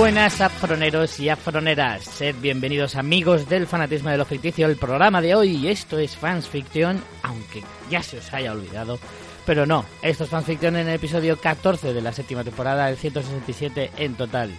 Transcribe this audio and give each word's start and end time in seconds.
Buenas 0.00 0.40
afroneros 0.40 1.20
y 1.20 1.28
afroneras, 1.28 2.04
sed 2.04 2.34
bienvenidos 2.40 2.96
amigos 2.96 3.50
del 3.50 3.66
fanatismo 3.66 4.08
de 4.08 4.16
lo 4.16 4.24
ficticio, 4.24 4.66
el 4.66 4.76
programa 4.76 5.20
de 5.20 5.34
hoy, 5.34 5.68
esto 5.68 5.98
es 5.98 6.16
Fans 6.16 6.48
Fiction, 6.48 7.02
aunque 7.22 7.62
ya 7.90 8.02
se 8.02 8.16
os 8.16 8.32
haya 8.32 8.52
olvidado, 8.52 8.98
pero 9.44 9.66
no, 9.66 9.84
esto 10.00 10.24
es 10.24 10.30
Fans 10.30 10.46
Fiction 10.46 10.76
en 10.76 10.88
el 10.88 10.94
episodio 10.94 11.38
14 11.38 11.92
de 11.92 12.00
la 12.00 12.14
séptima 12.14 12.42
temporada, 12.42 12.88
el 12.88 12.96
167 12.96 13.90
en 13.98 14.14
total. 14.14 14.50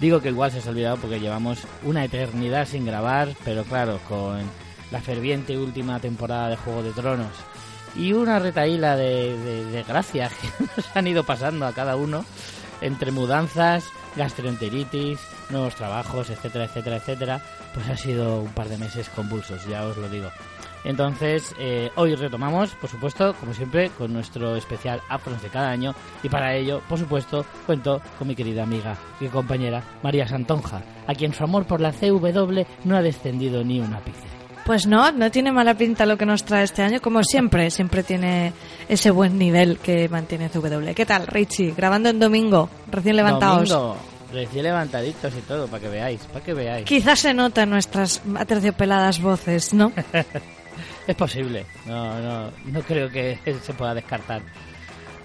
Digo 0.00 0.20
que 0.20 0.30
igual 0.30 0.50
se 0.50 0.58
os 0.58 0.66
ha 0.66 0.70
olvidado 0.70 0.96
porque 0.96 1.20
llevamos 1.20 1.60
una 1.84 2.04
eternidad 2.04 2.66
sin 2.66 2.84
grabar, 2.84 3.28
pero 3.44 3.62
claro, 3.62 4.00
con 4.08 4.40
la 4.90 5.00
ferviente 5.00 5.56
última 5.56 6.00
temporada 6.00 6.48
de 6.48 6.56
Juego 6.56 6.82
de 6.82 6.90
Tronos 6.90 7.36
y 7.94 8.12
una 8.12 8.40
retaíla 8.40 8.96
de, 8.96 9.38
de, 9.38 9.84
que 10.12 10.64
nos 10.76 10.96
han 10.96 11.06
ido 11.06 11.22
pasando 11.22 11.64
a 11.64 11.72
cada 11.74 11.94
uno 11.94 12.24
entre 12.80 13.12
mudanzas, 13.12 13.84
gastroenteritis, 14.16 15.20
nuevos 15.50 15.74
trabajos, 15.74 16.30
etcétera, 16.30 16.64
etcétera, 16.64 16.96
etcétera, 16.96 17.40
pues 17.74 17.88
ha 17.88 17.96
sido 17.96 18.40
un 18.40 18.52
par 18.52 18.68
de 18.68 18.78
meses 18.78 19.08
convulsos, 19.10 19.66
ya 19.66 19.84
os 19.84 19.96
lo 19.96 20.08
digo. 20.08 20.30
Entonces, 20.84 21.54
eh, 21.58 21.90
hoy 21.96 22.14
retomamos, 22.14 22.74
por 22.76 22.88
supuesto, 22.88 23.34
como 23.34 23.52
siempre, 23.52 23.90
con 23.90 24.12
nuestro 24.12 24.56
especial 24.56 25.02
Afrons 25.08 25.42
de 25.42 25.48
cada 25.48 25.70
año 25.70 25.94
y 26.22 26.28
para 26.28 26.54
ello, 26.54 26.80
por 26.88 26.98
supuesto, 26.98 27.44
cuento 27.66 28.00
con 28.18 28.28
mi 28.28 28.34
querida 28.34 28.62
amiga 28.62 28.96
y 29.20 29.26
compañera 29.26 29.82
María 30.02 30.26
Santonja, 30.26 30.82
a 31.06 31.14
quien 31.14 31.34
su 31.34 31.44
amor 31.44 31.66
por 31.66 31.80
la 31.80 31.92
CW 31.92 32.62
no 32.84 32.96
ha 32.96 33.02
descendido 33.02 33.62
ni 33.62 33.80
un 33.80 33.92
ápice. 33.92 34.39
Pues 34.70 34.86
no, 34.86 35.10
no 35.10 35.32
tiene 35.32 35.50
mala 35.50 35.74
pinta 35.74 36.06
lo 36.06 36.16
que 36.16 36.24
nos 36.24 36.44
trae 36.44 36.62
este 36.62 36.82
año, 36.82 37.00
como 37.00 37.24
siempre, 37.24 37.72
siempre 37.72 38.04
tiene 38.04 38.52
ese 38.88 39.10
buen 39.10 39.36
nivel 39.36 39.78
que 39.78 40.08
mantiene 40.08 40.48
CW. 40.48 40.94
¿Qué 40.94 41.04
tal, 41.04 41.26
Richie? 41.26 41.74
Grabando 41.76 42.08
en 42.08 42.20
domingo, 42.20 42.70
recién 42.88 43.16
levantados. 43.16 43.68
Domingo, 43.68 43.96
recién 44.32 44.62
levantaditos 44.62 45.34
y 45.36 45.40
todo, 45.40 45.66
para 45.66 45.82
que 45.82 45.88
veáis, 45.88 46.20
para 46.26 46.44
que 46.44 46.54
veáis. 46.54 46.84
Quizás 46.84 47.18
se 47.18 47.34
nota 47.34 47.64
en 47.64 47.70
nuestras 47.70 48.22
aterciopeladas 48.38 49.20
voces, 49.20 49.74
¿no? 49.74 49.90
Es 51.08 51.16
posible, 51.16 51.66
no, 51.86 52.20
no, 52.20 52.52
no 52.66 52.80
creo 52.82 53.10
que 53.10 53.40
se 53.62 53.72
pueda 53.72 53.92
descartar. 53.92 54.40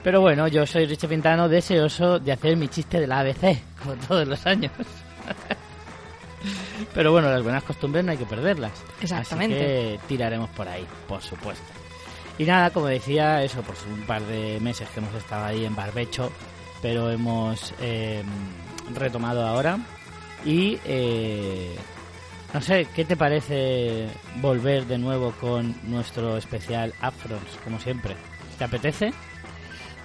Pero 0.01 0.21
bueno, 0.21 0.47
yo 0.47 0.65
soy 0.65 0.87
Richie 0.87 1.07
Pintano, 1.07 1.47
deseoso 1.47 2.17
de 2.17 2.31
hacer 2.31 2.57
mi 2.57 2.67
chiste 2.67 2.99
de 2.99 3.05
la 3.05 3.19
ABC, 3.19 3.59
como 3.79 3.93
todos 4.07 4.27
los 4.27 4.43
años. 4.47 4.71
Pero 6.93 7.11
bueno, 7.11 7.29
las 7.29 7.43
buenas 7.43 7.63
costumbres 7.63 8.03
no 8.03 8.11
hay 8.11 8.17
que 8.17 8.25
perderlas. 8.25 8.71
Exactamente. 9.01 9.55
Así 9.55 9.65
que 9.65 9.99
tiraremos 10.07 10.49
por 10.51 10.67
ahí, 10.67 10.85
por 11.07 11.21
supuesto. 11.21 11.65
Y 12.37 12.43
nada, 12.43 12.69
como 12.71 12.87
decía, 12.87 13.43
eso, 13.43 13.61
pues 13.61 13.79
un 13.85 14.01
par 14.01 14.21
de 14.23 14.59
meses 14.59 14.89
que 14.89 14.99
hemos 14.99 15.13
estado 15.15 15.45
ahí 15.45 15.65
en 15.65 15.75
barbecho, 15.75 16.31
pero 16.81 17.09
hemos 17.09 17.73
eh, 17.79 18.23
retomado 18.93 19.45
ahora. 19.45 19.79
Y 20.43 20.77
eh, 20.85 21.75
no 22.53 22.61
sé, 22.61 22.87
¿qué 22.93 23.05
te 23.05 23.15
parece 23.15 24.07
volver 24.41 24.85
de 24.85 24.97
nuevo 24.97 25.31
con 25.39 25.75
nuestro 25.83 26.37
especial 26.37 26.93
Afrons, 27.01 27.57
como 27.63 27.79
siempre? 27.79 28.15
¿Te 28.57 28.65
apetece? 28.65 29.13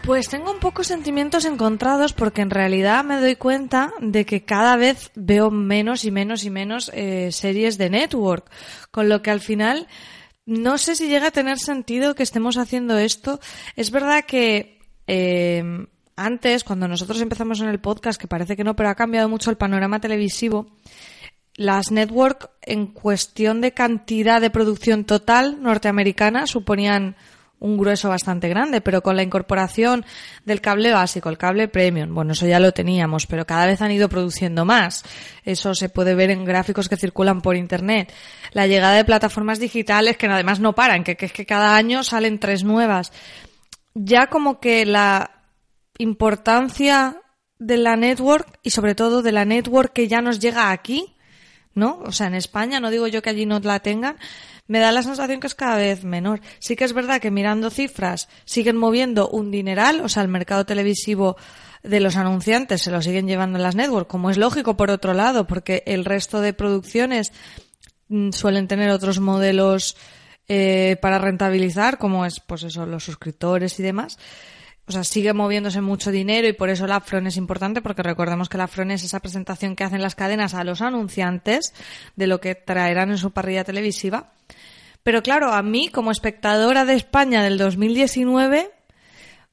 Pues 0.02 0.28
tengo 0.28 0.50
un 0.50 0.60
poco 0.60 0.82
sentimientos 0.82 1.44
encontrados 1.44 2.12
porque 2.14 2.40
en 2.40 2.50
realidad 2.50 3.04
me 3.04 3.20
doy 3.20 3.36
cuenta 3.36 3.92
de 4.00 4.24
que 4.24 4.44
cada 4.44 4.76
vez 4.76 5.10
veo 5.14 5.50
menos 5.50 6.04
y 6.04 6.10
menos 6.10 6.44
y 6.44 6.50
menos 6.50 6.90
eh, 6.94 7.30
series 7.32 7.76
de 7.76 7.90
network, 7.90 8.50
con 8.90 9.08
lo 9.08 9.20
que 9.22 9.30
al 9.30 9.40
final 9.40 9.86
no 10.46 10.78
sé 10.78 10.96
si 10.96 11.08
llega 11.08 11.28
a 11.28 11.32
tener 11.32 11.58
sentido 11.58 12.14
que 12.14 12.22
estemos 12.22 12.56
haciendo 12.56 12.98
esto. 12.98 13.40
Es 13.76 13.90
verdad 13.90 14.24
que 14.24 14.80
eh, 15.06 15.62
antes, 16.16 16.64
cuando 16.64 16.88
nosotros 16.88 17.20
empezamos 17.20 17.60
en 17.60 17.68
el 17.68 17.80
podcast, 17.80 18.20
que 18.20 18.26
parece 18.28 18.56
que 18.56 18.64
no, 18.64 18.76
pero 18.76 18.88
ha 18.88 18.94
cambiado 18.94 19.28
mucho 19.28 19.50
el 19.50 19.56
panorama 19.56 20.00
televisivo, 20.00 20.66
las 21.56 21.90
network 21.90 22.50
en 22.62 22.86
cuestión 22.86 23.60
de 23.60 23.72
cantidad 23.72 24.40
de 24.40 24.50
producción 24.50 25.04
total 25.04 25.62
norteamericana 25.62 26.46
suponían 26.46 27.16
un 27.60 27.76
grueso 27.76 28.08
bastante 28.08 28.48
grande, 28.48 28.80
pero 28.80 29.02
con 29.02 29.16
la 29.16 29.22
incorporación 29.22 30.04
del 30.44 30.60
cable 30.60 30.92
básico, 30.92 31.28
el 31.28 31.38
cable 31.38 31.68
premium, 31.68 32.12
bueno, 32.14 32.32
eso 32.32 32.46
ya 32.46 32.58
lo 32.58 32.72
teníamos, 32.72 33.26
pero 33.26 33.46
cada 33.46 33.66
vez 33.66 33.82
han 33.82 33.92
ido 33.92 34.08
produciendo 34.08 34.64
más. 34.64 35.04
Eso 35.44 35.74
se 35.74 35.90
puede 35.90 36.14
ver 36.14 36.30
en 36.30 36.44
gráficos 36.44 36.88
que 36.88 36.96
circulan 36.96 37.42
por 37.42 37.56
internet. 37.56 38.12
La 38.52 38.66
llegada 38.66 38.94
de 38.94 39.04
plataformas 39.04 39.60
digitales 39.60 40.16
que 40.16 40.26
además 40.26 40.58
no 40.58 40.74
paran, 40.74 41.04
que, 41.04 41.16
es 41.20 41.32
que 41.32 41.46
cada 41.46 41.76
año 41.76 42.02
salen 42.02 42.40
tres 42.40 42.64
nuevas. 42.64 43.12
Ya 43.94 44.28
como 44.28 44.58
que 44.58 44.86
la 44.86 45.30
importancia 45.98 47.20
de 47.58 47.76
la 47.76 47.94
network 47.94 48.58
y 48.62 48.70
sobre 48.70 48.94
todo 48.94 49.20
de 49.20 49.32
la 49.32 49.44
network 49.44 49.92
que 49.92 50.08
ya 50.08 50.22
nos 50.22 50.40
llega 50.40 50.70
aquí, 50.70 51.14
¿no? 51.74 52.00
O 52.04 52.12
sea, 52.12 52.26
en 52.26 52.34
España, 52.34 52.80
no 52.80 52.90
digo 52.90 53.06
yo 53.06 53.22
que 53.22 53.30
allí 53.30 53.46
no 53.46 53.60
la 53.60 53.80
tengan, 53.80 54.16
me 54.66 54.78
da 54.78 54.92
la 54.92 55.02
sensación 55.02 55.40
que 55.40 55.46
es 55.46 55.54
cada 55.54 55.76
vez 55.76 56.04
menor. 56.04 56.40
Sí 56.58 56.76
que 56.76 56.84
es 56.84 56.92
verdad 56.92 57.20
que 57.20 57.30
mirando 57.30 57.70
cifras 57.70 58.28
siguen 58.44 58.76
moviendo 58.76 59.28
un 59.28 59.50
dineral, 59.50 60.00
o 60.00 60.08
sea, 60.08 60.22
el 60.22 60.28
mercado 60.28 60.64
televisivo 60.64 61.36
de 61.82 62.00
los 62.00 62.16
anunciantes 62.16 62.82
se 62.82 62.90
lo 62.90 63.00
siguen 63.02 63.26
llevando 63.26 63.58
en 63.58 63.62
las 63.62 63.74
networks, 63.74 64.10
como 64.10 64.30
es 64.30 64.36
lógico 64.36 64.76
por 64.76 64.90
otro 64.90 65.14
lado, 65.14 65.46
porque 65.46 65.82
el 65.86 66.04
resto 66.04 66.40
de 66.40 66.52
producciones 66.52 67.32
mm, 68.08 68.30
suelen 68.30 68.68
tener 68.68 68.90
otros 68.90 69.18
modelos 69.18 69.96
eh, 70.46 70.96
para 71.00 71.18
rentabilizar, 71.18 71.98
como 71.98 72.26
es, 72.26 72.40
pues 72.40 72.64
eso, 72.64 72.84
los 72.84 73.04
suscriptores 73.04 73.78
y 73.80 73.82
demás. 73.82 74.18
O 74.90 74.92
sea, 74.92 75.04
sigue 75.04 75.32
moviéndose 75.32 75.80
mucho 75.80 76.10
dinero 76.10 76.48
y 76.48 76.52
por 76.52 76.68
eso 76.68 76.84
la 76.88 76.96
Afron 76.96 77.28
es 77.28 77.36
importante, 77.36 77.80
porque 77.80 78.02
recordemos 78.02 78.48
que 78.48 78.58
la 78.58 78.64
Afron 78.64 78.90
es 78.90 79.04
esa 79.04 79.20
presentación 79.20 79.76
que 79.76 79.84
hacen 79.84 80.02
las 80.02 80.16
cadenas 80.16 80.52
a 80.54 80.64
los 80.64 80.82
anunciantes 80.82 81.72
de 82.16 82.26
lo 82.26 82.40
que 82.40 82.56
traerán 82.56 83.10
en 83.10 83.16
su 83.16 83.30
parrilla 83.30 83.62
televisiva. 83.62 84.32
Pero 85.04 85.22
claro, 85.22 85.52
a 85.52 85.62
mí, 85.62 85.90
como 85.90 86.10
espectadora 86.10 86.84
de 86.84 86.94
España 86.94 87.44
del 87.44 87.56
2019, 87.56 88.68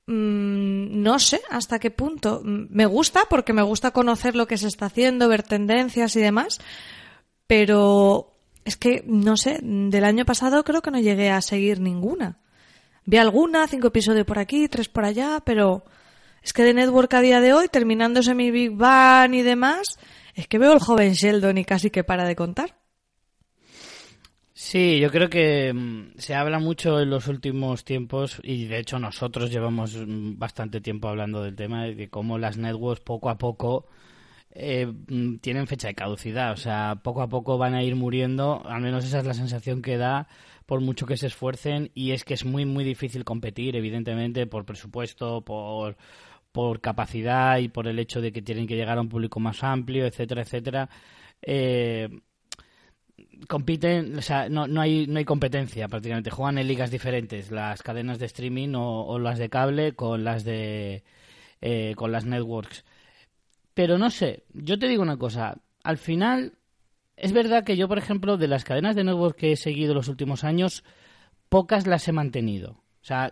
mmm, 0.07 1.03
no 1.03 1.19
sé 1.19 1.39
hasta 1.51 1.77
qué 1.77 1.91
punto. 1.91 2.41
Me 2.43 2.87
gusta 2.87 3.21
porque 3.29 3.53
me 3.53 3.61
gusta 3.61 3.91
conocer 3.91 4.35
lo 4.35 4.47
que 4.47 4.57
se 4.57 4.67
está 4.67 4.87
haciendo, 4.87 5.29
ver 5.29 5.43
tendencias 5.43 6.15
y 6.15 6.19
demás, 6.19 6.59
pero 7.45 8.33
es 8.65 8.75
que, 8.75 9.03
no 9.05 9.37
sé, 9.37 9.59
del 9.61 10.03
año 10.03 10.25
pasado 10.25 10.63
creo 10.63 10.81
que 10.81 10.89
no 10.89 10.99
llegué 10.99 11.29
a 11.29 11.41
seguir 11.41 11.79
ninguna. 11.79 12.39
Vi 13.09 13.15
alguna, 13.15 13.65
cinco 13.67 13.87
episodios 13.87 14.25
por 14.25 14.37
aquí, 14.37 14.67
tres 14.67 14.89
por 14.89 15.05
allá, 15.05 15.41
pero 15.45 15.85
es 16.43 16.51
que 16.51 16.63
de 16.63 16.73
Network 16.73 17.13
a 17.13 17.21
día 17.21 17.39
de 17.39 17.53
hoy, 17.53 17.69
terminándose 17.69 18.35
mi 18.35 18.51
Big 18.51 18.71
Bang 18.71 19.33
y 19.33 19.43
demás, 19.43 19.97
es 20.35 20.49
que 20.49 20.57
veo 20.57 20.73
el 20.73 20.79
joven 20.79 21.13
Sheldon 21.13 21.57
y 21.57 21.63
casi 21.63 21.89
que 21.89 22.03
para 22.03 22.25
de 22.25 22.35
contar. 22.35 22.75
Sí, 24.51 24.99
yo 24.99 25.09
creo 25.09 25.29
que 25.29 25.71
mm, 25.73 26.17
se 26.17 26.35
habla 26.35 26.59
mucho 26.59 26.99
en 26.99 27.09
los 27.09 27.29
últimos 27.29 27.85
tiempos 27.85 28.41
y 28.43 28.65
de 28.65 28.79
hecho 28.79 28.99
nosotros 28.99 29.51
llevamos 29.51 29.95
mm, 29.95 30.37
bastante 30.37 30.81
tiempo 30.81 31.07
hablando 31.07 31.41
del 31.41 31.55
tema 31.55 31.85
de 31.85 32.09
cómo 32.09 32.37
las 32.37 32.57
networks 32.57 32.99
poco 32.99 33.29
a 33.29 33.37
poco 33.37 33.87
eh, 34.51 34.85
mm, 34.85 35.37
tienen 35.37 35.67
fecha 35.67 35.87
de 35.87 35.95
caducidad, 35.95 36.51
o 36.51 36.57
sea, 36.57 36.99
poco 37.01 37.21
a 37.21 37.29
poco 37.29 37.57
van 37.57 37.73
a 37.73 37.83
ir 37.83 37.95
muriendo, 37.95 38.61
al 38.65 38.81
menos 38.81 39.05
esa 39.05 39.19
es 39.19 39.25
la 39.25 39.33
sensación 39.33 39.81
que 39.81 39.95
da 39.95 40.27
por 40.67 40.81
mucho 40.81 41.07
que 41.07 41.17
se 41.17 41.27
esfuercen 41.27 41.91
y 41.95 42.11
es 42.11 42.23
que 42.23 42.35
es 42.35 42.45
muy 42.45 42.65
muy 42.65 42.83
difícil 42.83 43.23
competir, 43.23 43.75
evidentemente 43.75 44.45
por 44.45 44.65
presupuesto, 44.65 45.41
por 45.41 45.97
por 46.51 46.81
capacidad 46.81 47.57
y 47.59 47.69
por 47.69 47.87
el 47.87 47.99
hecho 47.99 48.21
de 48.21 48.31
que 48.31 48.41
tienen 48.41 48.67
que 48.67 48.75
llegar 48.75 48.97
a 48.97 49.01
un 49.01 49.09
público 49.09 49.39
más 49.39 49.63
amplio, 49.63 50.05
etcétera, 50.05 50.41
etcétera. 50.41 50.89
Eh, 51.41 52.09
compiten, 53.47 54.17
o 54.17 54.21
sea, 54.21 54.49
no, 54.49 54.67
no, 54.67 54.81
hay, 54.81 55.07
no 55.07 55.19
hay 55.19 55.25
competencia 55.25 55.87
prácticamente. 55.87 56.31
Juegan 56.31 56.57
en 56.57 56.67
ligas 56.67 56.91
diferentes, 56.91 57.51
las 57.51 57.83
cadenas 57.83 58.19
de 58.19 58.25
streaming 58.25 58.73
o, 58.75 59.19
las 59.19 59.39
de 59.39 59.49
cable 59.49 59.93
con 59.93 60.23
las 60.23 60.43
de 60.43 61.03
eh, 61.61 61.93
con 61.95 62.11
las 62.11 62.25
networks. 62.25 62.83
Pero 63.73 63.97
no 63.97 64.09
sé, 64.09 64.43
yo 64.53 64.79
te 64.79 64.87
digo 64.87 65.03
una 65.03 65.17
cosa, 65.17 65.57
al 65.83 65.97
final 65.97 66.56
es 67.17 67.33
verdad 67.33 67.63
que 67.63 67.75
yo, 67.75 67.87
por 67.87 67.97
ejemplo, 67.97 68.37
de 68.37 68.47
las 68.47 68.63
cadenas 68.63 68.95
de 68.95 69.03
network 69.03 69.35
que 69.35 69.51
he 69.51 69.57
seguido 69.57 69.93
los 69.93 70.07
últimos 70.07 70.43
años, 70.43 70.83
pocas 71.49 71.87
las 71.87 72.07
he 72.07 72.11
mantenido. 72.11 72.71
O 73.01 73.05
sea, 73.07 73.31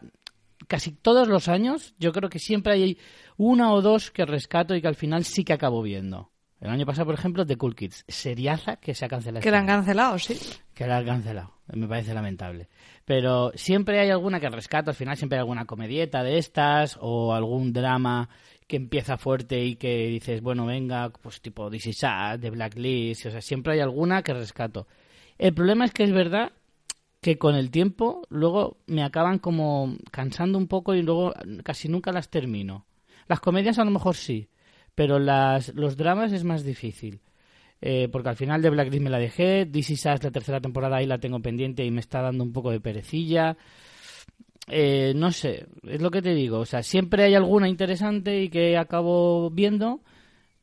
casi 0.68 0.92
todos 0.92 1.28
los 1.28 1.48
años, 1.48 1.94
yo 2.00 2.12
creo 2.12 2.30
que 2.30 2.40
siempre 2.40 2.74
hay 2.74 2.98
una 3.38 3.72
o 3.74 3.82
dos 3.82 4.12
que 4.12 4.26
rescato 4.26 4.76
y 4.76 4.82
que 4.82 4.88
al 4.88 4.96
final 4.96 5.24
sí 5.24 5.44
que 5.44 5.54
acabo 5.54 5.82
viendo. 5.82 6.32
El 6.60 6.70
año 6.70 6.86
pasado, 6.86 7.06
por 7.06 7.16
ejemplo, 7.16 7.46
The 7.46 7.58
Cool 7.58 7.76
Kids, 7.76 8.06
seriaza 8.08 8.78
que 8.78 8.96
se 8.96 9.06
ha 9.06 9.08
cancelado. 9.08 9.42
Que 9.42 9.50
este 9.50 9.52
la 9.52 9.58
han 9.60 9.70
año. 9.70 9.78
cancelado, 9.80 10.18
sí. 10.18 10.40
Que 10.74 10.88
la 10.88 10.98
han 10.98 11.06
cancelado. 11.06 11.54
Me 11.74 11.88
parece 11.88 12.14
lamentable. 12.14 12.70
Pero 13.04 13.52
siempre 13.56 14.00
hay 14.00 14.10
alguna 14.10 14.40
que 14.40 14.50
rescato, 14.50 14.90
al 14.92 14.96
final 14.96 15.18
siempre 15.18 15.38
hay 15.38 15.42
alguna 15.42 15.66
comedieta 15.66 16.24
de 16.24 16.38
estas 16.38 16.98
o 17.02 17.34
algún 17.34 17.74
drama 17.74 18.30
que 18.68 18.78
empieza 18.78 19.18
fuerte 19.18 19.64
y 19.64 19.76
que 19.76 20.08
dices, 20.08 20.42
bueno, 20.42 20.66
venga, 20.66 21.10
pues 21.10 21.42
tipo 21.42 21.70
This 21.70 21.88
Is 21.88 22.04
Us, 22.04 22.42
de 22.42 22.50
Blacklist, 22.50 23.28
o 23.28 23.32
sea, 23.32 23.42
siempre 23.42 23.74
hay 23.74 23.80
alguna 23.80 24.24
que 24.24 24.34
rescato. 24.34 24.88
El 25.38 25.54
problema 25.54 25.86
es 25.86 25.92
que 25.92 26.04
es 26.04 26.12
verdad 26.12 26.52
que 27.22 27.38
con 27.38 27.56
el 27.56 27.72
tiempo 27.72 28.26
luego 28.30 28.78
me 28.88 29.04
acaban 29.04 29.40
como 29.40 29.96
cansando 30.12 30.58
un 30.58 30.68
poco 30.68 30.96
y 30.96 31.02
luego 31.02 31.34
casi 31.64 31.90
nunca 31.90 32.12
las 32.12 32.30
termino. 32.30 32.86
Las 33.28 33.40
comedias 33.40 33.80
a 33.80 33.86
lo 33.86 33.92
mejor 33.92 34.16
sí, 34.16 34.50
pero 34.94 35.20
las, 35.20 35.74
los 35.76 35.98
dramas 35.98 36.32
es 36.32 36.44
más 36.44 36.64
difícil. 36.64 37.22
Eh, 37.82 38.08
porque 38.12 38.30
al 38.30 38.36
final 38.36 38.62
de 38.62 38.70
Blacklist 38.70 39.04
me 39.04 39.10
la 39.10 39.20
dejé, 39.20 39.66
This 39.66 39.92
Is 39.92 40.06
la 40.06 40.18
tercera 40.18 40.62
temporada 40.62 40.98
ahí 40.98 41.06
la 41.06 41.20
tengo 41.20 41.40
pendiente 41.40 41.84
y 41.86 41.92
me 41.92 42.00
está 42.00 42.22
dando 42.22 42.44
un 42.44 42.54
poco 42.54 42.72
de 42.72 42.80
perecilla. 42.80 43.58
Eh, 44.68 45.14
no 45.16 45.32
sé, 45.32 45.68
es 45.84 46.02
lo 46.02 46.10
que 46.10 46.24
te 46.24 46.34
digo, 46.34 46.60
o 46.60 46.66
sea, 46.66 46.82
siempre 46.82 47.24
hay 47.24 47.36
alguna 47.36 47.70
interesante 47.70 48.42
y 48.42 48.50
que 48.50 48.78
acabo 48.78 49.52
viendo, 49.52 50.02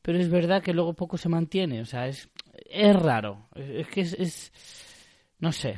pero 0.01 0.19
es 0.19 0.29
verdad 0.29 0.61
que 0.63 0.73
luego 0.73 0.93
poco 0.93 1.17
se 1.17 1.29
mantiene, 1.29 1.81
o 1.81 1.85
sea, 1.85 2.07
es, 2.07 2.29
es 2.69 2.95
raro, 2.95 3.47
es, 3.55 3.87
que 3.87 4.01
es, 4.01 4.13
es- 4.13 4.53
no 5.39 5.51
sé, 5.53 5.77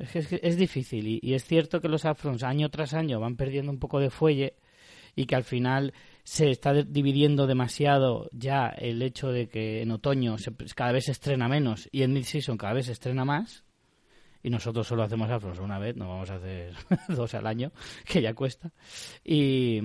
es, 0.00 0.26
que 0.28 0.40
es, 0.42 0.56
difícil 0.56 1.06
y, 1.08 1.20
y 1.22 1.34
es 1.34 1.44
cierto 1.44 1.80
que 1.80 1.88
los 1.88 2.04
afrons 2.04 2.42
año 2.42 2.70
tras 2.70 2.94
año 2.94 3.20
van 3.20 3.36
perdiendo 3.36 3.70
un 3.72 3.78
poco 3.78 4.00
de 4.00 4.10
fuelle 4.10 4.54
y 5.16 5.26
que 5.26 5.36
al 5.36 5.44
final 5.44 5.94
se 6.24 6.50
está 6.50 6.72
dividiendo 6.74 7.46
demasiado 7.46 8.28
ya 8.32 8.68
el 8.68 9.02
hecho 9.02 9.30
de 9.32 9.48
que 9.48 9.82
en 9.82 9.92
otoño 9.92 10.38
se- 10.38 10.54
cada 10.74 10.92
vez 10.92 11.04
se 11.06 11.12
estrena 11.12 11.48
menos 11.48 11.88
y 11.92 12.02
en 12.02 12.12
mid-season 12.14 12.56
cada 12.58 12.74
vez 12.74 12.86
se 12.86 12.92
estrena 12.92 13.24
más 13.24 13.64
y 14.42 14.50
nosotros 14.50 14.86
solo 14.86 15.02
hacemos 15.02 15.30
afros 15.30 15.58
una 15.58 15.78
vez, 15.78 15.96
no 15.96 16.08
vamos 16.08 16.30
a 16.30 16.36
hacer 16.36 16.74
dos 17.08 17.34
al 17.34 17.46
año, 17.46 17.72
que 18.04 18.22
ya 18.22 18.34
cuesta. 18.34 18.70
Y, 19.24 19.80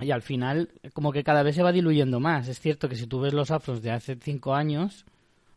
y 0.00 0.10
al 0.10 0.22
final, 0.22 0.70
como 0.92 1.12
que 1.12 1.22
cada 1.22 1.42
vez 1.42 1.54
se 1.54 1.62
va 1.62 1.72
diluyendo 1.72 2.20
más. 2.20 2.48
Es 2.48 2.60
cierto 2.60 2.88
que 2.88 2.96
si 2.96 3.06
tú 3.06 3.20
ves 3.20 3.32
los 3.32 3.50
afros 3.50 3.82
de 3.82 3.90
hace 3.92 4.16
cinco 4.16 4.54
años, 4.54 5.04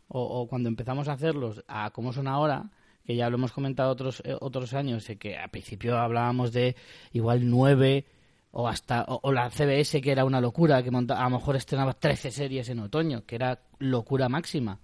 o, 0.08 0.48
cuando 0.48 0.70
empezamos 0.70 1.08
a 1.08 1.14
hacerlos 1.14 1.64
a 1.68 1.90
cómo 1.92 2.14
son 2.14 2.28
ahora, 2.28 2.70
que 3.04 3.16
ya 3.16 3.30
lo 3.30 3.38
hemos 3.38 3.52
comentado 3.52 3.92
otros, 3.92 4.22
eh, 4.26 4.36
otros 4.40 4.74
años, 4.74 5.10
que 5.20 5.38
al 5.38 5.50
principio 5.50 5.98
hablábamos 5.98 6.54
de 6.54 6.76
igual 7.14 7.50
nueve 7.50 8.06
o 8.52 8.68
hasta 8.68 9.04
o, 9.08 9.20
o 9.24 9.32
la 9.32 9.50
CBS 9.50 10.00
que 10.00 10.12
era 10.12 10.24
una 10.24 10.40
locura 10.40 10.84
que 10.84 10.92
monta, 10.92 11.20
a 11.20 11.24
lo 11.24 11.38
mejor 11.38 11.56
estrenaba 11.56 11.94
13 11.94 12.30
series 12.30 12.70
en 12.70 12.80
otoño 12.80 13.26
que 13.26 13.36
era 13.36 13.64
locura 13.80 14.30
máxima 14.30 14.80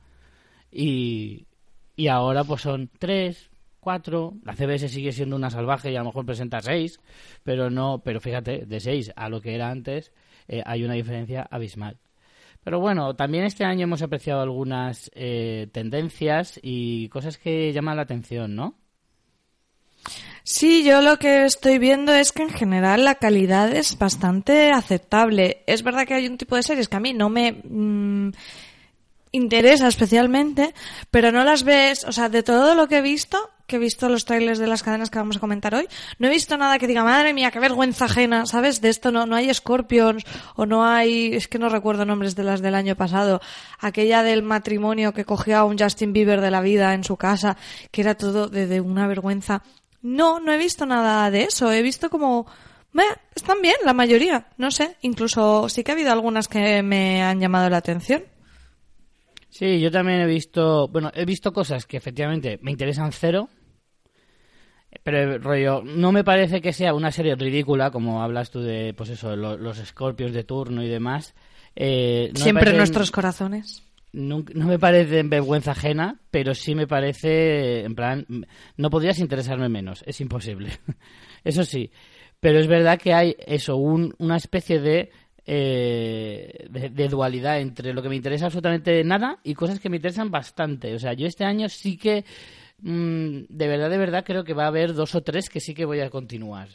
y, 0.71 1.45
y 1.99 2.07
ahora 2.07 2.45
pues 2.45 2.61
son 2.61 2.89
tres, 2.97 3.49
cuatro. 3.81 4.35
La 4.45 4.55
CBS 4.55 4.87
sigue 4.87 5.11
siendo 5.11 5.35
una 5.35 5.49
salvaje 5.49 5.91
y 5.91 5.97
a 5.97 5.99
lo 5.99 6.05
mejor 6.05 6.25
presenta 6.25 6.61
seis, 6.61 6.97
pero 7.43 7.69
no, 7.69 8.01
pero 8.05 8.21
fíjate, 8.21 8.65
de 8.65 8.79
seis 8.79 9.11
a 9.17 9.27
lo 9.27 9.41
que 9.41 9.53
era 9.53 9.69
antes 9.69 10.13
eh, 10.47 10.63
hay 10.65 10.85
una 10.85 10.93
diferencia 10.93 11.45
abismal. 11.51 11.97
Pero 12.63 12.79
bueno, 12.79 13.17
también 13.17 13.43
este 13.43 13.65
año 13.65 13.83
hemos 13.83 14.01
apreciado 14.01 14.41
algunas 14.41 15.11
eh, 15.13 15.67
tendencias 15.73 16.57
y 16.63 17.09
cosas 17.09 17.37
que 17.37 17.73
llaman 17.73 17.97
la 17.97 18.03
atención, 18.03 18.55
¿no? 18.55 18.75
Sí, 20.43 20.85
yo 20.85 21.01
lo 21.01 21.17
que 21.17 21.43
estoy 21.43 21.79
viendo 21.79 22.13
es 22.13 22.31
que 22.31 22.43
en 22.43 22.49
general 22.49 23.03
la 23.03 23.15
calidad 23.15 23.75
es 23.75 23.97
bastante 23.97 24.71
aceptable. 24.71 25.63
Es 25.67 25.83
verdad 25.83 26.07
que 26.07 26.13
hay 26.13 26.27
un 26.27 26.37
tipo 26.37 26.55
de 26.55 26.63
series 26.63 26.87
que 26.87 26.95
a 26.95 27.01
mí 27.01 27.11
no 27.11 27.29
me 27.29 27.61
mm, 27.61 28.31
interesa 29.31 29.87
especialmente, 29.87 30.73
pero 31.11 31.31
no 31.31 31.43
las 31.43 31.63
ves, 31.63 32.03
o 32.03 32.11
sea, 32.11 32.29
de 32.29 32.43
todo 32.43 32.75
lo 32.75 32.87
que 32.87 32.97
he 32.97 33.01
visto, 33.01 33.37
que 33.67 33.75
he 33.75 33.79
visto 33.79 34.09
los 34.09 34.25
trailers 34.25 34.57
de 34.57 34.65
las 34.65 34.81
cadenas 34.81 35.11
que 35.11 35.19
vamos 35.19 35.37
a 35.37 35.39
comentar 35.39 35.75
hoy, 35.75 35.87
no 36.17 36.27
he 36.27 36.31
visto 36.31 36.57
nada 36.57 36.79
que 36.79 36.87
diga, 36.87 37.03
madre 37.03 37.33
mía, 37.33 37.51
qué 37.51 37.59
vergüenza 37.59 38.05
ajena, 38.05 38.47
¿sabes? 38.47 38.81
De 38.81 38.89
esto 38.89 39.11
no, 39.11 39.27
no 39.27 39.35
hay 39.35 39.53
Scorpions, 39.53 40.23
o 40.55 40.65
no 40.65 40.83
hay, 40.83 41.35
es 41.35 41.47
que 41.47 41.59
no 41.59 41.69
recuerdo 41.69 42.05
nombres 42.05 42.35
de 42.35 42.43
las 42.43 42.61
del 42.61 42.73
año 42.73 42.95
pasado, 42.95 43.41
aquella 43.79 44.23
del 44.23 44.41
matrimonio 44.41 45.13
que 45.13 45.25
cogió 45.25 45.57
a 45.59 45.65
un 45.65 45.77
Justin 45.77 46.13
Bieber 46.13 46.41
de 46.41 46.49
la 46.51 46.61
vida 46.61 46.95
en 46.95 47.03
su 47.03 47.15
casa, 47.15 47.57
que 47.91 48.01
era 48.01 48.15
todo 48.15 48.47
de, 48.47 48.65
de 48.65 48.81
una 48.81 49.07
vergüenza. 49.07 49.61
No, 50.01 50.39
no 50.39 50.51
he 50.51 50.57
visto 50.57 50.85
nada 50.87 51.29
de 51.29 51.43
eso, 51.43 51.71
he 51.71 51.83
visto 51.83 52.09
como, 52.09 52.47
"Meh, 52.93 53.03
están 53.35 53.61
bien 53.61 53.75
la 53.85 53.93
mayoría, 53.93 54.47
no 54.57 54.71
sé, 54.71 54.95
incluso 55.01 55.69
sí 55.69 55.83
que 55.83 55.91
ha 55.91 55.93
habido 55.93 56.11
algunas 56.11 56.47
que 56.47 56.81
me 56.81 57.21
han 57.21 57.39
llamado 57.39 57.69
la 57.69 57.77
atención. 57.77 58.23
Sí, 59.59 59.81
yo 59.81 59.91
también 59.91 60.21
he 60.21 60.25
visto, 60.25 60.87
bueno, 60.87 61.11
he 61.13 61.25
visto 61.25 61.51
cosas 61.51 61.85
que 61.85 61.97
efectivamente 61.97 62.59
me 62.61 62.71
interesan 62.71 63.11
cero, 63.11 63.49
pero 65.03 65.37
rollo, 65.37 65.81
no 65.83 66.13
me 66.13 66.23
parece 66.23 66.61
que 66.61 66.71
sea 66.71 66.93
una 66.93 67.11
serie 67.11 67.35
ridícula, 67.35 67.91
como 67.91 68.23
hablas 68.23 68.51
tú 68.51 68.61
de, 68.61 68.93
pues 68.93 69.09
eso, 69.09 69.35
lo- 69.35 69.57
los 69.57 69.77
Scorpios 69.79 70.31
de 70.31 70.45
turno 70.45 70.81
y 70.81 70.87
demás. 70.87 71.35
Eh, 71.75 72.29
no 72.35 72.39
Siempre 72.39 72.69
en 72.69 72.75
parecen- 72.75 72.77
nuestros 72.77 73.11
corazones. 73.11 73.83
nunca- 74.13 74.53
no 74.55 74.65
me 74.65 74.79
parece 74.79 75.19
en 75.19 75.29
vergüenza 75.29 75.71
ajena, 75.71 76.21
pero 76.31 76.55
sí 76.55 76.73
me 76.73 76.87
parece, 76.87 77.83
en 77.83 77.95
plan, 77.95 78.25
no 78.77 78.89
podrías 78.89 79.19
interesarme 79.19 79.67
menos, 79.67 80.05
es 80.07 80.21
imposible. 80.21 80.69
eso 81.43 81.65
sí, 81.65 81.91
pero 82.39 82.59
es 82.59 82.67
verdad 82.67 82.97
que 82.97 83.13
hay 83.13 83.35
eso, 83.45 83.75
un- 83.75 84.15
una 84.19 84.37
especie 84.37 84.79
de, 84.79 85.11
eh, 85.45 86.67
de, 86.69 86.89
de 86.89 87.07
dualidad 87.07 87.59
entre 87.59 87.93
lo 87.93 88.01
que 88.01 88.09
me 88.09 88.15
interesa 88.15 88.45
absolutamente 88.45 89.03
nada 89.03 89.39
y 89.43 89.53
cosas 89.53 89.79
que 89.79 89.89
me 89.89 89.97
interesan 89.97 90.31
bastante. 90.31 90.93
O 90.93 90.99
sea, 90.99 91.13
yo 91.13 91.27
este 91.27 91.43
año 91.45 91.69
sí 91.69 91.97
que, 91.97 92.25
mm, 92.81 93.41
de 93.49 93.67
verdad, 93.67 93.89
de 93.89 93.97
verdad, 93.97 94.23
creo 94.25 94.43
que 94.43 94.53
va 94.53 94.65
a 94.65 94.67
haber 94.67 94.93
dos 94.93 95.15
o 95.15 95.21
tres 95.21 95.49
que 95.49 95.59
sí 95.59 95.73
que 95.73 95.85
voy 95.85 95.99
a 96.01 96.09
continuar. 96.09 96.69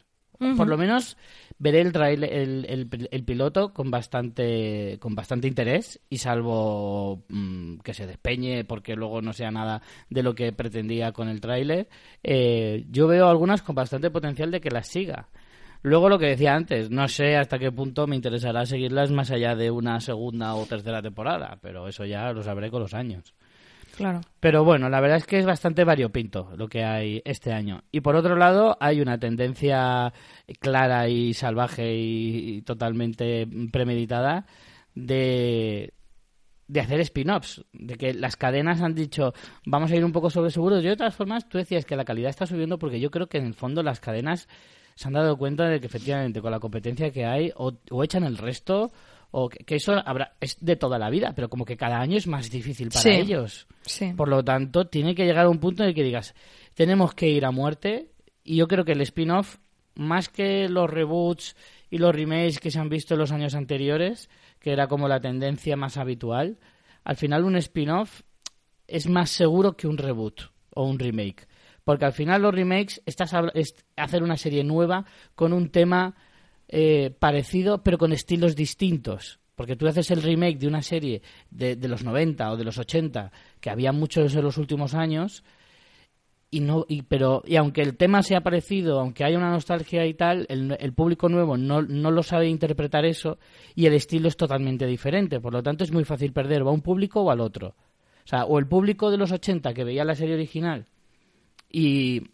Por 0.56 0.66
lo 0.68 0.76
menos 0.76 1.16
veré 1.60 1.80
el, 1.80 1.92
trail- 1.92 2.24
el, 2.24 2.66
el- 2.68 3.08
el 3.10 3.24
piloto 3.24 3.72
con 3.72 3.90
bastante 3.92 4.98
con 5.00 5.14
bastante 5.14 5.46
interés 5.46 6.00
y 6.10 6.18
salvo 6.18 7.24
mm, 7.28 7.76
que 7.78 7.94
se 7.94 8.06
despeñe 8.06 8.64
porque 8.64 8.96
luego 8.96 9.22
no 9.22 9.32
sea 9.32 9.52
nada 9.52 9.80
de 10.10 10.22
lo 10.24 10.34
que 10.34 10.52
pretendía 10.52 11.12
con 11.12 11.28
el 11.28 11.40
tráiler, 11.40 11.88
eh, 12.24 12.84
yo 12.90 13.06
veo 13.06 13.28
algunas 13.28 13.62
con 13.62 13.76
bastante 13.76 14.10
potencial 14.10 14.50
de 14.50 14.60
que 14.60 14.70
las 14.70 14.88
siga. 14.88 15.28
Luego 15.84 16.08
lo 16.08 16.18
que 16.18 16.28
decía 16.28 16.54
antes, 16.54 16.90
no 16.90 17.06
sé 17.08 17.36
hasta 17.36 17.58
qué 17.58 17.70
punto 17.70 18.06
me 18.06 18.16
interesará 18.16 18.64
seguirlas 18.64 19.10
más 19.10 19.30
allá 19.30 19.54
de 19.54 19.70
una 19.70 20.00
segunda 20.00 20.54
o 20.54 20.64
tercera 20.64 21.02
temporada, 21.02 21.58
pero 21.60 21.86
eso 21.86 22.06
ya 22.06 22.32
lo 22.32 22.42
sabré 22.42 22.70
con 22.70 22.80
los 22.80 22.94
años. 22.94 23.34
Claro. 23.94 24.22
Pero 24.40 24.64
bueno, 24.64 24.88
la 24.88 25.02
verdad 25.02 25.18
es 25.18 25.26
que 25.26 25.38
es 25.38 25.44
bastante 25.44 25.84
variopinto 25.84 26.50
lo 26.56 26.68
que 26.68 26.84
hay 26.84 27.20
este 27.26 27.52
año. 27.52 27.82
Y 27.92 28.00
por 28.00 28.16
otro 28.16 28.34
lado, 28.34 28.78
hay 28.80 29.02
una 29.02 29.18
tendencia 29.18 30.14
clara 30.58 31.06
y 31.10 31.34
salvaje 31.34 31.94
y, 31.94 32.62
totalmente 32.62 33.46
premeditada 33.70 34.46
de, 34.94 35.92
de 36.66 36.80
hacer 36.80 37.00
spin-offs. 37.00 37.62
De 37.74 37.96
que 37.96 38.14
las 38.14 38.36
cadenas 38.36 38.80
han 38.80 38.94
dicho, 38.94 39.34
vamos 39.66 39.92
a 39.92 39.96
ir 39.96 40.04
un 40.06 40.12
poco 40.12 40.30
sobre 40.30 40.50
seguros. 40.50 40.82
Yo, 40.82 40.88
de 40.88 40.96
todas 40.96 41.14
formas, 41.14 41.46
tú 41.46 41.58
decías 41.58 41.84
que 41.84 41.94
la 41.94 42.06
calidad 42.06 42.30
está 42.30 42.46
subiendo 42.46 42.78
porque 42.78 43.00
yo 43.00 43.10
creo 43.10 43.26
que 43.26 43.36
en 43.36 43.44
el 43.44 43.54
fondo 43.54 43.82
las 43.82 44.00
cadenas 44.00 44.48
se 44.94 45.08
han 45.08 45.14
dado 45.14 45.36
cuenta 45.36 45.68
de 45.68 45.80
que 45.80 45.86
efectivamente 45.86 46.40
con 46.40 46.50
la 46.50 46.60
competencia 46.60 47.10
que 47.10 47.24
hay, 47.24 47.52
o, 47.56 47.72
o 47.90 48.04
echan 48.04 48.24
el 48.24 48.36
resto, 48.38 48.92
o 49.30 49.48
que, 49.48 49.64
que 49.64 49.76
eso 49.76 49.94
habrá, 50.06 50.34
es 50.40 50.56
de 50.60 50.76
toda 50.76 50.98
la 50.98 51.10
vida, 51.10 51.32
pero 51.34 51.48
como 51.48 51.64
que 51.64 51.76
cada 51.76 52.00
año 52.00 52.16
es 52.16 52.26
más 52.26 52.50
difícil 52.50 52.88
para 52.88 53.00
Sí. 53.00 53.10
ellos. 53.10 53.66
Sí. 53.82 54.12
Por 54.16 54.28
lo 54.28 54.44
tanto, 54.44 54.86
tiene 54.86 55.14
que 55.14 55.24
llegar 55.24 55.46
a 55.46 55.50
un 55.50 55.58
punto 55.58 55.82
en 55.82 55.88
el 55.88 55.94
que 55.94 56.04
digas, 56.04 56.34
tenemos 56.74 57.14
que 57.14 57.28
ir 57.28 57.44
a 57.44 57.50
muerte. 57.50 58.10
Y 58.44 58.56
yo 58.56 58.68
creo 58.68 58.84
que 58.84 58.92
el 58.92 59.00
spin-off, 59.00 59.56
más 59.96 60.28
que 60.28 60.68
los 60.68 60.88
reboots 60.90 61.56
y 61.90 61.98
los 61.98 62.14
remakes 62.14 62.60
que 62.60 62.70
se 62.70 62.78
han 62.78 62.88
visto 62.88 63.14
en 63.14 63.20
los 63.20 63.32
años 63.32 63.54
anteriores, 63.54 64.28
que 64.60 64.72
era 64.72 64.86
como 64.86 65.08
la 65.08 65.20
tendencia 65.20 65.76
más 65.76 65.96
habitual, 65.96 66.58
al 67.04 67.16
final 67.16 67.44
un 67.44 67.56
spin-off 67.56 68.22
es 68.86 69.08
más 69.08 69.30
seguro 69.30 69.76
que 69.76 69.86
un 69.86 69.96
reboot 69.98 70.42
o 70.74 70.84
un 70.84 70.98
remake. 70.98 71.46
Porque 71.84 72.06
al 72.06 72.12
final 72.12 72.42
los 72.42 72.54
remakes 72.54 73.02
estás 73.06 73.34
habla- 73.34 73.52
es 73.54 73.74
hacer 73.96 74.22
una 74.22 74.36
serie 74.36 74.64
nueva 74.64 75.04
con 75.34 75.52
un 75.52 75.68
tema 75.68 76.14
eh, 76.68 77.14
parecido, 77.18 77.82
pero 77.82 77.98
con 77.98 78.12
estilos 78.12 78.56
distintos. 78.56 79.38
Porque 79.54 79.76
tú 79.76 79.86
haces 79.86 80.10
el 80.10 80.22
remake 80.22 80.58
de 80.58 80.66
una 80.66 80.82
serie 80.82 81.22
de, 81.50 81.76
de 81.76 81.88
los 81.88 82.02
90 82.02 82.50
o 82.50 82.56
de 82.56 82.64
los 82.64 82.78
80, 82.78 83.30
que 83.60 83.70
había 83.70 83.92
muchos 83.92 84.34
en 84.34 84.42
los 84.42 84.56
últimos 84.58 84.94
años, 84.94 85.44
y 86.50 86.60
no 86.60 86.86
y, 86.88 87.02
pero 87.02 87.42
y 87.46 87.56
aunque 87.56 87.82
el 87.82 87.96
tema 87.96 88.22
sea 88.22 88.40
parecido, 88.40 88.98
aunque 89.00 89.24
haya 89.24 89.36
una 89.38 89.50
nostalgia 89.50 90.06
y 90.06 90.14
tal, 90.14 90.46
el, 90.48 90.76
el 90.80 90.92
público 90.92 91.28
nuevo 91.28 91.56
no, 91.56 91.82
no 91.82 92.10
lo 92.10 92.22
sabe 92.22 92.48
interpretar 92.48 93.04
eso 93.04 93.38
y 93.74 93.86
el 93.86 93.94
estilo 93.94 94.28
es 94.28 94.36
totalmente 94.36 94.86
diferente. 94.86 95.40
Por 95.40 95.52
lo 95.52 95.62
tanto, 95.62 95.84
es 95.84 95.92
muy 95.92 96.04
fácil 96.04 96.32
perder 96.32 96.62
o 96.62 96.68
a 96.68 96.72
un 96.72 96.80
público 96.82 97.20
o 97.22 97.30
al 97.30 97.40
otro. 97.40 97.68
O 98.24 98.26
sea, 98.26 98.44
o 98.46 98.58
el 98.58 98.66
público 98.66 99.10
de 99.10 99.18
los 99.18 99.32
80 99.32 99.74
que 99.74 99.84
veía 99.84 100.04
la 100.04 100.14
serie 100.14 100.34
original 100.34 100.86
y... 101.78 102.30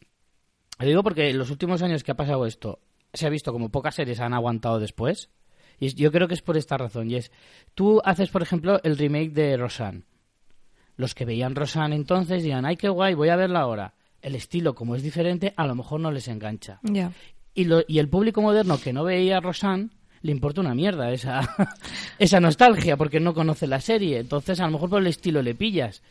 Lo 0.79 0.87
digo 0.87 1.03
porque 1.03 1.29
en 1.31 1.37
los 1.39 1.51
últimos 1.51 1.83
años 1.83 2.03
que 2.03 2.13
ha 2.13 2.17
pasado 2.17 2.47
esto, 2.47 2.79
se 3.13 3.27
ha 3.27 3.31
visto 3.31 3.53
como 3.53 3.69
pocas 3.69 3.95
series 3.95 4.19
han 4.21 4.33
aguantado 4.33 4.79
después. 4.81 5.29
Y 5.79 5.95
yo 5.95 6.11
creo 6.11 6.27
que 6.27 6.35
es 6.35 6.41
por 6.43 6.57
esta 6.57 6.79
razón. 6.79 7.11
Y 7.11 7.17
es, 7.17 7.31
tú 7.75 8.01
haces, 8.05 8.31
por 8.31 8.41
ejemplo, 8.43 8.81
el 8.83 8.97
remake 8.97 9.33
de 9.33 9.57
Roseanne. 9.59 10.05
Los 10.97 11.15
que 11.15 11.25
veían 11.27 11.55
Roseanne 11.55 11.97
entonces 11.97 12.43
digan, 12.43 12.65
ay, 12.65 12.77
qué 12.77 12.89
guay, 12.89 13.15
voy 13.15 13.29
a 13.29 13.37
verla 13.37 13.61
ahora. 13.61 13.95
El 14.23 14.35
estilo, 14.35 14.75
como 14.75 14.97
es 14.97 15.03
diferente, 15.03 15.53
a 15.57 15.67
lo 15.67 15.75
mejor 15.75 16.01
no 16.01 16.11
les 16.11 16.29
engancha. 16.29 16.81
Ya. 16.83 17.13
Y, 17.55 17.65
lo- 17.65 17.85
y 17.87 17.99
el 17.99 18.09
público 18.09 18.41
moderno 18.43 18.79
que 18.81 18.93
no 18.95 19.05
veía 19.05 19.41
Roseanne 19.41 19.91
le 20.23 20.33
importa 20.33 20.61
una 20.63 20.75
mierda 20.75 21.11
esa, 21.13 21.41
esa 22.19 22.41
nostalgia 22.41 22.97
porque 22.97 23.21
no 23.21 23.35
conoce 23.35 23.67
la 23.67 23.81
serie. 23.81 24.19
Entonces, 24.19 24.61
a 24.61 24.67
lo 24.67 24.73
mejor 24.73 24.89
por 24.91 25.01
el 25.01 25.07
estilo 25.09 25.43
le 25.43 25.55
pillas. 25.55 26.03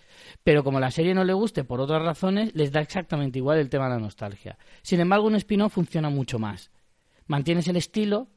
Pero 0.43 0.63
como 0.63 0.79
la 0.79 0.91
serie 0.91 1.13
no 1.13 1.23
le 1.23 1.33
guste 1.33 1.63
por 1.63 1.81
otras 1.81 2.01
razones, 2.01 2.53
les 2.55 2.71
da 2.71 2.81
exactamente 2.81 3.39
igual 3.39 3.59
el 3.59 3.69
tema 3.69 3.85
de 3.85 3.95
la 3.95 3.99
nostalgia. 3.99 4.57
Sin 4.81 4.99
embargo, 4.99 5.27
un 5.27 5.35
spin-off 5.35 5.73
funciona 5.73 6.09
mucho 6.09 6.39
más. 6.39 6.71
Mantienes 7.27 7.67
el 7.67 7.75
estilo 7.75 8.27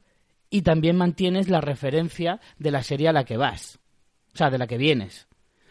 y 0.49 0.61
también 0.61 0.95
mantienes 0.95 1.49
la 1.49 1.61
referencia 1.61 2.39
de 2.57 2.71
la 2.71 2.83
serie 2.83 3.09
a 3.09 3.13
la 3.13 3.25
que 3.25 3.37
vas. 3.37 3.79
O 4.33 4.37
sea, 4.37 4.49
de 4.49 4.57
la 4.57 4.67
que 4.67 4.77
vienes. 4.77 5.27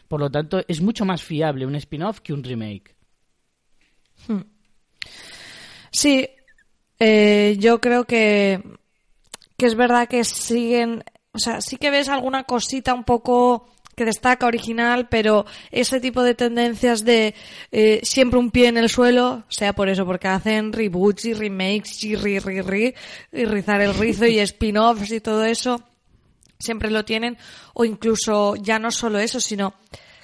Por 0.09 0.21
lo 0.21 0.31
tanto, 0.31 0.63
es 0.69 0.81
mucho 0.81 1.05
más 1.05 1.23
fiable 1.23 1.67
un 1.67 1.75
spin-off 1.77 2.21
que 2.21 2.33
un 2.33 2.45
remake. 2.45 2.95
Sí, 5.91 6.29
eh, 6.99 7.57
yo 7.59 7.81
creo 7.81 8.05
que, 8.05 8.63
que 9.57 9.67
es 9.67 9.75
verdad 9.75 10.09
que 10.09 10.25
siguen, 10.25 11.03
o 11.33 11.39
sea, 11.39 11.61
sí 11.61 11.77
que 11.77 11.91
ves 11.91 12.09
alguna 12.09 12.45
cosita 12.45 12.95
un 12.95 13.05
poco 13.05 13.69
que 13.95 14.05
destaca 14.05 14.47
original, 14.47 15.09
pero 15.09 15.45
ese 15.71 16.01
tipo 16.01 16.23
de 16.23 16.35
tendencias 16.35 17.05
de 17.05 17.35
eh, 17.71 18.01
siempre 18.03 18.39
un 18.39 18.51
pie 18.51 18.69
en 18.69 18.79
el 18.79 18.89
suelo, 18.89 19.45
sea 19.49 19.75
por 19.75 19.89
eso, 19.89 20.07
porque 20.07 20.29
hacen 20.29 20.73
reboots 20.73 21.27
y 21.27 21.35
remakes 21.35 22.03
y 22.05 22.17
ri, 22.17 22.39
ri, 22.39 22.63
ri, 22.63 22.95
y 23.33 23.45
rizar 23.45 23.81
el 23.81 23.95
rizo 23.95 24.27
y 24.27 24.39
spin-offs 24.41 25.13
y 25.13 25.21
todo 25.21 25.45
eso, 25.45 25.83
siempre 26.59 26.91
lo 26.91 27.05
tienen, 27.05 27.37
o 27.75 27.85
incluso 27.85 28.57
ya 28.57 28.79
no 28.79 28.91
solo 28.91 29.19
eso, 29.19 29.41
sino 29.41 29.75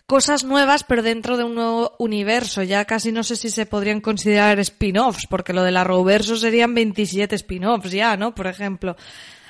cosas 0.09 0.43
nuevas, 0.43 0.85
pero 0.85 1.03
dentro 1.03 1.37
de 1.37 1.45
un 1.45 1.55
nuevo 1.55 1.95
universo. 1.99 2.63
Ya 2.63 2.87
casi 2.87 3.13
no 3.13 3.23
sé 3.23 3.37
si 3.37 3.51
se 3.51 3.67
podrían 3.67 4.01
considerar 4.01 4.59
spin-offs, 4.59 5.27
porque 5.29 5.53
lo 5.53 5.63
de 5.63 5.71
la 5.71 5.85
Roverso 5.85 6.37
serían 6.37 6.75
27 6.75 7.35
spin-offs 7.37 7.91
ya, 7.91 8.17
¿no? 8.17 8.35
Por 8.35 8.47
ejemplo. 8.47 8.97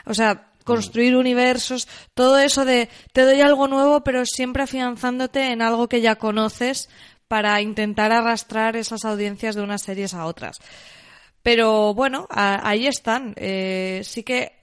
O 0.04 0.14
sea, 0.14 0.47
construir 0.68 1.16
universos, 1.16 1.88
todo 2.12 2.38
eso 2.38 2.66
de 2.66 2.90
te 3.14 3.22
doy 3.22 3.40
algo 3.40 3.68
nuevo, 3.68 4.04
pero 4.04 4.26
siempre 4.26 4.64
afianzándote 4.64 5.50
en 5.50 5.62
algo 5.62 5.88
que 5.88 6.02
ya 6.02 6.16
conoces 6.16 6.90
para 7.26 7.60
intentar 7.62 8.12
arrastrar 8.12 8.76
esas 8.76 9.06
audiencias 9.06 9.54
de 9.54 9.62
unas 9.62 9.80
series 9.80 10.12
a 10.12 10.26
otras. 10.26 10.58
Pero 11.42 11.94
bueno, 11.94 12.26
ahí 12.30 12.86
están. 12.86 13.32
Eh, 13.36 14.02
sí 14.04 14.22
que 14.22 14.58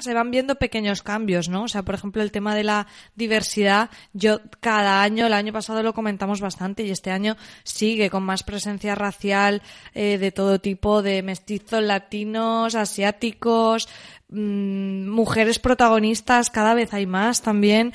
se 0.00 0.14
van 0.14 0.30
viendo 0.30 0.54
pequeños 0.54 1.02
cambios, 1.02 1.48
¿no? 1.48 1.64
O 1.64 1.68
sea, 1.68 1.82
por 1.82 1.94
ejemplo, 1.94 2.22
el 2.22 2.32
tema 2.32 2.54
de 2.54 2.64
la 2.64 2.86
diversidad, 3.14 3.90
yo 4.12 4.40
cada 4.60 5.02
año, 5.02 5.26
el 5.26 5.32
año 5.32 5.52
pasado 5.52 5.82
lo 5.82 5.94
comentamos 5.94 6.40
bastante 6.40 6.82
y 6.82 6.90
este 6.90 7.10
año 7.10 7.36
sigue 7.64 8.10
con 8.10 8.22
más 8.22 8.42
presencia 8.42 8.94
racial 8.94 9.62
eh, 9.94 10.18
de 10.18 10.32
todo 10.32 10.58
tipo, 10.58 11.02
de 11.02 11.22
mestizos, 11.22 11.82
latinos, 11.82 12.74
asiáticos, 12.74 13.88
mm, 14.30 15.08
mujeres 15.08 15.58
protagonistas, 15.58 16.50
cada 16.50 16.74
vez 16.74 16.92
hay 16.94 17.06
más 17.06 17.42
también. 17.42 17.92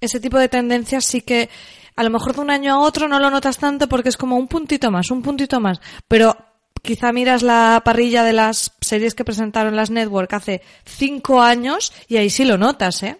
Ese 0.00 0.20
tipo 0.20 0.38
de 0.38 0.48
tendencias 0.48 1.04
sí 1.04 1.20
que 1.20 1.50
a 1.96 2.02
lo 2.02 2.10
mejor 2.10 2.34
de 2.34 2.40
un 2.40 2.50
año 2.50 2.72
a 2.72 2.80
otro 2.80 3.08
no 3.08 3.18
lo 3.18 3.30
notas 3.30 3.58
tanto 3.58 3.88
porque 3.88 4.08
es 4.08 4.16
como 4.16 4.36
un 4.36 4.48
puntito 4.48 4.90
más, 4.90 5.10
un 5.10 5.22
puntito 5.22 5.60
más, 5.60 5.80
pero 6.08 6.36
quizá 6.82 7.12
miras 7.12 7.42
la 7.42 7.82
parrilla 7.84 8.24
de 8.24 8.32
las 8.32 8.76
series 8.80 9.14
que 9.14 9.24
presentaron 9.24 9.76
las 9.76 9.90
Network 9.90 10.32
hace 10.32 10.62
cinco 10.84 11.42
años 11.42 11.92
y 12.08 12.16
ahí 12.16 12.30
sí 12.30 12.44
lo 12.44 12.56
notas, 12.56 13.02
¿eh? 13.02 13.18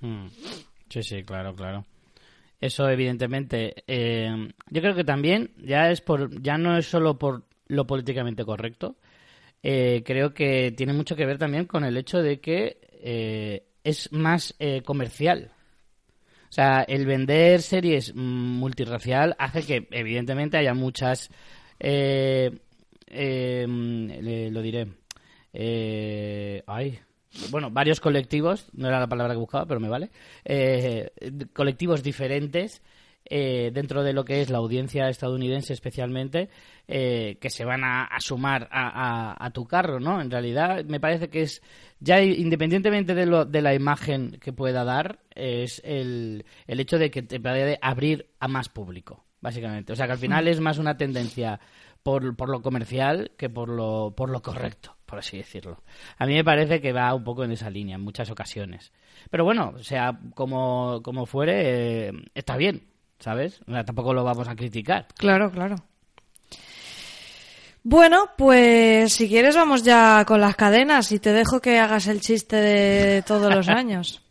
Mm. 0.00 0.26
Sí, 0.88 1.02
sí, 1.02 1.22
claro, 1.24 1.54
claro. 1.54 1.84
Eso, 2.60 2.88
evidentemente, 2.88 3.82
eh, 3.88 4.52
yo 4.70 4.80
creo 4.80 4.94
que 4.94 5.04
también 5.04 5.50
ya 5.56 5.90
es 5.90 6.00
por, 6.00 6.40
ya 6.42 6.58
no 6.58 6.76
es 6.76 6.86
solo 6.86 7.18
por 7.18 7.44
lo 7.66 7.86
políticamente 7.86 8.44
correcto. 8.44 8.96
Eh, 9.62 10.02
creo 10.04 10.34
que 10.34 10.72
tiene 10.76 10.92
mucho 10.92 11.16
que 11.16 11.26
ver 11.26 11.38
también 11.38 11.66
con 11.66 11.84
el 11.84 11.96
hecho 11.96 12.18
de 12.22 12.40
que 12.40 12.78
eh, 13.02 13.64
es 13.84 14.12
más 14.12 14.54
eh, 14.58 14.82
comercial. 14.82 15.52
O 16.48 16.52
sea, 16.54 16.82
el 16.82 17.06
vender 17.06 17.62
series 17.62 18.14
mm, 18.14 18.18
multirracial 18.20 19.34
hace 19.38 19.62
que, 19.62 19.88
evidentemente, 19.90 20.58
haya 20.58 20.74
muchas. 20.74 21.30
eh, 21.80 22.50
eh, 23.08 23.66
mm, 23.68 24.06
le- 24.20 24.50
lo 24.50 24.62
diré. 24.62 24.86
Ay. 26.66 26.98
Bueno, 27.50 27.70
varios 27.70 28.00
colectivos, 28.00 28.66
no 28.74 28.88
era 28.88 29.00
la 29.00 29.06
palabra 29.06 29.32
que 29.34 29.40
buscaba, 29.40 29.64
pero 29.66 29.80
me 29.80 29.88
vale. 29.88 30.10
colectivos 31.54 32.02
diferentes 32.02 32.82
eh, 33.24 33.70
dentro 33.72 34.02
de 34.02 34.12
lo 34.12 34.24
que 34.24 34.40
es 34.40 34.50
la 34.50 34.58
audiencia 34.58 35.08
estadounidense, 35.08 35.72
especialmente, 35.72 36.48
eh, 36.88 37.38
que 37.40 37.50
se 37.50 37.64
van 37.64 37.82
a, 37.84 38.08
sumar 38.20 38.68
a, 38.70 39.32
a- 39.44 39.50
tu 39.50 39.66
carro, 39.66 40.00
¿no? 40.00 40.20
En 40.20 40.30
realidad, 40.30 40.84
me 40.84 41.00
parece 41.00 41.28
que 41.28 41.42
es, 41.42 41.62
ya 42.00 42.20
independientemente 42.22 43.14
de, 43.14 43.26
lo, 43.26 43.44
de 43.44 43.62
la 43.62 43.74
imagen 43.74 44.38
que 44.40 44.52
pueda 44.52 44.84
dar, 44.84 45.20
es 45.34 45.80
el, 45.84 46.44
el 46.66 46.80
hecho 46.80 46.98
de 46.98 47.10
que 47.10 47.22
te 47.22 47.40
puede 47.40 47.78
abrir 47.80 48.30
a 48.40 48.48
más 48.48 48.68
público, 48.68 49.24
básicamente. 49.40 49.92
O 49.92 49.96
sea, 49.96 50.06
que 50.06 50.12
al 50.12 50.18
final 50.18 50.48
es 50.48 50.60
más 50.60 50.78
una 50.78 50.96
tendencia 50.96 51.60
por, 52.02 52.36
por 52.36 52.48
lo 52.48 52.62
comercial 52.62 53.32
que 53.36 53.48
por 53.48 53.68
lo, 53.68 54.12
por 54.16 54.28
lo 54.30 54.42
correcto, 54.42 54.96
por 55.06 55.18
así 55.20 55.36
decirlo. 55.36 55.82
A 56.18 56.26
mí 56.26 56.34
me 56.34 56.44
parece 56.44 56.80
que 56.80 56.92
va 56.92 57.14
un 57.14 57.22
poco 57.24 57.44
en 57.44 57.52
esa 57.52 57.70
línea 57.70 57.94
en 57.96 58.02
muchas 58.02 58.30
ocasiones. 58.30 58.92
Pero 59.30 59.44
bueno, 59.44 59.74
sea, 59.78 60.18
como, 60.34 61.00
como 61.04 61.26
fuere, 61.26 62.08
eh, 62.08 62.12
está 62.34 62.56
bien, 62.56 62.88
¿sabes? 63.22 63.60
O 63.66 63.72
sea, 63.72 63.84
tampoco 63.84 64.12
lo 64.12 64.24
vamos 64.24 64.48
a 64.48 64.56
criticar. 64.56 65.06
Claro, 65.16 65.50
claro. 65.50 65.76
Bueno, 67.84 68.30
pues 68.36 69.12
si 69.12 69.28
quieres 69.28 69.56
vamos 69.56 69.82
ya 69.82 70.24
con 70.24 70.40
las 70.40 70.54
cadenas 70.54 71.10
y 71.10 71.18
te 71.18 71.32
dejo 71.32 71.60
que 71.60 71.78
hagas 71.80 72.06
el 72.06 72.20
chiste 72.20 72.56
de 72.56 73.22
todos 73.22 73.52
los 73.52 73.68
años. 73.70 74.22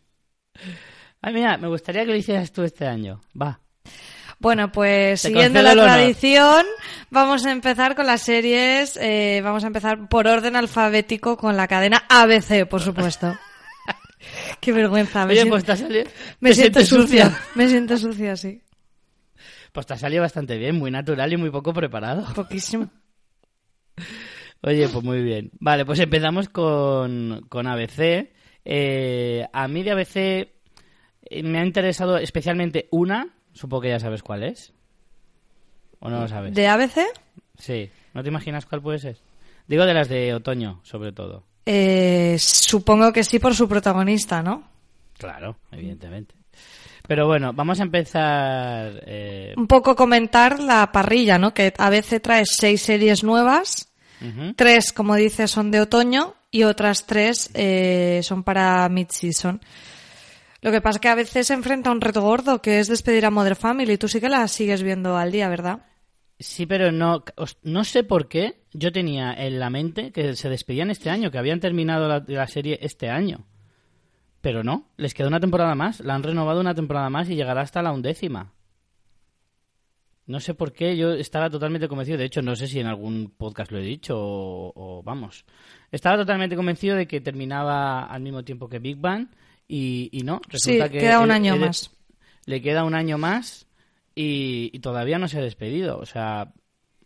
Ay, 1.22 1.34
mira, 1.34 1.58
me 1.58 1.68
gustaría 1.68 2.02
que 2.06 2.12
lo 2.12 2.16
hicieras 2.16 2.52
tú 2.52 2.64
este 2.64 2.88
año. 2.88 3.22
Va. 3.40 3.60
Bueno, 4.40 4.72
pues 4.72 5.22
Te 5.22 5.28
siguiendo 5.28 5.62
la 5.62 5.74
tradición, 5.74 6.66
vamos 7.12 7.46
a 7.46 7.52
empezar 7.52 7.96
con 7.96 8.08
las 8.08 8.22
series. 8.22 8.98
eh, 8.98 9.40
vamos 9.44 9.64
a 9.64 9.68
empezar 9.68 10.10
por 10.10 10.28
orden 10.28 10.56
alfabético 10.56 11.38
con 11.38 11.56
la 11.56 11.68
cadena 11.68 12.06
ABC, 12.10 12.68
por 12.68 12.82
supuesto. 12.82 13.38
Qué 14.60 14.72
vergüenza. 14.72 15.26
Me, 15.26 15.34
Oye, 15.34 15.42
siento, 15.42 15.66
pues 15.66 15.82
me 16.40 16.54
siento 16.54 16.86
sucia. 16.86 17.38
Me 17.54 17.68
siento 17.68 17.98
sucia, 17.98 18.36
sí. 18.36 18.62
Pues 19.72 19.86
te 19.86 19.94
ha 19.94 19.98
salido 19.98 20.22
bastante 20.22 20.58
bien, 20.58 20.78
muy 20.78 20.92
natural 20.92 21.32
y 21.32 21.38
muy 21.38 21.50
poco 21.50 21.74
preparado. 21.74 22.26
Poquísimo. 22.36 22.90
Oye, 24.64 24.88
pues 24.90 25.04
muy 25.04 25.22
bien. 25.24 25.52
Vale, 25.60 25.86
pues 25.86 26.00
empezamos 26.00 26.50
con, 26.50 27.46
con 27.50 27.68
ABC. 27.68 28.30
Eh, 28.64 29.46
a 29.52 29.68
mí 29.68 29.82
de 29.84 29.92
ABC 29.92 30.16
eh, 30.18 31.44
me 31.44 31.60
ha 31.60 31.66
interesado 31.66 32.18
especialmente 32.18 32.88
una. 32.92 33.34
Supongo 33.54 33.82
que 33.82 33.90
ya 33.90 34.00
sabes 34.00 34.22
cuál 34.22 34.44
es. 34.44 34.74
¿O 36.00 36.10
no 36.10 36.22
lo 36.22 36.28
sabes? 36.28 36.54
¿De 36.54 36.68
ABC? 36.68 37.00
Sí. 37.58 37.90
¿No 38.14 38.24
te 38.24 38.30
imaginas 38.30 38.66
cuál 38.66 38.82
puede 38.82 39.00
ser? 39.00 39.18
Digo 39.68 39.86
de 39.86 39.94
las 39.94 40.10
de 40.10 40.34
otoño, 40.34 40.82
sobre 40.84 41.12
todo. 41.12 41.44
Eh, 41.66 42.36
supongo 42.40 43.14
que 43.14 43.24
sí 43.24 43.40
por 43.40 43.56
su 43.56 43.68
protagonista, 43.68 44.42
¿no? 44.42 44.68
Claro, 45.18 45.58
evidentemente. 45.72 46.36
Pero 47.08 47.28
bueno, 47.28 47.52
vamos 47.54 47.80
a 47.80 47.84
empezar. 47.84 49.04
eh, 49.06 49.54
Un 49.58 49.68
poco 49.68 49.96
comentar 49.96 50.60
la 50.60 50.92
parrilla, 50.92 51.38
¿no? 51.38 51.54
Que 51.54 51.74
ABC 51.78 52.22
trae 52.22 52.44
seis 52.46 52.82
series 52.82 53.24
nuevas. 53.24 53.88
Tres, 54.56 54.94
como 54.94 55.16
dices, 55.16 55.50
son 55.50 55.72
de 55.72 55.82
otoño 55.82 56.36
y 56.52 56.62
otras 56.64 57.08
tres 57.08 57.50
eh, 57.56 58.20
son 58.24 58.44
para 58.44 58.88
mid-season. 58.88 59.60
Lo 60.62 60.72
que 60.72 60.80
pasa 60.80 60.98
es 60.98 61.02
que 61.02 61.10
a 61.10 61.16
veces 61.16 61.48
se 61.48 61.56
enfrenta 61.56 61.90
a 61.90 61.94
un 61.94 62.02
reto 62.02 62.22
gordo, 62.22 62.62
que 62.62 62.80
es 62.80 62.88
despedir 62.88 63.26
a 63.26 63.32
Mother 63.32 63.56
Family. 63.56 63.98
Tú 63.98 64.08
sí 64.08 64.22
que 64.22 64.30
la 64.30 64.48
sigues 64.48 64.84
viendo 64.84 65.18
al 65.18 65.32
día, 65.32 65.50
¿verdad? 65.50 65.80
Sí, 66.38 66.68
pero 66.68 66.92
no, 66.92 67.24
no 67.64 67.84
sé 67.84 68.04
por 68.04 68.28
qué 68.28 68.62
yo 68.74 68.92
tenía 68.92 69.34
en 69.34 69.60
la 69.60 69.72
mente 69.72 70.12
que 70.12 70.36
se 70.36 70.50
despedían 70.50 70.92
este 70.92 71.10
año, 71.10 71.32
que 71.32 71.40
habían 71.40 71.60
terminado 71.60 72.08
la, 72.08 72.24
la 72.28 72.48
serie 72.48 72.78
este 72.84 73.10
año. 73.10 73.46
Pero 74.42 74.64
no, 74.64 74.88
les 74.98 75.14
queda 75.14 75.28
una 75.28 75.40
temporada 75.40 75.76
más, 75.76 76.00
la 76.00 76.16
han 76.16 76.24
renovado 76.24 76.60
una 76.60 76.74
temporada 76.76 77.10
más 77.10 77.30
y 77.30 77.36
llegará 77.36 77.62
hasta 77.62 77.82
la 77.82 77.92
undécima. 77.92 78.52
No 80.26 80.40
sé 80.40 80.54
por 80.54 80.72
qué, 80.72 80.96
yo 80.96 81.12
estaba 81.12 81.50
totalmente 81.50 81.88
convencido, 81.88 82.18
de 82.18 82.26
hecho 82.26 82.42
no 82.42 82.56
sé 82.56 82.68
si 82.68 82.80
en 82.80 82.88
algún 82.88 83.34
podcast 83.38 83.72
lo 83.72 83.80
he 83.80 83.84
dicho 83.84 84.18
o, 84.18 84.72
o 84.76 85.04
vamos. 85.04 85.46
Estaba 85.92 86.18
totalmente 86.18 86.56
convencido 86.56 86.96
de 86.96 87.08
que 87.08 87.22
terminaba 87.22 88.04
al 88.04 88.22
mismo 88.22 88.44
tiempo 88.44 88.70
que 88.70 88.80
Big 88.80 88.98
Bang 88.98 89.28
y, 89.68 90.10
y 90.12 90.24
no, 90.24 90.42
resulta 90.48 90.86
sí, 90.88 90.94
que 90.94 91.00
queda 91.00 91.20
un 91.20 91.32
año 91.32 91.58
más. 91.58 91.92
le 92.46 92.62
queda 92.62 92.84
un 92.84 92.96
año 92.96 93.18
más 93.18 93.68
y, 94.16 94.70
y 94.74 94.80
todavía 94.80 95.18
no 95.18 95.28
se 95.28 95.40
ha 95.40 95.42
despedido. 95.42 95.98
O 95.98 96.06
sea, 96.06 96.54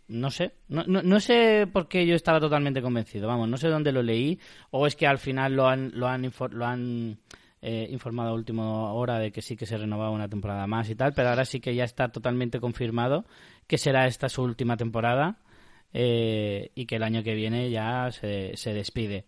no 0.07 0.31
sé. 0.31 0.53
No, 0.67 0.83
no, 0.85 1.01
no 1.01 1.19
sé 1.19 1.67
por 1.71 1.87
qué 1.87 2.05
yo 2.05 2.15
estaba 2.15 2.39
totalmente 2.39 2.81
convencido. 2.81 3.27
Vamos, 3.27 3.49
no 3.49 3.57
sé 3.57 3.67
dónde 3.69 3.91
lo 3.91 4.03
leí. 4.03 4.39
O 4.71 4.87
es 4.87 4.95
que 4.95 5.07
al 5.07 5.17
final 5.19 5.53
lo 5.53 5.67
han, 5.67 5.91
lo 5.93 6.07
han, 6.07 6.31
lo 6.51 6.65
han 6.65 7.19
eh, 7.61 7.87
informado 7.91 8.29
a 8.29 8.33
última 8.33 8.93
hora 8.93 9.19
de 9.19 9.31
que 9.31 9.41
sí 9.41 9.55
que 9.55 9.65
se 9.65 9.77
renovaba 9.77 10.11
una 10.11 10.29
temporada 10.29 10.67
más 10.67 10.89
y 10.89 10.95
tal. 10.95 11.13
Pero 11.13 11.29
ahora 11.29 11.45
sí 11.45 11.59
que 11.59 11.75
ya 11.75 11.83
está 11.83 12.09
totalmente 12.09 12.59
confirmado 12.59 13.25
que 13.67 13.77
será 13.77 14.07
esta 14.07 14.29
su 14.29 14.43
última 14.43 14.77
temporada. 14.77 15.37
eh, 15.93 16.71
y 16.75 16.85
que 16.85 16.97
el 16.97 17.03
año 17.03 17.23
que 17.23 17.33
viene 17.35 17.69
ya 17.71 18.11
se, 18.11 18.51
se 18.57 18.73
despide. 18.73 19.25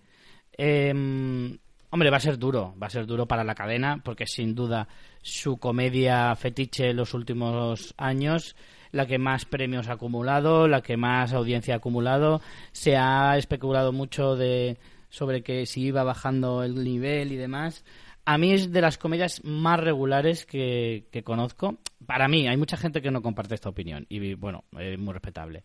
Em, 0.57 1.57
hombre, 1.91 2.09
va 2.09 2.17
a 2.17 2.19
ser 2.19 2.37
duro, 2.37 2.75
va 2.81 2.87
a 2.87 2.89
ser 2.89 3.05
duro 3.05 3.25
para 3.27 3.43
la 3.45 3.55
cadena, 3.55 4.01
porque 4.03 4.25
sin 4.27 4.53
duda 4.55 4.87
su 5.21 5.57
comedia 5.57 6.35
fetiche 6.35 6.93
los 6.93 7.13
últimos 7.13 7.93
años, 7.97 8.55
la 8.97 9.05
que 9.05 9.17
más 9.17 9.45
premios 9.45 9.87
ha 9.87 9.93
acumulado, 9.93 10.67
la 10.67 10.81
que 10.81 10.97
más 10.97 11.31
audiencia 11.31 11.75
ha 11.75 11.77
acumulado, 11.77 12.41
se 12.71 12.97
ha 12.97 13.37
especulado 13.37 13.93
mucho 13.93 14.35
de 14.35 14.77
sobre 15.09 15.43
que 15.43 15.65
si 15.65 15.83
iba 15.83 16.03
bajando 16.03 16.63
el 16.63 16.83
nivel 16.83 17.31
y 17.31 17.37
demás. 17.37 17.85
A 18.25 18.37
mí 18.37 18.51
es 18.51 18.73
de 18.73 18.81
las 18.81 18.97
comedias 18.97 19.41
más 19.45 19.79
regulares 19.79 20.45
que, 20.45 21.05
que 21.11 21.23
conozco. 21.23 21.77
Para 22.05 22.27
mí, 22.27 22.47
hay 22.47 22.57
mucha 22.57 22.75
gente 22.75 23.01
que 23.01 23.11
no 23.11 23.21
comparte 23.21 23.55
esta 23.55 23.69
opinión 23.69 24.05
y 24.09 24.33
bueno, 24.33 24.65
es 24.77 24.99
muy 24.99 25.13
respetable. 25.13 25.63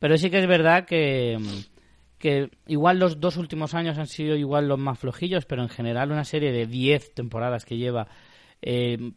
Pero 0.00 0.16
sí 0.16 0.28
que 0.28 0.40
es 0.40 0.46
verdad 0.48 0.86
que, 0.86 1.38
que 2.18 2.50
igual 2.66 2.98
los 2.98 3.20
dos 3.20 3.36
últimos 3.36 3.74
años 3.74 3.98
han 3.98 4.08
sido 4.08 4.34
igual 4.34 4.66
los 4.66 4.78
más 4.78 4.98
flojillos, 4.98 5.44
pero 5.44 5.62
en 5.62 5.68
general 5.68 6.10
una 6.10 6.24
serie 6.24 6.50
de 6.50 6.66
10 6.66 7.14
temporadas 7.14 7.64
que 7.64 7.76
lleva 7.76 8.08
eh, 8.62 9.12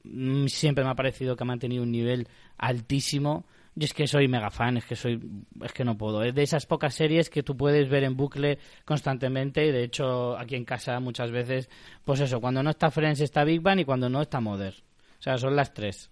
siempre 0.48 0.84
me 0.84 0.89
ha 0.89 0.96
parecido 0.96 1.36
que 1.36 1.43
ha 1.43 1.46
mantenido 1.46 1.84
un 1.84 1.91
nivel 1.91 2.27
altísimo. 2.57 3.45
Yo 3.75 3.86
es 3.86 3.93
que 3.93 4.07
soy 4.07 4.27
mega 4.27 4.51
fan, 4.51 4.77
es 4.77 4.86
que 4.86 4.95
soy, 4.95 5.19
es 5.63 5.74
que 5.74 5.83
no 5.83 5.98
puedo. 5.98 6.24
Es 6.24 6.36
de 6.36 6.43
esas 6.43 6.65
pocas 6.65 6.93
series 6.93 7.29
que 7.29 7.41
tú 7.41 7.57
puedes 7.57 7.89
ver 7.89 8.03
en 8.03 8.15
bucle 8.15 8.60
constantemente. 8.86 9.65
y 9.65 9.72
De 9.72 9.83
hecho, 9.83 10.38
aquí 10.38 10.55
en 10.55 10.65
casa 10.65 11.00
muchas 11.00 11.31
veces, 11.31 11.69
pues 12.03 12.19
eso, 12.19 12.39
cuando 12.39 12.62
no 12.62 12.69
está 12.69 12.91
Friends 12.91 13.22
está 13.22 13.43
Big 13.43 13.62
Bang 13.62 13.79
y 13.79 13.86
cuando 13.86 14.10
no 14.10 14.22
está 14.22 14.39
Mother. 14.39 14.75
O 15.19 15.22
sea, 15.24 15.38
son 15.38 15.55
las 15.55 15.74
tres 15.74 16.12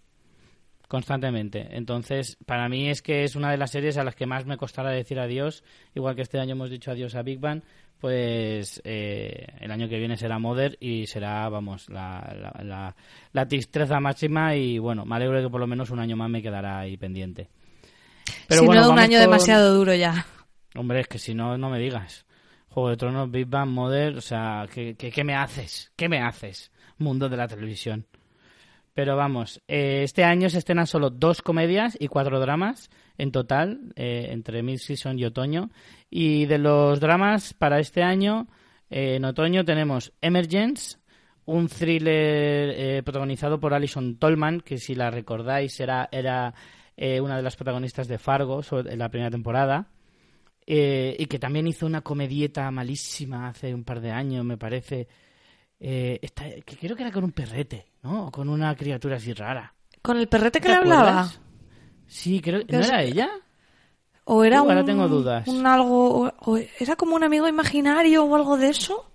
constantemente. 0.91 1.69
Entonces, 1.71 2.37
para 2.45 2.67
mí 2.67 2.89
es 2.89 3.01
que 3.01 3.23
es 3.23 3.37
una 3.37 3.49
de 3.49 3.55
las 3.55 3.71
series 3.71 3.95
a 3.95 4.03
las 4.03 4.13
que 4.13 4.25
más 4.25 4.45
me 4.45 4.57
costará 4.57 4.89
decir 4.89 5.21
adiós, 5.21 5.63
igual 5.95 6.17
que 6.17 6.21
este 6.21 6.37
año 6.37 6.51
hemos 6.51 6.69
dicho 6.69 6.91
adiós 6.91 7.15
a 7.15 7.21
Big 7.21 7.39
Bang, 7.39 7.63
pues 8.01 8.81
eh, 8.83 9.45
el 9.59 9.69
año 9.71 9.87
que 9.87 9.99
viene 9.99 10.17
será 10.17 10.39
Mother 10.39 10.75
y 10.79 11.05
será, 11.05 11.47
vamos, 11.49 11.87
la, 11.87 12.35
la, 12.35 12.63
la, 12.63 12.95
la 13.31 13.47
tristeza 13.47 13.99
máxima 13.99 14.55
y 14.55 14.79
bueno, 14.79 15.05
me 15.05 15.15
alegro 15.15 15.37
de 15.37 15.43
que 15.43 15.49
por 15.51 15.61
lo 15.61 15.67
menos 15.67 15.91
un 15.91 15.99
año 15.99 16.15
más 16.17 16.29
me 16.29 16.41
quedará 16.41 16.79
ahí 16.79 16.97
pendiente. 16.97 17.47
si 18.49 18.65
bueno, 18.65 18.81
no, 18.81 18.89
un 18.91 18.99
año 18.99 19.19
con- 19.19 19.21
demasiado 19.21 19.75
duro 19.75 19.93
ya. 19.93 20.25
Hombre, 20.75 21.01
es 21.01 21.07
que 21.07 21.19
si 21.19 21.35
no, 21.35 21.57
no 21.59 21.69
me 21.69 21.77
digas. 21.79 22.25
Juego 22.69 22.89
de 22.89 22.97
Tronos, 22.97 23.29
Big 23.29 23.45
Bang, 23.47 23.69
Mother, 23.69 24.17
o 24.17 24.21
sea, 24.21 24.65
¿qué, 24.73 24.95
qué, 24.95 25.11
qué 25.11 25.23
me 25.23 25.35
haces? 25.35 25.91
¿Qué 25.95 26.09
me 26.09 26.21
haces? 26.21 26.71
Mundo 26.97 27.29
de 27.29 27.37
la 27.37 27.47
televisión. 27.47 28.07
Pero 28.93 29.15
vamos, 29.15 29.61
eh, 29.67 30.01
este 30.03 30.23
año 30.23 30.49
se 30.49 30.57
estrenan 30.57 30.87
solo 30.87 31.09
dos 31.09 31.41
comedias 31.41 31.95
y 31.99 32.07
cuatro 32.07 32.39
dramas 32.39 32.89
en 33.21 33.31
total, 33.31 33.93
eh, 33.95 34.27
entre 34.31 34.63
mid-season 34.63 35.17
y 35.19 35.25
otoño. 35.25 35.69
Y 36.09 36.45
de 36.45 36.57
los 36.57 36.99
dramas 36.99 37.53
para 37.53 37.79
este 37.79 38.01
año, 38.03 38.47
eh, 38.89 39.15
en 39.15 39.25
otoño 39.25 39.63
tenemos 39.63 40.11
Emergence, 40.21 40.97
un 41.45 41.67
thriller 41.67 42.73
eh, 42.75 43.01
protagonizado 43.03 43.59
por 43.59 43.73
Alison 43.73 44.17
Tolman, 44.17 44.61
que 44.61 44.77
si 44.77 44.95
la 44.95 45.11
recordáis 45.11 45.79
era, 45.79 46.09
era 46.11 46.53
eh, 46.97 47.19
una 47.21 47.35
de 47.37 47.43
las 47.43 47.55
protagonistas 47.55 48.07
de 48.07 48.17
Fargo 48.17 48.63
sobre- 48.63 48.93
en 48.93 48.99
la 48.99 49.09
primera 49.09 49.29
temporada. 49.31 49.87
Eh, 50.65 51.15
y 51.19 51.25
que 51.25 51.39
también 51.39 51.67
hizo 51.67 51.85
una 51.85 52.01
comedieta 52.01 52.69
malísima 52.71 53.47
hace 53.49 53.73
un 53.73 53.83
par 53.83 53.99
de 53.99 54.11
años, 54.11 54.45
me 54.45 54.57
parece. 54.57 55.07
Eh, 55.79 56.19
esta- 56.21 56.49
que 56.63 56.75
creo 56.77 56.95
que 56.95 57.01
era 57.03 57.11
con 57.11 57.23
un 57.23 57.31
perrete, 57.31 57.87
¿no? 58.03 58.27
O 58.27 58.31
con 58.31 58.47
una 58.49 58.75
criatura 58.75 59.15
así 59.17 59.33
rara. 59.33 59.73
Con 60.01 60.17
el 60.17 60.27
perrete 60.27 60.59
que 60.59 60.67
¿Te 60.67 60.69
le 60.69 60.75
hablaba. 60.77 61.01
acuerdas? 61.21 61.41
Sí, 62.11 62.41
creo 62.41 62.59
¿No 62.67 62.79
era 62.79 63.03
ella? 63.03 63.29
O 64.25 64.43
era 64.43 64.61
Uh, 64.61 64.65
ahora 64.69 64.81
un, 64.81 64.85
tengo 64.85 65.07
dudas. 65.07 65.47
un 65.47 65.65
algo, 65.65 66.25
o- 66.27 66.33
o 66.51 66.57
era 66.79 66.95
como 66.95 67.15
un 67.15 67.23
amigo 67.23 67.47
imaginario 67.47 68.23
o 68.25 68.35
algo 68.35 68.57
de 68.57 68.69
eso. 68.69 69.05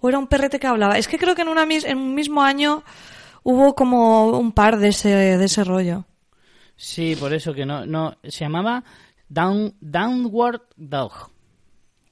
O 0.00 0.08
era 0.08 0.18
un 0.18 0.26
perrete 0.26 0.58
que 0.58 0.66
hablaba. 0.66 0.98
Es 0.98 1.08
que 1.08 1.18
creo 1.18 1.34
que 1.34 1.42
en, 1.42 1.48
una, 1.48 1.64
en 1.64 1.98
un 1.98 2.14
mismo 2.14 2.42
año 2.42 2.82
hubo 3.42 3.74
como 3.74 4.28
un 4.38 4.52
par 4.52 4.78
de 4.78 4.88
ese, 4.88 5.08
de 5.10 5.44
ese 5.44 5.64
rollo. 5.64 6.04
Sí, 6.76 7.16
por 7.18 7.32
eso 7.32 7.54
que 7.54 7.64
no. 7.66 7.86
no 7.86 8.16
se 8.24 8.44
llamaba 8.44 8.84
Down, 9.28 9.74
Downward 9.80 10.62
Dog. 10.76 11.30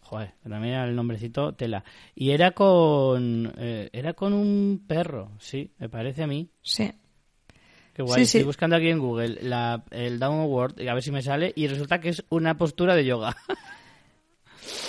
Joder, 0.02 0.35
también 0.42 0.74
era 0.74 0.85
el 0.85 0.94
nombrecito 0.96 1.54
tela. 1.54 1.85
Y 2.14 2.30
era 2.30 2.52
con. 2.52 3.52
eh, 3.57 3.90
era 3.92 4.14
con 4.14 4.33
un 4.33 4.85
perro, 4.87 5.33
sí, 5.38 5.72
me 5.78 5.88
parece 5.88 6.22
a 6.22 6.26
mí. 6.26 6.50
Sí. 6.62 6.92
Qué 7.94 8.02
guay. 8.02 8.20
Sí, 8.24 8.26
sí. 8.30 8.38
Estoy 8.38 8.46
buscando 8.48 8.76
aquí 8.76 8.88
en 8.88 8.98
Google 8.98 9.38
la, 9.42 9.83
el 9.90 10.18
Downward, 10.18 10.80
y 10.80 10.88
a 10.88 10.94
ver 10.94 11.02
si 11.02 11.11
me 11.12 11.22
sale. 11.22 11.52
Y 11.54 11.66
resulta 11.68 12.00
que 12.00 12.09
es 12.11 12.24
una 12.28 12.57
postura 12.57 12.94
de 12.94 13.04
yoga. 13.04 13.37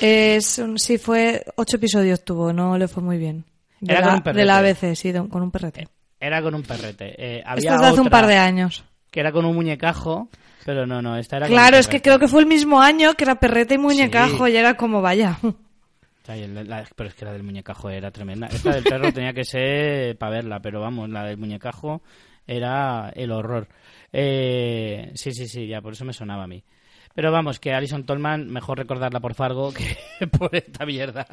Es 0.01 0.57
un- 0.59 0.77
sí, 0.79 0.97
fue 0.97 1.43
ocho 1.55 1.77
episodios 1.77 2.23
tuvo, 2.23 2.53
no 2.53 2.77
le 2.77 2.87
fue 2.87 3.03
muy 3.03 3.17
bien. 3.17 3.45
De, 3.79 3.93
Era 3.93 4.01
la, 4.01 4.07
con 4.07 4.15
un 4.15 4.21
perrete. 4.23 4.39
de 4.39 4.45
la 4.45 4.57
ABC, 4.59 4.95
sí, 4.95 5.11
de- 5.11 5.27
con 5.27 5.41
un 5.41 5.51
perrete. 5.51 5.87
Era 6.19 6.41
con 6.41 6.55
un 6.55 6.63
perrete. 6.63 7.13
Eh, 7.17 7.43
había 7.45 7.71
Esto 7.71 7.75
es 7.75 7.81
de 7.81 7.87
hace 7.87 8.01
un 8.01 8.07
par 8.09 8.25
de 8.27 8.37
años. 8.37 8.83
Que 9.11 9.19
era 9.19 9.31
con 9.31 9.45
un 9.45 9.55
muñecajo, 9.55 10.29
pero 10.65 10.85
no, 10.85 11.01
no, 11.01 11.17
esta 11.17 11.37
era 11.37 11.47
Claro, 11.47 11.77
es 11.77 11.87
que 11.87 12.01
creo 12.01 12.19
que 12.19 12.27
fue 12.27 12.39
el 12.41 12.47
mismo 12.47 12.81
año 12.81 13.13
que 13.15 13.23
era 13.25 13.35
perrete 13.39 13.75
y 13.75 13.77
muñecajo 13.77 14.45
Sí. 14.47 14.53
y 14.53 14.57
era 14.57 14.75
como 14.75 15.01
vaya. 15.01 15.37
Ay, 16.27 16.43
el- 16.43 16.67
la- 16.67 16.85
pero 16.95 17.09
es 17.09 17.15
que 17.15 17.25
la 17.25 17.33
del 17.33 17.43
muñecajo 17.43 17.89
era 17.89 18.11
tremenda. 18.11 18.47
Esta 18.47 18.73
del 18.73 18.83
perro 18.83 19.11
tenía 19.13 19.33
que 19.33 19.43
ser 19.43 20.17
para 20.17 20.31
verla, 20.37 20.59
pero 20.61 20.79
vamos, 20.81 21.09
la 21.09 21.23
del 21.25 21.37
muñecajo 21.37 22.01
era 22.47 23.12
el 23.15 23.31
horror. 23.31 23.67
Eh, 24.12 25.12
sí, 25.15 25.31
sí, 25.34 25.47
sí, 25.47 25.67
ya 25.67 25.81
por 25.81 25.93
eso 25.93 26.05
me 26.05 26.13
sonaba 26.13 26.43
a 26.43 26.47
mí. 26.47 26.63
Pero 27.13 27.31
vamos, 27.31 27.60
que 27.60 27.73
Alison 27.73 28.05
Tolman, 28.05 28.47
mejor 28.47 28.77
recordarla 28.77 29.19
por 29.19 29.34
Fargo 29.36 29.73
que 30.19 30.27
por 30.27 30.55
esta 30.55 30.86
mierda. 30.86 31.27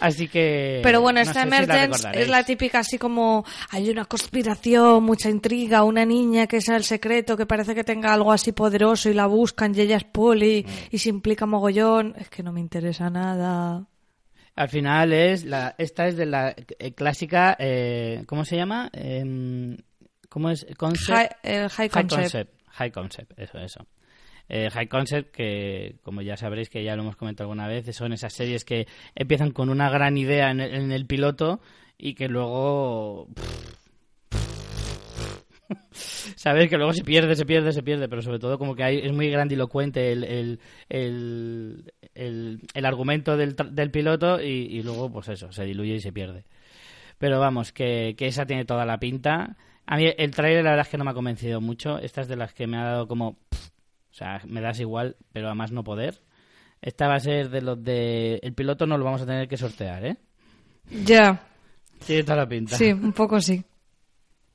Así 0.00 0.28
que. 0.28 0.80
Pero 0.82 1.00
bueno, 1.00 1.16
no 1.18 1.22
esta 1.22 1.42
si 1.42 1.48
Emergence 1.48 2.08
es 2.14 2.28
la 2.28 2.44
típica 2.44 2.78
así 2.78 2.98
como 2.98 3.44
hay 3.70 3.90
una 3.90 4.04
conspiración, 4.04 5.02
mucha 5.02 5.28
intriga, 5.28 5.82
una 5.82 6.04
niña 6.04 6.46
que 6.46 6.58
es 6.58 6.68
el 6.68 6.84
secreto, 6.84 7.36
que 7.36 7.46
parece 7.46 7.74
que 7.74 7.82
tenga 7.84 8.14
algo 8.14 8.30
así 8.32 8.52
poderoso 8.52 9.10
y 9.10 9.14
la 9.14 9.26
buscan 9.26 9.74
y 9.74 9.80
ella 9.80 9.96
es 9.96 10.04
poli 10.04 10.64
Mm. 10.66 10.70
y 10.94 10.98
se 10.98 11.08
implica 11.08 11.46
mogollón. 11.46 12.14
Es 12.16 12.28
que 12.30 12.42
no 12.44 12.52
me 12.52 12.60
interesa 12.60 13.10
nada. 13.10 13.86
Al 14.58 14.68
final 14.68 15.12
es 15.12 15.44
la, 15.44 15.76
esta 15.78 16.08
es 16.08 16.16
de 16.16 16.26
la 16.26 16.52
eh, 16.80 16.92
clásica, 16.92 17.56
eh, 17.60 18.24
¿cómo 18.26 18.44
se 18.44 18.56
llama? 18.56 18.90
Em, 18.92 19.76
¿Cómo 20.28 20.50
es? 20.50 20.66
Concept. 20.76 21.16
High, 21.16 21.28
el 21.44 21.68
high 21.68 21.88
concept. 21.88 22.52
High 22.66 22.90
concept, 22.90 23.38
eso, 23.38 23.58
eso. 23.58 23.86
Eh, 24.48 24.68
high 24.68 24.88
concept, 24.88 25.30
que 25.30 26.00
como 26.02 26.22
ya 26.22 26.36
sabréis 26.36 26.70
que 26.70 26.82
ya 26.82 26.96
lo 26.96 27.02
hemos 27.02 27.14
comentado 27.14 27.44
alguna 27.44 27.68
vez, 27.68 27.94
son 27.94 28.12
esas 28.12 28.32
series 28.32 28.64
que 28.64 28.88
empiezan 29.14 29.52
con 29.52 29.68
una 29.68 29.90
gran 29.90 30.18
idea 30.18 30.50
en 30.50 30.58
el, 30.58 30.74
en 30.74 30.90
el 30.90 31.06
piloto 31.06 31.60
y 31.96 32.14
que 32.14 32.26
luego. 32.26 33.28
Sabes 35.92 36.68
que 36.68 36.76
luego 36.76 36.92
se 36.94 37.04
pierde, 37.04 37.36
se 37.36 37.46
pierde, 37.46 37.72
se 37.72 37.84
pierde, 37.84 38.08
pero 38.08 38.22
sobre 38.22 38.40
todo 38.40 38.58
como 38.58 38.74
que 38.74 38.82
hay, 38.82 38.98
es 38.98 39.12
muy 39.12 39.30
grandilocuente 39.30 40.10
el, 40.10 40.24
el, 40.24 40.60
el, 40.88 41.92
el- 42.18 42.60
el 42.74 42.84
argumento 42.84 43.36
del, 43.36 43.54
del 43.70 43.90
piloto 43.90 44.40
y, 44.42 44.46
y 44.70 44.82
luego, 44.82 45.10
pues 45.10 45.28
eso, 45.28 45.50
se 45.52 45.64
diluye 45.64 45.94
y 45.94 46.00
se 46.00 46.12
pierde. 46.12 46.44
Pero 47.18 47.40
vamos, 47.40 47.72
que, 47.72 48.14
que 48.16 48.26
esa 48.26 48.46
tiene 48.46 48.64
toda 48.64 48.84
la 48.86 48.98
pinta. 48.98 49.56
A 49.86 49.96
mí 49.96 50.06
el 50.16 50.30
trailer 50.32 50.62
la 50.64 50.70
verdad 50.70 50.86
es 50.86 50.90
que 50.90 50.98
no 50.98 51.04
me 51.04 51.10
ha 51.10 51.14
convencido 51.14 51.60
mucho. 51.60 51.98
Esta 51.98 52.20
es 52.20 52.28
de 52.28 52.36
las 52.36 52.52
que 52.52 52.66
me 52.66 52.76
ha 52.78 52.84
dado 52.84 53.08
como... 53.08 53.38
pff, 53.48 53.66
o 53.68 54.14
sea, 54.14 54.40
me 54.46 54.60
das 54.60 54.78
igual, 54.80 55.16
pero 55.32 55.48
a 55.48 55.54
más 55.54 55.72
no 55.72 55.82
poder. 55.84 56.20
Esta 56.80 57.08
va 57.08 57.14
a 57.14 57.20
ser 57.20 57.48
de 57.50 57.60
los 57.62 57.82
de... 57.82 58.38
El 58.42 58.52
piloto 58.54 58.86
no 58.86 58.96
lo 58.98 59.04
vamos 59.04 59.22
a 59.22 59.26
tener 59.26 59.48
que 59.48 59.56
sortear, 59.56 60.04
¿eh? 60.04 60.16
Ya, 61.04 61.42
Tiene 62.06 62.22
toda 62.22 62.36
la 62.36 62.48
pinta. 62.48 62.76
sí, 62.76 62.92
un 62.92 63.12
poco 63.12 63.40
sí. 63.40 63.64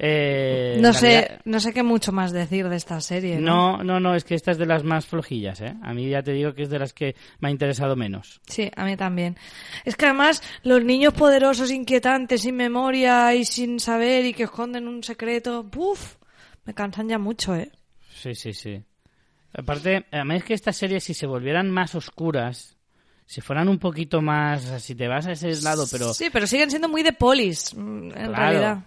Eh, 0.00 0.78
No 0.80 0.92
sé, 0.92 1.00
realidad- 1.10 1.40
no 1.44 1.58
sé 1.60 1.72
qué 1.72 1.82
mucho 1.82 2.12
más 2.12 2.30
decir 2.32 2.68
de 2.68 2.76
esta 2.76 3.00
serie. 3.00 3.38
No, 3.40 3.78
¿no? 3.78 3.84
no, 3.84 4.00
no, 4.00 4.14
es 4.14 4.22
que 4.24 4.34
esta 4.36 4.52
es 4.52 4.58
de 4.58 4.66
las 4.66 4.84
más 4.84 5.06
flojillas, 5.06 5.60
¿eh? 5.60 5.74
A 5.82 5.92
mí 5.92 6.08
ya 6.08 6.22
te 6.22 6.32
digo 6.32 6.54
que 6.54 6.62
es 6.62 6.70
de 6.70 6.78
las 6.78 6.92
que 6.92 7.16
me 7.40 7.48
ha 7.48 7.50
interesado 7.50 7.96
menos. 7.96 8.40
Sí, 8.46 8.70
a 8.76 8.84
mí 8.84 8.96
también. 8.96 9.36
Es 9.84 9.96
que 9.96 10.04
además 10.06 10.42
los 10.62 10.84
niños 10.84 11.14
poderosos, 11.14 11.72
inquietantes, 11.72 12.42
sin 12.42 12.54
memoria 12.56 13.34
y 13.34 13.44
sin 13.44 13.80
saber 13.80 14.24
y 14.24 14.34
que 14.34 14.44
esconden 14.44 14.86
un 14.86 15.02
secreto, 15.02 15.64
¡buf! 15.64 16.14
Me 16.64 16.74
cansan 16.74 17.08
ya 17.08 17.18
mucho, 17.18 17.56
¿eh? 17.56 17.72
Sí, 18.14 18.34
sí, 18.34 18.52
sí. 18.52 18.80
Aparte, 19.52 20.04
a 20.12 20.24
mí 20.24 20.36
es 20.36 20.44
que 20.44 20.54
estas 20.54 20.76
series, 20.76 21.02
si 21.02 21.14
se 21.14 21.26
volvieran 21.26 21.70
más 21.70 21.94
oscuras, 21.94 22.76
si 23.26 23.40
fueran 23.40 23.68
un 23.68 23.78
poquito 23.78 24.20
más, 24.22 24.64
o 24.64 24.68
sea, 24.68 24.78
si 24.78 24.94
te 24.94 25.08
vas 25.08 25.26
a 25.26 25.32
ese 25.32 25.60
lado, 25.62 25.86
pero 25.90 26.12
Sí, 26.14 26.26
pero 26.32 26.46
siguen 26.46 26.70
siendo 26.70 26.88
muy 26.88 27.02
de 27.02 27.12
polis, 27.12 27.74
mm, 27.74 27.80
en 27.80 28.10
Claro. 28.12 28.32
realidad. 28.36 28.78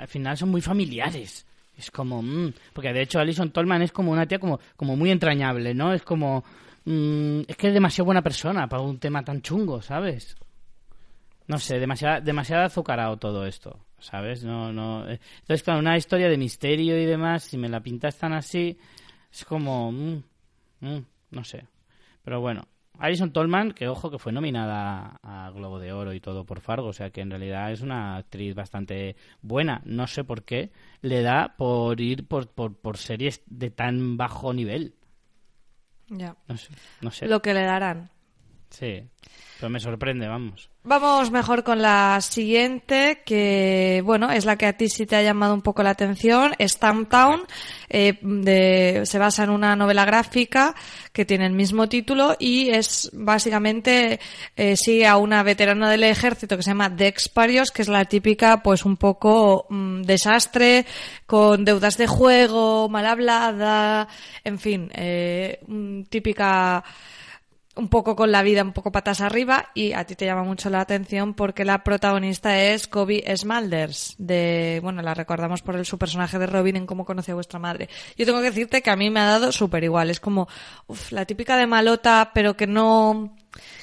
Al 0.00 0.08
final 0.08 0.36
son 0.36 0.48
muy 0.48 0.60
familiares. 0.62 1.46
Es 1.76 1.90
como, 1.90 2.22
mm, 2.22 2.52
porque 2.72 2.92
de 2.92 3.02
hecho 3.02 3.18
Alison 3.20 3.50
Tolman 3.50 3.82
es 3.82 3.92
como 3.92 4.12
una 4.12 4.26
tía 4.26 4.38
como, 4.38 4.60
como 4.76 4.96
muy 4.96 5.10
entrañable, 5.10 5.74
¿no? 5.74 5.92
Es 5.92 6.02
como, 6.02 6.44
mm, 6.84 7.40
es 7.46 7.56
que 7.56 7.68
es 7.68 7.74
demasiado 7.74 8.06
buena 8.06 8.22
persona 8.22 8.68
para 8.68 8.82
un 8.82 8.98
tema 8.98 9.22
tan 9.22 9.42
chungo, 9.42 9.80
¿sabes? 9.82 10.36
No 11.46 11.58
sé, 11.58 11.78
demasiado, 11.78 12.20
demasiado 12.20 12.64
azucarado 12.64 13.16
todo 13.18 13.46
esto, 13.46 13.78
¿sabes? 13.98 14.44
No, 14.44 14.72
no. 14.72 15.08
eh. 15.10 15.20
Entonces, 15.40 15.62
claro, 15.62 15.80
una 15.80 15.96
historia 15.96 16.28
de 16.28 16.38
misterio 16.38 16.98
y 17.00 17.04
demás, 17.06 17.44
si 17.44 17.58
me 17.58 17.68
la 17.68 17.80
pintas 17.80 18.16
tan 18.16 18.32
así, 18.32 18.78
es 19.32 19.44
como, 19.44 19.90
mm, 19.92 20.22
mm, 20.80 21.04
no 21.30 21.44
sé. 21.44 21.66
Pero 22.24 22.40
bueno, 22.40 22.68
Alison 23.00 23.32
Tolman, 23.32 23.72
que 23.72 23.88
ojo 23.88 24.10
que 24.10 24.18
fue 24.18 24.30
nominada 24.30 25.18
a 25.22 25.50
Globo 25.50 25.78
de 25.78 25.92
Oro 25.92 26.12
y 26.12 26.20
todo 26.20 26.44
por 26.44 26.60
Fargo, 26.60 26.88
o 26.88 26.92
sea 26.92 27.10
que 27.10 27.22
en 27.22 27.30
realidad 27.30 27.72
es 27.72 27.80
una 27.80 28.16
actriz 28.16 28.54
bastante 28.54 29.16
buena. 29.42 29.80
No 29.84 30.06
sé 30.06 30.22
por 30.22 30.44
qué 30.44 30.70
le 31.00 31.22
da 31.22 31.56
por 31.56 32.00
ir 32.00 32.26
por, 32.26 32.48
por, 32.48 32.76
por 32.76 32.98
series 32.98 33.42
de 33.46 33.70
tan 33.70 34.16
bajo 34.16 34.52
nivel. 34.52 34.94
Ya. 36.08 36.36
No 36.46 36.56
sé, 36.56 36.72
no 37.00 37.10
sé. 37.10 37.26
Lo 37.26 37.40
que 37.40 37.54
le 37.54 37.62
darán. 37.62 38.10
Sí, 38.68 39.02
pero 39.58 39.70
me 39.70 39.80
sorprende, 39.80 40.28
vamos. 40.28 40.69
Vamos 40.82 41.30
mejor 41.30 41.62
con 41.62 41.82
la 41.82 42.18
siguiente, 42.22 43.20
que 43.26 44.00
bueno, 44.02 44.30
es 44.30 44.46
la 44.46 44.56
que 44.56 44.64
a 44.64 44.72
ti 44.78 44.88
sí 44.88 45.04
te 45.04 45.14
ha 45.14 45.22
llamado 45.22 45.52
un 45.52 45.60
poco 45.60 45.82
la 45.82 45.90
atención, 45.90 46.54
Stamptown, 46.58 47.42
eh, 47.90 49.02
se 49.04 49.18
basa 49.18 49.44
en 49.44 49.50
una 49.50 49.76
novela 49.76 50.06
gráfica 50.06 50.74
que 51.12 51.26
tiene 51.26 51.44
el 51.44 51.52
mismo 51.52 51.86
título 51.86 52.34
y 52.38 52.70
es 52.70 53.10
básicamente 53.12 54.20
eh, 54.56 54.74
sigue 54.74 55.06
a 55.06 55.18
una 55.18 55.42
veterana 55.42 55.90
del 55.90 56.04
ejército 56.04 56.56
que 56.56 56.62
se 56.62 56.70
llama 56.70 56.88
Dex 56.88 57.28
Parios, 57.28 57.72
que 57.72 57.82
es 57.82 57.88
la 57.88 58.06
típica, 58.06 58.62
pues 58.62 58.86
un 58.86 58.96
poco 58.96 59.66
mm, 59.68 60.00
desastre, 60.00 60.86
con 61.26 61.62
deudas 61.62 61.98
de 61.98 62.06
juego, 62.06 62.88
mal 62.88 63.04
hablada, 63.04 64.08
en 64.44 64.58
fin, 64.58 64.90
eh, 64.94 65.60
mm, 65.66 66.04
típica 66.04 66.82
un 67.80 67.88
poco 67.88 68.14
con 68.14 68.30
la 68.30 68.42
vida 68.42 68.62
un 68.62 68.72
poco 68.72 68.92
patas 68.92 69.20
arriba 69.20 69.70
y 69.74 69.92
a 69.94 70.04
ti 70.04 70.14
te 70.14 70.26
llama 70.26 70.44
mucho 70.44 70.68
la 70.70 70.80
atención 70.80 71.34
porque 71.34 71.64
la 71.64 71.82
protagonista 71.82 72.62
es 72.62 72.86
Kobe 72.86 73.24
Smulders 73.36 74.14
de 74.18 74.80
bueno 74.82 75.02
la 75.02 75.14
recordamos 75.14 75.62
por 75.62 75.76
el, 75.76 75.86
su 75.86 75.98
personaje 75.98 76.38
de 76.38 76.46
Robin 76.46 76.76
en 76.76 76.86
cómo 76.86 77.04
conocí 77.04 77.30
a 77.30 77.34
vuestra 77.34 77.58
madre. 77.58 77.88
Yo 78.16 78.26
tengo 78.26 78.40
que 78.40 78.50
decirte 78.50 78.82
que 78.82 78.90
a 78.90 78.96
mí 78.96 79.10
me 79.10 79.20
ha 79.20 79.26
dado 79.26 79.50
súper 79.50 79.82
igual 79.82 80.10
es 80.10 80.20
como 80.20 80.46
uf, 80.86 81.10
la 81.10 81.24
típica 81.24 81.56
de 81.56 81.66
malota 81.66 82.30
pero 82.34 82.54
que 82.54 82.66
no 82.66 83.34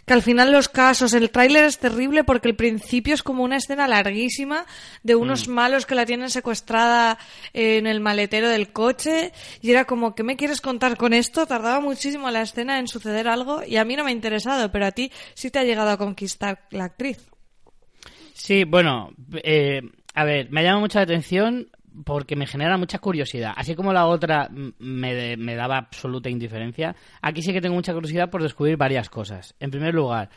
que 0.08 0.13
al 0.13 0.22
final 0.22 0.54
los 0.54 0.70
casos, 0.70 1.13
el 1.13 1.32
tráiler 1.32 1.65
es 1.65 1.80
terrible 1.80 2.24
porque 2.24 2.48
el 2.48 2.56
principio 2.56 3.13
es 3.13 3.24
como 3.24 3.43
una 3.43 3.58
escena 3.58 3.89
larguísima 3.89 4.65
de 5.04 5.15
unos 5.15 5.50
malos 5.50 5.86
que 5.86 5.96
la 5.96 6.06
tienen 6.06 6.30
secuestrada 6.30 7.20
en 7.52 7.88
el 7.88 8.00
maletero 8.00 8.48
del 8.48 8.72
coche 8.72 9.34
y 9.62 9.70
era 9.70 9.84
como, 9.84 10.15
¿qué 10.15 10.24
me 10.24 10.38
quieres 10.38 10.62
contar 10.62 10.96
con 10.96 11.12
esto? 11.12 11.46
Tardaba 11.46 11.82
muchísimo 11.82 12.32
la 12.32 12.43
escena 12.43 12.80
en 12.80 12.88
suceder 12.88 13.28
algo 13.28 13.63
y 13.67 13.76
a 13.76 13.84
mí 13.84 13.98
no 13.98 14.06
me 14.06 14.12
ha 14.12 14.13
interesado, 14.13 14.72
pero 14.72 14.86
a 14.86 14.93
ti 14.93 15.12
sí 15.34 15.52
te 15.52 15.60
ha 15.60 15.65
llegado 15.65 15.89
a 15.89 15.98
conquistar 15.98 16.62
la 16.72 16.86
actriz. 16.86 17.30
Sí, 18.34 18.63
bueno, 18.63 19.12
eh, 19.43 19.82
a 20.13 20.24
ver, 20.24 20.50
me 20.52 20.63
llama 20.63 20.80
mucho 20.80 21.00
la 21.00 21.04
atención 21.04 21.70
porque 22.06 22.36
me 22.36 22.46
genera 22.48 22.78
mucha 22.78 23.00
curiosidad. 23.00 23.54
Así 23.56 23.76
como 23.76 23.94
la 23.94 24.06
otra 24.08 24.50
me, 24.80 25.14
de- 25.14 25.38
me 25.38 25.56
daba 25.56 25.78
absoluta 25.78 26.30
indiferencia, 26.30 26.96
aquí 27.22 27.42
sí 27.42 27.54
que 27.54 27.62
tengo 27.62 27.76
mucha 27.76 27.94
curiosidad 27.94 28.30
por 28.30 28.44
descubrir 28.44 28.78
varias 28.78 29.10
cosas. 29.10 29.56
En 29.60 29.72
primer 29.72 29.94
lugar, 29.94 30.30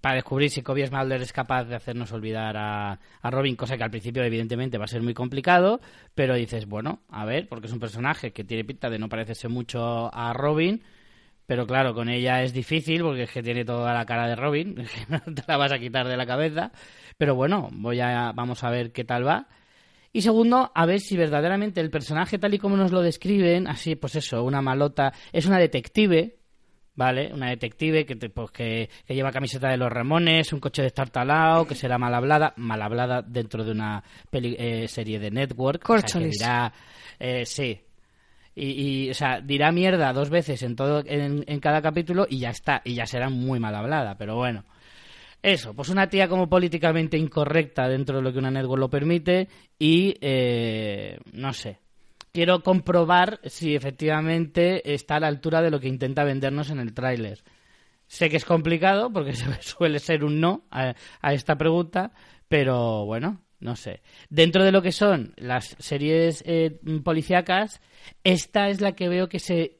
para 0.00 0.16
descubrir 0.16 0.50
si 0.50 0.62
Kobe 0.62 0.86
Smulders 0.86 1.22
es 1.22 1.32
capaz 1.32 1.64
de 1.64 1.74
hacernos 1.74 2.12
olvidar 2.12 2.56
a, 2.56 2.98
a 3.20 3.30
Robin, 3.30 3.56
cosa 3.56 3.76
que 3.76 3.82
al 3.84 3.90
principio 3.90 4.22
evidentemente 4.22 4.78
va 4.78 4.84
a 4.84 4.88
ser 4.88 5.02
muy 5.02 5.14
complicado, 5.14 5.80
pero 6.14 6.34
dices, 6.34 6.66
bueno, 6.66 7.00
a 7.08 7.24
ver, 7.24 7.48
porque 7.48 7.66
es 7.66 7.72
un 7.72 7.80
personaje 7.80 8.32
que 8.32 8.44
tiene 8.44 8.64
pinta 8.64 8.90
de 8.90 8.98
no 8.98 9.08
parecerse 9.08 9.48
mucho 9.48 10.14
a 10.14 10.32
Robin, 10.34 10.82
pero 11.46 11.66
claro, 11.66 11.94
con 11.94 12.10
ella 12.10 12.42
es 12.42 12.52
difícil 12.52 13.00
porque 13.02 13.22
es 13.22 13.30
que 13.32 13.42
tiene 13.42 13.64
toda 13.64 13.92
la 13.94 14.04
cara 14.04 14.28
de 14.28 14.36
Robin, 14.36 14.76
no 15.08 15.20
te 15.34 15.42
la 15.48 15.56
vas 15.56 15.72
a 15.72 15.78
quitar 15.78 16.06
de 16.06 16.16
la 16.16 16.26
cabeza. 16.26 16.70
Pero 17.16 17.34
bueno, 17.34 17.68
voy 17.72 17.98
a, 18.00 18.32
vamos 18.32 18.62
a 18.62 18.70
ver 18.70 18.92
qué 18.92 19.02
tal 19.04 19.26
va. 19.26 19.48
Y 20.12 20.22
segundo, 20.22 20.72
a 20.74 20.86
ver 20.86 21.00
si 21.00 21.16
verdaderamente 21.16 21.80
el 21.80 21.90
personaje 21.90 22.38
tal 22.38 22.54
y 22.54 22.58
como 22.58 22.76
nos 22.76 22.92
lo 22.92 23.02
describen, 23.02 23.66
así 23.68 23.94
pues 23.94 24.14
eso, 24.16 24.42
una 24.42 24.62
malota, 24.62 25.12
es 25.32 25.44
una 25.46 25.58
detective, 25.58 26.36
¿vale? 26.94 27.30
Una 27.32 27.50
detective 27.50 28.06
que, 28.06 28.16
te- 28.16 28.30
pues, 28.30 28.50
que, 28.50 28.88
que 29.06 29.14
lleva 29.14 29.30
camiseta 29.30 29.68
de 29.68 29.76
los 29.76 29.92
Ramones, 29.92 30.52
un 30.52 30.60
coche 30.60 30.82
destartalado, 30.82 31.66
que 31.66 31.74
será 31.74 31.98
mal 31.98 32.14
hablada, 32.14 32.54
mal 32.56 32.80
hablada 32.82 33.22
dentro 33.22 33.64
de 33.64 33.72
una 33.72 34.02
peli- 34.30 34.56
eh, 34.58 34.88
serie 34.88 35.18
de 35.18 35.30
network. 35.30 35.82
o 35.82 35.86
sea, 36.00 36.08
que 36.20 36.24
dirá, 36.38 36.72
eh, 37.20 37.44
sí. 37.46 37.80
Y, 38.56 39.04
y, 39.06 39.10
o 39.10 39.14
sea, 39.14 39.40
dirá 39.40 39.70
mierda 39.70 40.12
dos 40.12 40.30
veces 40.30 40.62
en 40.64 40.74
todo 40.74 41.04
en, 41.06 41.44
en 41.46 41.60
cada 41.60 41.80
capítulo 41.80 42.26
y 42.28 42.38
ya 42.40 42.50
está, 42.50 42.80
y 42.84 42.94
ya 42.94 43.06
será 43.06 43.28
muy 43.30 43.60
mal 43.60 43.74
hablada, 43.76 44.16
pero 44.18 44.34
bueno. 44.34 44.64
Eso, 45.42 45.72
pues 45.74 45.88
una 45.88 46.08
tía 46.08 46.28
como 46.28 46.48
políticamente 46.48 47.16
incorrecta 47.16 47.88
dentro 47.88 48.16
de 48.16 48.22
lo 48.22 48.32
que 48.32 48.38
una 48.38 48.50
network 48.50 48.80
lo 48.80 48.90
permite 48.90 49.48
y 49.78 50.16
eh, 50.20 51.18
no 51.32 51.52
sé. 51.52 51.78
Quiero 52.32 52.62
comprobar 52.62 53.40
si 53.44 53.74
efectivamente 53.74 54.92
está 54.92 55.16
a 55.16 55.20
la 55.20 55.28
altura 55.28 55.62
de 55.62 55.70
lo 55.70 55.80
que 55.80 55.88
intenta 55.88 56.24
vendernos 56.24 56.70
en 56.70 56.80
el 56.80 56.92
tráiler. 56.92 57.42
Sé 58.06 58.28
que 58.28 58.36
es 58.36 58.44
complicado 58.44 59.12
porque 59.12 59.34
suele 59.60 59.98
ser 60.00 60.24
un 60.24 60.40
no 60.40 60.64
a, 60.70 60.94
esta 61.32 61.56
pregunta, 61.56 62.12
pero 62.48 63.04
bueno, 63.06 63.42
no 63.60 63.76
sé. 63.76 64.02
Dentro 64.30 64.64
de 64.64 64.72
lo 64.72 64.82
que 64.82 64.92
son 64.92 65.34
las 65.36 65.76
series 65.78 66.42
eh, 66.46 66.80
policíacas, 67.04 67.80
esta 68.24 68.68
es 68.68 68.80
la 68.80 68.92
que 68.92 69.08
veo 69.08 69.28
que 69.28 69.38
se 69.38 69.76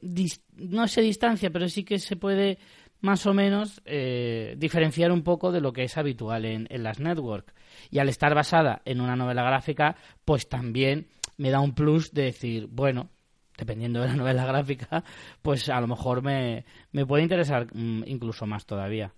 no 0.55 0.87
se 0.87 1.01
distancia, 1.01 1.49
pero 1.49 1.67
sí 1.67 1.83
que 1.83 1.99
se 1.99 2.15
puede 2.15 2.59
más 3.01 3.25
o 3.25 3.33
menos 3.33 3.81
eh, 3.85 4.55
diferenciar 4.57 5.11
un 5.11 5.23
poco 5.23 5.51
de 5.51 5.61
lo 5.61 5.73
que 5.73 5.83
es 5.83 5.97
habitual 5.97 6.45
en, 6.45 6.67
en 6.69 6.83
las 6.83 6.99
network. 6.99 7.53
Y 7.89 7.99
al 7.99 8.09
estar 8.09 8.35
basada 8.35 8.81
en 8.85 9.01
una 9.01 9.15
novela 9.15 9.43
gráfica, 9.43 9.95
pues 10.25 10.49
también 10.49 11.07
me 11.37 11.49
da 11.49 11.59
un 11.59 11.73
plus 11.73 12.13
de 12.13 12.23
decir, 12.23 12.67
bueno, 12.69 13.09
dependiendo 13.57 14.01
de 14.01 14.07
la 14.07 14.15
novela 14.17 14.45
gráfica, 14.45 15.03
pues 15.41 15.69
a 15.69 15.79
lo 15.79 15.87
mejor 15.87 16.21
me, 16.21 16.65
me 16.91 17.05
puede 17.05 17.23
interesar 17.23 17.67
mm, 17.73 18.03
incluso 18.05 18.45
más 18.45 18.65
todavía. 18.65 19.13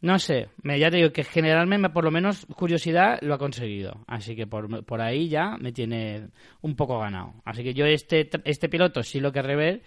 No 0.00 0.18
sé, 0.18 0.48
me, 0.62 0.80
ya 0.80 0.90
te 0.90 0.96
digo 0.96 1.12
que 1.12 1.22
generalmente, 1.22 1.90
por 1.90 2.02
lo 2.02 2.10
menos, 2.10 2.44
curiosidad 2.56 3.20
lo 3.22 3.34
ha 3.34 3.38
conseguido. 3.38 4.02
Así 4.08 4.34
que 4.34 4.48
por, 4.48 4.84
por 4.84 5.00
ahí 5.00 5.28
ya 5.28 5.56
me 5.58 5.70
tiene 5.70 6.30
un 6.60 6.74
poco 6.74 6.98
ganado. 6.98 7.34
Así 7.44 7.62
que 7.62 7.72
yo 7.72 7.86
este, 7.86 8.28
este 8.44 8.68
piloto 8.68 9.04
sí 9.04 9.20
lo 9.20 9.30
querré 9.30 9.54
ver. 9.54 9.82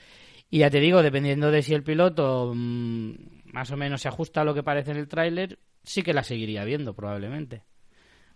Y 0.49 0.59
ya 0.59 0.69
te 0.69 0.79
digo, 0.79 1.01
dependiendo 1.03 1.51
de 1.51 1.61
si 1.61 1.73
el 1.73 1.83
piloto 1.83 2.51
mm, 2.55 3.11
más 3.53 3.71
o 3.71 3.77
menos 3.77 4.01
se 4.01 4.07
ajusta 4.07 4.41
a 4.41 4.43
lo 4.43 4.53
que 4.53 4.63
parece 4.63 4.91
en 4.91 4.97
el 4.97 5.07
tráiler, 5.07 5.59
sí 5.83 6.01
que 6.03 6.13
la 6.13 6.23
seguiría 6.23 6.63
viendo 6.63 6.93
probablemente. 6.93 7.63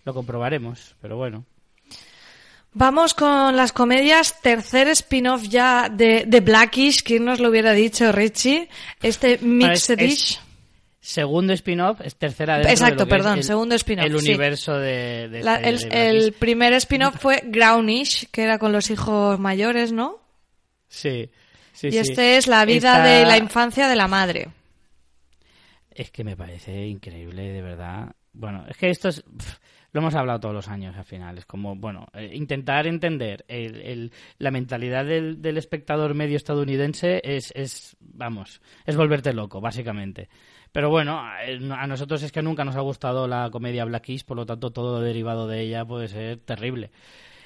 Lo 0.05 0.13
comprobaremos, 0.13 0.95
pero 1.01 1.17
bueno. 1.17 1.45
Vamos 2.73 3.15
con 3.15 3.55
las 3.55 3.71
comedias, 3.73 4.41
tercer 4.41 4.87
spin-off 4.89 5.43
ya 5.49 5.89
de, 5.89 6.25
de 6.27 6.39
Blackish, 6.39 7.01
¿quién 7.03 7.25
nos 7.25 7.39
lo 7.39 7.49
hubiera 7.49 7.73
dicho, 7.73 8.11
Richie? 8.11 8.69
Este 9.01 9.39
Mixed 9.39 9.99
es- 9.99 10.09
Dish. 10.09 10.39
Segundo 11.01 11.53
spin-off 11.53 12.01
es 12.01 12.15
tercera 12.17 12.61
Exacto, 12.61 12.83
de 12.83 12.91
lo 12.91 12.97
que 12.97 13.03
es 13.03 13.09
perdón, 13.23 13.37
el- 13.39 13.43
segundo 13.43 13.73
spin-off, 13.75 14.05
El 14.05 14.19
sí. 14.19 14.27
universo 14.27 14.77
de, 14.77 15.29
de 15.29 15.43
La- 15.43 15.55
este- 15.55 15.69
el, 15.69 15.79
de 15.89 16.09
el 16.27 16.33
primer 16.33 16.73
spin-off 16.73 17.15
fue 17.19 17.41
Grownish, 17.45 18.27
que 18.31 18.43
era 18.43 18.59
con 18.59 18.71
los 18.71 18.91
hijos 18.91 19.39
mayores, 19.39 19.91
¿no? 19.91 20.19
Sí, 20.87 21.29
sí, 21.79 21.87
y 21.87 21.91
sí. 21.91 21.97
este 21.99 22.37
es 22.37 22.47
la 22.47 22.65
vida 22.65 22.97
Esta- 22.97 23.03
de 23.03 23.25
la 23.25 23.37
infancia 23.37 23.87
de 23.87 23.95
la 23.95 24.07
madre. 24.07 24.49
Es 25.91 26.11
que 26.11 26.23
me 26.23 26.37
parece 26.37 26.87
increíble, 26.87 27.49
de 27.51 27.61
verdad. 27.61 28.11
Bueno, 28.33 28.65
es 28.69 28.77
que 28.77 28.89
esto 28.89 29.09
es... 29.09 29.23
lo 29.91 30.01
hemos 30.01 30.15
hablado 30.15 30.39
todos 30.39 30.55
los 30.55 30.67
años 30.67 30.95
al 30.95 31.03
final. 31.03 31.37
Es 31.39 31.45
como, 31.45 31.75
bueno, 31.75 32.07
eh, 32.13 32.29
intentar 32.33 32.87
entender 32.87 33.43
el- 33.47 33.81
el- 33.81 34.11
la 34.37 34.51
mentalidad 34.51 35.03
del, 35.05 35.41
del 35.41 35.57
espectador 35.57 36.13
medio 36.13 36.37
estadounidense 36.37 37.21
es, 37.23 37.51
es, 37.55 37.97
vamos, 37.99 38.61
es 38.85 38.95
volverte 38.95 39.33
loco, 39.33 39.59
básicamente. 39.59 40.29
Pero 40.71 40.91
bueno, 40.91 41.19
a 41.19 41.39
a 41.39 41.87
nosotros 41.87 42.21
es 42.21 42.31
que 42.31 42.43
nunca 42.43 42.63
nos 42.63 42.75
ha 42.75 42.81
gustado 42.81 43.27
la 43.27 43.49
comedia 43.49 43.83
Blackish, 43.85 44.23
por 44.23 44.37
lo 44.37 44.45
tanto 44.45 44.69
todo 44.69 45.01
derivado 45.01 45.47
de 45.47 45.61
ella 45.61 45.83
puede 45.83 46.07
ser 46.07 46.37
terrible. 46.37 46.91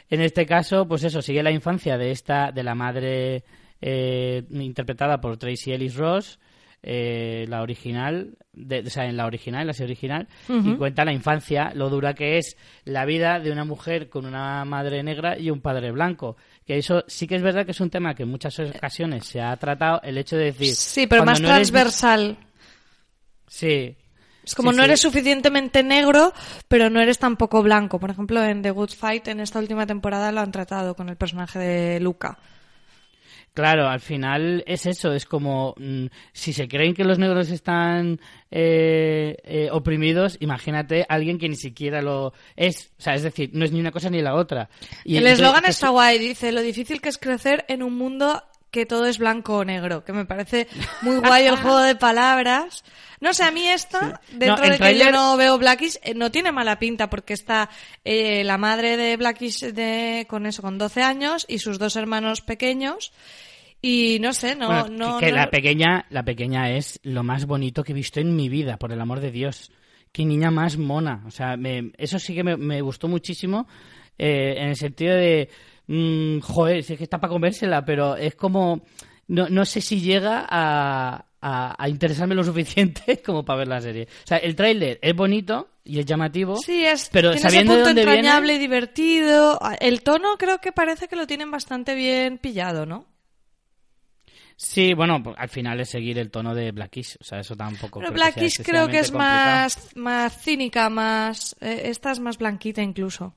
En 0.09 0.19
este 0.21 0.45
caso, 0.45 0.85
pues 0.85 1.05
eso, 1.05 1.21
sigue 1.21 1.41
la 1.41 1.51
infancia 1.51 1.97
de 1.97 2.11
esta, 2.11 2.51
de 2.51 2.63
la 2.63 2.75
madre 2.75 3.45
eh, 3.85 4.43
interpretada 4.51 5.19
por 5.19 5.35
Tracy 5.37 5.73
Ellis 5.73 5.95
Ross, 5.95 6.39
eh, 6.81 7.45
la 7.49 7.61
original, 7.61 8.37
de, 8.53 8.79
o 8.79 8.89
sea, 8.89 9.05
en 9.05 9.17
la 9.17 9.25
original, 9.25 9.61
en 9.61 9.67
la 9.67 9.73
serie 9.73 9.91
original, 9.93 10.27
y 10.47 10.73
cuenta 10.75 11.03
la 11.03 11.11
infancia, 11.11 11.71
lo 11.75 11.89
dura 11.89 12.13
que 12.13 12.37
es 12.37 12.55
la 12.85 13.03
vida 13.05 13.39
de 13.41 13.51
una 13.51 13.65
mujer 13.65 14.09
con 14.09 14.25
una 14.25 14.63
madre 14.65 15.03
negra 15.03 15.37
y 15.37 15.49
un 15.49 15.59
padre 15.61 15.91
blanco. 15.91 16.37
Que 16.65 16.77
eso 16.77 17.03
sí 17.07 17.27
que 17.27 17.35
es 17.35 17.41
verdad 17.41 17.65
que 17.65 17.71
es 17.71 17.81
un 17.81 17.89
tema 17.89 18.15
que 18.15 18.23
en 18.23 18.29
muchas 18.29 18.57
ocasiones 18.59 19.25
se 19.25 19.41
ha 19.41 19.55
tratado, 19.57 20.01
el 20.03 20.17
hecho 20.17 20.37
de 20.37 20.45
decir... 20.45 20.73
Sí, 20.75 21.07
pero 21.07 21.25
más 21.25 21.41
no 21.41 21.47
eres- 21.49 21.69
transversal. 21.71 22.37
Sí. 23.47 23.95
Es 24.45 24.55
como 24.55 24.71
Sí, 24.71 24.77
no 24.77 24.83
sí. 24.83 24.87
eres 24.89 25.01
suficientemente 25.01 25.83
negro, 25.83 26.33
pero 26.67 26.89
no 26.89 26.99
eres 27.01 27.17
tampoco 27.17 27.63
blanco. 27.63 27.99
Por 27.99 28.11
ejemplo, 28.11 28.43
en 28.43 28.61
The 28.61 28.71
Good 28.71 28.89
Fight, 28.91 29.27
en 29.29 29.39
esta 29.39 29.59
última 29.59 29.85
temporada, 29.85 30.31
lo 30.31 30.41
han 30.41 30.51
tratado 30.51 30.95
con 30.95 31.07
el 31.09 31.15
personaje 31.15 31.59
de 31.59 31.99
Luca. 32.01 32.37
Claro, 33.53 33.87
al 33.87 33.99
final 33.99 34.63
es 34.65 34.87
eso, 34.87 35.13
es 35.13 35.27
como 35.27 35.75
mm, 35.77 36.07
si 36.31 36.53
se 36.53 36.67
creen 36.67 36.95
que 36.95 37.03
los 37.03 37.19
negros 37.19 37.51
están 37.51 38.19
eh, 38.49 39.37
eh, 39.43 39.69
oprimidos, 39.71 40.37
imagínate 40.39 41.05
alguien 41.07 41.37
que 41.37 41.49
ni 41.49 41.55
siquiera 41.55 42.01
lo 42.01 42.33
es, 42.55 42.91
o 42.97 43.01
sea, 43.01 43.13
es 43.13 43.21
decir, 43.21 43.51
no 43.53 43.63
es 43.63 43.71
ni 43.71 43.79
una 43.79 43.91
cosa 43.91 44.09
ni 44.09 44.23
la 44.23 44.33
otra. 44.33 44.69
Y 45.03 45.17
el 45.17 45.27
eslogan 45.27 45.65
está 45.65 45.89
guay, 45.89 46.17
dice, 46.17 46.51
lo 46.51 46.61
difícil 46.61 46.99
que 46.99 47.09
es 47.09 47.19
crecer 47.19 47.63
en 47.67 47.83
un 47.83 47.95
mundo 47.95 48.41
que 48.73 48.85
todo 48.85 49.05
es 49.05 49.19
blanco 49.19 49.57
o 49.59 49.63
negro, 49.63 50.03
que 50.03 50.11
me 50.11 50.25
parece 50.25 50.67
muy 51.03 51.17
guay 51.17 51.45
el 51.45 51.55
juego 51.57 51.79
de 51.79 51.95
palabras. 51.95 52.83
No 53.21 53.33
sé, 53.33 53.43
a 53.43 53.51
mí 53.51 53.65
esta, 53.67 54.19
dentro 54.31 54.65
de 54.71 54.77
que 54.79 54.97
yo 54.97 55.11
no 55.13 55.37
veo 55.37 55.57
Blackish, 55.59 55.97
eh, 56.03 56.13
no 56.13 56.31
tiene 56.31 56.51
mala 56.51 56.79
pinta 56.79 57.09
porque 57.09 57.33
está 57.33 57.69
eh, 58.03 58.43
la 58.43 58.57
madre 58.57 58.97
de 58.97 59.15
Blackish 59.15 59.61
de, 59.71 60.25
con 60.27 60.45
eso, 60.45 60.61
con 60.61 60.77
12 60.77 61.03
años 61.03 61.45
y 61.47 61.59
sus 61.59 61.77
dos 61.79 61.95
hermanos 61.95 62.41
pequeños. 62.41 63.13
Y 63.81 64.17
no 64.19 64.33
sé, 64.33 64.55
no, 64.55 64.67
Bueno, 64.67 64.87
no, 64.89 65.19
que 65.19 65.29
no- 65.29 65.35
la 65.37 65.49
pequeña, 65.49 66.05
la 66.09 66.23
pequeña 66.23 66.71
es 66.71 66.99
lo 67.03 67.21
más 67.23 67.45
bonito 67.45 67.83
que 67.83 67.91
he 67.91 67.95
visto 67.95 68.19
en 68.19 68.35
mi 68.35 68.49
vida, 68.49 68.77
por 68.77 68.91
el 68.91 68.99
amor 68.99 69.19
de 69.19 69.29
Dios. 69.31 69.71
Qué 70.11 70.25
niña 70.25 70.51
más 70.51 70.77
mona. 70.77 71.23
O 71.27 71.31
sea, 71.31 71.57
me- 71.57 71.91
eso 71.97 72.17
sí 72.17 72.33
que 72.33 72.43
me, 72.43 72.57
me 72.57 72.81
gustó 72.81 73.07
muchísimo 73.07 73.67
eh, 74.17 74.55
en 74.57 74.69
el 74.69 74.75
sentido 74.75 75.15
de, 75.15 75.49
mm, 75.87 76.39
joder, 76.39 76.83
si 76.83 76.93
es 76.93 76.97
que 76.97 77.03
está 77.03 77.19
para 77.19 77.31
comérsela, 77.31 77.83
pero 77.85 78.15
es 78.15 78.35
como, 78.35 78.81
no, 79.27 79.49
no 79.49 79.65
sé 79.65 79.81
si 79.81 80.01
llega 80.01 80.45
a, 80.49 81.25
a, 81.41 81.75
a 81.83 81.89
interesarme 81.89 82.35
lo 82.35 82.43
suficiente 82.43 83.21
como 83.25 83.43
para 83.43 83.59
ver 83.59 83.67
la 83.67 83.81
serie. 83.81 84.07
O 84.23 84.27
sea, 84.27 84.37
el 84.37 84.55
tráiler 84.55 84.99
es 85.01 85.15
bonito 85.15 85.69
y 85.83 85.99
es 85.99 86.05
llamativo, 86.05 86.55
Sí, 86.57 86.85
es, 86.85 87.09
pero 87.11 87.31
ese 87.31 87.41
sabiendo 87.41 87.75
de 87.75 87.81
dónde 87.83 88.01
entrañable 88.03 88.53
viene, 88.53 88.63
y 88.63 88.67
divertido. 88.67 89.59
El 89.81 90.01
tono 90.01 90.37
creo 90.37 90.59
que 90.59 90.71
parece 90.71 91.07
que 91.07 91.15
lo 91.17 91.27
tienen 91.27 91.51
bastante 91.51 91.93
bien 91.95 92.37
pillado, 92.37 92.85
¿no? 92.85 93.05
Sí, 94.55 94.93
bueno, 94.93 95.21
pues, 95.21 95.35
al 95.37 95.49
final 95.49 95.79
es 95.81 95.89
seguir 95.89 96.17
el 96.19 96.31
tono 96.31 96.53
de 96.55 96.71
Blackish, 96.71 97.17
o 97.19 97.23
sea, 97.23 97.39
eso 97.39 97.55
tampoco. 97.55 97.99
Pero 97.99 98.13
Blackish 98.13 98.61
creo 98.63 98.87
que 98.87 98.99
es 98.99 99.11
complicado. 99.11 99.45
más, 99.45 99.95
más 99.95 100.41
cínica, 100.41 100.89
más... 100.89 101.55
eh, 101.59 101.81
esta 101.85 102.11
es 102.11 102.19
más 102.19 102.37
blanquita 102.37 102.81
incluso. 102.81 103.35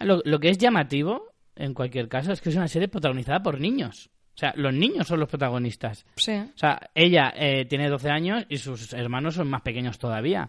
Lo, 0.00 0.20
lo 0.24 0.38
que 0.40 0.50
es 0.50 0.58
llamativo, 0.58 1.32
en 1.56 1.74
cualquier 1.74 2.08
caso, 2.08 2.32
es 2.32 2.40
que 2.40 2.48
es 2.50 2.56
una 2.56 2.68
serie 2.68 2.88
protagonizada 2.88 3.42
por 3.42 3.60
niños. 3.60 4.10
O 4.34 4.38
sea, 4.38 4.52
los 4.56 4.72
niños 4.72 5.06
son 5.06 5.20
los 5.20 5.28
protagonistas. 5.28 6.06
Sí. 6.16 6.32
O 6.32 6.56
sea, 6.58 6.80
ella 6.94 7.32
eh, 7.36 7.66
tiene 7.66 7.88
12 7.90 8.08
años 8.10 8.44
y 8.48 8.56
sus 8.56 8.92
hermanos 8.94 9.34
son 9.34 9.48
más 9.50 9.60
pequeños 9.62 9.98
todavía. 9.98 10.48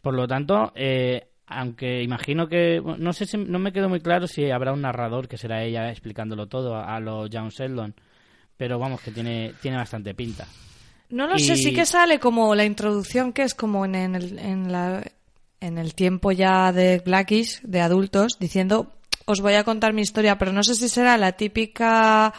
Por 0.00 0.14
lo 0.14 0.26
tanto, 0.26 0.72
eh, 0.74 1.28
aunque 1.46 2.02
imagino 2.02 2.48
que... 2.48 2.80
No 2.98 3.12
sé 3.12 3.26
si, 3.26 3.36
no 3.36 3.58
me 3.58 3.72
quedó 3.72 3.88
muy 3.90 4.00
claro 4.00 4.26
si 4.26 4.50
habrá 4.50 4.72
un 4.72 4.80
narrador 4.80 5.28
que 5.28 5.36
será 5.36 5.62
ella 5.62 5.90
explicándolo 5.90 6.46
todo 6.46 6.74
a, 6.74 6.96
a 6.96 7.00
lo 7.00 7.26
John 7.30 7.50
Sheldon. 7.50 7.94
Pero 8.56 8.78
vamos, 8.78 9.00
que 9.02 9.10
tiene, 9.10 9.52
tiene 9.60 9.76
bastante 9.76 10.14
pinta. 10.14 10.46
No 11.10 11.26
lo 11.26 11.36
Y- 11.36 11.40
sé, 11.40 11.56
sí 11.56 11.74
que 11.74 11.84
sale 11.86 12.18
como 12.18 12.54
la 12.54 12.64
introducción 12.64 13.32
que 13.32 13.42
es 13.42 13.54
como 13.54 13.84
en, 13.84 13.94
en 13.94 14.14
el, 14.14 14.38
en, 14.38 14.72
la, 14.72 15.02
en 15.60 15.78
el 15.78 15.94
tiempo 15.94 16.32
ya 16.32 16.72
de 16.72 16.98
Blackish, 17.04 17.60
de 17.62 17.80
adultos, 17.80 18.38
diciendo, 18.38 18.92
os 19.26 19.40
voy 19.40 19.54
a 19.54 19.64
contar 19.64 19.92
mi 19.92 20.02
historia, 20.02 20.38
pero 20.38 20.52
no 20.52 20.62
sé 20.62 20.74
si 20.74 20.88
será 20.88 21.18
la 21.18 21.32
típica 21.32 22.32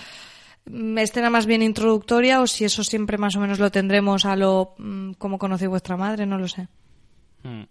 mm, 0.66 0.98
escena 0.98 1.30
más 1.30 1.46
bien 1.46 1.62
introductoria 1.62 2.42
o 2.42 2.48
si 2.48 2.66
eso 2.66 2.84
siempre 2.84 3.18
más 3.18 3.36
o 3.36 3.40
menos 3.40 3.60
lo 3.60 3.72
tendremos 3.72 4.26
a 4.26 4.36
lo 4.36 4.76
mm, 4.78 5.14
como 5.14 5.38
conocí 5.38 5.68
vuestra 5.68 5.98
madre, 5.98 6.26
no 6.26 6.38
lo 6.38 6.48
sé. 6.48 6.68
Mm. 7.44 7.64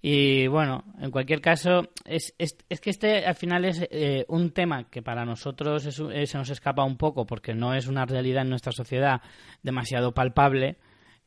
Y 0.00 0.46
bueno, 0.46 0.84
en 1.00 1.10
cualquier 1.10 1.40
caso, 1.40 1.88
es, 2.04 2.32
es, 2.38 2.56
es 2.68 2.80
que 2.80 2.90
este 2.90 3.26
al 3.26 3.34
final 3.34 3.64
es 3.64 3.84
eh, 3.90 4.24
un 4.28 4.52
tema 4.52 4.88
que 4.88 5.02
para 5.02 5.24
nosotros 5.24 5.84
es 5.86 5.98
eh, 5.98 6.26
se 6.26 6.38
nos 6.38 6.50
escapa 6.50 6.84
un 6.84 6.96
poco 6.96 7.26
porque 7.26 7.52
no 7.52 7.74
es 7.74 7.88
una 7.88 8.06
realidad 8.06 8.42
en 8.42 8.50
nuestra 8.50 8.70
sociedad 8.70 9.20
demasiado 9.64 10.14
palpable, 10.14 10.76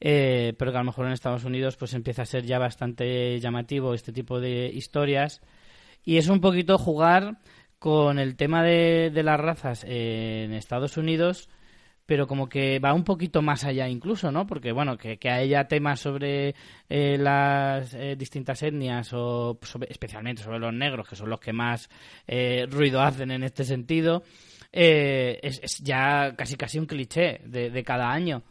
eh, 0.01 0.53
pero 0.57 0.71
que 0.71 0.77
a 0.77 0.81
lo 0.81 0.87
mejor 0.87 1.05
en 1.05 1.13
Estados 1.13 1.45
Unidos 1.45 1.77
pues 1.77 1.93
empieza 1.93 2.23
a 2.23 2.25
ser 2.25 2.45
ya 2.45 2.59
bastante 2.59 3.39
llamativo 3.39 3.93
este 3.93 4.11
tipo 4.11 4.41
de 4.41 4.69
historias. 4.73 5.41
Y 6.03 6.17
es 6.17 6.27
un 6.27 6.41
poquito 6.41 6.77
jugar 6.77 7.37
con 7.79 8.19
el 8.19 8.35
tema 8.35 8.63
de, 8.63 9.11
de 9.13 9.23
las 9.23 9.39
razas 9.39 9.85
en 9.85 10.51
Estados 10.53 10.97
Unidos 10.97 11.47
pero 12.11 12.27
como 12.27 12.49
que 12.49 12.79
va 12.79 12.93
un 12.93 13.05
poquito 13.05 13.41
más 13.41 13.63
allá 13.63 13.87
incluso, 13.87 14.33
¿no? 14.33 14.45
Porque, 14.45 14.73
bueno, 14.73 14.97
que, 14.97 15.17
que 15.17 15.29
haya 15.29 15.69
temas 15.69 16.01
sobre 16.01 16.55
eh, 16.89 17.17
las 17.17 17.93
eh, 17.93 18.17
distintas 18.17 18.61
etnias 18.63 19.13
o 19.13 19.57
especialmente 19.87 20.43
sobre 20.43 20.59
los 20.59 20.73
negros, 20.73 21.07
que 21.07 21.15
son 21.15 21.29
los 21.29 21.39
que 21.39 21.53
más 21.53 21.89
eh, 22.27 22.67
ruido 22.69 23.01
hacen 23.01 23.31
en 23.31 23.43
este 23.43 23.63
sentido, 23.63 24.23
eh, 24.73 25.39
es, 25.41 25.61
es 25.63 25.77
ya 25.77 26.35
casi 26.35 26.57
casi 26.57 26.79
un 26.79 26.85
cliché 26.85 27.39
de, 27.45 27.69
de 27.69 27.83
cada 27.85 28.11
año. 28.11 28.43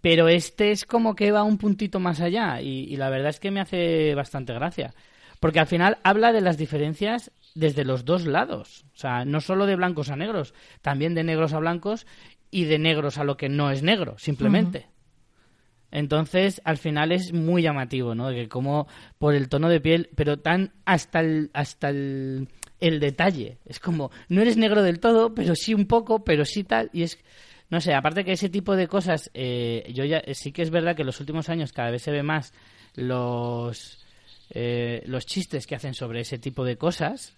Pero 0.00 0.28
este 0.28 0.70
es 0.70 0.84
como 0.84 1.14
que 1.14 1.32
va 1.32 1.42
un 1.42 1.58
puntito 1.58 1.98
más 1.98 2.20
allá 2.20 2.60
y, 2.60 2.84
y 2.84 2.96
la 2.96 3.10
verdad 3.10 3.30
es 3.30 3.40
que 3.40 3.50
me 3.50 3.60
hace 3.60 4.14
bastante 4.14 4.52
gracia. 4.52 4.94
Porque 5.40 5.60
al 5.60 5.66
final 5.66 5.98
habla 6.02 6.32
de 6.32 6.40
las 6.40 6.56
diferencias 6.56 7.30
desde 7.54 7.84
los 7.84 8.04
dos 8.04 8.26
lados. 8.26 8.84
O 8.94 8.98
sea, 8.98 9.24
no 9.24 9.40
solo 9.40 9.66
de 9.66 9.76
blancos 9.76 10.10
a 10.10 10.16
negros, 10.16 10.54
también 10.82 11.14
de 11.14 11.24
negros 11.24 11.52
a 11.52 11.58
blancos 11.58 12.06
y 12.50 12.64
de 12.64 12.78
negros 12.78 13.18
a 13.18 13.24
lo 13.24 13.36
que 13.36 13.48
no 13.48 13.70
es 13.70 13.82
negro, 13.82 14.16
simplemente. 14.18 14.86
Entonces, 15.90 16.60
al 16.64 16.78
final 16.78 17.12
es 17.12 17.32
muy 17.32 17.62
llamativo, 17.62 18.14
¿no? 18.14 18.28
De 18.28 18.34
que 18.34 18.48
como 18.48 18.86
por 19.18 19.34
el 19.34 19.48
tono 19.48 19.68
de 19.68 19.80
piel, 19.80 20.10
pero 20.14 20.38
tan 20.38 20.72
hasta 20.84 21.20
el, 21.20 21.50
hasta 21.54 21.88
el, 21.88 22.48
el 22.80 23.00
detalle. 23.00 23.58
Es 23.64 23.80
como, 23.80 24.10
no 24.28 24.42
eres 24.42 24.56
negro 24.56 24.82
del 24.82 25.00
todo, 25.00 25.34
pero 25.34 25.54
sí 25.54 25.74
un 25.74 25.86
poco, 25.86 26.24
pero 26.24 26.44
sí 26.44 26.64
tal. 26.64 26.90
Y 26.92 27.02
es, 27.02 27.18
no 27.70 27.80
sé, 27.80 27.94
aparte 27.94 28.24
que 28.24 28.32
ese 28.32 28.48
tipo 28.48 28.76
de 28.76 28.88
cosas, 28.88 29.30
eh, 29.34 29.90
yo 29.94 30.04
ya, 30.04 30.22
sí 30.34 30.52
que 30.52 30.62
es 30.62 30.70
verdad 30.70 30.94
que 30.96 31.02
en 31.02 31.06
los 31.06 31.20
últimos 31.20 31.48
años 31.48 31.72
cada 31.72 31.90
vez 31.90 32.02
se 32.02 32.10
ve 32.12 32.22
más 32.22 32.52
los, 32.94 33.98
eh, 34.50 35.02
los 35.06 35.26
chistes 35.26 35.66
que 35.66 35.74
hacen 35.74 35.94
sobre 35.94 36.20
ese 36.20 36.38
tipo 36.38 36.64
de 36.64 36.76
cosas. 36.76 37.34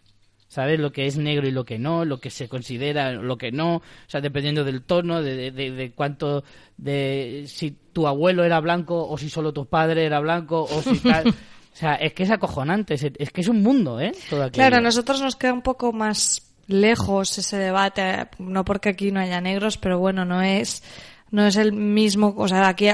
¿Sabes? 0.50 0.80
Lo 0.80 0.92
que 0.92 1.04
es 1.06 1.18
negro 1.18 1.46
y 1.46 1.50
lo 1.50 1.66
que 1.66 1.78
no, 1.78 2.06
lo 2.06 2.20
que 2.20 2.30
se 2.30 2.48
considera, 2.48 3.12
lo 3.12 3.36
que 3.36 3.52
no, 3.52 3.76
o 3.76 3.82
sea, 4.06 4.22
dependiendo 4.22 4.64
del 4.64 4.80
tono, 4.82 5.20
de, 5.20 5.50
de- 5.50 5.70
de, 5.72 5.92
cuánto, 5.92 6.42
de 6.78 7.44
si 7.46 7.70
tu 7.92 8.06
abuelo 8.06 8.44
era 8.44 8.58
blanco 8.60 9.06
o 9.06 9.18
si 9.18 9.28
solo 9.28 9.52
tu 9.52 9.66
padre 9.66 10.06
era 10.06 10.20
blanco 10.20 10.62
o 10.64 10.80
si 10.80 10.98
tal. 11.02 11.28
o 11.28 11.34
sea, 11.76 11.96
es 11.96 12.14
que 12.14 12.22
es 12.22 12.30
acojonante, 12.30 12.94
es, 12.94 13.04
es 13.18 13.30
que 13.30 13.42
es 13.42 13.48
un 13.48 13.62
mundo, 13.62 14.00
¿eh? 14.00 14.12
Todo. 14.30 14.50
Claro, 14.50 14.78
a 14.78 14.80
nosotros 14.80 15.20
nos 15.20 15.36
queda 15.36 15.52
un 15.52 15.60
poco 15.60 15.92
más 15.92 16.47
lejos 16.68 17.36
ese 17.38 17.56
debate, 17.56 18.28
no 18.38 18.64
porque 18.64 18.90
aquí 18.90 19.10
no 19.10 19.18
haya 19.18 19.40
negros, 19.40 19.76
pero 19.78 19.98
bueno, 19.98 20.24
no 20.24 20.42
es, 20.42 20.82
no 21.30 21.44
es 21.46 21.56
el 21.56 21.72
mismo, 21.72 22.34
o 22.36 22.46
sea, 22.46 22.68
aquí 22.68 22.88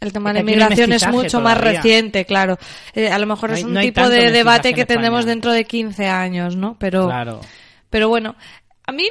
el 0.00 0.12
tema 0.12 0.32
de 0.32 0.38
hay 0.38 0.42
inmigración 0.42 0.92
es 0.92 1.06
mucho 1.08 1.40
más 1.40 1.58
reciente, 1.58 2.24
claro. 2.24 2.56
Eh, 2.94 3.10
a 3.10 3.18
lo 3.18 3.26
mejor 3.26 3.50
No 3.50 3.56
es 3.56 3.64
un 3.64 3.74
no 3.74 3.80
tipo 3.80 4.08
de 4.08 4.30
debate 4.30 4.72
que 4.72 4.86
tendremos 4.86 5.26
dentro 5.26 5.52
de 5.52 5.64
15 5.64 6.06
años, 6.06 6.56
¿no? 6.56 6.78
Pero, 6.78 7.06
Claro. 7.06 7.40
pero 7.90 8.08
bueno, 8.08 8.36
a 8.86 8.92
mí, 8.92 9.08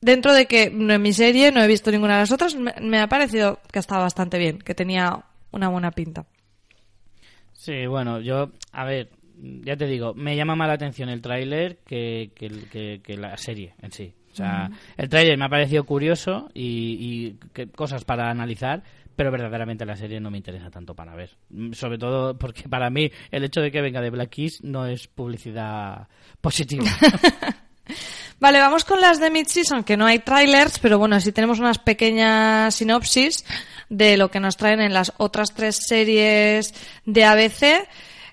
dentro 0.00 0.32
de 0.34 0.46
que 0.46 0.70
no 0.70 0.92
en 0.92 1.02
mi 1.02 1.12
serie 1.12 1.50
no 1.50 1.62
he 1.62 1.66
visto 1.66 1.90
ninguna 1.90 2.14
de 2.14 2.20
las 2.20 2.32
otras, 2.32 2.54
me, 2.54 2.74
me 2.80 3.00
ha 3.00 3.08
parecido 3.08 3.60
que 3.72 3.78
estaba 3.78 4.02
bastante 4.02 4.38
bien, 4.38 4.58
que 4.58 4.74
tenía 4.74 5.24
una 5.50 5.68
buena 5.68 5.90
pinta. 5.90 6.26
Sí, 7.54 7.86
bueno, 7.86 8.20
yo, 8.20 8.50
a 8.72 8.84
ver, 8.84 9.08
ya 9.62 9.76
te 9.76 9.86
digo, 9.86 10.14
me 10.14 10.36
llama 10.36 10.56
más 10.56 10.68
la 10.68 10.74
atención 10.74 11.08
el 11.08 11.20
tráiler 11.20 11.78
que, 11.86 12.30
que, 12.34 12.48
que- 12.70 13.00
que 13.02 13.16
la 13.16 13.36
serie 13.36 13.74
en 13.82 13.92
sí. 13.92 14.12
O 14.32 14.36
sea, 14.36 14.68
el 14.96 15.08
tráiler 15.08 15.38
me 15.38 15.44
ha 15.44 15.48
parecido 15.48 15.84
curioso 15.84 16.50
y, 16.54 17.36
y 17.54 17.66
cosas 17.68 18.04
para 18.04 18.28
analizar, 18.30 18.82
pero 19.14 19.30
verdaderamente 19.30 19.84
la 19.86 19.94
serie 19.96 20.18
no 20.18 20.28
me 20.32 20.38
interesa 20.38 20.70
tanto 20.70 20.94
para 20.96 21.14
ver. 21.14 21.30
Mm, 21.50 21.72
Sobre 21.72 21.98
todo 21.98 22.36
porque 22.36 22.68
para 22.68 22.90
mí 22.90 23.12
el 23.30 23.44
hecho 23.44 23.60
de 23.60 23.70
que 23.70 23.80
venga 23.80 24.00
de 24.00 24.10
Black 24.10 24.30
Keys 24.30 24.64
no 24.64 24.86
es 24.86 25.06
publicidad 25.06 26.08
positiva. 26.40 26.84
Vale, 28.40 28.58
vamos 28.58 28.84
con 28.84 29.00
las 29.00 29.20
de 29.20 29.30
mid-season, 29.30 29.84
que 29.84 29.96
no 29.96 30.06
hay 30.06 30.18
trailers, 30.18 30.78
pero 30.80 30.98
bueno, 30.98 31.20
sí 31.20 31.30
tenemos 31.32 31.60
unas 31.60 31.78
pequeñas 31.78 32.74
sinopsis 32.74 33.44
de 33.88 34.16
lo 34.16 34.30
que 34.30 34.40
nos 34.40 34.56
traen 34.56 34.80
en 34.80 34.92
las 34.92 35.12
otras 35.18 35.54
tres 35.54 35.78
series 35.86 36.74
de 37.06 37.24
ABC. 37.24 37.86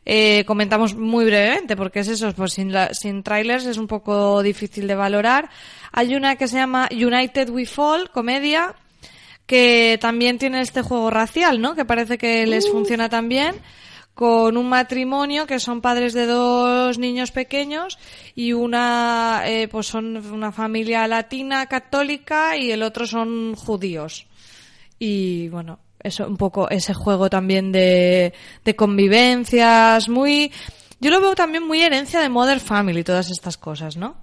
Eh, 0.06 0.44
comentamos 0.46 0.96
muy 0.96 1.26
brevemente, 1.26 1.76
porque 1.76 2.00
es 2.00 2.08
eso, 2.08 2.34
pues 2.34 2.54
sin, 2.54 2.72
la- 2.74 2.94
sin 2.94 3.22
trailers 3.24 3.66
es 3.66 3.78
un 3.78 3.88
poco 3.88 4.42
difícil 4.42 4.88
de 4.88 4.96
valorar. 4.96 5.50
Hay 5.92 6.16
una 6.16 6.36
que 6.38 6.48
se 6.48 6.56
llama 6.58 6.90
United 6.92 7.50
We 7.50 7.66
Fall, 7.66 8.10
comedia, 8.10 8.74
que 9.46 9.98
también 10.02 10.38
tiene 10.40 10.62
este 10.62 10.82
juego 10.82 11.10
racial, 11.12 11.62
¿no? 11.62 11.76
Que 11.76 11.86
parece 11.86 12.18
que 12.18 12.48
les 12.48 12.70
funciona 12.70 13.10
también 13.10 13.56
con 14.14 14.58
un 14.58 14.68
matrimonio 14.68 15.46
que 15.48 15.60
son 15.60 15.82
padres 15.82 16.14
de 16.14 16.26
dos 16.26 16.98
niños 16.98 17.32
pequeños 17.32 17.98
y 18.36 18.54
una 18.54 19.44
eh, 19.46 19.68
pues 19.70 19.88
son 19.88 20.18
una 20.34 20.52
familia 20.52 21.08
latina 21.08 21.66
católica 21.68 22.58
y 22.58 22.72
el 22.72 22.84
otro 22.84 23.08
son 23.08 23.56
judíos 23.56 24.26
y 25.00 25.48
bueno, 25.50 25.80
eso 26.04 26.28
un 26.28 26.38
poco 26.38 26.70
ese 26.70 26.94
juego 26.94 27.30
también 27.30 27.72
de, 27.72 28.34
de 28.64 28.76
convivencias, 28.76 30.10
muy 30.10 30.52
yo 31.02 31.10
lo 31.10 31.20
veo 31.20 31.34
también 31.34 31.66
muy 31.66 31.82
herencia 31.82 32.22
de 32.22 32.30
Mother 32.30 32.60
Family 32.60 33.04
todas 33.04 33.32
estas 33.32 33.58
cosas, 33.58 33.98
¿no? 33.98 34.18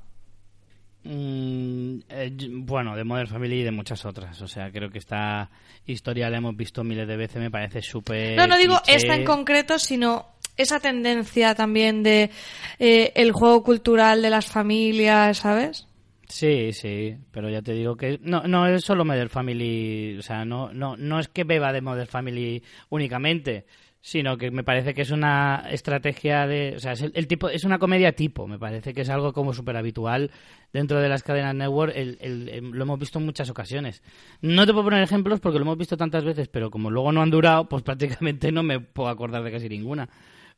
Mm, 1.03 1.99
eh, 2.09 2.33
bueno, 2.51 2.95
de 2.95 3.03
Modern 3.03 3.27
Family 3.29 3.61
y 3.61 3.65
de 3.65 3.73
muchas 3.73 4.05
otras. 4.05 4.41
O 4.43 4.47
sea, 4.47 4.71
creo 4.71 4.89
que 4.89 4.99
esta 4.99 5.51
historia 5.87 6.31
la 6.31 6.37
hemos 6.37 6.57
visto 6.57 6.85
miles 6.85 7.09
de 7.09 7.17
veces. 7.17 7.39
Me 7.43 7.51
parece 7.51 7.83
súper. 7.83 8.37
No, 8.37 8.47
no 8.47 8.57
digo 8.57 8.77
cliché. 8.83 8.97
esta 8.97 9.17
en 9.17 9.25
concreto, 9.25 9.81
sino 9.81 10.27
esa 10.57 10.79
tendencia 10.79 11.57
también 11.57 12.05
de 12.05 12.31
eh, 12.79 13.13
el 13.17 13.33
juego 13.33 13.65
cultural 13.65 14.23
de 14.23 14.31
las 14.31 14.47
familias, 14.47 15.39
¿sabes? 15.39 15.88
Sí, 16.29 16.73
sí, 16.75 17.17
pero 17.31 17.49
ya 17.49 17.63
te 17.63 17.73
digo 17.73 17.97
que 17.97 18.19
no, 18.23 18.43
no 18.43 18.67
es 18.67 18.85
solo 18.85 19.05
Modern 19.05 19.31
Family, 19.31 20.17
o 20.19 20.23
sea, 20.23 20.45
no, 20.45 20.71
no, 20.75 20.95
no 20.95 21.19
es 21.19 21.29
que 21.29 21.45
beba 21.45 21.73
de 21.73 21.81
Modern 21.81 22.07
Family 22.07 22.63
únicamente, 22.91 23.65
sino 24.03 24.37
que 24.37 24.51
me 24.51 24.63
parece 24.63 24.93
que 24.93 25.03
es 25.03 25.11
una 25.11 25.65
estrategia 25.71 26.47
de, 26.47 26.75
o 26.77 26.81
sea, 26.81 26.93
es 26.93 27.01
el, 27.15 27.27
tipo, 27.27 27.49
es 27.49 27.65
una 27.65 27.79
comedia 27.79 28.13
tipo, 28.13 28.47
me 28.47 28.59
parece 28.59 28.93
que 28.93 29.01
es 29.01 29.09
algo 29.09 29.33
como 29.33 29.55
súper 29.55 29.79
habitual 29.79 30.31
dentro 30.71 31.01
de 31.01 31.09
las 31.09 31.23
cadenas 31.23 31.55
network, 31.55 31.95
el- 31.97 32.19
el- 32.21 32.71
lo 32.73 32.83
hemos 32.83 32.99
visto 32.99 33.19
en 33.19 33.25
muchas 33.25 33.49
ocasiones. 33.49 34.03
No 34.43 34.67
te 34.67 34.73
puedo 34.73 34.85
poner 34.85 35.03
ejemplos 35.03 35.41
porque 35.41 35.59
lo 35.59 35.63
hemos 35.65 35.79
visto 35.79 35.97
tantas 35.97 36.25
veces, 36.25 36.49
pero 36.49 36.71
como 36.71 36.91
luego 36.91 37.11
no 37.11 37.23
han 37.23 37.31
durado, 37.31 37.71
pues 37.71 37.83
prácticamente 37.83 38.53
no 38.53 38.63
me 38.63 38.81
puedo 38.81 39.09
acordar 39.09 39.43
de 39.45 39.51
casi 39.53 39.71
ninguna. 39.71 40.11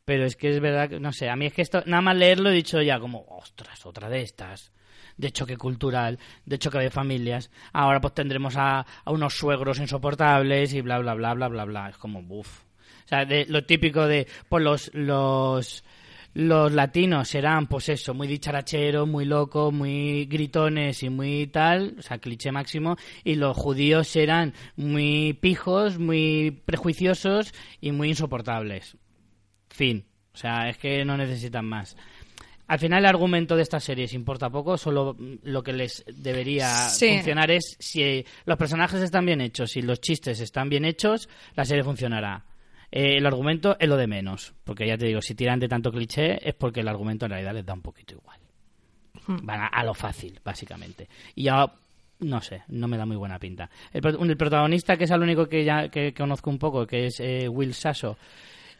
Pero 0.04 0.24
es 0.24 0.34
que 0.34 0.50
es 0.50 0.58
verdad 0.60 0.88
que, 0.88 0.98
no 0.98 1.12
sé, 1.12 1.28
a 1.30 1.36
mí 1.36 1.46
es 1.46 1.52
que 1.52 1.62
esto, 1.62 1.84
nada 1.86 2.02
más 2.02 2.16
leerlo 2.16 2.50
he 2.50 2.54
dicho 2.54 2.82
ya 2.82 2.98
como, 2.98 3.24
ostras, 3.28 3.86
otra 3.86 4.08
de 4.08 4.22
estas 4.22 4.72
de 5.20 5.30
choque 5.30 5.56
cultural, 5.56 6.18
de 6.46 6.58
choque 6.58 6.78
de 6.78 6.90
familias. 6.90 7.50
Ahora 7.72 8.00
pues 8.00 8.14
tendremos 8.14 8.54
a, 8.56 8.86
unos 9.06 9.34
suegros 9.34 9.78
insoportables 9.78 10.72
y 10.74 10.80
bla, 10.80 10.98
bla, 10.98 11.14
bla, 11.14 11.34
bla, 11.34 11.48
bla, 11.48 11.64
bla. 11.64 11.88
Es 11.90 11.96
como, 11.98 12.22
buf. 12.22 12.62
O 13.04 13.08
sea, 13.08 13.24
de, 13.24 13.46
lo 13.46 13.64
típico 13.64 14.06
de, 14.06 14.26
pues 14.48 14.64
los, 14.64 14.90
los, 14.94 15.84
los 16.32 16.72
latinos 16.72 17.28
serán, 17.28 17.66
pues 17.66 17.88
eso, 17.88 18.14
muy 18.14 18.28
dicharacheros, 18.28 19.08
muy 19.08 19.24
locos, 19.24 19.72
muy 19.72 20.26
gritones 20.26 21.02
y 21.02 21.10
muy 21.10 21.48
tal, 21.48 21.96
o 21.98 22.02
sea, 22.02 22.18
cliché 22.18 22.52
máximo, 22.52 22.96
y 23.24 23.34
los 23.34 23.56
judíos 23.56 24.08
serán 24.08 24.54
muy 24.76 25.32
pijos, 25.34 25.98
muy 25.98 26.62
prejuiciosos 26.64 27.52
y 27.80 27.92
muy 27.92 28.10
insoportables. 28.10 28.96
Fin. 29.68 30.06
O 30.32 30.36
sea, 30.36 30.68
es 30.68 30.78
que 30.78 31.04
no 31.04 31.16
necesitan 31.16 31.66
más. 31.66 31.96
Al 32.70 32.78
final 32.78 33.00
el 33.00 33.06
argumento 33.06 33.56
de 33.56 33.62
estas 33.62 33.82
series 33.82 34.12
importa 34.14 34.48
poco, 34.48 34.78
solo 34.78 35.16
lo 35.42 35.60
que 35.60 35.72
les 35.72 36.04
debería 36.06 36.68
Sí. 36.88 37.14
funcionar 37.14 37.50
es 37.50 37.76
si 37.80 38.24
los 38.44 38.56
personajes 38.56 39.00
están 39.02 39.26
bien 39.26 39.40
hechos, 39.40 39.72
si 39.72 39.82
los 39.82 40.00
chistes 40.00 40.38
están 40.38 40.68
bien 40.68 40.84
hechos, 40.84 41.28
la 41.56 41.64
serie 41.64 41.82
funcionará. 41.82 42.44
Eh, 42.92 43.16
el 43.16 43.26
argumento 43.26 43.76
es 43.80 43.88
lo 43.88 43.96
de 43.96 44.06
menos, 44.06 44.54
porque 44.62 44.86
ya 44.86 44.96
te 44.96 45.06
digo, 45.06 45.20
si 45.20 45.34
tiran 45.34 45.58
de 45.58 45.66
tanto 45.66 45.90
cliché 45.90 46.38
es 46.48 46.54
porque 46.54 46.78
el 46.78 46.86
argumento 46.86 47.24
en 47.26 47.32
realidad 47.32 47.54
les 47.54 47.66
da 47.66 47.74
un 47.74 47.82
poquito 47.82 48.14
igual. 48.14 48.38
Van 49.42 49.62
a, 49.62 49.66
a 49.66 49.82
lo 49.82 49.92
fácil, 49.92 50.38
básicamente. 50.44 51.08
Y 51.34 51.42
ya, 51.44 51.66
no 52.20 52.40
sé, 52.40 52.62
no 52.68 52.86
me 52.86 52.96
da 52.96 53.04
muy 53.04 53.16
buena 53.16 53.40
pinta. 53.40 53.68
El 53.92 54.00
protagonista, 54.36 54.96
que 54.96 55.04
es 55.04 55.10
el 55.10 55.22
único 55.22 55.46
que 55.48 55.64
ya 55.64 55.88
que 55.88 56.14
conozco 56.14 56.50
un 56.50 56.58
poco, 56.60 56.86
que 56.86 57.06
es 57.06 57.18
eh, 57.18 57.48
Will 57.48 57.74
Sasso, 57.74 58.16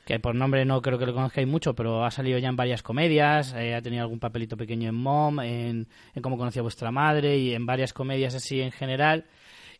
que 0.04 0.18
por 0.18 0.34
nombre 0.34 0.64
no 0.64 0.82
creo 0.82 0.98
que 0.98 1.06
lo 1.06 1.14
conozcáis 1.14 1.46
mucho, 1.46 1.74
pero 1.74 2.04
ha 2.04 2.10
salido 2.10 2.38
ya 2.38 2.48
en 2.48 2.56
varias 2.56 2.82
comedias, 2.82 3.54
eh, 3.56 3.74
ha 3.74 3.82
tenido 3.82 4.02
algún 4.02 4.18
papelito 4.18 4.56
pequeño 4.56 4.88
en 4.88 4.94
Mom, 4.94 5.40
en, 5.40 5.86
en 6.14 6.22
Cómo 6.22 6.36
conocí 6.36 6.58
a 6.58 6.62
vuestra 6.62 6.90
madre 6.90 7.38
y 7.38 7.54
en 7.54 7.66
varias 7.66 7.92
comedias 7.92 8.34
así 8.34 8.60
en 8.60 8.72
general. 8.72 9.26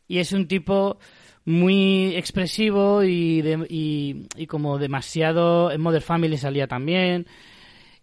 Y 0.06 0.18
es 0.18 0.32
un 0.32 0.46
tipo 0.46 0.98
muy 1.44 2.14
expresivo 2.16 3.02
y, 3.02 3.42
de- 3.42 3.66
y, 3.68 4.26
y 4.36 4.46
como 4.46 4.78
demasiado... 4.78 5.70
En 5.72 5.80
Mother 5.80 6.02
Family 6.02 6.36
salía 6.36 6.66
también. 6.66 7.26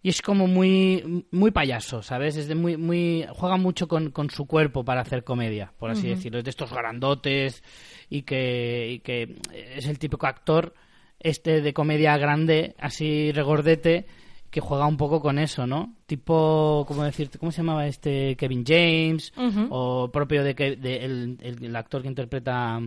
Y 0.02 0.10
es 0.10 0.22
como 0.22 0.46
muy 0.46 1.24
muy 1.32 1.50
payaso, 1.50 2.02
¿sabes? 2.02 2.36
Es 2.36 2.46
de 2.46 2.54
muy 2.54 2.76
muy 2.76 3.26
juega 3.30 3.56
mucho 3.56 3.88
con, 3.88 4.10
con 4.12 4.30
su 4.30 4.46
cuerpo 4.46 4.84
para 4.84 5.00
hacer 5.00 5.24
comedia, 5.24 5.72
por 5.76 5.90
así 5.90 6.06
decirlo, 6.08 6.38
Es 6.38 6.44
de 6.44 6.50
estos 6.50 6.72
grandotes 6.72 7.64
y 8.08 8.22
que, 8.22 8.90
y 8.92 8.98
que 9.00 9.34
es 9.76 9.86
el 9.88 9.98
típico 9.98 10.26
actor 10.28 10.72
este 11.20 11.60
de 11.60 11.72
comedia 11.72 12.16
grande, 12.16 12.74
así 12.78 13.32
regordete, 13.32 14.06
que 14.50 14.60
juega 14.60 14.86
un 14.86 14.96
poco 14.96 15.20
con 15.20 15.38
eso, 15.38 15.66
¿no? 15.66 15.94
Tipo, 16.06 16.84
¿cómo 16.88 17.04
decirte? 17.04 17.38
¿Cómo 17.38 17.52
se 17.52 17.58
llamaba 17.58 17.86
este 17.86 18.34
Kevin 18.36 18.64
James? 18.66 19.32
O 19.70 20.10
propio 20.10 20.42
de, 20.42 20.54
que, 20.54 20.76
de 20.76 21.04
el, 21.04 21.36
el- 21.42 21.64
el 21.64 21.76
actor 21.76 22.00
que 22.02 22.08
interpreta 22.08 22.80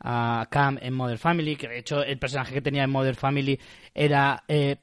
a 0.00 0.46
Cam 0.50 0.78
en 0.80 0.94
Mother 0.94 1.18
Family, 1.18 1.56
que 1.56 1.68
de 1.68 1.78
hecho 1.78 2.02
el 2.02 2.18
personaje 2.18 2.54
que 2.54 2.60
tenía 2.62 2.84
en 2.84 2.90
Mother 2.90 3.14
Family 3.14 3.58
era 3.94 4.42
eh, 4.48 4.76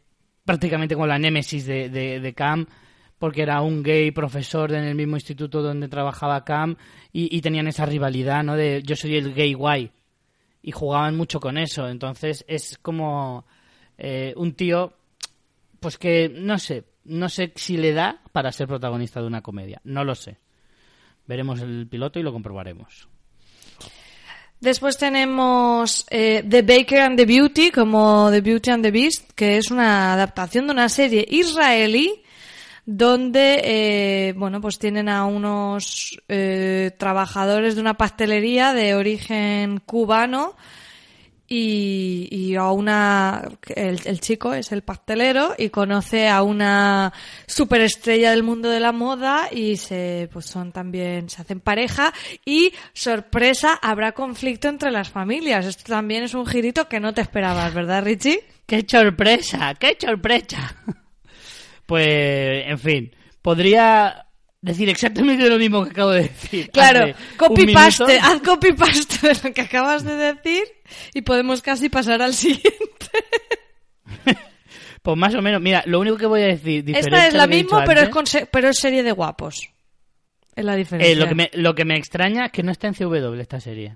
prácticamente 0.45 0.95
como 0.95 1.07
la 1.07 1.19
némesis 1.19 1.65
de, 1.65 1.89
de, 1.89 2.19
de 2.19 2.33
Cam, 2.33 2.65
porque 3.17 3.41
era 3.41 3.61
un 3.61 3.83
gay 3.83 4.11
profesor 4.11 4.71
en 4.73 4.85
el 4.85 4.95
mismo 4.95 5.17
instituto 5.17 5.61
donde 5.61 5.89
trabajaba 5.89 6.43
Cam 6.45 6.75
y, 7.11 7.35
y 7.35 7.41
tenían 7.41 7.67
esa 7.67 7.85
rivalidad, 7.85 8.43
¿no? 8.43 8.55
De 8.55 8.81
yo 8.83 8.95
soy 8.95 9.15
el 9.17 9.33
gay 9.33 9.53
guay 9.53 9.91
y 10.61 10.71
jugaban 10.71 11.15
mucho 11.15 11.39
con 11.39 11.57
eso. 11.57 11.87
Entonces 11.87 12.45
es 12.47 12.77
como 12.81 13.45
eh, 13.97 14.33
un 14.37 14.53
tío, 14.53 14.93
pues 15.79 15.97
que 15.97 16.29
no 16.29 16.57
sé, 16.59 16.85
no 17.05 17.29
sé 17.29 17.51
si 17.55 17.77
le 17.77 17.93
da 17.93 18.21
para 18.31 18.51
ser 18.51 18.67
protagonista 18.67 19.21
de 19.21 19.27
una 19.27 19.41
comedia. 19.41 19.81
No 19.83 20.03
lo 20.03 20.15
sé. 20.15 20.37
Veremos 21.27 21.61
el 21.61 21.87
piloto 21.87 22.19
y 22.19 22.23
lo 22.23 22.33
comprobaremos. 22.33 23.07
Después 24.59 24.97
tenemos 24.97 26.05
eh, 26.09 26.43
The 26.47 26.63
Baker 26.63 26.99
and 26.99 27.17
the 27.17 27.25
Beauty, 27.25 27.71
como 27.71 28.29
The 28.29 28.41
Beauty 28.41 28.71
and 28.71 28.83
the 28.83 28.91
Beast, 28.91 29.31
que 29.33 29.57
es 29.57 29.71
una 29.71 30.13
adaptación 30.13 30.67
de 30.67 30.73
una 30.73 30.89
serie 30.89 31.25
israelí 31.29 32.23
donde, 32.91 33.61
eh, 33.63 34.33
bueno, 34.35 34.61
pues 34.61 34.79
tienen 34.79 35.09
a 35.09 35.25
unos 35.25 36.19
eh, 36.27 36.89
trabajadores 36.97 37.75
de 37.75 37.81
una 37.81 37.93
pastelería 37.93 38.73
de 38.73 38.95
origen 38.95 39.79
cubano 39.85 40.55
y, 41.47 42.27
y 42.31 42.55
a 42.55 42.71
una 42.71 43.47
el, 43.75 44.01
el 44.05 44.19
chico 44.19 44.55
es 44.55 44.71
el 44.71 44.81
pastelero 44.81 45.53
y 45.55 45.69
conoce 45.69 46.29
a 46.29 46.41
una 46.41 47.13
superestrella 47.45 48.31
del 48.31 48.41
mundo 48.41 48.71
de 48.71 48.79
la 48.79 48.91
moda 48.91 49.49
y 49.51 49.77
se 49.77 50.27
pues 50.33 50.47
son 50.47 50.71
también 50.71 51.29
se 51.29 51.43
hacen 51.43 51.59
pareja 51.59 52.11
y 52.43 52.73
sorpresa 52.93 53.79
habrá 53.81 54.13
conflicto 54.13 54.67
entre 54.67 54.89
las 54.89 55.09
familias 55.09 55.65
esto 55.65 55.83
también 55.91 56.23
es 56.23 56.33
un 56.33 56.45
girito 56.47 56.87
que 56.87 56.99
no 56.99 57.13
te 57.13 57.21
esperabas 57.21 57.71
verdad 57.71 58.03
Richie 58.03 58.43
¡Qué 58.65 58.85
sorpresa! 58.87 59.73
¡Qué 59.73 59.97
sorpresa! 59.99 60.75
Pues, 61.89 62.67
en 62.67 62.79
fin, 62.79 63.15
podría 63.41 64.27
decir 64.61 64.87
exactamente 64.89 65.49
lo 65.49 65.57
mismo 65.57 65.83
que 65.83 65.89
acabo 65.91 66.11
de 66.11 66.21
decir. 66.23 66.69
claro 66.71 67.05
hace 67.05 67.15
copy 67.37 67.63
un 67.63 67.73
paste 67.73 68.05
minuto. 68.05 68.27
haz 68.27 68.41
copy 68.41 68.73
paste 68.73 69.27
de 69.27 69.39
lo 69.43 69.53
que 69.53 69.61
acabas 69.61 70.03
de 70.03 70.15
decir 70.15 70.63
y 71.13 71.21
podemos 71.23 71.61
casi 71.61 71.89
pasar 71.89 72.21
al 72.21 72.33
siguiente 72.35 72.75
Pues 75.01 75.17
más 75.17 75.33
o 75.33 75.41
menos, 75.41 75.61
mira, 75.61 75.81
lo 75.85 75.99
único 75.99 76.17
que 76.17 76.25
voy 76.25 76.41
a 76.41 76.47
decir 76.47 76.83
esta 76.93 77.27
es 77.27 77.33
la 77.33 77.47
misma 77.47 77.83
pero 77.85 78.01
es 78.01 78.07
antes, 78.07 78.13
con 78.13 78.27
se- 78.27 78.45
pero 78.47 78.69
es 78.69 78.77
serie 78.77 79.01
de 79.01 79.11
guapos 79.13 79.69
es 80.55 80.65
la 80.65 80.75
diferencia 80.75 81.13
eh, 81.13 81.15
lo, 81.15 81.27
que 81.27 81.35
me, 81.35 81.49
lo 81.53 81.73
que 81.73 81.85
me 81.85 81.95
extraña 81.95 82.47
es 82.47 82.51
que 82.51 82.63
no 82.63 82.71
está 82.71 82.87
en 82.87 82.93
CW 82.93 83.39
esta 83.39 83.61
serie. 83.61 83.95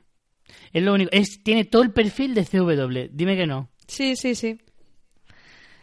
Es 0.72 0.82
lo 0.82 0.94
único, 0.94 1.10
es, 1.12 1.44
tiene 1.44 1.66
todo 1.66 1.84
el 1.84 1.92
perfil 1.92 2.34
de 2.34 2.46
CW, 2.46 3.10
dime 3.12 3.36
que 3.36 3.46
no. 3.46 3.70
Sí, 3.86 4.16
sí, 4.16 4.34
sí. 4.34 4.58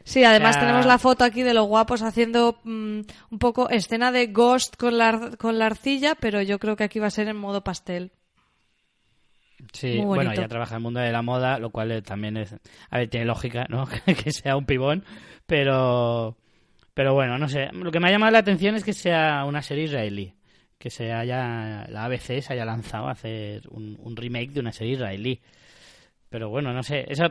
Sí, 0.04 0.24
además 0.24 0.58
tenemos 0.58 0.86
la 0.86 0.98
foto 0.98 1.24
aquí 1.24 1.42
de 1.42 1.54
los 1.54 1.66
guapos 1.66 2.02
haciendo 2.02 2.58
mm, 2.64 3.00
un 3.30 3.38
poco 3.38 3.68
escena 3.68 4.10
de 4.10 4.28
Ghost 4.28 4.76
con 4.76 4.96
la, 4.96 5.30
con 5.38 5.58
la 5.58 5.66
arcilla, 5.66 6.14
pero 6.14 6.42
yo 6.42 6.58
creo 6.58 6.76
que 6.76 6.84
aquí 6.84 6.98
va 6.98 7.08
a 7.08 7.10
ser 7.10 7.28
en 7.28 7.36
modo 7.36 7.62
pastel. 7.62 8.12
Sí, 9.72 10.00
bueno, 10.00 10.32
ella 10.32 10.48
trabaja 10.48 10.74
en 10.74 10.78
el 10.78 10.82
mundo 10.82 11.00
de 11.00 11.12
la 11.12 11.22
moda, 11.22 11.58
lo 11.58 11.70
cual 11.70 11.92
eh, 11.92 12.02
también 12.02 12.36
es, 12.38 12.54
a 12.88 12.98
ver, 12.98 13.08
tiene 13.08 13.26
lógica, 13.26 13.66
¿no? 13.68 13.86
que 14.24 14.32
sea 14.32 14.56
un 14.56 14.64
pibón, 14.64 15.04
pero, 15.46 16.36
pero 16.94 17.12
bueno, 17.14 17.38
no 17.38 17.48
sé. 17.48 17.68
Lo 17.72 17.90
que 17.90 18.01
me 18.01 18.09
ha 18.09 18.12
llamado 18.12 18.32
la 18.32 18.38
atención 18.38 18.74
es 18.74 18.84
que 18.84 18.94
sea 18.94 19.44
una 19.44 19.62
serie 19.62 19.84
israelí, 19.84 20.34
que 20.78 20.90
se 20.90 21.12
haya, 21.12 21.86
la 21.88 22.07
ABC 22.07 22.40
se 22.40 22.53
haya 22.55 22.64
lanzado 22.64 23.09
a 23.09 23.12
hacer 23.12 23.68
un, 23.70 23.98
un 24.03 24.16
remake 24.16 24.53
de 24.53 24.61
una 24.61 24.72
serie 24.72 24.94
israelí. 24.94 25.40
Pero 26.31 26.49
bueno, 26.49 26.72
no 26.72 26.85
sé, 26.85 27.05
eso, 27.09 27.24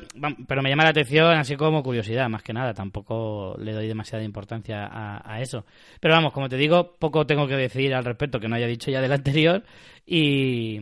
pero 0.45 0.61
me 0.61 0.69
llama 0.69 0.83
la 0.83 0.89
atención 0.89 1.31
así 1.37 1.55
como 1.55 1.81
curiosidad, 1.81 2.27
más 2.27 2.43
que 2.43 2.51
nada, 2.51 2.73
tampoco 2.73 3.55
le 3.57 3.71
doy 3.71 3.87
demasiada 3.87 4.25
importancia 4.25 4.89
a, 4.91 5.41
eso. 5.41 5.65
Pero 6.01 6.15
vamos, 6.15 6.33
como 6.33 6.49
te 6.49 6.57
digo, 6.57 6.97
poco 6.99 7.25
tengo 7.25 7.47
que 7.47 7.55
decir 7.55 7.93
al 7.95 8.03
respecto 8.03 8.41
que 8.41 8.49
no 8.49 8.57
haya 8.57 8.67
dicho 8.67 8.91
ya 8.91 8.99
del 8.99 9.11
anterior 9.13 9.63
y, 10.05 10.81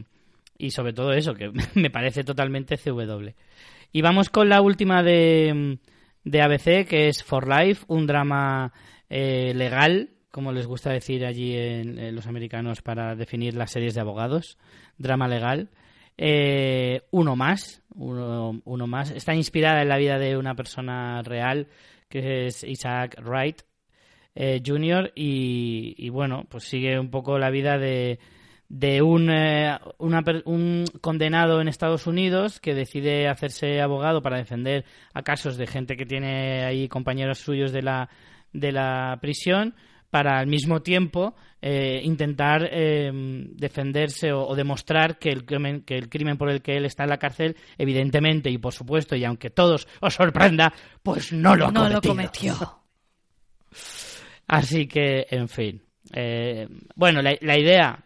y 0.57 0.71
sobre 0.71 0.93
todo 0.93 1.13
eso, 1.13 1.35
que 1.35 1.51
me 1.75 1.91
parece 1.91 2.23
totalmente 2.23 2.77
CW. 2.77 3.29
Y 3.91 4.01
vamos 4.01 4.29
con 4.29 4.49
la 4.49 4.61
última 4.61 5.03
de, 5.03 5.77
de 6.23 6.41
ABC, 6.41 6.87
que 6.87 7.09
es 7.09 7.23
For 7.23 7.47
Life, 7.47 7.85
un 7.87 8.07
drama 8.07 8.73
eh, 9.11 9.53
legal, 9.55 10.09
como 10.31 10.51
les 10.51 10.65
gusta 10.65 10.91
decir 10.91 11.23
allí 11.23 11.55
en 11.55 12.15
los 12.15 12.25
americanos 12.25 12.81
para 12.81 13.15
definir 13.15 13.53
las 13.53 13.71
series 13.71 13.93
de 13.93 14.01
abogados, 14.01 14.57
drama 14.97 15.27
legal. 15.27 15.69
Eh, 16.17 17.01
uno 17.11 17.35
más, 17.35 17.81
uno, 17.93 18.61
uno 18.65 18.87
más. 18.87 19.11
Está 19.11 19.35
inspirada 19.35 19.81
en 19.81 19.89
la 19.89 19.97
vida 19.97 20.17
de 20.17 20.37
una 20.37 20.55
persona 20.55 21.21
real 21.21 21.67
que 22.09 22.47
es 22.47 22.63
Isaac 22.63 23.19
Wright 23.23 23.61
eh, 24.35 24.61
Jr. 24.65 25.11
Y, 25.15 26.09
bueno, 26.09 26.45
pues 26.49 26.63
sigue 26.63 26.99
un 26.99 27.09
poco 27.09 27.37
la 27.37 27.49
vida 27.49 27.77
de, 27.77 28.19
de 28.69 29.01
un, 29.01 29.29
eh, 29.29 29.77
un 29.99 30.85
condenado 31.01 31.61
en 31.61 31.67
Estados 31.67 32.07
Unidos 32.07 32.59
que 32.59 32.73
decide 32.73 33.27
hacerse 33.27 33.81
abogado 33.81 34.21
para 34.21 34.37
defender 34.37 34.85
a 35.13 35.23
casos 35.23 35.57
de 35.57 35.67
gente 35.67 35.97
que 35.97 36.05
tiene 36.05 36.63
ahí 36.65 36.87
compañeros 36.87 37.39
suyos 37.39 37.71
de 37.71 37.81
la, 37.81 38.09
de 38.53 38.71
la 38.71 39.17
prisión 39.21 39.75
para 40.09 40.39
al 40.39 40.47
mismo 40.47 40.81
tiempo 40.81 41.35
eh, 41.61 42.01
intentar 42.03 42.69
eh, 42.71 43.11
defenderse 43.13 44.31
o, 44.31 44.47
o 44.47 44.55
demostrar 44.55 45.17
que 45.17 45.29
el, 45.29 45.45
crimen, 45.45 45.81
que 45.81 45.95
el 45.95 46.09
crimen 46.09 46.37
por 46.37 46.49
el 46.49 46.61
que 46.61 46.77
él 46.77 46.85
está 46.85 47.03
en 47.03 47.09
la 47.09 47.17
cárcel, 47.17 47.57
evidentemente 47.77 48.49
y 48.49 48.57
por 48.57 48.73
supuesto, 48.73 49.15
y 49.15 49.25
aunque 49.25 49.49
todos 49.49 49.87
os 49.99 50.13
sorprenda, 50.13 50.73
pues 51.03 51.33
no 51.33 51.55
lo 51.55 51.71
no 51.71 52.01
cometió. 52.01 52.55
Así 54.47 54.87
que, 54.87 55.27
en 55.29 55.49
fin. 55.49 55.83
Eh, 56.13 56.67
bueno, 56.95 57.21
la, 57.21 57.35
la 57.41 57.57
idea 57.57 58.05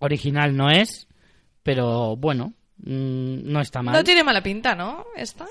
original 0.00 0.56
no 0.56 0.70
es, 0.70 1.06
pero 1.62 2.16
bueno, 2.16 2.54
mm, 2.78 3.50
no 3.50 3.60
está 3.60 3.82
mal. 3.82 3.94
No 3.94 4.02
tiene 4.02 4.24
mala 4.24 4.42
pinta, 4.42 4.74
¿no? 4.74 5.06
Esta. 5.14 5.46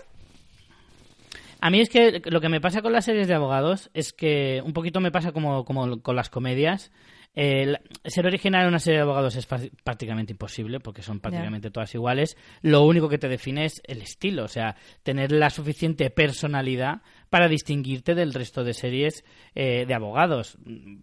A 1.62 1.70
mí 1.70 1.82
es 1.82 1.90
que 1.90 2.22
lo 2.26 2.42
que 2.42 2.50
me 2.50 2.62
pasa 2.62 2.82
con 2.82 2.94
las 2.94 3.06
series 3.06 3.28
de 3.28 3.34
abogados 3.34 3.90
es 3.94 4.14
que 4.14 4.62
un 4.64 4.74
poquito 4.74 5.02
me 5.02 5.12
pasa 5.12 5.32
como, 5.32 5.66
como 5.66 6.02
con 6.02 6.16
las 6.16 6.30
comedias. 6.30 6.92
Eh, 7.36 7.78
ser 8.06 8.26
original 8.26 8.64
en 8.64 8.70
una 8.70 8.80
serie 8.80 8.98
de 8.98 9.04
abogados 9.04 9.36
es 9.36 9.46
prácticamente 9.46 10.34
imposible 10.34 10.80
porque 10.80 11.04
son 11.04 11.20
prácticamente 11.20 11.70
todas 11.70 11.94
iguales. 11.94 12.38
Lo 12.62 12.84
único 12.84 13.08
que 13.08 13.18
te 13.18 13.28
define 13.28 13.66
es 13.66 13.82
el 13.86 14.02
estilo, 14.02 14.46
o 14.46 14.48
sea, 14.48 14.76
tener 15.04 15.32
la 15.32 15.50
suficiente 15.50 16.10
personalidad 16.10 17.02
para 17.30 17.48
distinguirte 17.48 18.16
del 18.16 18.34
resto 18.34 18.64
de 18.64 18.74
series 18.74 19.24
eh, 19.56 19.86
de 19.88 19.94
abogados. 19.94 20.58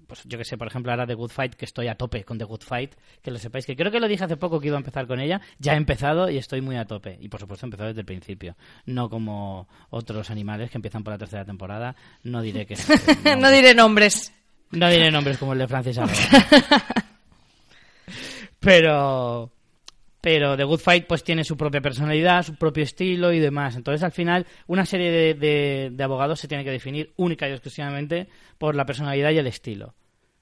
Pues 0.07 0.25
yo 0.25 0.39
que 0.39 0.45
sé, 0.45 0.59
por 0.59 0.67
ejemplo, 0.67 0.93
ahora 0.93 1.07
The 1.07 1.15
Good 1.15 1.31
Fight, 1.31 1.55
que 1.55 1.65
estoy 1.65 1.89
a 1.89 1.95
tope 1.95 2.25
con 2.25 2.39
The 2.39 2.45
Good 2.45 2.63
Fight, 2.63 2.95
que 3.23 3.31
lo 3.31 3.39
sepáis, 3.39 3.67
que 3.67 3.77
creo 3.77 3.93
que 3.93 4.01
lo 4.01 4.09
dije 4.09 4.25
hace 4.25 4.37
poco 4.37 4.61
que 4.61 4.69
iba 4.69 4.77
a 4.77 4.81
empezar 4.81 5.07
con 5.07 5.21
ella, 5.21 5.41
ya 5.59 5.75
he 5.75 5.77
empezado 5.77 6.29
y 6.29 6.39
estoy 6.39 6.61
muy 6.61 6.77
a 6.77 6.85
tope. 6.85 7.17
Y 7.21 7.29
por 7.29 7.41
supuesto 7.41 7.67
he 7.67 7.69
empezado 7.69 7.89
desde 7.89 8.01
el 8.01 8.07
principio, 8.07 8.57
no 8.87 9.09
como 9.09 9.69
otros 9.91 10.31
animales 10.31 10.71
que 10.71 10.79
empiezan 10.79 11.05
por 11.05 11.13
la 11.13 11.19
tercera 11.19 11.45
temporada. 11.45 11.95
No 12.23 12.43
diré 12.43 12.67
que... 12.67 12.77
no 13.39 13.51
diré 13.51 13.75
nombres. 13.75 14.33
No 14.73 14.91
diré 14.91 15.11
nombres 15.11 15.39
como 15.39 15.53
el 15.53 15.61
de 15.61 15.69
Francis 15.69 15.99
Arroyo. 15.99 16.21
pero 18.59 19.53
pero 20.27 20.57
The 20.57 20.65
Good 20.65 20.81
Fight 20.81 21.07
pues 21.07 21.23
tiene 21.23 21.45
su 21.45 21.57
propia 21.57 21.81
personalidad, 21.81 22.43
su 22.43 22.57
propio 22.57 22.83
estilo 22.83 23.33
y 23.33 23.39
demás. 23.39 23.77
Entonces 23.77 24.03
al 24.03 24.11
final 24.11 24.45
una 24.67 24.85
serie 24.85 25.13
de, 25.13 25.91
de- 25.93 26.03
abogados 26.03 26.41
se 26.41 26.49
tiene 26.49 26.65
que 26.65 26.73
definir 26.73 27.13
única 27.17 27.49
y 27.49 27.53
exclusivamente 27.53 28.27
por 28.59 28.75
la 28.75 28.85
personalidad 28.85 29.31
y 29.31 29.39
el 29.39 29.47
estilo. 29.47 29.95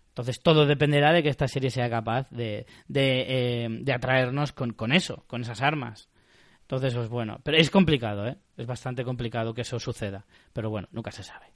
Entonces 0.08 0.40
todo 0.40 0.64
dependerá 0.64 1.12
de 1.12 1.22
que 1.22 1.28
esta 1.28 1.48
serie 1.48 1.68
sea 1.68 1.90
capaz 1.90 2.30
de, 2.30 2.64
de, 2.88 3.26
eh, 3.28 3.92
atraernos 3.92 4.52
con, 4.52 4.72
con 4.72 4.90
eso, 4.90 5.24
con 5.26 5.42
esas 5.42 5.60
armas. 5.60 6.08
Entonces, 6.62 6.94
pues 6.94 7.10
bueno, 7.10 7.40
pero 7.44 7.58
es 7.58 7.68
complicado, 7.68 8.26
¿eh? 8.26 8.38
Es 8.56 8.66
bastante 8.66 9.04
complicado 9.04 9.52
que 9.52 9.60
eso 9.60 9.78
suceda. 9.78 10.24
Pero 10.54 10.70
bueno, 10.70 10.88
nunca 10.92 11.10
se 11.10 11.22
sabe. 11.22 11.48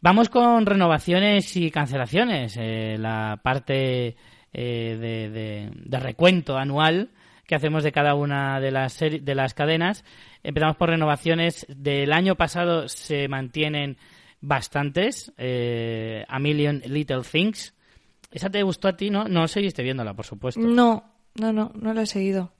Vamos 0.00 0.28
con 0.28 0.64
renovaciones 0.64 1.56
y 1.56 1.72
cancelaciones. 1.72 2.56
eh, 2.56 2.94
la 3.00 3.40
parte 3.42 4.14
eh, 4.52 4.96
de, 5.00 5.30
de- 5.30 5.70
de 5.74 6.00
recuento 6.00 6.56
anual 6.56 7.10
que 7.46 7.54
hacemos 7.56 7.82
de 7.82 7.90
cada 7.92 8.14
una 8.14 8.60
de 8.60 8.70
las, 8.70 8.98
de 9.00 9.34
las 9.34 9.54
cadenas. 9.54 10.04
Empezamos 10.44 10.76
por 10.76 10.88
renovaciones. 10.90 11.66
Del 11.68 12.12
año 12.12 12.36
pasado 12.36 12.88
se 12.88 13.26
mantienen 13.28 13.96
bastantes. 14.40 15.32
eh, 15.36 16.24
a 16.28 16.38
Million 16.38 16.80
Little 16.86 17.22
Things. 17.30 17.74
¿Esa 18.30 18.48
te 18.50 18.62
gustó 18.62 18.88
a 18.88 18.96
ti, 18.96 19.10
no? 19.10 19.24
No 19.24 19.48
seguiste 19.48 19.82
viéndola, 19.82 20.14
por 20.14 20.24
supuesto. 20.24 20.60
No, 20.60 21.02
no, 21.34 21.52
no, 21.52 21.72
no 21.74 21.92
lo 21.94 22.00
he 22.00 22.06
seguido. 22.06 22.52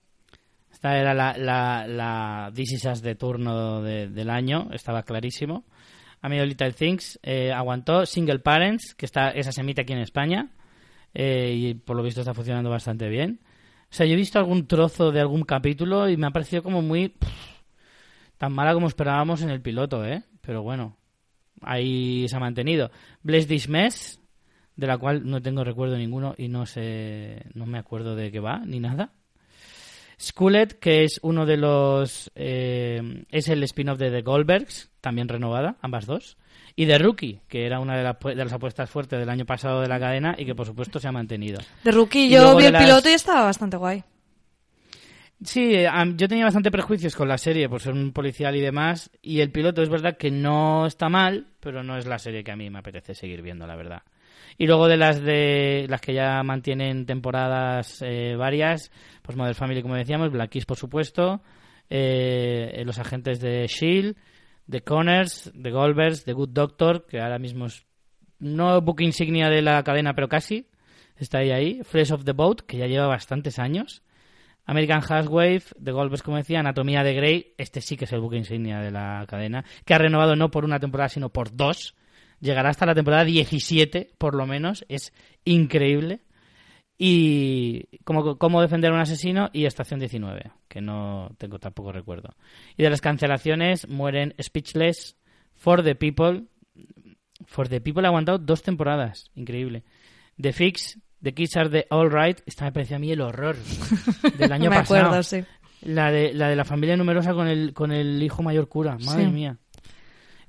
Esta 0.72 0.98
era 0.98 1.14
la, 1.14 1.36
la, 1.36 1.86
la 1.86 2.50
This 2.54 2.72
Is 2.72 2.84
Us 2.86 3.02
de 3.02 3.14
turno 3.14 3.82
de- 3.82 4.08
del 4.08 4.30
año, 4.30 4.68
estaba 4.72 5.02
clarísimo. 5.04 5.64
A 6.22 6.28
mí 6.28 6.38
Little 6.44 6.72
Things 6.72 7.18
eh, 7.22 7.52
aguantó. 7.52 8.04
Single 8.06 8.40
Parents, 8.40 8.94
que 8.94 9.06
está, 9.06 9.30
esa 9.30 9.52
se 9.52 9.60
emite 9.60 9.82
aquí 9.82 9.92
en 9.92 10.00
España. 10.00 10.50
Eh, 11.14 11.54
y 11.56 11.74
por 11.74 11.96
lo 11.96 12.02
visto 12.02 12.20
está 12.20 12.34
funcionando 12.34 12.70
bastante 12.70 13.08
bien. 13.08 13.40
O 13.90 13.94
sea, 13.94 14.06
yo 14.06 14.14
he 14.14 14.16
visto 14.16 14.38
algún 14.38 14.66
trozo 14.66 15.10
de 15.10 15.20
algún 15.20 15.42
capítulo 15.42 16.08
y 16.08 16.16
me 16.16 16.26
ha 16.26 16.30
parecido 16.30 16.62
como 16.62 16.82
muy... 16.82 17.14
tan 18.38 18.52
mala 18.52 18.74
como 18.74 18.86
esperábamos 18.86 19.42
en 19.42 19.50
el 19.50 19.60
piloto, 19.60 20.04
¿eh? 20.04 20.22
Pero 20.40 20.62
bueno, 20.62 20.96
ahí 21.60 22.26
se 22.28 22.36
ha 22.36 22.40
mantenido. 22.40 22.90
Bless 23.22 23.46
This 23.46 23.68
Mess, 23.68 24.20
de 24.76 24.86
la 24.86 24.98
cual 24.98 25.28
no 25.28 25.42
tengo 25.42 25.64
recuerdo 25.64 25.96
ninguno 25.96 26.34
y 26.38 26.48
no 26.48 26.66
sé... 26.66 27.44
No 27.54 27.66
me 27.66 27.78
acuerdo 27.78 28.14
de 28.14 28.30
qué 28.30 28.40
va, 28.40 28.62
ni 28.64 28.80
nada. 28.80 29.12
Skullet, 30.20 30.78
que 30.78 31.04
es 31.04 31.18
uno 31.22 31.46
de 31.46 31.56
los. 31.56 32.30
eh, 32.34 33.24
es 33.30 33.48
el 33.48 33.62
spin-off 33.62 33.98
de 33.98 34.10
The 34.10 34.20
Goldbergs, 34.20 34.90
también 35.00 35.28
renovada, 35.28 35.76
ambas 35.80 36.04
dos. 36.04 36.36
Y 36.76 36.86
The 36.86 36.98
Rookie, 36.98 37.40
que 37.48 37.66
era 37.66 37.80
una 37.80 37.96
de 37.96 38.04
las, 38.04 38.16
de 38.20 38.34
las 38.36 38.52
apuestas 38.52 38.88
fuertes 38.88 39.18
del 39.18 39.28
año 39.28 39.44
pasado 39.44 39.80
de 39.80 39.88
la 39.88 39.98
cadena 39.98 40.34
y 40.38 40.44
que 40.44 40.54
por 40.54 40.66
supuesto 40.66 40.98
se 40.98 41.08
ha 41.08 41.12
mantenido. 41.12 41.58
De 41.84 41.90
Rookie 41.90 42.26
Y 42.26 42.30
yo 42.30 42.54
vi 42.56 42.62
de 42.62 42.66
el 42.68 42.72
las- 42.74 42.84
piloto 42.84 43.08
y 43.10 43.12
estaba 43.12 43.42
bastante 43.44 43.76
guay. 43.76 44.02
Sí, 45.42 45.74
eh, 45.74 45.88
yo 46.16 46.28
tenía 46.28 46.44
bastante 46.44 46.70
prejuicios 46.70 47.16
con 47.16 47.26
la 47.26 47.38
serie 47.38 47.68
por 47.68 47.80
ser 47.80 47.94
un 47.94 48.12
policial 48.12 48.54
y 48.56 48.60
demás. 48.60 49.10
Y 49.22 49.40
el 49.40 49.50
piloto 49.50 49.82
es 49.82 49.88
verdad 49.88 50.16
que 50.18 50.30
no 50.30 50.86
está 50.86 51.08
mal, 51.08 51.46
pero 51.60 51.82
no 51.82 51.96
es 51.96 52.06
la 52.06 52.18
serie 52.18 52.44
que 52.44 52.52
a 52.52 52.56
mí 52.56 52.68
me 52.68 52.78
apetece 52.80 53.14
seguir 53.14 53.40
viendo, 53.40 53.66
la 53.66 53.74
verdad. 53.76 54.02
Y 54.58 54.66
luego 54.66 54.86
de 54.88 54.98
las 54.98 55.22
de 55.22 55.86
las 55.88 56.02
que 56.02 56.12
ya 56.12 56.42
mantienen 56.42 57.06
temporadas 57.06 58.02
eh, 58.02 58.34
varias, 58.36 58.90
pues 59.22 59.36
Modern 59.36 59.54
Family, 59.54 59.80
como 59.80 59.94
decíamos, 59.94 60.30
Black 60.30 60.62
por 60.66 60.76
supuesto, 60.76 61.40
eh, 61.88 62.82
los 62.84 62.98
agentes 62.98 63.40
de 63.40 63.66
Shield, 63.66 64.16
The 64.70 64.82
Connors, 64.82 65.52
The 65.60 65.70
Goldbergs, 65.70 66.24
The 66.24 66.32
Good 66.32 66.50
Doctor, 66.50 67.06
que 67.06 67.20
ahora 67.20 67.38
mismo 67.38 67.66
es 67.66 67.84
no 68.38 68.80
book 68.80 69.00
insignia 69.00 69.48
de 69.48 69.62
la 69.62 69.82
cadena, 69.82 70.14
pero 70.14 70.28
casi 70.28 70.66
está 71.16 71.38
ahí 71.38 71.50
ahí, 71.50 71.80
Fresh 71.84 72.12
of 72.12 72.24
the 72.24 72.32
Boat, 72.32 72.62
que 72.62 72.78
ya 72.78 72.86
lleva 72.86 73.06
bastantes 73.06 73.58
años. 73.58 74.02
American 74.64 75.02
Wave, 75.28 75.64
The 75.82 75.90
Goldbergs, 75.90 76.22
como 76.22 76.36
decía, 76.36 76.60
Anatomía 76.60 77.02
de 77.02 77.14
Grey, 77.14 77.54
este 77.58 77.80
sí 77.80 77.96
que 77.96 78.04
es 78.04 78.12
el 78.12 78.20
buque 78.20 78.36
insignia 78.36 78.80
de 78.80 78.90
la 78.90 79.24
cadena, 79.28 79.64
que 79.84 79.94
ha 79.94 79.98
renovado 79.98 80.36
no 80.36 80.50
por 80.50 80.64
una 80.64 80.78
temporada, 80.78 81.08
sino 81.08 81.30
por 81.30 81.54
dos. 81.54 81.94
Llegará 82.40 82.70
hasta 82.70 82.86
la 82.86 82.94
temporada 82.94 83.24
17, 83.24 84.12
por 84.16 84.34
lo 84.34 84.46
menos. 84.46 84.84
Es 84.88 85.12
increíble. 85.44 86.20
Y 87.02 87.86
cómo, 88.04 88.36
cómo 88.36 88.60
defender 88.60 88.90
a 88.90 88.94
un 88.94 89.00
asesino 89.00 89.48
y 89.54 89.64
Estación 89.64 90.00
19, 90.00 90.52
que 90.68 90.82
no 90.82 91.30
tengo 91.38 91.58
tampoco 91.58 91.92
recuerdo. 91.92 92.34
Y 92.76 92.82
de 92.82 92.90
las 92.90 93.00
cancelaciones 93.00 93.88
mueren 93.88 94.34
Speechless, 94.38 95.16
For 95.54 95.82
the 95.82 95.94
People. 95.94 96.44
For 97.46 97.68
the 97.68 97.80
People 97.80 98.04
ha 98.04 98.08
aguantado 98.08 98.36
dos 98.36 98.62
temporadas, 98.62 99.30
increíble. 99.34 99.82
The 100.38 100.52
Fix, 100.52 100.98
The 101.22 101.32
Kids 101.32 101.56
Are 101.56 101.70
the 101.70 101.86
All 101.88 102.10
Right, 102.12 102.40
esta 102.44 102.66
me 102.66 102.72
pareció 102.72 102.96
a 102.96 102.98
mí 102.98 103.10
el 103.10 103.22
horror 103.22 103.56
del 104.38 104.52
año 104.52 104.68
Me 104.68 104.76
pasado. 104.76 105.00
acuerdo, 105.06 105.22
sí. 105.22 105.42
La 105.80 106.12
de, 106.12 106.34
la 106.34 106.50
de 106.50 106.56
la 106.56 106.66
familia 106.66 106.98
numerosa 106.98 107.32
con 107.32 107.48
el, 107.48 107.72
con 107.72 107.92
el 107.92 108.22
hijo 108.22 108.42
mayor 108.42 108.68
cura. 108.68 108.98
Madre 108.98 109.24
Sí. 109.24 109.30
mía. 109.30 109.56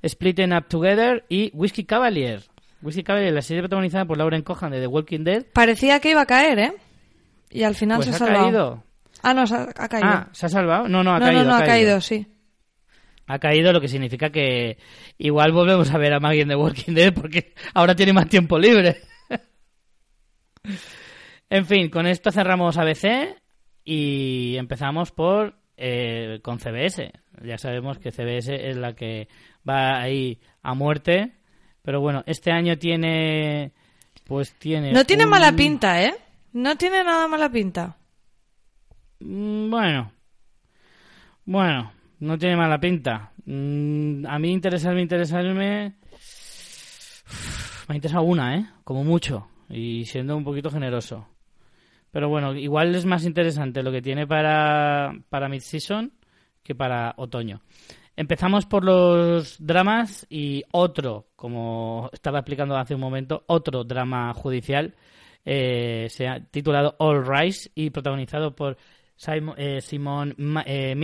Splitting 0.05 0.51
Up 0.51 0.67
Together 0.67 1.23
y 1.29 1.49
Whiskey 1.53 1.85
Cavalier. 1.85 2.43
Whiskey 2.81 3.03
Cavalier, 3.03 3.33
la 3.33 3.41
serie 3.41 3.61
protagonizada 3.61 4.05
por 4.05 4.17
Lauren 4.17 4.41
Cohan 4.41 4.71
de 4.71 4.79
The 4.79 4.87
Walking 4.87 5.23
Dead. 5.23 5.45
Parecía 5.53 5.99
que 5.99 6.11
iba 6.11 6.21
a 6.21 6.25
caer, 6.25 6.59
¿eh? 6.59 6.73
Y 7.49 7.63
al 7.63 7.75
final 7.75 7.97
Pues 7.97 8.09
se 8.09 8.15
ha 8.15 8.17
salvado. 8.17 8.43
caído. 8.45 8.83
Ah, 9.23 9.33
no, 9.33 9.45
se 9.45 9.55
ha, 9.55 9.61
ha 9.75 9.89
caído. 9.89 10.07
Ah, 10.07 10.29
¿se 10.31 10.45
ha 10.45 10.49
salvado? 10.49 10.87
No, 10.87 11.03
no, 11.03 11.13
ha 11.13 11.19
no, 11.19 11.25
caído. 11.25 11.43
no, 11.43 11.49
no, 11.49 11.55
ha 11.55 11.63
caído, 11.63 12.01
sí. 12.01 12.25
Ha 13.27 13.39
caído, 13.39 13.71
lo 13.71 13.79
que 13.79 13.87
significa 13.87 14.29
que 14.29 14.77
igual 15.17 15.51
volvemos 15.51 15.93
a 15.93 15.97
ver 15.97 16.13
a 16.13 16.19
Maggie 16.19 16.41
en 16.41 16.49
The 16.49 16.55
Walking 16.55 16.93
Dead 16.93 17.13
porque 17.13 17.53
ahora 17.73 17.95
tiene 17.95 18.13
más 18.13 18.27
tiempo 18.27 18.57
libre. 18.57 18.97
en 21.49 21.65
fin, 21.65 21.89
con 21.89 22.07
esto 22.07 22.31
cerramos 22.31 22.77
ABC 22.77 23.37
y 23.83 24.55
empezamos 24.57 25.11
por 25.11 25.55
eh, 25.77 26.39
con 26.43 26.59
CBS. 26.59 27.11
Ya 27.43 27.57
sabemos 27.57 27.99
que 27.99 28.11
CBS 28.11 28.53
es 28.69 28.77
la 28.77 28.93
que 28.93 29.27
va 29.67 29.99
ahí 30.01 30.39
a 30.61 30.73
muerte, 30.73 31.33
pero 31.81 31.99
bueno, 32.01 32.23
este 32.25 32.51
año 32.51 32.77
tiene 32.77 33.71
pues 34.25 34.53
tiene 34.53 34.91
No 34.93 35.03
tiene 35.05 35.23
un- 35.25 35.29
mala 35.29 35.51
pinta, 35.53 36.03
¿eh? 36.03 36.15
No 36.53 36.75
tiene 36.77 37.03
nada 37.03 37.27
mala 37.27 37.49
pinta. 37.51 37.97
Mm, 39.19 39.69
Bueno. 39.69 40.11
Bueno, 41.45 41.91
no 42.19 42.37
tiene 42.37 42.55
mala 42.55 42.79
pinta. 42.79 43.31
Mm, 43.45 44.25
A 44.27 44.39
mí 44.39 44.51
interesarme, 44.51 45.01
interesarme... 45.01 45.95
Me 47.87 47.93
ha 47.93 47.95
interesado 47.95 48.23
una, 48.23 48.55
¿eh? 48.57 48.65
Como 48.83 49.03
mucho. 49.03 49.47
Y 49.69 50.05
siendo 50.05 50.37
un 50.37 50.43
poquito 50.43 50.69
generoso. 50.69 51.27
Pero 52.11 52.29
bueno, 52.29 52.53
igual 52.53 52.93
es 52.95 53.05
más 53.05 53.25
interesante 53.25 53.81
lo 53.83 53.91
que 53.91 54.01
tiene 54.01 54.27
para, 54.27 55.13
para 55.29 55.49
mid-season 55.49 56.11
que 56.63 56.75
para 56.75 57.13
otoño. 57.17 57.61
Empezamos 58.15 58.65
por 58.65 58.83
los 58.83 59.55
dramas 59.65 60.27
y 60.29 60.63
otro, 60.71 61.27
como 61.35 62.09
estaba 62.13 62.39
explicando 62.39 62.75
hace 62.75 62.93
un 62.95 63.01
momento, 63.01 63.43
otro 63.47 63.83
drama 63.83 64.33
judicial 64.33 64.93
eh, 65.45 66.07
se 66.09 66.27
ha 66.27 66.39
titulado 66.39 66.95
All 66.99 67.25
Rise 67.25 67.71
y 67.73 67.89
protagonizado 67.89 68.55
por 68.55 68.77
Simon, 69.15 69.55
eh, 69.57 69.81
Simon 69.81 70.35
eh. 70.65 70.95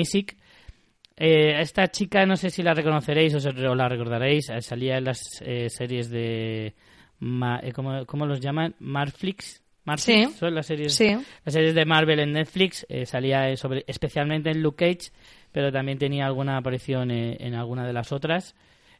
Eh, 1.15 1.59
esta 1.61 1.87
chica 1.87 2.25
no 2.25 2.35
sé 2.35 2.49
si 2.51 2.61
la 2.61 2.73
reconoceréis 2.75 3.33
o, 3.33 3.73
la 3.73 3.89
recordaréis, 3.89 4.49
eh, 4.49 4.61
salía 4.61 4.97
en 4.97 5.05
las 5.05 5.19
eh, 5.41 5.69
series 5.69 6.09
de... 6.09 6.75
Ma- 7.19 7.59
eh, 7.63 7.71
¿cómo, 7.71 8.05
cómo 8.05 8.27
los 8.27 8.39
llaman? 8.39 8.75
Marflix. 8.79 9.63
Marflix 9.87 10.31
Sí. 10.33 10.37
son 10.37 10.53
las 10.53 10.65
series 10.67 10.93
Sí. 10.93 11.07
las 11.43 11.53
series 11.53 11.73
de 11.73 11.85
Marvel 11.85 12.19
en 12.19 12.33
Netflix 12.33 12.85
eh, 12.89 13.05
salía 13.07 13.49
eh, 13.49 13.57
sobre, 13.57 13.83
especialmente 13.87 14.51
en 14.51 14.61
Luke 14.61 14.85
Cage, 14.85 15.11
pero 15.51 15.71
también 15.71 15.97
tenía 15.97 16.25
alguna 16.27 16.57
aparición 16.57 17.09
eh, 17.09 17.37
en 17.39 17.55
alguna 17.55 17.87
de 17.87 17.93
las 17.93 18.11
otras, 18.11 18.55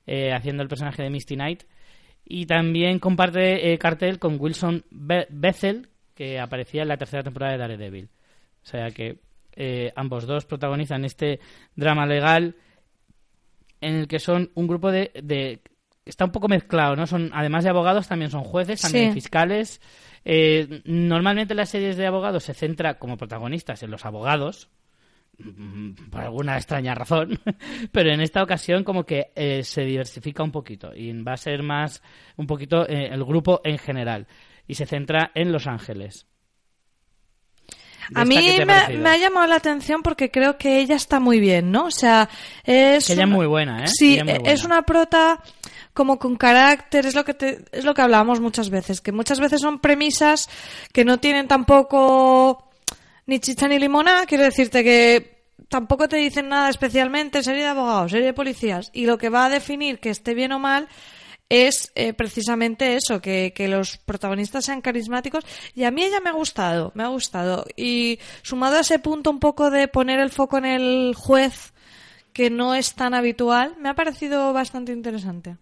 eh, 0.08 0.32
haciendo 0.34 0.64
el 0.64 0.70
personaje 0.70 1.04
de 1.04 1.10
Misty 1.12 1.36
Knight. 1.36 1.64
Y 2.26 2.46
también 2.46 3.00
comparte 3.00 3.78
cartel 3.78 4.18
con 4.18 4.38
Wilson 4.40 4.84
Be- 4.90 5.28
Bethel, 5.30 5.88
que 6.16 6.40
aparecía 6.40 6.82
en 6.82 6.88
la 6.88 6.98
tercera 6.98 7.22
temporada 7.24 7.52
de 7.54 7.58
Daredevil. 7.60 8.10
O 8.64 8.66
sea 8.66 8.90
que 8.92 9.20
ambos 9.96 10.26
dos 10.28 10.46
protagonizan 10.46 11.06
este 11.06 11.40
drama 11.76 12.06
legal 12.06 12.56
en 13.82 13.96
el 13.96 14.08
que 14.08 14.20
son 14.20 14.52
un 14.56 14.68
grupo 14.68 14.92
de, 14.92 15.12
de- 15.24 15.60
está 16.08 16.26
un 16.26 16.32
poco 16.32 16.48
mezclado, 16.48 16.96
¿no? 16.96 17.06
Son 17.08 17.30
además 17.34 17.64
de 17.64 17.70
abogados 17.70 18.08
también 18.08 18.32
son 18.32 18.44
jueces, 18.44 18.82
también 18.82 19.10
Sí. 19.10 19.14
fiscales. 19.14 19.82
Eh, 20.26 20.82
normalmente 20.86 21.56
las 21.56 21.70
series 21.70 21.96
de 21.98 22.06
abogados 22.08 22.44
se 22.44 22.54
centra 22.54 22.98
como 23.00 23.16
protagonistas 23.18 23.82
en 23.84 23.92
los 23.92 24.06
abogados 24.06 24.70
mm, 25.38 26.10
por 26.10 26.22
alguna 26.22 26.58
extraña 26.58 26.94
razón, 26.96 27.40
pero 27.92 28.12
en 28.12 28.20
esta 28.22 28.44
ocasión 28.44 28.84
como 28.84 29.06
que 29.06 29.32
eh, 29.36 29.64
se 29.64 29.82
diversifica 29.86 30.44
un 30.44 30.52
poquito 30.52 30.94
y 30.96 31.14
va 31.22 31.34
a 31.34 31.38
ser 31.38 31.64
más 31.64 32.02
un 32.36 32.48
poquito 32.48 32.88
eh, 32.90 33.08
el 33.12 33.24
grupo 33.24 33.62
en 33.64 33.78
general 33.78 34.28
y 34.68 34.74
se 34.76 34.86
centra 34.86 35.32
en 35.36 35.52
Los 35.54 35.66
Ángeles. 35.68 36.26
¿De 38.10 38.22
A 38.22 38.26
mí 38.26 38.36
me, 38.38 38.64
ha- 38.64 38.66
parecido? 38.66 39.04
me 39.04 39.10
ha 39.10 39.18
llamado 39.18 39.48
la 39.48 39.56
atención 39.58 40.02
porque 40.02 40.32
creo 40.32 40.58
que 40.58 40.80
ella 40.80 40.96
está 40.96 41.20
muy 41.20 41.40
bien, 41.42 41.72
¿no? 41.72 41.86
O 41.86 41.92
sea, 41.92 42.30
es... 42.64 43.06
Que 43.08 43.14
ella 43.14 43.24
es 43.24 43.30
muy 43.30 43.48
buena, 43.48 43.84
¿eh? 43.84 43.88
Sí, 43.88 44.16
buena. 44.24 44.50
es 44.50 44.64
una 44.64 44.82
prota 44.84 45.42
como 45.98 46.20
con 46.20 46.36
carácter, 46.38 47.08
es 47.08 47.16
lo 47.16 47.26
que 47.26 47.34
te- 47.34 47.66
es 47.72 47.84
lo 47.84 47.94
que 47.96 48.04
hablábamos 48.04 48.40
muchas 48.40 48.70
veces, 48.70 49.02
que 49.02 49.12
muchas 49.12 49.40
veces 49.40 49.60
son 49.60 49.80
premisas 49.80 50.48
que 50.94 51.04
no 51.04 51.18
tienen 51.20 51.48
tampoco 51.48 52.70
ni 53.26 53.40
chicha 53.40 53.68
ni 53.68 53.80
limona, 53.80 54.26
quiero 54.28 54.44
decirte 54.44 54.84
que 54.84 55.42
tampoco 55.70 56.08
te 56.08 56.18
dicen 56.18 56.50
nada 56.50 56.70
especialmente, 56.70 57.42
serie 57.44 57.64
de 57.64 57.70
abogados, 57.70 58.12
serie 58.12 58.28
de 58.28 58.34
policías, 58.34 58.92
y 58.94 59.08
lo 59.08 59.18
que 59.18 59.30
va 59.30 59.46
a 59.46 59.50
definir 59.50 60.00
que 60.00 60.12
esté 60.12 60.34
bien 60.36 60.52
o 60.52 60.60
mal 60.60 60.88
es 61.50 61.92
eh, 61.96 62.14
precisamente 62.14 62.96
eso, 62.96 63.20
que, 63.22 63.54
que 63.56 63.68
los 63.68 63.98
protagonistas 63.98 64.66
sean 64.66 64.82
carismáticos. 64.82 65.46
Y 65.76 65.86
a 65.86 65.92
mí 65.92 66.04
ella 66.04 66.20
me 66.20 66.30
ha 66.30 66.34
gustado, 66.34 66.92
me 66.94 67.04
ha 67.04 67.08
gustado. 67.08 67.66
Y 67.78 68.20
sumado 68.44 68.76
a 68.76 68.82
ese 68.82 69.00
punto 69.00 69.30
un 69.32 69.40
poco 69.40 69.72
de 69.72 69.88
poner 69.88 70.20
el 70.20 70.30
foco 70.30 70.58
en 70.58 70.66
el 70.66 71.14
juez, 71.16 71.72
que 72.34 72.50
no 72.50 72.76
es 72.76 72.94
tan 72.96 73.14
habitual, 73.14 73.76
me 73.80 73.88
ha 73.90 73.94
parecido 73.94 74.52
bastante 74.54 74.92
interesante. 74.92 75.56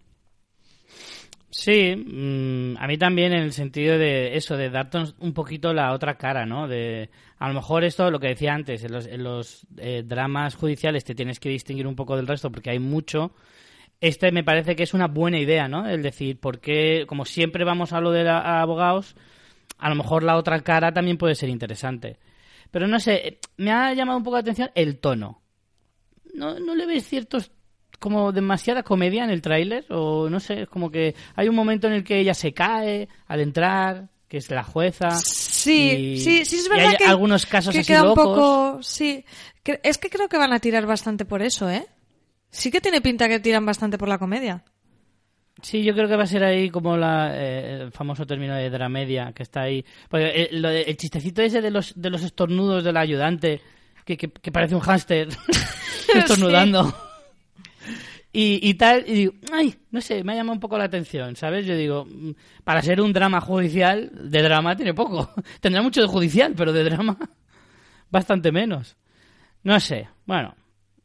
Sí, 1.58 1.96
mm, 1.96 2.76
a 2.78 2.86
mí 2.86 2.98
también 2.98 3.32
en 3.32 3.42
el 3.42 3.52
sentido 3.54 3.96
de 3.96 4.36
eso, 4.36 4.58
de 4.58 4.68
darte 4.68 4.98
un 5.20 5.32
poquito 5.32 5.72
la 5.72 5.92
otra 5.92 6.18
cara, 6.18 6.44
¿no? 6.44 6.68
De, 6.68 7.08
a 7.38 7.48
lo 7.48 7.54
mejor 7.54 7.82
esto, 7.82 8.10
lo 8.10 8.20
que 8.20 8.28
decía 8.28 8.52
antes, 8.52 8.84
en 8.84 9.22
los, 9.24 9.66
eh, 9.78 10.02
dramas 10.04 10.54
judiciales 10.54 11.04
te 11.04 11.14
tienes 11.14 11.40
que 11.40 11.48
distinguir 11.48 11.86
un 11.86 11.96
poco 11.96 12.14
del 12.14 12.26
resto 12.26 12.50
porque 12.52 12.68
hay 12.68 12.78
mucho. 12.78 13.34
Este 14.02 14.32
me 14.32 14.44
parece 14.44 14.76
que 14.76 14.82
es 14.82 14.92
una 14.92 15.06
buena 15.06 15.38
idea, 15.38 15.66
¿no? 15.66 15.88
El 15.88 16.02
decir, 16.02 16.38
porque 16.38 17.06
como 17.08 17.24
siempre 17.24 17.64
vamos 17.64 17.94
a 17.94 18.02
lo 18.02 18.10
de 18.10 18.28
abogados, 18.28 19.16
a 19.78 19.88
lo 19.88 19.94
mejor 19.94 20.24
la 20.24 20.36
otra 20.36 20.60
cara 20.60 20.92
también 20.92 21.16
puede 21.16 21.36
ser 21.36 21.48
interesante. 21.48 22.18
Pero 22.70 22.86
no 22.86 23.00
sé, 23.00 23.38
me 23.56 23.72
ha 23.72 23.94
llamado 23.94 24.18
un 24.18 24.24
poco 24.24 24.36
la 24.36 24.40
atención 24.42 24.70
el 24.74 24.98
tono. 24.98 25.40
¿No, 26.34 26.60
no 26.60 26.74
le 26.74 26.84
ves 26.84 27.08
ciertos 27.08 27.50
como 27.98 28.32
demasiada 28.32 28.82
comedia 28.82 29.24
en 29.24 29.30
el 29.30 29.42
tráiler? 29.42 29.84
O 29.90 30.28
no 30.28 30.40
sé, 30.40 30.62
es 30.62 30.68
como 30.68 30.90
que 30.90 31.14
hay 31.34 31.48
un 31.48 31.54
momento 31.54 31.86
en 31.86 31.94
el 31.94 32.04
que 32.04 32.18
ella 32.20 32.34
se 32.34 32.52
cae 32.52 33.08
al 33.26 33.40
entrar, 33.40 34.08
que 34.28 34.38
es 34.38 34.50
la 34.50 34.62
jueza. 34.64 35.10
Sí, 35.10 35.90
y- 36.14 36.20
sí, 36.20 36.44
sí 36.44 36.56
es 36.56 36.66
y 36.66 36.68
verdad 36.68 36.88
hay 36.90 36.96
que 36.96 37.04
algunos 37.04 37.46
casos 37.46 37.72
que 37.74 37.80
así 37.80 37.88
queda 37.92 38.02
un 38.02 38.08
locos. 38.08 38.24
poco, 38.24 38.82
sí, 38.82 39.24
es 39.82 39.98
que 39.98 40.10
creo 40.10 40.28
que 40.28 40.38
van 40.38 40.52
a 40.52 40.58
tirar 40.60 40.86
bastante 40.86 41.24
por 41.24 41.42
eso, 41.42 41.68
¿eh? 41.70 41.86
Sí 42.50 42.70
que 42.70 42.80
tiene 42.80 43.00
pinta 43.00 43.28
que 43.28 43.40
tiran 43.40 43.66
bastante 43.66 43.98
por 43.98 44.08
la 44.08 44.18
comedia. 44.18 44.64
Sí, 45.62 45.82
yo 45.82 45.94
creo 45.94 46.06
que 46.06 46.16
va 46.16 46.24
a 46.24 46.26
ser 46.26 46.44
ahí 46.44 46.68
como 46.70 46.96
la, 46.98 47.32
eh, 47.34 47.80
el 47.82 47.90
famoso 47.92 48.26
término 48.26 48.54
de 48.54 48.68
dramedia 48.68 49.32
que 49.34 49.42
está 49.42 49.62
ahí. 49.62 49.84
Porque 50.10 50.26
eh, 50.42 50.48
lo 50.52 50.68
de- 50.68 50.82
el 50.82 50.96
chistecito 50.98 51.40
ese 51.42 51.62
de 51.62 51.70
los, 51.70 51.94
de 52.00 52.10
los 52.10 52.22
estornudos 52.22 52.84
del 52.84 52.96
ayudante, 52.98 53.60
que, 54.04 54.16
que, 54.18 54.30
que 54.30 54.52
parece 54.52 54.74
un 54.74 54.82
hámster 54.82 55.28
estornudando. 56.14 56.94
Y, 58.38 58.60
y 58.68 58.74
tal, 58.74 59.02
y 59.06 59.14
digo, 59.14 59.32
ay, 59.50 59.74
no 59.90 60.02
sé, 60.02 60.22
me 60.22 60.32
ha 60.32 60.36
llamado 60.36 60.52
un 60.52 60.60
poco 60.60 60.76
la 60.76 60.84
atención, 60.84 61.36
¿sabes? 61.36 61.64
Yo 61.64 61.74
digo, 61.74 62.04
mm, 62.04 62.32
para 62.64 62.82
ser 62.82 63.00
un 63.00 63.10
drama 63.14 63.40
judicial, 63.40 64.10
de 64.12 64.42
drama 64.42 64.76
tiene 64.76 64.92
poco. 64.92 65.30
Tendrá 65.62 65.80
mucho 65.80 66.02
de 66.02 66.06
judicial, 66.06 66.52
pero 66.54 66.70
de 66.70 66.84
drama 66.84 67.16
bastante 68.10 68.52
menos. 68.52 68.94
No 69.62 69.80
sé, 69.80 70.10
bueno, 70.26 70.54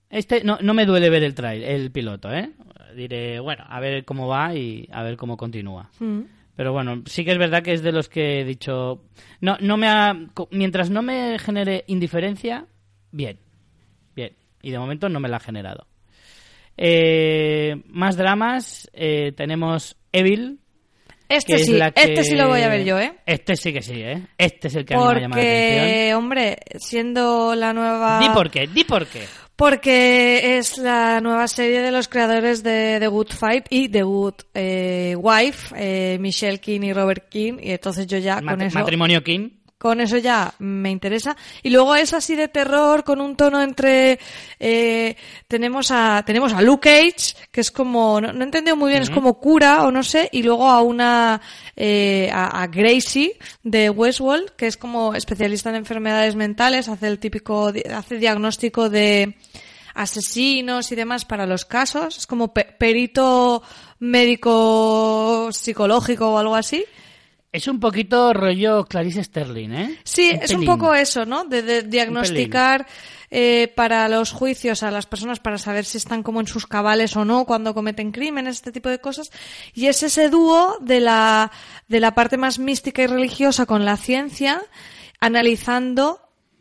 este 0.09 0.43
no, 0.43 0.57
no 0.61 0.73
me 0.73 0.85
duele 0.85 1.09
ver 1.09 1.23
el 1.23 1.33
trail, 1.33 1.63
el 1.63 1.89
piloto, 1.89 2.33
¿eh? 2.33 2.51
Diré, 2.97 3.39
bueno, 3.39 3.63
a 3.65 3.79
ver 3.79 4.03
cómo 4.03 4.27
va 4.27 4.53
y 4.53 4.89
a 4.91 5.01
ver 5.01 5.15
cómo 5.15 5.37
continúa. 5.37 5.89
Mm. 5.99 6.23
Pero 6.57 6.73
bueno, 6.73 7.01
sí 7.05 7.23
que 7.23 7.31
es 7.31 7.37
verdad 7.37 7.63
que 7.63 7.71
es 7.71 7.81
de 7.81 7.93
los 7.93 8.09
que 8.09 8.41
he 8.41 8.43
dicho, 8.43 9.05
no, 9.39 9.55
no 9.61 9.77
me 9.77 9.87
ha, 9.87 10.13
mientras 10.49 10.89
no 10.89 11.01
me 11.01 11.39
genere 11.39 11.85
indiferencia, 11.87 12.65
bien, 13.09 13.39
bien. 14.17 14.35
Y 14.61 14.71
de 14.71 14.79
momento 14.79 15.07
no 15.07 15.21
me 15.21 15.29
la 15.29 15.37
ha 15.37 15.39
generado. 15.39 15.87
Eh, 16.77 17.75
más 17.87 18.17
dramas, 18.17 18.89
eh, 18.93 19.33
tenemos 19.35 19.97
Evil. 20.11 20.59
Este 21.29 21.53
es 21.55 21.65
sí, 21.65 21.71
que- 21.77 21.91
este 21.95 22.23
sí 22.25 22.35
lo 22.35 22.49
voy 22.49 22.61
a 22.61 22.67
ver 22.67 22.83
yo, 22.83 22.99
¿eh? 22.99 23.13
Este 23.25 23.55
sí 23.55 23.71
que 23.71 23.81
sí, 23.81 24.01
¿eh? 24.01 24.27
Este 24.37 24.67
es 24.67 24.75
el 24.75 24.85
que 24.85 24.95
a 24.95 24.97
mí 24.97 25.03
me 25.13 25.21
llama 25.21 25.37
la 25.37 25.41
atención. 25.41 26.17
Hombre, 26.17 26.57
siendo 26.77 27.55
la 27.55 27.71
nueva... 27.71 28.19
Di 28.19 28.29
por 28.29 28.51
qué, 28.51 28.67
di 28.67 28.83
por 28.83 29.07
qué. 29.07 29.21
Porque 29.55 30.57
es 30.57 30.77
la 30.77 31.21
nueva 31.21 31.47
serie 31.47 31.81
de 31.81 31.91
los 31.91 32.09
creadores 32.09 32.63
de 32.63 32.97
The 32.99 33.07
Good 33.07 33.29
Fight 33.29 33.65
y 33.69 33.87
The 33.87 34.03
Good 34.03 34.33
eh, 34.55 35.15
Wife, 35.17 35.73
eh, 35.77 36.17
Michelle 36.19 36.59
King 36.59 36.81
y 36.81 36.91
Robert 36.93 37.29
King, 37.29 37.59
y 37.61 37.71
entonces 37.71 38.07
yo 38.07 38.17
ya 38.17 38.41
con 38.41 38.61
eso... 38.61 38.77
Matrimonio 38.77 39.23
King. 39.23 39.51
Con 39.81 39.99
eso 39.99 40.19
ya 40.19 40.53
me 40.59 40.91
interesa. 40.91 41.35
Y 41.63 41.71
luego 41.71 41.95
es 41.95 42.13
así 42.13 42.35
de 42.35 42.47
terror, 42.49 43.03
con 43.03 43.19
un 43.19 43.35
tono 43.35 43.59
entre... 43.63 44.19
eh, 44.59 45.15
tenemos 45.47 45.89
a 45.89 46.21
tenemos 46.23 46.53
a 46.53 46.61
Luke 46.61 46.87
Cage, 46.87 47.33
que 47.51 47.61
es 47.61 47.71
como... 47.71 48.21
No, 48.21 48.31
no 48.31 48.41
he 48.41 48.43
entendido 48.43 48.75
muy 48.75 48.91
bien, 48.91 49.01
es 49.01 49.09
como 49.09 49.39
cura 49.39 49.83
o 49.83 49.91
no 49.91 50.03
sé. 50.03 50.29
Y 50.31 50.43
luego 50.43 50.69
a 50.69 50.83
una... 50.83 51.41
eh, 51.75 52.29
a, 52.31 52.61
a 52.61 52.67
Gracie 52.67 53.39
de 53.63 53.89
Westworld, 53.89 54.51
que 54.51 54.67
es 54.67 54.77
como 54.77 55.15
especialista 55.15 55.71
en 55.71 55.77
enfermedades 55.77 56.35
mentales, 56.35 56.87
hace 56.87 57.07
el 57.07 57.17
típico... 57.17 57.73
hace 57.91 58.17
diagnóstico 58.19 58.87
de 58.87 59.35
asesinos 59.95 60.91
y 60.91 60.95
demás 60.95 61.25
para 61.25 61.47
los 61.47 61.65
casos. 61.65 62.19
Es 62.19 62.27
como 62.27 62.53
pe- 62.53 62.75
perito 62.77 63.63
médico 63.99 65.49
psicológico 65.51 66.29
o 66.33 66.37
algo 66.37 66.55
así. 66.55 66.85
Es 67.51 67.67
un 67.67 67.79
poquito 67.79 68.33
rollo 68.33 68.85
Clarice 68.85 69.23
Sterling, 69.23 69.71
¿eh? 69.71 69.99
Sí, 70.03 70.31
es 70.41 70.53
un 70.53 70.65
poco 70.65 70.93
eso, 70.93 71.25
¿no? 71.25 71.43
De, 71.43 71.61
de 71.61 71.83
diagnosticar 71.83 72.87
eh, 73.29 73.71
para 73.75 74.09
los 74.09 74.31
juicios 74.31 74.83
a 74.83 74.91
las 74.91 75.05
personas 75.05 75.39
para 75.39 75.57
saber 75.57 75.85
si 75.85 75.97
están 75.97 76.21
como 76.21 76.39
en 76.39 76.47
sus 76.47 76.67
cabales 76.67 77.15
o 77.15 77.23
no 77.23 77.45
cuando 77.45 77.73
cometen 77.73 78.11
crímenes, 78.11 78.55
este 78.55 78.71
tipo 78.71 78.87
de 78.89 78.99
cosas. 78.99 79.31
Y 79.73 79.87
es 79.87 80.03
ese 80.03 80.29
dúo 80.29 80.77
de 80.81 80.99
la, 80.99 81.51
de 81.87 81.99
la 81.99 82.13
parte 82.13 82.37
más 82.37 82.59
mística 82.59 83.03
y 83.03 83.07
religiosa 83.07 83.65
con 83.65 83.83
la 83.83 83.95
ciencia, 83.97 84.61
analizando 85.19 86.19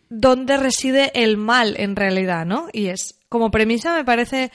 dónde 0.08 0.56
reside 0.56 1.10
el 1.14 1.36
mal 1.36 1.74
en 1.76 1.96
realidad, 1.96 2.46
¿no? 2.46 2.68
Y 2.72 2.86
es, 2.86 3.16
como 3.28 3.50
premisa 3.50 3.94
me 3.94 4.04
parece 4.04 4.52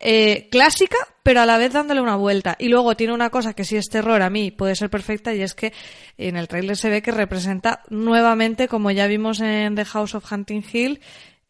eh, 0.00 0.48
clásica, 0.50 0.96
pero 1.22 1.40
a 1.40 1.46
la 1.46 1.56
vez 1.58 1.72
dándole 1.72 2.00
una 2.00 2.16
vuelta. 2.16 2.56
Y 2.58 2.68
luego 2.68 2.96
tiene 2.96 3.12
una 3.12 3.30
cosa 3.30 3.54
que 3.54 3.64
si 3.64 3.76
es 3.76 3.88
terror 3.88 4.20
a 4.22 4.30
mí 4.30 4.50
puede 4.50 4.74
ser 4.76 4.90
perfecta 4.90 5.34
y 5.34 5.40
es 5.42 5.54
que 5.54 5.72
en 6.18 6.36
el 6.36 6.48
tráiler 6.48 6.76
se 6.76 6.90
ve 6.90 7.00
que 7.02 7.10
representa 7.12 7.82
nuevamente, 7.90 8.68
como 8.68 8.90
ya 8.90 9.06
vimos 9.06 9.40
en 9.40 9.74
The 9.74 9.84
House 9.84 10.14
of 10.14 10.30
Hunting 10.30 10.64
Hill, 10.72 11.00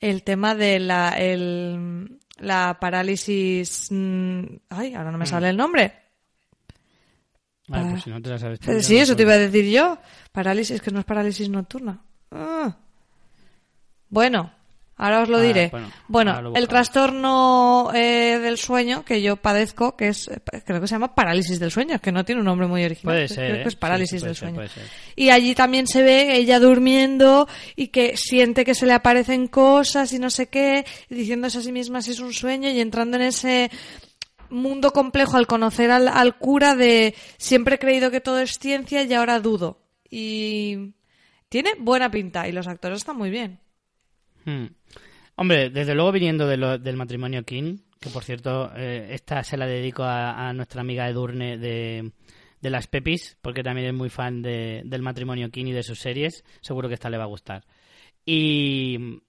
el 0.01 0.23
tema 0.23 0.55
de 0.55 0.79
la, 0.81 1.11
el, 1.19 2.19
la 2.39 2.79
parálisis... 2.81 3.89
mm, 3.91 4.43
Ay, 4.71 4.95
ahora 4.95 5.11
no 5.11 5.19
me 5.19 5.27
sale 5.27 5.49
el 5.49 5.57
nombre. 5.57 5.93
Ah, 7.69 7.73
Para- 7.73 7.91
pues 7.91 8.03
si 8.03 8.11
no 8.11 8.21
te 8.21 8.29
la 8.29 8.39
sabes 8.39 8.61
Eh, 8.69 8.83
Sí, 8.83 8.97
no 8.97 9.03
eso 9.03 9.17
te 9.17 9.23
iba 9.23 9.33
a 9.33 9.39
decir 9.39 9.65
yo. 9.71 9.99
Parálisis, 10.33 10.83
que 10.83 10.91
no 10.91 10.99
es 11.01 11.07
parálisis 11.07 11.49
nocturna. 11.49 12.03
Ah. 12.31 12.77
Bueno, 14.11 14.53
ahora 14.97 15.23
os 15.23 15.29
lo 15.29 15.39
Ah, 15.39 15.43
diré. 15.43 15.69
bueno, 15.71 15.91
Bueno, 16.09 16.31
ahora 16.33 16.43
lo 16.43 16.55
el 16.55 16.69
trastorno 16.69 17.91
eh, 17.95 18.39
del 18.41 18.59
sueño 18.59 19.05
que 19.05 19.21
yo 19.23 19.37
padezco, 19.37 19.97
que 19.97 20.09
es, 20.09 20.29
eh, 20.29 20.41
creo 20.65 20.81
que 20.81 20.87
se 20.87 20.95
llama 20.95 21.15
parálisis 21.15 21.59
del 21.59 21.71
sueño, 21.71 21.99
que 22.01 22.13
no 22.13 22.25
tiene 22.25 22.41
un 22.41 22.47
nombre 22.47 22.67
muy 22.67 22.85
original. 22.85 23.15
Puede 23.17 23.27
Creo 23.27 23.37
ser, 23.37 23.53
que 23.57 23.63
¿eh? 23.63 23.69
es 23.69 23.77
parálisis 23.77 24.21
Sí, 24.21 24.27
del 24.27 24.37
ser, 24.37 24.51
sueño. 24.51 24.69
Y 25.17 25.31
allí 25.31 25.55
también 25.55 25.87
se 25.87 26.03
ve 26.03 26.37
ella 26.37 26.59
durmiendo 26.61 27.49
y 27.77 27.89
que 27.89 28.17
siente 28.17 28.65
que 28.65 28.75
se 28.75 28.87
le 28.87 28.93
aparecen 28.93 29.49
cosas 29.49 30.13
y 30.13 30.19
no 30.19 30.31
sé 30.31 30.47
qué, 30.49 30.85
diciéndose 31.11 31.59
a 31.59 31.63
sí 31.63 31.73
misma 31.73 32.01
si 32.03 32.13
es 32.13 32.21
un 32.21 32.33
sueño 32.33 32.69
y 32.71 32.81
entrando 32.81 33.17
en 33.17 33.23
ese 33.25 33.71
mundo 34.51 34.93
complejo 34.93 35.37
al 35.37 35.47
conocer 35.49 35.91
al, 35.91 36.07
al 36.07 36.37
cura 36.39 36.77
de 36.77 37.15
siempre 37.39 37.77
he 37.77 37.79
creído 37.79 38.11
que 38.11 38.21
todo 38.21 38.39
es 38.41 38.59
ciencia 38.59 39.03
y 39.03 39.13
ahora 39.15 39.41
dudo. 39.41 39.81
Y 40.09 40.95
tiene 41.49 41.71
buena 41.79 42.11
pinta 42.11 42.47
y 42.47 42.53
los 42.53 42.69
actores 42.69 42.99
están 42.99 43.17
muy 43.17 43.31
bien. 43.31 43.59
Hmm. 44.45 44.67
Hombre, 45.37 45.71
desde 45.71 45.95
luego 45.95 46.13
viniendo 46.13 46.47
del 46.47 46.97
matrimonio 46.97 47.45
King, 47.45 47.79
que 48.01 48.11
por 48.11 48.23
cierto, 48.23 48.71
eh, 48.77 49.09
esta 49.11 49.43
se 49.43 49.57
la 49.57 49.67
dedico 49.67 50.05
a, 50.05 50.49
a 50.49 50.53
nuestra 50.53 50.81
amiga 50.83 51.09
Edurne 51.09 51.59
de, 51.59 52.13
de 52.61 52.71
las 52.71 52.87
Pepis, 52.87 53.37
porque 53.43 53.63
también 53.65 53.89
es 53.89 53.95
muy 53.95 54.11
fan 54.11 54.43
de- 54.43 54.83
del 54.85 55.03
matrimonio 55.03 55.51
King 55.51 55.67
y 55.67 55.73
de 55.73 55.83
sus 55.83 55.99
series, 55.99 56.45
seguro 56.61 56.89
que 56.89 56.95
esta 56.95 57.11
le 57.11 57.19
va 57.19 57.25
a 57.25 57.29
gustar. 57.29 57.65
Y, 58.25 59.21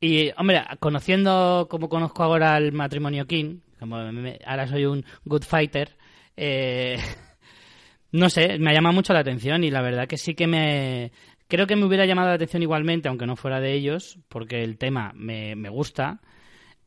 y 0.00 0.30
hombre, 0.36 0.62
conociendo 0.80 1.68
como 1.70 1.88
conozco 1.88 2.22
ahora 2.24 2.56
el 2.56 2.72
matrimonio 2.72 3.26
King, 3.26 3.60
como 3.78 4.10
me- 4.12 4.40
ahora 4.44 4.66
soy 4.66 4.84
un 4.86 5.04
good 5.24 5.42
fighter, 5.44 5.96
eh, 6.36 6.96
no 8.12 8.28
sé, 8.30 8.58
me 8.58 8.74
llama 8.74 8.92
mucho 8.92 9.12
la 9.12 9.20
atención 9.20 9.62
y 9.64 9.70
la 9.70 9.80
verdad 9.82 10.08
que 10.08 10.16
sí 10.18 10.34
que 10.34 10.46
me... 10.46 11.12
Creo 11.52 11.66
que 11.66 11.76
me 11.76 11.84
hubiera 11.84 12.06
llamado 12.06 12.28
la 12.28 12.36
atención 12.36 12.62
igualmente, 12.62 13.10
aunque 13.10 13.26
no 13.26 13.36
fuera 13.36 13.60
de 13.60 13.74
ellos, 13.74 14.18
porque 14.30 14.64
el 14.64 14.78
tema 14.78 15.12
me, 15.14 15.68
gusta. 15.68 16.22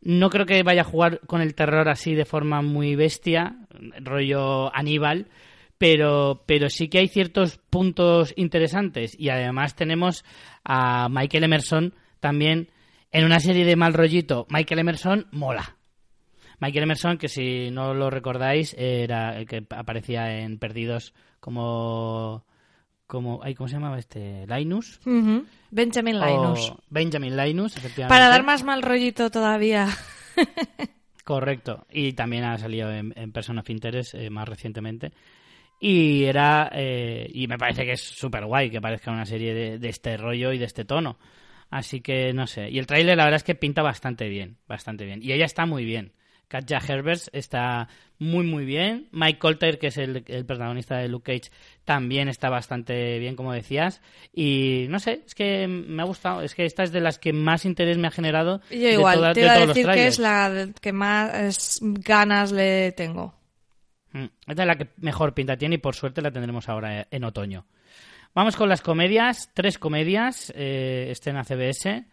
No 0.01 0.32
creo 0.32 0.47
que 0.47 0.63
vaya 0.63 0.82
a 0.82 0.86
jugar 0.86 1.22
con 1.28 1.41
el 1.41 1.53
terror 1.53 1.88
así 1.88 2.16
de 2.16 2.26
forma 2.26 2.63
muy 2.63 2.95
bestia, 2.95 3.57
rollo 3.99 4.76
Aníbal, 4.76 5.28
pero, 5.78 6.41
pero 6.47 6.72
sí 6.72 6.88
que 6.88 6.97
hay 6.97 7.09
ciertos 7.09 7.59
puntos 7.70 8.34
interesantes. 8.38 9.16
Y 9.20 9.30
además 9.30 9.76
tenemos 9.76 10.26
a 10.63 11.09
Michael 11.09 11.43
Emerson 11.43 11.93
también 12.20 12.72
en 13.11 13.24
una 13.24 13.39
serie 13.41 13.66
de 13.66 13.76
mal 13.76 13.93
rollito. 13.93 14.47
Michael 14.49 14.80
Emerson 14.80 15.28
mola. 15.30 15.78
Michael 16.59 16.86
Emerson, 16.86 17.20
que 17.20 17.30
si 17.30 17.70
no 17.70 17.93
lo 17.93 18.09
recordáis, 18.09 18.74
era 18.80 19.38
el 19.38 19.45
que 19.45 19.63
aparecía 19.70 20.39
en 20.39 20.57
Perdidos 20.57 21.13
como. 21.39 22.47
Como 23.08 23.41
ay, 23.43 23.56
¿Cómo 23.56 23.68
se 23.68 23.76
llamaba 23.76 23.99
este? 23.99 24.45
Linus. 24.47 24.99
Benjamin 25.72 26.20
Linus. 26.20 26.72
O 26.72 26.80
Benjamin 26.89 27.36
Linus, 27.38 27.78
efectivamente. 27.78 28.10
Para 28.14 28.30
dar 28.30 28.43
más 28.43 28.64
mal 28.64 28.82
rollito 28.82 29.30
todavía. 29.30 29.88
Correcto. 31.24 31.86
Y 31.91 32.14
también 32.14 32.43
ha 32.43 32.58
salido 32.58 32.91
en, 32.91 33.14
en 33.16 33.32
Person 33.32 33.58
of 33.58 33.70
Interest 33.70 34.14
eh, 34.14 34.30
más 34.30 34.47
recientemente. 34.47 35.12
Y 35.80 36.24
era. 36.24 36.70
eh, 36.74 37.28
y 37.34 37.47
me 37.47 37.58
parece 37.58 37.84
que 37.86 37.93
es 37.93 38.01
súper 38.01 38.45
guay 38.45 38.70
que 38.70 38.78
aparezca 38.78 39.12
una 39.12 39.26
serie 39.26 39.53
de, 39.53 39.80
de 39.80 39.89
este 39.89 40.18
rollo 40.18 40.51
y 40.53 40.58
de 40.58 40.66
este 40.66 40.86
tono. 40.86 41.18
Así 41.70 42.01
que 42.01 42.32
no 42.32 42.47
sé. 42.47 42.70
Y 42.70 42.78
el 42.80 42.86
tráiler, 42.88 43.18
la 43.18 43.26
verdad 43.26 43.38
es 43.38 43.43
que 43.43 43.56
pinta 43.56 43.82
bastante 43.82 44.30
bien. 44.30 44.58
Bastante 44.68 45.03
bien. 45.06 45.22
Y 45.22 45.32
ella 45.32 45.45
está 45.45 45.66
muy 45.66 45.84
bien. 45.84 46.14
Katja 46.47 46.79
Herbers 46.87 47.29
está 47.33 47.87
muy, 48.19 48.45
muy 48.45 48.65
bien. 48.65 49.07
Mike 49.11 49.39
Colter, 49.39 49.77
que 49.79 49.87
es 49.87 49.97
el, 49.97 50.23
el 50.27 50.45
protagonista 50.45 50.97
de 50.97 51.07
Luke 51.09 51.33
Cage, 51.33 51.51
también 51.83 52.29
está 52.29 52.49
bastante 52.49 53.19
bien, 53.19 53.35
como 53.35 53.51
decías. 53.53 54.01
Y 54.33 54.85
no 54.89 54.99
sé, 54.99 55.21
es 55.25 55.35
que 55.35 55.67
me 55.67 56.01
ha 56.01 56.05
gustado. 56.05 56.41
Es 56.41 56.55
que 56.55 56.65
esta 56.65 56.83
es 56.83 56.91
de 56.91 57.01
las 57.01 57.19
que 57.19 57.33
más 57.33 57.65
interés 57.65 57.97
me 57.97 58.07
ha 58.07 58.11
generado. 58.11 58.61
Yo 58.69 58.77
de 58.77 58.93
igual, 58.93 59.15
toda- 59.15 59.33
te 59.33 59.41
de 59.41 59.49
a 59.49 59.65
decir 59.65 59.85
que 59.87 60.07
es 60.07 60.19
la 60.19 60.69
que 60.81 60.93
más 60.93 61.79
ganas 61.81 62.51
le 62.51 62.91
tengo. 62.93 63.33
Mm, 64.13 64.25
Esta 64.47 64.61
es 64.63 64.67
la 64.67 64.75
que 64.77 64.87
mejor 64.97 65.33
pinta 65.33 65.57
tiene 65.57 65.75
y 65.75 65.79
por 65.79 65.93
suerte 65.95 66.21
la 66.21 66.31
tendremos 66.31 66.69
ahora 66.69 67.01
eh, 67.01 67.07
en 67.11 67.23
otoño. 67.25 67.65
Vamos 68.33 68.55
con 68.55 68.67
las 68.69 68.81
comedias, 68.81 69.49
tres 69.53 69.77
comedias, 69.77 70.53
eh, 70.55 71.07
estén 71.09 71.37
a 71.37 71.43
CBS, 71.43 72.05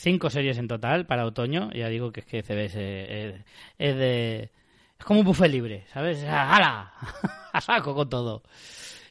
cinco 0.00 0.30
series 0.30 0.58
en 0.58 0.68
total 0.68 1.06
para 1.06 1.26
otoño. 1.26 1.70
Ya 1.72 1.88
digo 1.88 2.12
que 2.12 2.20
es 2.20 2.26
que 2.26 2.42
CBS 2.42 2.78
eh, 2.78 3.44
es 3.78 3.96
de... 3.96 4.50
Es 4.98 5.04
como 5.04 5.20
un 5.20 5.26
buffet 5.26 5.50
libre, 5.50 5.84
¿sabes? 5.92 6.24
¡Hala! 6.24 6.92
A 7.52 7.60
saco 7.60 7.94
con 7.94 8.08
todo. 8.08 8.42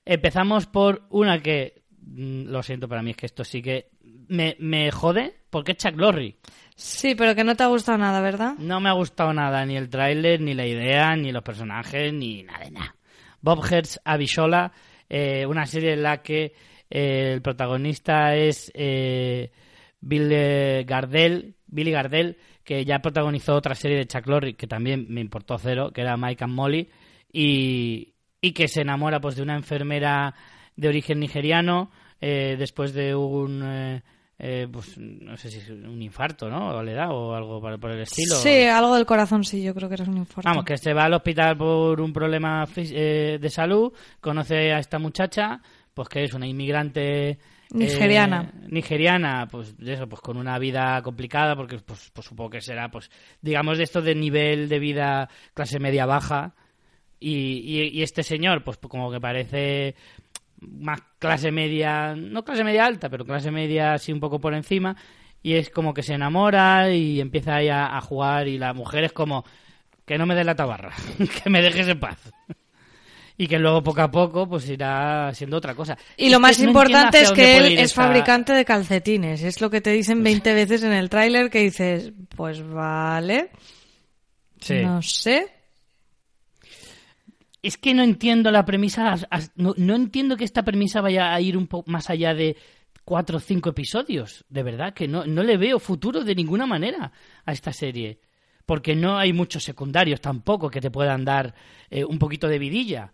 Empezamos 0.06 0.68
por 0.68 1.04
una 1.10 1.40
que, 1.40 1.82
mm, 2.02 2.44
lo 2.46 2.64
siento 2.64 2.88
para 2.88 3.02
mí, 3.02 3.12
es 3.12 3.18
que 3.18 3.26
esto 3.26 3.44
sí 3.44 3.62
que 3.62 3.90
me, 4.28 4.56
me 4.60 4.92
jode, 4.92 5.36
porque 5.50 5.72
es 5.72 5.78
Chuck 5.78 5.96
Lorre. 5.98 6.36
Sí, 6.76 7.16
pero 7.16 7.36
que 7.36 7.44
no 7.44 7.56
te 7.56 7.64
ha 7.64 7.68
gustado 7.68 7.98
nada, 7.98 8.22
¿verdad? 8.22 8.54
No 8.58 8.80
me 8.80 8.90
ha 8.90 8.94
gustado 8.94 9.34
nada, 9.34 9.66
ni 9.66 9.76
el 9.76 9.90
tráiler, 9.90 10.40
ni 10.40 10.54
la 10.54 10.66
idea, 10.66 11.16
ni 11.16 11.32
los 11.32 11.44
personajes, 11.44 12.14
ni 12.14 12.44
nada 12.44 12.66
de 12.66 12.72
nada. 12.72 12.96
Bob 13.42 13.66
Hertz 13.70 14.00
Abishola, 14.06 14.72
eh, 15.10 15.46
una 15.46 15.66
serie 15.66 15.94
en 15.94 16.04
la 16.04 16.22
que 16.22 16.54
eh, 16.90 17.34
el 17.34 17.42
protagonista 17.42 18.36
es 18.36 18.72
eh, 18.74 19.52
Bill 20.02 20.86
Gardell, 20.86 21.56
Billy 21.68 21.91
Gardell, 21.91 22.38
que 22.64 22.86
ya 22.86 23.00
protagonizó 23.00 23.56
otra 23.56 23.76
serie 23.76 23.97
de 23.97 24.08
Chuck 24.08 24.28
Lorre 24.28 24.56
que 24.56 24.68
también 24.68 25.06
me 25.10 25.22
importó 25.22 25.58
cero, 25.58 25.91
que 25.93 26.02
era 26.02 26.18
Mike 26.18 26.43
and 26.43 26.54
Molly, 26.54 26.89
y, 27.32 28.14
y 28.41 28.52
que 28.54 28.68
se 28.68 28.82
enamora 28.82 29.20
pues 29.20 29.36
de 29.36 29.43
una 29.43 29.56
enfermera 29.56 30.34
de 30.76 30.88
origen 30.88 31.20
nigeriano 31.20 31.91
eh, 32.22 32.56
después 32.58 32.93
de 32.93 33.16
un 33.16 33.62
eh, 33.64 34.02
eh, 34.41 34.68
pues 34.72 34.97
no 34.97 35.36
sé 35.36 35.52
si 35.52 35.70
un 35.70 36.02
infarto, 36.02 36.50
¿no? 36.50 36.70
O 36.70 36.82
le 36.82 36.93
da 36.93 37.10
o 37.10 37.34
algo 37.34 37.60
por, 37.60 37.78
por 37.78 37.91
el 37.91 38.02
estilo. 38.02 38.36
Sí, 38.36 38.64
algo 38.64 38.95
del 38.95 39.06
corazón 39.06 39.43
sí, 39.43 39.62
yo 39.62 39.76
creo 39.76 39.89
que 39.89 39.95
eres 39.95 40.08
un 40.08 40.16
informe. 40.16 40.50
Vamos, 40.50 40.64
que 40.64 40.78
se 40.78 40.93
va 40.93 41.04
al 41.04 41.14
hospital 41.14 41.58
por 41.58 42.00
un 42.00 42.14
problema 42.14 42.66
eh, 42.78 43.38
de 43.39 43.50
salud, 43.50 43.91
conoce 44.22 44.72
a 44.72 44.80
esta 44.80 44.97
muchacha, 44.97 45.62
pues 45.93 46.08
que 46.08 46.24
es 46.24 46.34
una 46.34 46.47
inmigrante 46.47 47.38
eh, 47.74 47.78
Nigeriana. 47.78 48.51
nigeriana, 48.67 49.47
pues 49.49 49.78
de 49.78 49.93
eso, 49.93 50.07
pues 50.09 50.22
con 50.22 50.38
una 50.38 50.57
vida 50.59 51.01
complicada, 51.01 51.55
porque 51.55 51.78
pues, 51.80 52.09
pues 52.13 52.26
supongo 52.28 52.49
que 52.51 52.61
será, 52.61 52.89
pues, 52.89 53.09
digamos, 53.41 53.78
de 53.78 53.84
esto 53.84 54.01
de 54.01 54.15
nivel 54.15 54.70
de 54.70 54.80
vida 54.80 55.30
clase 55.53 55.80
media 55.80 56.05
baja. 56.05 56.55
Y, 57.20 57.32
y- 57.65 57.89
y 57.99 58.01
este 58.03 58.24
señor, 58.24 58.63
pues 58.63 58.78
como 58.78 59.11
que 59.11 59.20
parece 59.20 59.95
más 60.61 60.99
clase 61.20 61.51
media, 61.51 62.15
no 62.15 62.43
clase 62.43 62.63
media 62.63 62.86
alta, 62.86 63.09
pero 63.09 63.26
clase 63.26 63.51
media 63.51 63.93
así 63.93 64.11
un 64.11 64.20
poco 64.20 64.39
por 64.39 64.53
encima, 64.53 64.95
y 65.43 65.53
es 65.53 65.70
como 65.70 65.93
que 65.93 66.03
se 66.03 66.13
enamora 66.13 66.91
y 66.93 67.20
empieza 67.22 67.55
ahí 67.55 67.70
a, 67.70 67.95
a 67.97 68.01
jugar 68.01 68.47
y 68.47 68.57
la 68.57 68.74
mujer 68.74 69.03
es 69.05 69.13
como 69.13 69.45
que 70.05 70.17
no 70.17 70.26
me 70.26 70.36
dé 70.36 70.43
la 70.43 70.55
tabarra, 70.55 70.93
que 71.43 71.49
me 71.49 71.61
dejes 71.61 71.88
en 71.88 71.99
paz. 71.99 72.32
Y 73.42 73.48
que 73.48 73.58
luego 73.58 73.82
poco 73.82 74.02
a 74.02 74.12
poco 74.12 74.48
pues 74.50 74.70
irá 74.70 75.34
siendo 75.34 75.56
otra 75.58 75.74
cosa. 75.74 75.98
Y 76.18 76.26
Es 76.26 76.32
lo 76.34 76.42
más 76.42 76.60
importante 76.60 77.22
es 77.22 77.32
que 77.32 77.56
él 77.58 77.66
es 77.78 77.84
esta- 77.86 78.04
fabricante 78.04 78.52
de 78.54 78.66
calcetines. 78.66 79.42
Es 79.44 79.62
lo 79.62 79.70
que 79.70 79.80
te 79.80 79.92
dicen 79.92 80.22
20 80.22 80.54
veces 80.54 80.84
en 80.84 80.92
el 80.92 81.10
tráiler 81.10 81.50
que 81.50 81.60
dices, 81.62 82.12
pues 82.36 82.62
vale, 82.68 83.50
Sí. 84.60 84.82
no 84.84 85.02
sé. 85.02 85.48
Es 87.62 87.78
que 87.78 87.94
no 87.94 88.04
entiendo 88.04 88.52
la 88.52 88.66
premisa, 88.66 89.16
no, 89.56 89.74
no 89.78 89.96
entiendo 89.96 90.38
que 90.38 90.46
esta 90.46 90.64
premisa 90.64 91.02
vaya 91.02 91.34
a 91.34 91.42
ir 91.42 91.58
un 91.58 91.68
poco 91.68 91.90
más 91.92 92.10
allá 92.10 92.34
de 92.34 92.56
cuatro 93.04 93.38
o 93.38 93.40
cinco 93.42 93.70
episodios. 93.70 94.46
De 94.50 94.64
verdad 94.64 94.94
que 94.94 95.08
no, 95.08 95.26
no 95.26 95.44
le 95.44 95.58
veo 95.58 95.80
futuro 95.80 96.24
de 96.24 96.36
ninguna 96.36 96.66
manera 96.66 97.12
a 97.46 97.52
esta 97.52 97.74
serie. 97.74 98.20
Porque 98.66 98.96
no 98.96 99.18
hay 99.18 99.34
muchos 99.34 99.64
secundarios 99.64 100.22
tampoco 100.22 100.70
que 100.70 100.80
te 100.80 100.92
puedan 100.92 101.26
dar 101.26 101.54
eh, 101.90 102.06
un 102.06 102.20
poquito 102.20 102.48
de 102.48 102.60
vidilla. 102.60 103.12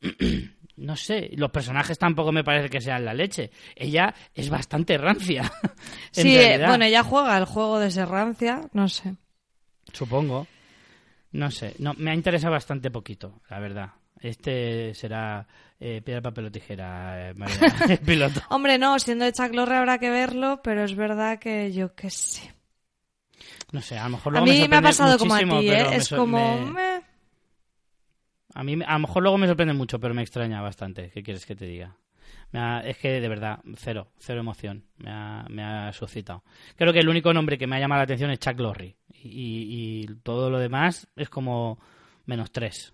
no 0.76 0.96
sé, 0.96 1.30
los 1.36 1.50
personajes 1.50 1.98
tampoco 1.98 2.32
me 2.32 2.44
parece 2.44 2.68
que 2.70 2.80
sean 2.80 3.04
la 3.04 3.14
leche. 3.14 3.50
Ella 3.74 4.14
es 4.34 4.48
bastante 4.50 4.96
rancia. 4.98 5.50
en 6.16 6.22
Sí, 6.22 6.36
eh, 6.36 6.40
realidad. 6.48 6.68
bueno, 6.68 6.84
ella 6.84 7.02
juega 7.02 7.36
el 7.38 7.44
juego 7.44 7.78
de 7.78 7.90
Serrancia, 7.90 8.62
no 8.72 8.88
sé. 8.88 9.14
Supongo. 9.92 10.46
No 11.32 11.50
sé. 11.50 11.74
No, 11.78 11.94
me 11.94 12.10
ha 12.10 12.14
interesado 12.14 12.52
bastante 12.52 12.90
poquito, 12.90 13.40
la 13.50 13.58
verdad. 13.58 13.90
Este 14.20 14.94
será 14.94 15.46
eh, 15.78 16.00
piedra, 16.04 16.22
papel 16.22 16.46
o 16.46 16.50
tijera, 16.50 17.30
eh, 17.30 17.34
María, 17.36 17.56
el 17.88 17.98
piloto. 17.98 18.40
Hombre, 18.50 18.78
no, 18.78 18.98
siendo 18.98 19.24
de 19.24 19.32
Chuck 19.32 19.52
Lorre 19.54 19.76
habrá 19.76 19.98
que 19.98 20.10
verlo, 20.10 20.60
pero 20.62 20.84
es 20.84 20.94
verdad 20.96 21.38
que 21.38 21.72
yo 21.72 21.94
qué 21.94 22.10
sé. 22.10 22.52
No 23.72 23.82
sé, 23.82 23.98
a 23.98 24.04
lo 24.04 24.10
mejor 24.16 24.36
A 24.38 24.40
mí 24.40 24.66
me, 24.68 24.76
ha 24.76 24.80
pasado 24.82 25.18
como 25.18 25.34
a 25.34 25.38
ti, 25.40 25.68
¿eh? 25.70 25.86
Es 25.92 26.06
so- 26.06 26.16
como... 26.16 26.58
me- 26.66 26.72
meh. 26.72 27.00
A 28.58 28.64
mí 28.64 28.76
a 28.84 28.92
lo 28.94 28.98
mejor 28.98 29.22
luego 29.22 29.38
me 29.38 29.46
sorprende 29.46 29.72
mucho, 29.74 30.00
pero 30.00 30.14
me 30.14 30.22
extraña 30.22 30.60
bastante. 30.60 31.10
¿Qué 31.10 31.22
quieres 31.22 31.46
que 31.46 31.54
te 31.54 31.64
diga? 31.66 31.96
Me 32.50 32.58
ha- 32.60 32.80
es 32.80 32.96
que 32.98 33.20
de 33.20 33.28
verdad, 33.28 33.60
cero, 33.76 34.08
cero 34.18 34.40
emoción 34.40 34.84
me 34.98 35.10
ha, 35.10 35.44
me 35.48 35.62
ha 35.62 35.92
suscitado. 35.92 36.42
Creo 36.76 36.92
que 36.92 36.98
el 37.00 37.08
único 37.08 37.32
nombre 37.32 37.56
que 37.58 37.66
me 37.66 37.76
ha 37.76 37.80
llamado 37.80 38.00
la 38.00 38.04
atención 38.04 38.30
es 38.30 38.38
Chuck 38.40 38.58
Lorre. 38.58 38.96
Y, 39.22 40.06
todo 40.22 40.50
lo 40.50 40.58
demás 40.58 41.06
es 41.16 41.28
como 41.28 41.78
menos 42.26 42.50
tres. 42.50 42.92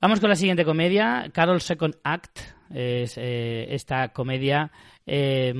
Vamos 0.00 0.20
con 0.20 0.30
la 0.30 0.36
siguiente 0.36 0.64
comedia, 0.64 1.30
Carol 1.32 1.60
Second 1.60 1.96
Act. 2.02 2.40
Es 2.74 3.18
eh, 3.18 3.66
esta 3.74 4.08
comedia 4.08 4.72
eh, 5.06 5.52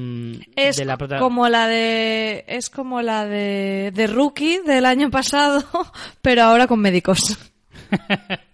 Es 0.56 0.76
de 0.78 0.84
la 0.86 0.96
prota- 0.96 1.18
como 1.18 1.46
la 1.48 1.68
de 1.68 2.44
es 2.48 2.70
como 2.70 3.02
la 3.02 3.26
de, 3.26 3.92
de 3.94 4.06
Rookie 4.06 4.60
del 4.66 4.86
año 4.86 5.10
pasado, 5.10 5.62
pero 6.22 6.42
ahora 6.44 6.66
con 6.66 6.80
médicos. 6.80 7.51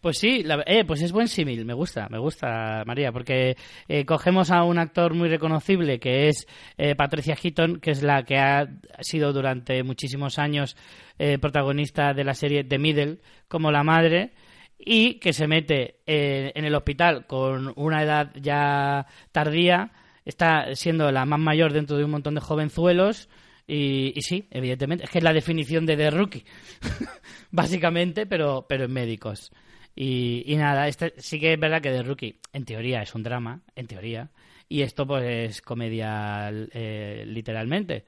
Pues 0.00 0.18
sí, 0.18 0.42
la- 0.42 0.64
eh, 0.66 0.84
pues 0.84 1.02
es 1.02 1.12
buen 1.12 1.28
símil, 1.28 1.64
me 1.64 1.72
gusta, 1.72 2.08
me 2.10 2.18
gusta, 2.18 2.82
María, 2.84 3.12
porque 3.12 3.56
eh, 3.86 4.04
cogemos 4.04 4.50
a 4.50 4.64
un 4.64 4.76
actor 4.76 5.14
muy 5.14 5.28
reconocible 5.28 6.00
que 6.00 6.26
es 6.26 6.48
eh, 6.76 6.96
Patricia 6.96 7.36
Heaton, 7.40 7.78
que 7.78 7.92
es 7.92 8.02
la 8.02 8.24
que 8.24 8.38
ha 8.38 8.66
sido 8.98 9.32
durante 9.32 9.84
muchísimos 9.84 10.40
años 10.40 10.76
eh, 11.16 11.38
protagonista 11.38 12.12
de 12.12 12.24
la 12.24 12.34
serie 12.34 12.64
The 12.64 12.78
Middle, 12.80 13.18
como 13.46 13.70
la 13.70 13.84
madre, 13.84 14.32
y 14.76 15.20
que 15.20 15.32
se 15.32 15.46
mete 15.46 16.00
eh, 16.08 16.50
en 16.56 16.64
el 16.64 16.74
hospital 16.74 17.28
con 17.28 17.72
una 17.76 18.02
edad 18.02 18.32
ya 18.34 19.06
tardía, 19.30 19.92
está 20.24 20.74
siendo 20.74 21.12
la 21.12 21.24
más 21.24 21.38
mayor 21.38 21.72
dentro 21.72 21.96
de 21.96 22.04
un 22.04 22.10
montón 22.10 22.34
de 22.34 22.40
jovenzuelos. 22.40 23.28
Y, 23.72 24.12
y 24.14 24.20
sí, 24.20 24.46
evidentemente, 24.50 25.04
es 25.04 25.10
que 25.10 25.16
es 25.16 25.24
la 25.24 25.32
definición 25.32 25.86
de 25.86 25.96
The 25.96 26.10
Rookie, 26.10 26.44
básicamente, 27.50 28.26
pero, 28.26 28.66
pero 28.68 28.84
en 28.84 28.92
médicos. 28.92 29.50
Y, 29.96 30.44
y 30.44 30.56
nada, 30.56 30.88
este, 30.88 31.14
sí 31.16 31.40
que 31.40 31.54
es 31.54 31.58
verdad 31.58 31.80
que 31.80 31.90
The 31.90 32.02
Rookie, 32.02 32.38
en 32.52 32.66
teoría, 32.66 33.00
es 33.00 33.14
un 33.14 33.22
drama, 33.22 33.62
en 33.74 33.86
teoría, 33.86 34.28
y 34.68 34.82
esto 34.82 35.06
pues 35.06 35.24
es 35.24 35.62
comedia 35.62 36.50
eh, 36.52 37.24
literalmente. 37.26 38.04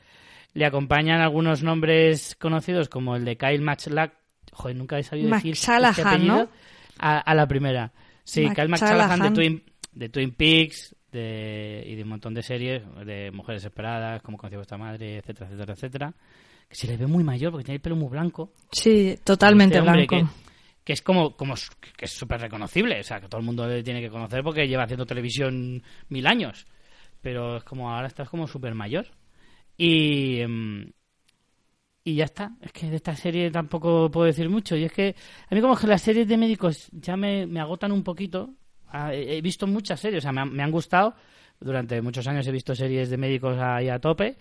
Le 0.53 0.67
acompañan 0.67 1.23
algunos 1.23 1.63
nombres 1.63 2.37
conocidos 2.39 2.91
como 2.91 3.17
el 3.17 3.25
de 3.25 3.39
Kyle 3.39 3.63
Matchlock, 3.63 4.13
joder, 4.53 4.77
nunca 4.77 4.99
he 4.99 5.03
sabido 5.03 5.31
decir 5.31 5.55
este 5.55 6.03
apellido, 6.03 6.37
¿no? 6.37 6.49
a, 6.99 7.21
a 7.21 7.35
la 7.35 7.49
primera. 7.49 7.91
Sí, 8.23 8.47
Kyle 8.55 8.69
McShanahan 8.69 9.19
de. 9.19 9.31
Twin, 9.31 9.65
de 9.93 10.09
Twin 10.11 10.33
Peaks 10.33 10.95
de, 11.15 11.85
y 11.87 11.95
de 11.95 12.03
un 12.03 12.09
montón 12.11 12.35
de 12.35 12.43
series, 12.43 12.83
de 13.07 13.31
Mujeres 13.31 13.65
Esperadas, 13.65 14.21
como 14.23 14.37
conoció 14.37 14.59
vuestra 14.59 14.77
madre, 14.77 15.19
etcétera, 15.19 15.47
etcétera, 15.47 15.73
etcétera. 15.73 16.15
Que 16.69 16.75
se 16.75 16.87
le 16.87 16.97
ve 16.97 17.07
muy 17.07 17.25
mayor 17.25 17.53
porque 17.53 17.65
tiene 17.65 17.77
el 17.77 17.81
pelo 17.81 17.97
muy 17.97 18.09
blanco. 18.09 18.53
Sí, 18.71 19.17
totalmente 19.23 19.79
Este 19.79 19.91
blanco. 19.91 20.17
Que, 20.17 20.27
que 20.85 20.93
es 20.93 21.03
como, 21.03 21.37
como 21.37 21.55
que 21.97 22.05
es 22.05 22.13
súper 22.13 22.41
reconocible, 22.41 23.01
o 23.01 23.03
sea, 23.03 23.21
que 23.21 23.29
todo 23.29 23.41
el 23.41 23.47
mundo 23.47 23.67
le 23.67 23.83
tiene 23.83 24.01
que 24.01 24.11
conocer 24.11 24.43
porque 24.43 24.67
lleva 24.67 24.85
haciendo 24.85 25.07
televisión 25.07 25.83
mil 26.09 26.27
años. 26.27 26.67
Pero 27.21 27.57
es 27.57 27.65
como 27.65 27.91
ahora 27.91 28.09
estás 28.09 28.29
como 28.29 28.47
súper 28.47 28.75
mayor. 28.75 29.07
Y, 29.77 30.41
em, 30.41 30.91
y 32.05 32.17
ya 32.17 32.25
está. 32.25 32.53
Es 32.61 32.73
que 32.73 32.91
de 32.91 32.97
esta 32.97 33.17
serie 33.17 33.51
tampoco 33.51 34.11
puedo 34.11 34.27
decir 34.27 34.51
mucho. 34.51 34.77
Y 34.77 34.85
es 34.85 34.93
que 34.93 35.15
a 35.49 35.55
mí 35.55 35.61
como 35.61 35.77
que 35.77 35.87
las 35.87 36.03
series 36.03 36.29
de 36.29 36.37
médicos 36.37 36.89
ya 36.93 37.17
me, 37.17 37.47
me 37.47 37.61
agotan 37.61 37.93
un 37.93 38.03
poquito. 38.03 38.51
Ah, 38.97 39.13
He 39.13 39.41
visto 39.41 39.67
muchas 39.67 39.99
series, 39.99 40.19
o 40.19 40.23
sea, 40.23 40.31
me 40.31 40.43
han, 40.43 40.53
me 40.53 40.63
han 40.63 40.71
gustado. 40.71 41.17
Durante 41.59 42.01
muchos 42.01 42.29
años 42.29 42.47
he 42.47 42.53
visto 42.53 42.77
series 42.77 43.11
de 43.11 43.17
médicos 43.17 43.59
ahí 43.59 43.89
a 43.89 43.99
tope. 43.99 44.37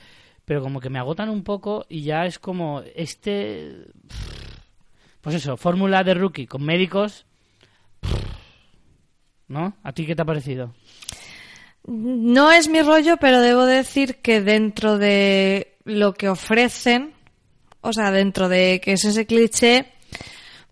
Pero 0.46 0.62
como 0.62 0.80
que 0.80 0.92
me 0.92 1.00
agotan 1.00 1.30
un 1.30 1.44
poco 1.44 1.88
y 1.90 2.04
ya 2.04 2.26
es 2.26 2.38
como 2.38 2.84
este... 2.96 3.88
Pues 5.22 5.38
eso, 5.38 5.58
fórmula 5.58 6.04
de 6.04 6.14
rookie 6.14 6.46
con 6.46 6.64
médicos. 6.64 7.26
¿No? 9.48 9.76
¿A 9.82 9.92
ti 9.92 10.06
qué 10.06 10.16
te 10.16 10.22
ha 10.22 10.26
parecido? 10.26 10.76
No 11.88 12.52
es 12.52 12.70
mi 12.70 12.82
rollo, 12.84 13.18
pero 13.18 13.42
debo 13.42 13.66
decir 13.66 14.18
que 14.18 14.42
dentro 14.42 15.00
de 15.00 15.78
lo 15.84 16.14
que 16.14 16.30
ofrecen, 16.30 17.14
o 17.82 17.92
sea, 17.92 18.12
dentro 18.12 18.50
de 18.50 18.80
que 18.84 18.94
es 18.94 19.04
ese 19.06 19.26
cliché, 19.26 19.93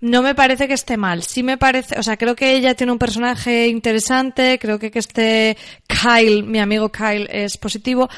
no 0.01 0.23
me 0.23 0.35
parece 0.35 0.67
que 0.67 0.73
esté 0.73 0.97
mal. 0.97 1.23
Sí 1.23 1.43
me 1.43 1.57
parece, 1.57 1.97
o 1.97 2.03
sea, 2.03 2.17
creo 2.17 2.35
que 2.35 2.55
ella 2.55 2.75
tiene 2.75 2.91
un 2.91 2.99
personaje 2.99 3.67
interesante, 3.67 4.57
creo 4.59 4.79
que 4.79 4.91
que 4.91 4.99
este 4.99 5.57
Kyle, 5.87 6.43
mi 6.43 6.59
amigo 6.59 6.91
Kyle, 6.91 7.27
es 7.31 7.57
positivo. 7.57 8.09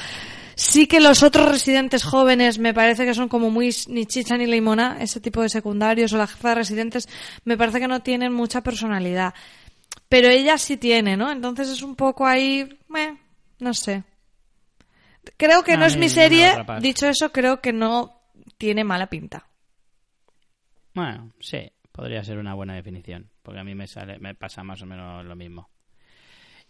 Sí 0.56 0.86
que 0.86 1.00
los 1.00 1.22
otros 1.22 1.48
residentes 1.48 2.02
jóvenes 2.04 2.58
me 2.58 2.72
parece 2.72 3.04
que 3.04 3.14
son 3.14 3.28
como 3.28 3.50
muy 3.50 3.74
ni 3.88 4.06
chicha 4.06 4.36
ni 4.36 4.46
limona, 4.46 4.98
ese 5.00 5.20
tipo 5.20 5.42
de 5.42 5.48
secundarios 5.48 6.12
o 6.12 6.16
la 6.16 6.26
jefa 6.26 6.50
de 6.50 6.54
residentes, 6.54 7.08
me 7.44 7.58
parece 7.58 7.80
que 7.80 7.88
no 7.88 8.00
tienen 8.00 8.32
mucha 8.32 8.62
personalidad. 8.62 9.34
Pero 10.08 10.28
ella 10.28 10.56
sí 10.58 10.76
tiene, 10.76 11.16
¿no? 11.16 11.30
Entonces 11.30 11.68
es 11.68 11.82
un 11.82 11.96
poco 11.96 12.24
ahí, 12.24 12.78
meh, 12.88 13.18
no 13.58 13.74
sé. 13.74 14.04
Creo 15.36 15.64
que 15.64 15.76
no 15.76 15.84
es 15.84 15.96
mi 15.96 16.08
serie. 16.08 16.54
Dicho 16.80 17.08
eso, 17.08 17.32
creo 17.32 17.60
que 17.60 17.72
no 17.72 18.22
tiene 18.56 18.84
mala 18.84 19.08
pinta. 19.08 19.46
Bueno, 20.94 21.32
sí, 21.40 21.72
podría 21.94 22.24
ser 22.24 22.38
una 22.38 22.54
buena 22.54 22.74
definición, 22.74 23.30
porque 23.42 23.60
a 23.60 23.64
mí 23.64 23.74
me 23.76 23.86
sale, 23.86 24.18
me 24.18 24.34
pasa 24.34 24.64
más 24.64 24.82
o 24.82 24.86
menos 24.86 25.24
lo 25.24 25.36
mismo. 25.36 25.70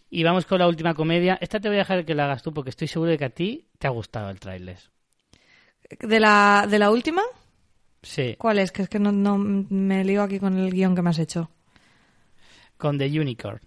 Y 0.07 0.23
vamos 0.23 0.45
con 0.45 0.59
la 0.59 0.67
última 0.67 0.93
comedia. 0.93 1.37
Esta 1.41 1.59
te 1.59 1.67
voy 1.67 1.77
a 1.77 1.79
dejar 1.79 2.05
que 2.05 2.13
la 2.13 2.25
hagas 2.25 2.43
tú, 2.43 2.53
porque 2.53 2.69
estoy 2.69 2.87
seguro 2.87 3.09
de 3.09 3.17
que 3.17 3.25
a 3.25 3.29
ti 3.31 3.67
te 3.79 3.87
ha 3.87 3.89
gustado 3.89 4.29
el 4.29 4.39
tráiler. 4.39 4.77
¿De 5.99 6.19
la, 6.19 6.67
de 6.69 6.77
la 6.77 6.91
última? 6.91 7.23
Sí, 8.03 8.35
¿Cuál 8.37 8.59
es? 8.59 8.71
Que 8.71 8.83
es 8.83 8.89
que 8.89 8.99
no, 8.99 9.11
no 9.11 9.37
me 9.39 10.03
lío 10.05 10.21
aquí 10.21 10.39
con 10.39 10.57
el 10.59 10.71
guion 10.71 10.95
que 10.95 11.01
me 11.01 11.09
has 11.09 11.17
hecho. 11.19 11.49
con 12.77 12.97
The 12.99 13.19
Unicorn. 13.19 13.61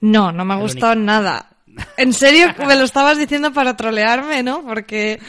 No, 0.00 0.30
no 0.30 0.44
me 0.44 0.54
ha 0.54 0.56
El 0.56 0.62
gustado 0.62 0.94
nada. 0.94 1.50
En 1.96 2.12
serio, 2.12 2.54
me 2.66 2.76
lo 2.76 2.84
estabas 2.84 3.18
diciendo 3.18 3.52
para 3.52 3.76
trolearme, 3.76 4.42
¿no? 4.44 4.62
Porque, 4.64 5.20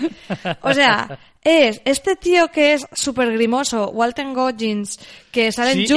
o 0.61 0.73
sea, 0.73 1.19
es 1.43 1.81
este 1.85 2.15
tío 2.15 2.49
que 2.51 2.73
es 2.73 2.85
súper 2.93 3.31
grimoso, 3.31 3.89
Walton 3.91 4.33
Goggins, 4.33 4.99
que 5.31 5.51
sale 5.51 5.73
Sí, 5.73 5.79
en 5.81 5.87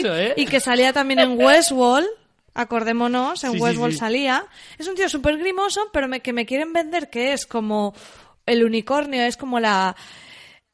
grimoso, 0.00 0.16
¿eh? 0.18 0.34
y 0.36 0.46
que 0.46 0.60
salía 0.60 0.92
también 0.92 1.20
en 1.20 1.38
Westworld. 1.40 2.06
Acordémonos, 2.54 3.44
en 3.44 3.50
Sí, 3.52 3.56
sí, 3.58 3.62
Westworld 3.62 3.92
sí. 3.94 3.98
salía. 3.98 4.46
Es 4.78 4.88
un 4.88 4.94
tío 4.94 5.08
súper 5.10 5.36
grimoso, 5.38 5.80
pero 5.92 6.08
me- 6.08 6.20
que 6.20 6.32
me 6.32 6.46
quieren 6.46 6.72
vender 6.72 7.10
que 7.10 7.32
es 7.34 7.46
como 7.46 7.94
el 8.46 8.64
unicornio, 8.64 9.22
es 9.22 9.36
como 9.36 9.60
la, 9.60 9.94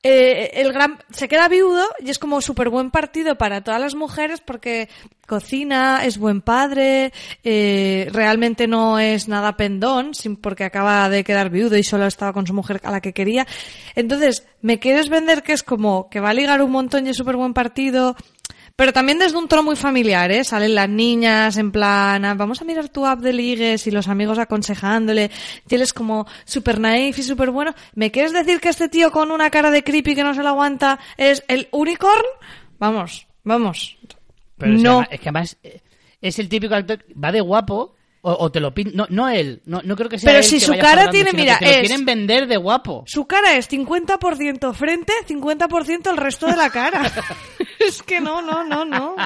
eh, 0.05 0.51
el 0.55 0.73
gran 0.73 0.99
se 1.11 1.29
queda 1.29 1.49
viudo 1.49 1.85
y 2.01 2.11
es 2.11 2.19
como 2.19 2.41
súper 2.41 2.71
buen 2.71 2.91
partido 2.91 3.37
para 3.37 3.63
todas 3.63 3.81
las 3.81 3.95
mujeres 3.95 4.41
porque 4.41 4.89
cocina, 5.27 6.05
es 6.05 6.19
buen 6.19 6.43
padre, 6.43 7.13
eh, 7.45 8.09
realmente 8.13 8.67
no 8.67 8.99
es 8.99 9.29
nada 9.29 9.57
pendón, 9.57 10.15
sin, 10.15 10.37
porque 10.37 10.65
acaba 10.65 11.09
de 11.09 11.25
quedar 11.25 11.51
viudo 11.51 11.79
y 11.79 11.85
solo 11.85 12.07
estaba 12.07 12.33
con 12.33 12.47
su 12.47 12.53
mujer 12.53 12.81
a 12.83 12.91
la 12.91 13.01
que 13.01 13.13
quería. 13.13 13.47
Entonces, 13.95 14.47
me 14.61 14.79
quieres 14.79 15.09
vender 15.09 15.43
que 15.43 15.53
es 15.53 15.63
como 15.63 16.11
que 16.11 16.21
va 16.21 16.31
a 16.31 16.35
ligar 16.35 16.61
un 16.63 16.73
montón 16.73 17.07
y 17.07 17.11
es 17.11 17.17
súper 17.17 17.37
buen 17.37 17.55
partido, 17.55 18.17
pero 18.77 18.93
también 18.93 19.19
desde 19.19 19.37
un 19.37 19.49
tono 19.49 19.63
muy 19.63 19.77
familiar, 19.77 20.31
¿eh? 20.31 20.45
Salen 20.45 20.75
las 20.75 20.89
niñas 20.89 21.57
en 21.57 21.73
plan, 21.73 22.25
"Ah, 22.25 22.35
vamos 22.35 22.61
a 22.61 22.65
mirar 22.65 22.89
tu 22.89 23.07
app 23.07 23.21
de 23.21 23.33
ligues 23.33 23.87
y 23.87 23.91
los 23.91 24.09
amigos 24.09 24.39
aconsejándole. 24.39 25.31
Y 25.69 25.75
él 25.75 25.83
es 25.83 25.93
como 25.93 26.27
súper 26.45 26.81
naif 26.81 27.19
y 27.19 27.23
súper 27.23 27.51
bueno. 27.51 27.75
¿Me 27.95 28.11
quieres 28.11 28.33
decir 28.33 28.61
que 28.61 28.69
este 28.71 28.89
tío 28.89 29.11
con 29.13 29.31
una 29.31 29.51
cara 29.51 29.71
de 29.71 29.85
creepy 29.85 30.15
que 30.15 30.25
no 30.25 30.35
se 30.35 30.43
lo 30.43 30.49
aguanta 30.51 30.99
es 31.17 31.45
el 31.49 31.69
unicorn? 31.71 32.25
Vamos, 32.79 33.27
vamos. 33.45 33.97
Pero 34.59 34.73
no. 34.75 35.03
es 35.03 35.21
que 35.21 35.29
además 35.29 35.57
eh, 35.63 35.81
es 36.21 36.39
el 36.39 36.49
típico 36.49 36.75
actor, 36.75 37.05
va 37.23 37.33
de 37.33 37.41
guapo, 37.41 37.95
o, 38.23 38.33
o 38.45 38.51
te 38.51 38.61
lo 38.61 38.73
pin... 38.73 38.93
No, 38.95 39.07
no 39.11 39.29
él, 39.29 39.63
no, 39.67 39.81
no 39.85 39.95
creo 39.97 40.09
que 40.09 40.19
sea 40.19 40.29
Pero 40.31 40.39
él 40.39 40.45
si 40.45 40.55
que 40.59 40.65
su 40.65 40.71
vaya 40.71 40.83
cara 40.83 41.11
tiene, 41.11 41.33
mira, 41.33 41.59
que 41.59 41.65
te 41.67 41.71
lo 41.73 41.77
es- 41.79 41.89
quieren 41.89 42.05
vender 42.07 42.47
de 42.47 42.57
guapo. 42.57 43.05
Su 43.07 43.27
cara 43.27 43.57
es 43.57 43.69
50% 43.71 44.73
frente, 44.75 45.13
50% 45.29 46.11
el 46.11 46.17
resto 46.17 46.47
de 46.47 46.57
la 46.57 46.71
cara. 46.71 47.03
es 47.79 48.03
que 48.03 48.21
no, 48.21 48.41
no, 48.41 48.65
no, 48.65 48.85
no. 48.85 49.17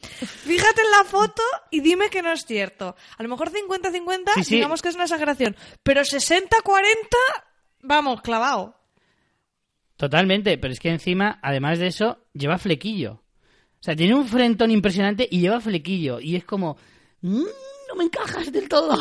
Fíjate 0.00 0.82
en 0.82 0.90
la 0.90 1.04
foto 1.04 1.42
y 1.70 1.80
dime 1.80 2.10
que 2.10 2.20
no 2.22 2.32
es 2.32 2.44
cierto. 2.44 2.94
A 3.16 3.22
lo 3.22 3.28
mejor 3.28 3.50
50-50, 3.50 4.34
Sí, 4.36 4.44
sí. 4.44 4.54
digamos 4.56 4.82
que 4.82 4.88
es 4.88 4.94
una 4.96 5.04
exageración. 5.04 5.56
Pero 5.82 6.02
60-40, 6.02 6.44
vamos, 7.82 8.20
clavado. 8.22 8.76
Totalmente, 9.96 10.58
pero 10.58 10.72
es 10.72 10.80
que 10.80 10.90
encima, 10.90 11.38
además 11.42 11.78
de 11.78 11.86
eso, 11.86 12.18
lleva 12.32 12.58
flequillo. 12.58 13.22
O 13.80 13.82
sea, 13.84 13.94
tiene 13.94 14.14
un 14.14 14.26
frentón 14.26 14.70
impresionante 14.70 15.26
y 15.30 15.40
lleva 15.40 15.60
flequillo. 15.60 16.18
Y 16.20 16.36
es 16.36 16.44
como, 16.44 16.76
"Mm, 17.20 17.44
no 17.88 17.94
me 17.96 18.04
encajas 18.04 18.50
del 18.52 18.68
todo. 18.68 18.96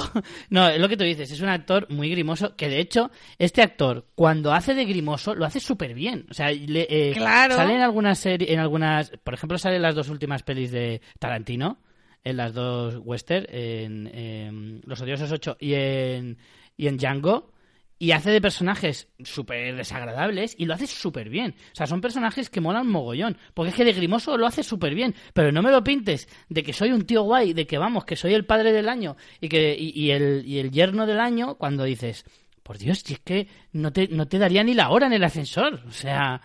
No, 0.49 0.67
es 0.67 0.79
lo 0.79 0.89
que 0.89 0.97
tú 0.97 1.03
dices, 1.03 1.31
es 1.31 1.41
un 1.41 1.49
actor 1.49 1.87
muy 1.89 2.09
grimoso, 2.09 2.55
que 2.55 2.69
de 2.69 2.79
hecho, 2.79 3.09
este 3.37 3.61
actor, 3.61 4.07
cuando 4.15 4.53
hace 4.53 4.73
de 4.73 4.85
grimoso, 4.85 5.35
lo 5.35 5.45
hace 5.45 5.59
súper 5.59 5.93
bien. 5.93 6.25
O 6.29 6.33
sea, 6.33 6.51
le, 6.51 6.87
eh, 6.89 7.13
Claro. 7.15 7.55
sale 7.55 7.75
en 7.75 7.81
algunas 7.81 8.19
series, 8.19 8.49
en 8.51 8.59
algunas, 8.59 9.11
por 9.23 9.33
ejemplo, 9.33 9.57
sale 9.57 9.77
en 9.77 9.81
las 9.81 9.95
dos 9.95 10.09
últimas 10.09 10.43
pelis 10.43 10.71
de 10.71 11.01
Tarantino, 11.19 11.79
en 12.23 12.37
las 12.37 12.53
dos 12.53 12.99
western, 13.03 13.45
en, 13.49 14.81
Los 14.85 15.01
Odiosos 15.01 15.31
8 15.31 15.57
y 15.59 15.73
en, 15.73 16.37
y 16.77 16.87
en 16.87 16.97
Django, 16.97 17.52
y 17.99 18.11
hace 18.11 18.31
de 18.31 18.41
personajes 18.41 19.07
súper 19.23 19.75
desagradables 19.75 20.55
y 20.57 20.65
lo 20.65 20.73
hace 20.73 20.87
súper 20.87 21.29
bien. 21.29 21.55
O 21.71 21.75
sea, 21.75 21.87
son 21.87 22.01
personajes 22.01 22.49
que 22.49 22.61
molan 22.61 22.87
mogollón. 22.87 23.37
Porque 23.53 23.69
es 23.69 23.75
que 23.75 23.85
de 23.85 23.93
Grimoso 23.93 24.37
lo 24.37 24.45
hace 24.45 24.63
súper 24.63 24.93
bien. 24.93 25.15
Pero 25.33 25.51
no 25.51 25.61
me 25.61 25.71
lo 25.71 25.83
pintes 25.83 26.27
de 26.49 26.63
que 26.63 26.73
soy 26.73 26.91
un 26.91 27.05
tío 27.05 27.23
guay, 27.23 27.53
de 27.53 27.65
que 27.65 27.77
vamos, 27.77 28.05
que 28.05 28.15
soy 28.15 28.33
el 28.33 28.45
padre 28.45 28.73
del 28.73 28.89
año 28.89 29.15
y, 29.39 29.47
que, 29.47 29.75
y, 29.79 30.11
el, 30.11 30.43
y 30.45 30.59
el 30.59 30.71
yerno 30.71 31.05
del 31.05 31.19
año 31.19 31.55
cuando 31.55 31.83
dices, 31.83 32.25
por 32.61 32.77
Dios, 32.77 32.99
si 32.99 33.13
es 33.13 33.19
que 33.19 33.47
no 33.71 33.93
te, 33.93 34.07
no 34.09 34.27
te 34.27 34.37
daría 34.37 34.63
ni 34.63 34.73
la 34.73 34.89
hora 34.89 35.07
en 35.07 35.13
el 35.13 35.23
ascensor. 35.23 35.81
O 35.87 35.91
sea, 35.91 36.41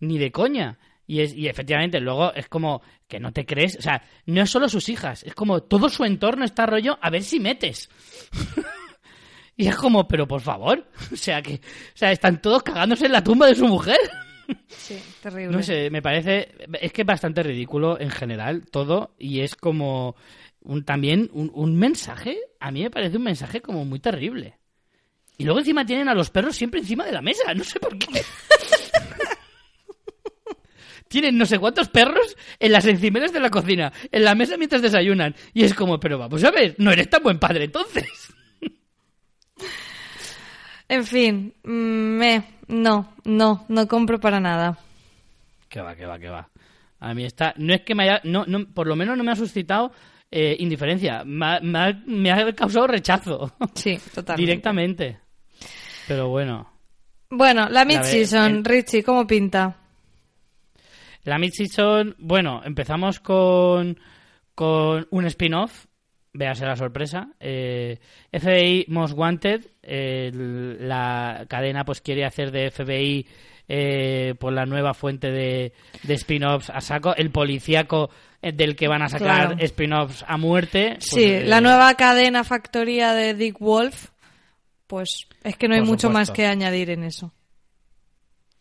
ni 0.00 0.18
de 0.18 0.30
coña. 0.30 0.78
Y, 1.06 1.20
es, 1.20 1.34
y 1.34 1.48
efectivamente, 1.48 2.00
luego 2.00 2.32
es 2.34 2.48
como 2.48 2.82
que 3.08 3.18
no 3.20 3.32
te 3.32 3.46
crees. 3.46 3.76
O 3.76 3.82
sea, 3.82 4.02
no 4.26 4.42
es 4.42 4.50
solo 4.50 4.68
sus 4.68 4.88
hijas, 4.88 5.22
es 5.24 5.34
como 5.34 5.62
todo 5.62 5.88
su 5.88 6.04
entorno 6.04 6.44
está 6.44 6.66
rollo 6.66 6.98
a 7.00 7.10
ver 7.10 7.22
si 7.22 7.40
metes. 7.40 7.88
y 9.62 9.68
es 9.68 9.76
como, 9.76 10.08
pero 10.08 10.26
por 10.26 10.40
favor. 10.40 10.84
O 11.12 11.16
sea, 11.16 11.40
que 11.40 11.54
o 11.54 11.96
sea, 11.96 12.10
están 12.10 12.42
todos 12.42 12.62
cagándose 12.62 13.06
en 13.06 13.12
la 13.12 13.22
tumba 13.22 13.46
de 13.46 13.54
su 13.54 13.66
mujer. 13.66 13.98
Sí, 14.66 14.98
terrible. 15.22 15.56
No 15.56 15.62
sé, 15.62 15.88
me 15.90 16.02
parece. 16.02 16.52
Es 16.80 16.92
que 16.92 17.02
es 17.02 17.06
bastante 17.06 17.42
ridículo 17.44 18.00
en 18.00 18.10
general 18.10 18.66
todo. 18.70 19.14
Y 19.18 19.40
es 19.40 19.54
como. 19.54 20.16
Un, 20.64 20.84
también 20.84 21.28
un, 21.32 21.50
un 21.54 21.76
mensaje. 21.76 22.38
A 22.60 22.70
mí 22.70 22.82
me 22.82 22.90
parece 22.90 23.16
un 23.16 23.24
mensaje 23.24 23.60
como 23.60 23.84
muy 23.84 24.00
terrible. 24.00 24.58
Y 25.38 25.44
luego 25.44 25.60
encima 25.60 25.86
tienen 25.86 26.08
a 26.08 26.14
los 26.14 26.30
perros 26.30 26.56
siempre 26.56 26.80
encima 26.80 27.04
de 27.04 27.12
la 27.12 27.22
mesa. 27.22 27.54
No 27.54 27.64
sé 27.64 27.78
por 27.78 27.96
qué. 27.98 28.06
tienen 31.12 31.36
no 31.36 31.44
sé 31.44 31.58
cuántos 31.58 31.88
perros 31.88 32.36
en 32.58 32.72
las 32.72 32.86
encimeras 32.86 33.32
de 33.32 33.40
la 33.40 33.50
cocina, 33.50 33.92
en 34.10 34.24
la 34.24 34.34
mesa 34.34 34.56
mientras 34.56 34.80
desayunan. 34.80 35.34
Y 35.52 35.62
es 35.62 35.74
como, 35.74 36.00
pero 36.00 36.18
vamos 36.18 36.42
a 36.42 36.50
ver, 36.50 36.74
no 36.78 36.90
eres 36.90 37.10
tan 37.10 37.22
buen 37.22 37.38
padre 37.38 37.64
entonces. 37.64 38.31
En 40.92 41.04
fin, 41.06 41.54
mm, 41.64 41.70
me, 42.18 42.44
no, 42.68 43.14
no, 43.24 43.64
no 43.68 43.88
compro 43.88 44.20
para 44.20 44.40
nada. 44.40 44.76
Que 45.70 45.80
va, 45.80 45.94
que 45.96 46.04
va, 46.04 46.18
que 46.18 46.28
va. 46.28 46.50
A 47.00 47.14
mí 47.14 47.24
está. 47.24 47.54
No 47.56 47.72
es 47.72 47.80
que 47.80 47.94
me 47.94 48.02
haya. 48.04 48.20
No, 48.24 48.44
no, 48.46 48.66
por 48.74 48.86
lo 48.86 48.94
menos 48.94 49.16
no 49.16 49.24
me 49.24 49.32
ha 49.32 49.36
suscitado 49.36 49.90
eh, 50.30 50.54
indiferencia. 50.58 51.24
Me 51.24 51.46
ha, 51.46 51.60
me 51.60 51.78
ha- 51.78 52.02
me 52.06 52.30
ha 52.30 52.52
causado 52.52 52.86
rechazo. 52.88 53.52
Sí, 53.74 53.96
totalmente. 54.14 54.42
Directamente. 54.42 55.20
Pero 56.06 56.28
bueno. 56.28 56.70
Bueno, 57.30 57.70
la 57.70 57.86
mid-season, 57.86 58.62
Richie, 58.62 59.02
¿cómo 59.02 59.26
pinta? 59.26 59.74
La 61.24 61.38
mid-season, 61.38 62.16
bueno, 62.18 62.60
empezamos 62.64 63.18
con, 63.20 63.98
con 64.54 65.06
un 65.10 65.24
spin-off, 65.24 65.86
véase 66.34 66.64
la 66.64 66.76
sorpresa. 66.76 67.28
Eh, 67.40 67.98
FBI 68.32 68.86
Most 68.88 69.14
Wanted, 69.16 69.66
el- 69.82 70.88
la 70.88 71.44
cadena 71.48 71.84
pues 71.84 72.00
quiere 72.00 72.24
hacer 72.24 72.50
de 72.50 72.70
FBI 72.70 73.26
eh, 73.68 74.34
por 74.38 74.52
la 74.52 74.66
nueva 74.66 74.92
fuente 74.94 75.30
de, 75.30 75.72
de 76.02 76.14
spin-offs 76.14 76.68
a 76.70 76.80
saco, 76.80 77.14
el 77.16 77.30
policíaco 77.30 78.10
eh, 78.42 78.52
del 78.52 78.74
que 78.76 78.88
van 78.88 79.02
a 79.02 79.08
sacar 79.08 79.48
Claro. 79.48 79.56
spin-offs 79.64 80.24
a 80.26 80.36
muerte. 80.36 80.94
pues, 80.94 81.04
Sí, 81.06 81.24
eh, 81.24 81.44
la 81.46 81.60
nueva 81.60 81.94
cadena 81.94 82.44
factoría 82.44 83.12
de 83.14 83.34
Dick 83.34 83.58
Wolf, 83.60 84.08
pues 84.86 85.26
es 85.44 85.56
que 85.56 85.68
no 85.68 85.74
hay 85.74 85.80
mucho 85.82 86.10
más 86.10 86.30
que 86.30 86.46
añadir 86.46 86.90
en 86.90 87.04
eso. 87.04 87.26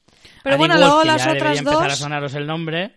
a 0.08 0.12
Pero 0.44 0.56
Dick 0.56 0.60
bueno, 0.60 0.76
Wolf, 0.76 0.86
luego 0.86 1.02
que 1.02 1.08
las 1.08 1.28
otras 1.28 1.58
empezar 1.60 1.84
a 1.84 1.88
dos... 1.90 1.98
sonaros 2.00 2.36
el 2.36 2.48
nombre. 2.48 2.96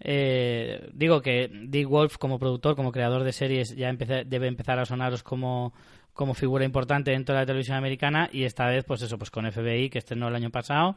Eh, 0.00 0.88
digo 0.94 1.20
que 1.20 1.50
Dick 1.66 1.86
Wolf 1.88 2.16
como 2.16 2.38
productor, 2.38 2.74
como 2.74 2.90
creador 2.92 3.22
de 3.22 3.32
series, 3.32 3.76
ya 3.76 3.92
debe 3.92 4.46
empezar 4.48 4.78
a 4.78 4.86
sonaros 4.86 5.22
como, 5.22 5.74
como 6.14 6.32
figura 6.34 6.64
importante 6.64 7.10
dentro 7.10 7.34
de 7.34 7.42
la 7.42 7.46
televisión 7.46 7.76
americana 7.76 8.28
y 8.32 8.44
esta 8.44 8.66
vez, 8.66 8.84
pues 8.84 9.02
eso, 9.02 9.18
pues 9.18 9.30
con 9.30 9.50
FBI, 9.50 9.90
que 9.90 9.98
estrenó 9.98 10.28
el 10.28 10.34
año 10.34 10.50
pasado, 10.50 10.96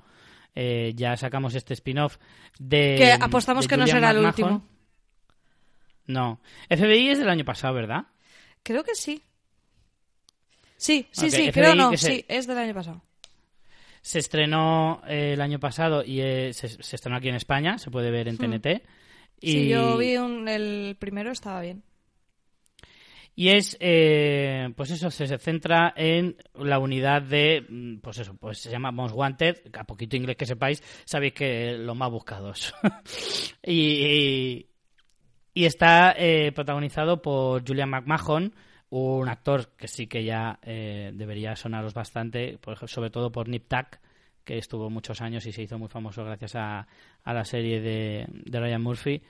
eh, 0.56 0.94
ya 0.96 1.18
sacamos 1.18 1.54
este 1.56 1.74
spin-off 1.74 2.18
de... 2.60 2.96
Que 2.98 3.12
apostamos 3.12 3.66
de 3.66 3.70
que 3.70 3.78
no 3.78 3.86
será 3.88 4.12
el 4.12 4.26
último. 4.26 4.68
No. 6.06 6.40
FBI 6.70 7.10
es 7.10 7.20
del 7.20 7.30
año 7.30 7.46
pasado, 7.46 7.74
¿verdad? 7.74 8.06
Creo 8.64 8.84
que 8.84 8.96
sí. 8.96 9.22
Sí, 10.78 11.08
sí, 11.12 11.32
sí, 11.32 11.44
FBI 11.44 11.52
creo 11.52 11.76
no, 11.76 11.92
se- 11.98 11.98
sí, 12.12 12.26
es 12.28 12.46
del 12.48 12.58
año 12.58 12.74
pasado. 12.74 13.02
Se 14.04 14.20
estrenó 14.20 15.02
eh, 15.08 15.32
el 15.34 15.42
año 15.42 15.60
pasado 15.60 16.04
y 16.06 16.20
eh, 16.20 16.52
se, 16.54 16.68
se 16.68 16.96
estrenó 16.98 17.18
aquí 17.18 17.30
en 17.30 17.36
España, 17.36 17.78
se 17.78 17.90
puede 17.90 18.12
ver 18.12 18.28
en 18.28 18.38
TNT. 18.38 18.84
Y... 19.40 19.52
Sí, 19.52 19.68
yo 19.70 19.98
vi 19.98 20.18
un- 20.18 20.48
el 20.48 20.98
primero, 21.00 21.32
estaba 21.32 21.62
bien. 21.62 21.84
Y 23.36 23.50
es, 23.50 23.78
eh, 23.80 24.70
pues 24.76 24.92
eso, 24.92 25.10
se, 25.10 25.26
se 25.26 25.38
centra 25.40 25.94
en 25.96 26.36
la 26.54 26.78
unidad 26.80 27.22
de, 27.24 27.66
mm, 27.68 27.98
pues 28.00 28.20
eso, 28.20 28.36
pues 28.36 28.60
se 28.60 28.70
llama 28.70 28.92
Most 28.92 29.16
Wanted, 29.16 29.76
a 29.76 29.86
poquito 29.86 30.16
inglés 30.18 30.36
que 30.38 30.46
sepáis, 30.46 30.84
sabéis 31.06 31.34
que 31.34 31.78
los 31.78 31.96
más 31.96 32.12
buscados. 32.12 32.74
y, 33.66 34.68
y 35.54 35.66
está 35.66 36.14
eh, 36.18 36.52
protagonizado 36.54 37.22
por 37.22 37.66
Julian 37.68 37.90
McMahon, 37.90 38.54
un 39.00 39.28
actor 39.28 39.70
que 39.76 39.88
sí 39.88 40.06
que 40.08 40.24
ya 40.24 40.60
eh, 40.62 41.12
debería 41.16 41.56
sonaros 41.56 41.94
bastante, 41.94 42.60
por 42.60 42.88
sobre 42.88 43.10
todo 43.10 43.32
por 43.32 43.50
Nip 43.50 43.68
Tuck, 43.68 43.98
que 44.44 44.58
estuvo 44.58 44.90
muchos 44.90 45.22
años 45.22 45.46
y 45.48 45.52
se 45.52 45.64
hizo 45.64 45.80
muy 45.80 45.88
famoso 45.88 46.24
gracias 46.24 46.56
a, 46.56 46.88
a 47.24 47.34
la 47.34 47.44
serie 47.44 47.82
de, 47.82 48.28
de 48.30 48.60
Ryan 48.60 48.82
Murphy. 48.82 49.22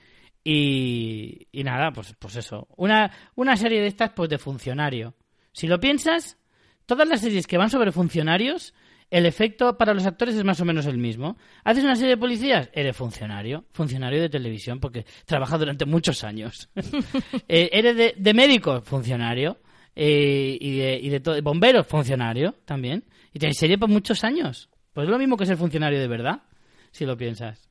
Y, 0.43 1.47
y 1.53 1.63
nada, 1.63 1.91
pues, 1.91 2.13
pues 2.19 2.35
eso. 2.35 2.67
Una, 2.75 3.09
una 3.35 3.55
serie 3.55 3.79
de 3.79 3.87
estas, 3.87 4.11
pues 4.11 4.29
de 4.29 4.37
funcionario. 4.37 5.13
Si 5.53 5.67
lo 5.67 5.79
piensas, 5.79 6.37
todas 6.85 7.07
las 7.07 7.21
series 7.21 7.47
que 7.47 7.57
van 7.57 7.69
sobre 7.69 7.93
funcionarios, 7.93 8.73
el 9.09 9.25
efecto 9.25 9.77
para 9.77 9.93
los 9.93 10.05
actores 10.05 10.35
es 10.35 10.43
más 10.43 10.59
o 10.61 10.65
menos 10.65 10.85
el 10.85 10.97
mismo. 10.97 11.37
Haces 11.63 11.83
una 11.83 11.95
serie 11.95 12.11
de 12.11 12.17
policías, 12.17 12.69
eres 12.73 12.95
funcionario, 12.97 13.65
funcionario 13.71 14.21
de 14.21 14.29
televisión, 14.29 14.79
porque 14.79 15.05
trabaja 15.25 15.57
durante 15.57 15.85
muchos 15.85 16.23
años. 16.23 16.69
Eh, 17.47 17.69
eres 17.73 17.95
de, 17.95 18.13
de 18.17 18.33
médico, 18.33 18.81
funcionario. 18.81 19.57
Eh, 19.95 20.57
y 20.59 20.77
de, 20.77 20.99
y 20.99 21.09
de 21.09 21.19
to- 21.19 21.39
bomberos, 21.43 21.85
funcionario 21.85 22.55
también. 22.65 23.03
Y 23.33 23.39
tienes 23.39 23.57
serie 23.57 23.77
por 23.77 23.89
muchos 23.89 24.23
años. 24.23 24.69
Pues 24.93 25.05
es 25.05 25.11
lo 25.11 25.19
mismo 25.19 25.37
que 25.37 25.45
ser 25.45 25.57
funcionario 25.57 25.99
de 25.99 26.07
verdad, 26.07 26.41
si 26.91 27.05
lo 27.05 27.15
piensas. 27.17 27.69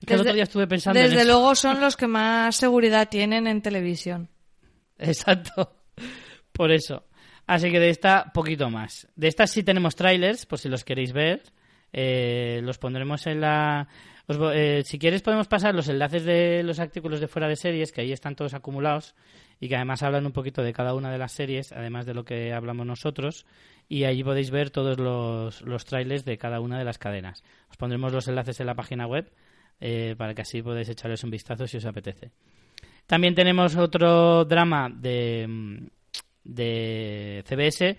El 0.00 0.06
Desde- 0.08 0.20
otro 0.20 0.32
día 0.34 0.42
estuve 0.42 0.66
pensando 0.66 0.98
en 1.00 1.06
Desde 1.06 1.22
eso. 1.22 1.30
luego 1.30 1.54
son 1.54 1.80
los 1.80 1.96
que 1.96 2.06
más 2.06 2.56
seguridad 2.56 3.08
tienen 3.08 3.46
en 3.46 3.62
televisión. 3.62 4.28
Exacto. 4.98 5.76
Por 6.52 6.70
eso. 6.70 7.04
Así 7.52 7.70
que 7.70 7.78
de 7.78 7.90
esta, 7.90 8.32
poquito 8.32 8.70
más. 8.70 9.06
De 9.14 9.28
estas 9.28 9.50
sí 9.50 9.62
tenemos 9.62 9.94
trailers, 9.94 10.46
por 10.46 10.58
si 10.58 10.70
los 10.70 10.84
queréis 10.84 11.12
ver. 11.12 11.42
Eh, 11.92 12.60
los 12.62 12.78
pondremos 12.78 13.26
en 13.26 13.42
la... 13.42 13.88
os 14.26 14.38
eh, 14.54 14.80
si 14.86 14.98
quieres 14.98 15.20
podemos 15.20 15.48
pasar 15.48 15.74
los 15.74 15.86
enlaces 15.90 16.24
de 16.24 16.62
los 16.62 16.80
artículos 16.80 17.20
de 17.20 17.28
fuera 17.28 17.48
de 17.48 17.56
series, 17.56 17.92
que 17.92 18.00
ahí 18.00 18.10
están 18.10 18.36
todos 18.36 18.54
acumulados 18.54 19.14
y 19.60 19.68
que 19.68 19.76
además 19.76 20.02
hablan 20.02 20.24
un 20.24 20.32
poquito 20.32 20.62
de 20.62 20.72
cada 20.72 20.94
una 20.94 21.12
de 21.12 21.18
las 21.18 21.32
series, 21.32 21.72
además 21.72 22.06
de 22.06 22.14
lo 22.14 22.24
que 22.24 22.54
hablamos 22.54 22.86
nosotros. 22.86 23.44
Y 23.86 24.04
allí 24.04 24.24
podéis 24.24 24.50
ver 24.50 24.70
todos 24.70 24.98
los, 24.98 25.60
los 25.60 25.84
trailers 25.84 26.24
de 26.24 26.38
cada 26.38 26.58
una 26.58 26.78
de 26.78 26.84
las 26.84 26.96
cadenas. 26.96 27.44
Os 27.68 27.76
pondremos 27.76 28.14
los 28.14 28.28
enlaces 28.28 28.60
en 28.60 28.66
la 28.66 28.74
página 28.74 29.06
web 29.06 29.30
eh, 29.78 30.14
para 30.16 30.32
que 30.32 30.40
así 30.40 30.62
podáis 30.62 30.88
echarles 30.88 31.22
un 31.22 31.30
vistazo 31.30 31.66
si 31.66 31.76
os 31.76 31.84
apetece. 31.84 32.30
También 33.06 33.34
tenemos 33.34 33.76
otro 33.76 34.46
drama 34.46 34.88
de, 34.88 35.44
mm, 35.46 35.86
de 36.44 37.44
CBS, 37.46 37.96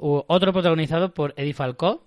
otro 0.00 0.52
protagonizado 0.52 1.12
por 1.14 1.34
Eddie 1.36 1.54
Falcó, 1.54 2.06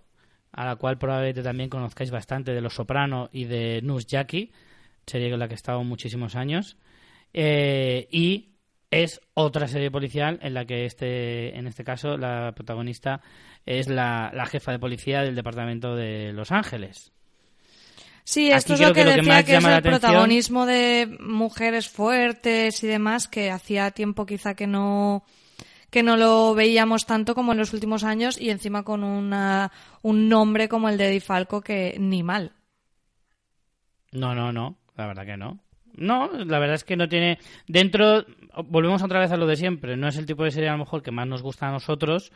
a 0.51 0.65
la 0.65 0.75
cual 0.75 0.97
probablemente 0.97 1.43
también 1.43 1.69
conozcáis 1.69 2.11
bastante 2.11 2.51
de 2.53 2.61
Los 2.61 2.73
Soprano 2.75 3.29
y 3.32 3.45
de 3.45 3.82
Nus 3.82 4.05
Jackie, 4.05 4.51
serie 5.05 5.29
con 5.29 5.39
la 5.39 5.47
que 5.47 5.53
he 5.53 5.55
estado 5.55 5.84
muchísimos 5.84 6.36
años. 6.36 6.77
Eh, 7.34 8.07
y 8.11 8.49
es 8.89 9.21
otra 9.34 9.67
serie 9.67 9.89
policial 9.89 10.38
en 10.41 10.53
la 10.53 10.65
que 10.65 10.86
este, 10.86 11.57
en 11.57 11.67
este 11.67 11.84
caso 11.86 12.17
la 12.17 12.51
protagonista 12.53 13.21
es 13.65 13.88
la, 13.88 14.32
la 14.34 14.45
jefa 14.45 14.73
de 14.73 14.79
policía 14.79 15.21
del 15.21 15.36
departamento 15.36 15.95
de 15.95 16.34
Los 16.34 16.51
Ángeles. 16.51 17.11
Sí, 18.23 18.51
esto 18.51 18.73
Aquí 18.73 18.84
es 18.84 18.89
lo 18.89 18.93
que, 18.93 19.01
que 19.01 19.05
lo 19.05 19.11
que 19.11 19.17
decía 19.21 19.43
que 19.43 19.55
es 19.55 19.63
el 19.63 19.71
atención- 19.71 19.99
protagonismo 19.99 20.65
de 20.65 21.17
mujeres 21.21 21.89
fuertes 21.89 22.84
y 22.84 22.88
demás, 22.88 23.27
que 23.27 23.49
hacía 23.49 23.91
tiempo 23.91 24.25
quizá 24.25 24.53
que 24.53 24.67
no 24.67 25.23
que 25.91 26.01
no 26.01 26.17
lo 26.17 26.55
veíamos 26.55 27.05
tanto 27.05 27.35
como 27.35 27.51
en 27.51 27.59
los 27.59 27.73
últimos 27.73 28.03
años 28.03 28.39
y 28.39 28.49
encima 28.49 28.83
con 28.83 29.03
una, 29.03 29.71
un 30.01 30.29
nombre 30.29 30.69
como 30.69 30.89
el 30.89 30.97
de 30.97 31.09
Eddie 31.09 31.19
Falco 31.19 31.61
que 31.61 31.97
ni 31.99 32.23
mal. 32.23 32.53
No, 34.13 34.33
no, 34.33 34.51
no, 34.51 34.77
la 34.95 35.05
verdad 35.05 35.25
que 35.25 35.37
no. 35.37 35.59
No, 35.93 36.29
la 36.31 36.59
verdad 36.59 36.75
es 36.75 36.85
que 36.85 36.95
no 36.95 37.09
tiene. 37.09 37.37
Dentro, 37.67 38.25
volvemos 38.65 39.03
otra 39.03 39.19
vez 39.19 39.31
a 39.33 39.37
lo 39.37 39.45
de 39.45 39.57
siempre. 39.57 39.97
No 39.97 40.07
es 40.07 40.17
el 40.17 40.25
tipo 40.25 40.45
de 40.45 40.51
serie 40.51 40.69
a 40.69 40.73
lo 40.73 40.77
mejor 40.77 41.03
que 41.03 41.11
más 41.11 41.27
nos 41.27 41.41
gusta 41.41 41.67
a 41.67 41.71
nosotros, 41.71 42.31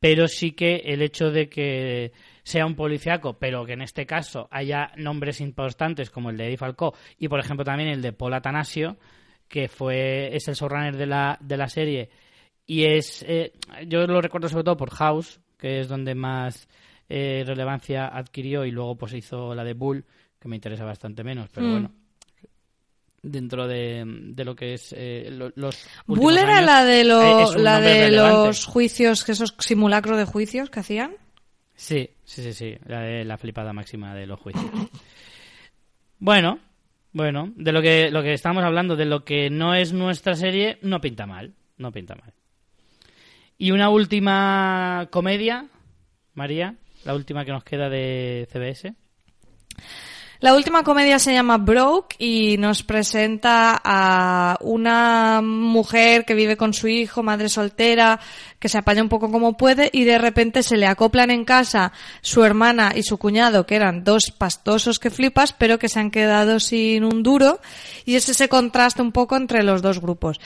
pero 0.00 0.26
sí 0.26 0.52
que 0.52 0.82
el 0.86 1.00
hecho 1.00 1.30
de 1.30 1.48
que 1.48 2.12
sea 2.42 2.66
un 2.66 2.74
policiaco, 2.74 3.34
pero 3.38 3.64
que 3.64 3.74
en 3.74 3.82
este 3.82 4.06
caso 4.06 4.48
haya 4.50 4.90
nombres 4.96 5.40
importantes 5.40 6.10
como 6.10 6.30
el 6.30 6.36
de 6.36 6.46
Eddie 6.46 6.56
Falcó 6.56 6.94
y, 7.16 7.28
por 7.28 7.38
ejemplo, 7.38 7.64
también 7.64 7.90
el 7.90 8.02
de 8.02 8.12
Paul 8.12 8.34
Atanasio, 8.34 8.96
que 9.46 9.68
fue 9.68 10.34
es 10.34 10.48
el 10.48 10.56
showrunner 10.56 10.96
de 10.96 11.06
la, 11.06 11.38
de 11.40 11.56
la 11.56 11.68
serie 11.68 12.10
y 12.66 12.84
es. 12.84 13.24
eh, 13.26 13.52
yo 13.86 14.06
lo 14.06 14.20
recuerdo 14.20 14.48
sobre 14.48 14.64
todo 14.64 14.76
por 14.76 14.90
House, 14.90 15.40
que 15.58 15.80
es 15.80 15.88
donde 15.88 16.14
más 16.14 16.68
eh, 17.08 17.44
relevancia 17.46 18.08
adquirió 18.08 18.64
y 18.64 18.70
luego 18.70 18.96
pues 18.96 19.12
hizo 19.14 19.54
la 19.54 19.64
de 19.64 19.74
Bull, 19.74 20.04
que 20.40 20.48
me 20.48 20.56
interesa 20.56 20.84
bastante 20.84 21.22
menos, 21.24 21.48
pero 21.52 21.66
Mm. 21.66 21.70
bueno 21.70 21.92
dentro 23.22 23.66
de, 23.66 24.04
de 24.06 24.44
lo 24.44 24.54
que 24.54 24.74
es 24.74 24.94
eh, 24.96 25.28
lo- 25.32 25.50
los 25.56 25.84
Bull 26.06 26.38
era 26.38 26.58
años, 26.58 26.66
la 26.66 26.84
de, 26.84 27.02
lo- 27.04 27.22
eh, 27.22 27.58
la 27.58 27.80
de 27.80 27.94
relevante. 28.04 28.46
los 28.46 28.66
juicios, 28.66 29.24
que 29.24 29.32
esos 29.32 29.56
simulacros 29.58 30.16
de 30.16 30.24
juicios 30.26 30.70
que 30.70 30.78
hacían. 30.80 31.16
Sí, 31.74 32.08
sí, 32.24 32.42
sí, 32.44 32.52
sí, 32.52 32.76
la, 32.86 33.00
de 33.00 33.24
la 33.24 33.36
flipada 33.36 33.72
máxima 33.72 34.14
de 34.14 34.26
los 34.26 34.38
juicios. 34.38 34.64
Bueno, 36.18 36.58
bueno, 37.12 37.52
de 37.56 37.72
lo 37.72 37.82
que, 37.82 38.10
lo 38.10 38.22
que 38.22 38.32
estamos 38.32 38.62
hablando, 38.64 38.94
de 38.96 39.04
lo 39.06 39.24
que 39.24 39.50
no 39.50 39.74
es 39.74 39.92
nuestra 39.92 40.34
serie, 40.36 40.78
no 40.82 41.00
pinta 41.00 41.26
mal. 41.26 41.52
No 41.78 41.90
pinta 41.92 42.14
mal. 42.14 42.32
Y 43.58 43.70
una 43.70 43.88
última 43.88 45.08
comedia, 45.10 45.66
María, 46.34 46.76
la 47.04 47.14
última 47.14 47.44
que 47.44 47.52
nos 47.52 47.64
queda 47.64 47.88
de 47.88 48.46
CBS. 48.52 48.94
La 50.40 50.54
última 50.54 50.82
comedia 50.82 51.18
se 51.18 51.32
llama 51.32 51.56
Broke 51.56 52.14
y 52.18 52.58
nos 52.58 52.82
presenta 52.82 53.80
a 53.82 54.58
una 54.60 55.40
mujer 55.42 56.26
que 56.26 56.34
vive 56.34 56.58
con 56.58 56.74
su 56.74 56.88
hijo, 56.88 57.22
madre 57.22 57.48
soltera, 57.48 58.20
que 58.58 58.68
se 58.68 58.76
apaña 58.76 59.02
un 59.02 59.08
poco 59.08 59.32
como 59.32 59.56
puede 59.56 59.88
y 59.90 60.04
de 60.04 60.18
repente 60.18 60.62
se 60.62 60.76
le 60.76 60.86
acoplan 60.86 61.30
en 61.30 61.46
casa 61.46 61.92
su 62.20 62.44
hermana 62.44 62.92
y 62.94 63.02
su 63.02 63.16
cuñado, 63.16 63.64
que 63.64 63.76
eran 63.76 64.04
dos 64.04 64.30
pastosos 64.30 64.98
que 64.98 65.08
flipas, 65.08 65.54
pero 65.54 65.78
que 65.78 65.88
se 65.88 66.00
han 66.00 66.10
quedado 66.10 66.60
sin 66.60 67.04
un 67.04 67.22
duro 67.22 67.58
y 68.04 68.16
es 68.16 68.28
ese 68.28 68.50
contraste 68.50 69.00
un 69.00 69.12
poco 69.12 69.36
entre 69.36 69.62
los 69.62 69.80
dos 69.80 70.00
grupos. 70.02 70.38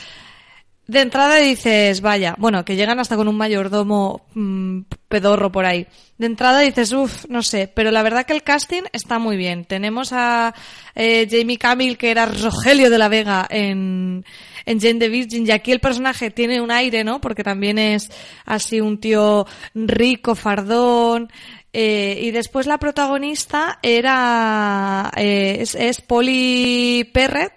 De 0.90 1.02
entrada 1.02 1.36
dices, 1.36 2.00
vaya, 2.00 2.34
bueno, 2.36 2.64
que 2.64 2.74
llegan 2.74 2.98
hasta 2.98 3.14
con 3.14 3.28
un 3.28 3.36
mayordomo 3.36 4.22
mm, 4.34 4.80
pedorro 5.06 5.52
por 5.52 5.64
ahí. 5.64 5.86
De 6.18 6.26
entrada 6.26 6.58
dices, 6.58 6.92
uff, 6.92 7.26
no 7.28 7.44
sé, 7.44 7.70
pero 7.72 7.92
la 7.92 8.02
verdad 8.02 8.26
que 8.26 8.32
el 8.32 8.42
casting 8.42 8.82
está 8.92 9.20
muy 9.20 9.36
bien. 9.36 9.64
Tenemos 9.66 10.12
a 10.12 10.52
eh, 10.96 11.28
Jamie 11.30 11.58
Camille, 11.58 11.96
que 11.96 12.10
era 12.10 12.26
Rogelio 12.26 12.90
de 12.90 12.98
la 12.98 13.08
Vega 13.08 13.46
en, 13.48 14.24
en 14.66 14.80
Jane 14.80 14.98
the 14.98 15.08
Virgin, 15.08 15.46
y 15.46 15.52
aquí 15.52 15.70
el 15.70 15.78
personaje 15.78 16.32
tiene 16.32 16.60
un 16.60 16.72
aire, 16.72 17.04
¿no? 17.04 17.20
Porque 17.20 17.44
también 17.44 17.78
es 17.78 18.10
así 18.44 18.80
un 18.80 18.98
tío 18.98 19.46
rico, 19.76 20.34
fardón. 20.34 21.30
Eh, 21.72 22.18
y 22.20 22.32
después 22.32 22.66
la 22.66 22.78
protagonista 22.78 23.78
era 23.80 25.08
eh, 25.16 25.58
es, 25.60 25.76
es 25.76 26.00
Polly 26.00 27.08
Perret 27.14 27.52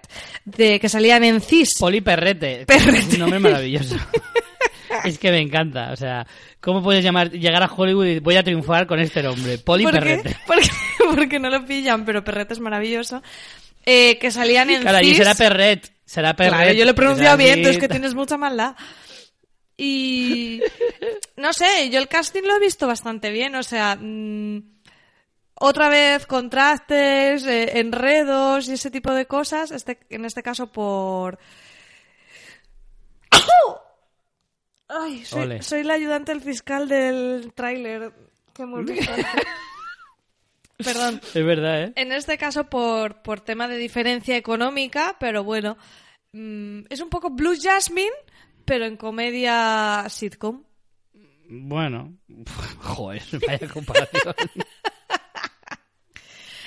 de 0.45 0.79
que 0.79 0.89
salían 0.89 1.23
en 1.23 1.41
CIS. 1.41 1.75
Poli 1.79 2.01
Perrete. 2.01 2.65
Perrete. 2.65 3.17
Nombre 3.17 3.39
maravilloso. 3.39 3.95
es 5.05 5.17
que 5.17 5.31
me 5.31 5.39
encanta. 5.39 5.91
O 5.91 5.95
sea, 5.95 6.25
¿cómo 6.59 6.81
puedes 6.83 7.03
llamar, 7.03 7.31
llegar 7.31 7.63
a 7.63 7.71
Hollywood 7.73 8.05
y 8.05 8.19
voy 8.19 8.35
a 8.35 8.43
triunfar 8.43 8.87
con 8.87 8.99
este 8.99 9.23
nombre? 9.23 9.57
Poli 9.57 9.83
¿Por 9.83 9.93
qué? 9.93 9.99
Perrete. 9.99 10.37
Porque, 10.47 10.69
porque 11.15 11.39
no 11.39 11.49
lo 11.49 11.65
pillan, 11.65 12.05
pero 12.05 12.23
Perrete 12.23 12.53
es 12.53 12.59
maravilloso. 12.59 13.21
Eh, 13.85 14.17
que 14.17 14.31
salían 14.31 14.69
en 14.69 14.81
Claro, 14.81 14.99
y 15.01 15.09
CIS. 15.09 15.17
será 15.17 15.35
Perret. 15.35 15.91
Será 16.05 16.35
Perret. 16.35 16.53
Claro, 16.53 16.73
yo 16.73 16.85
lo 16.85 16.91
he 16.91 16.95
pronunciado 16.95 17.37
bien, 17.37 17.61
tú 17.61 17.69
es 17.69 17.77
que 17.77 17.87
tienes 17.89 18.13
mucha 18.13 18.37
maldad. 18.37 18.75
Y 19.75 20.61
no 21.35 21.51
sé, 21.51 21.89
yo 21.89 21.99
el 21.99 22.07
casting 22.07 22.43
lo 22.43 22.55
he 22.55 22.59
visto 22.59 22.87
bastante 22.87 23.31
bien, 23.31 23.55
o 23.55 23.63
sea, 23.63 23.97
mm, 23.99 24.72
otra 25.66 25.88
vez 25.88 26.26
contrastes, 26.26 27.45
eh, 27.45 27.80
enredos 27.80 28.68
y 28.68 28.74
ese 28.74 28.91
tipo 28.91 29.14
de 29.14 29.28
cosas, 29.28 29.72
este, 29.72 29.97
en 30.09 30.26
este 30.26 30.43
caso 30.43 30.68
por... 30.68 31.39
Ay, 34.89 35.24
soy, 35.24 35.61
soy 35.61 35.84
la 35.84 35.93
ayudante 35.93 36.34
del 36.34 36.41
fiscal 36.41 36.89
del 36.89 37.53
tráiler 37.55 38.11
que 38.53 38.64
hemos 38.64 38.84
visto. 38.84 39.09
Perdón. 40.78 41.22
Es 41.34 41.45
verdad, 41.45 41.84
¿eh? 41.84 41.93
En 41.95 42.11
este 42.11 42.38
caso 42.38 42.66
por, 42.66 43.22
por 43.22 43.39
tema 43.39 43.70
de 43.70 43.78
diferencia 43.78 44.36
económica, 44.36 45.16
pero 45.18 45.45
bueno, 45.45 45.78
mm, 46.34 46.82
es 46.89 46.99
un 46.99 47.09
poco 47.09 47.30
Blue 47.30 47.55
Jasmine, 47.57 48.11
pero 48.66 48.86
en 48.86 48.97
comedia 48.97 50.07
sitcom. 50.09 50.61
Bueno. 51.49 52.18
Joder, 52.82 53.24
vaya 53.47 53.70
comparación. 53.70 54.36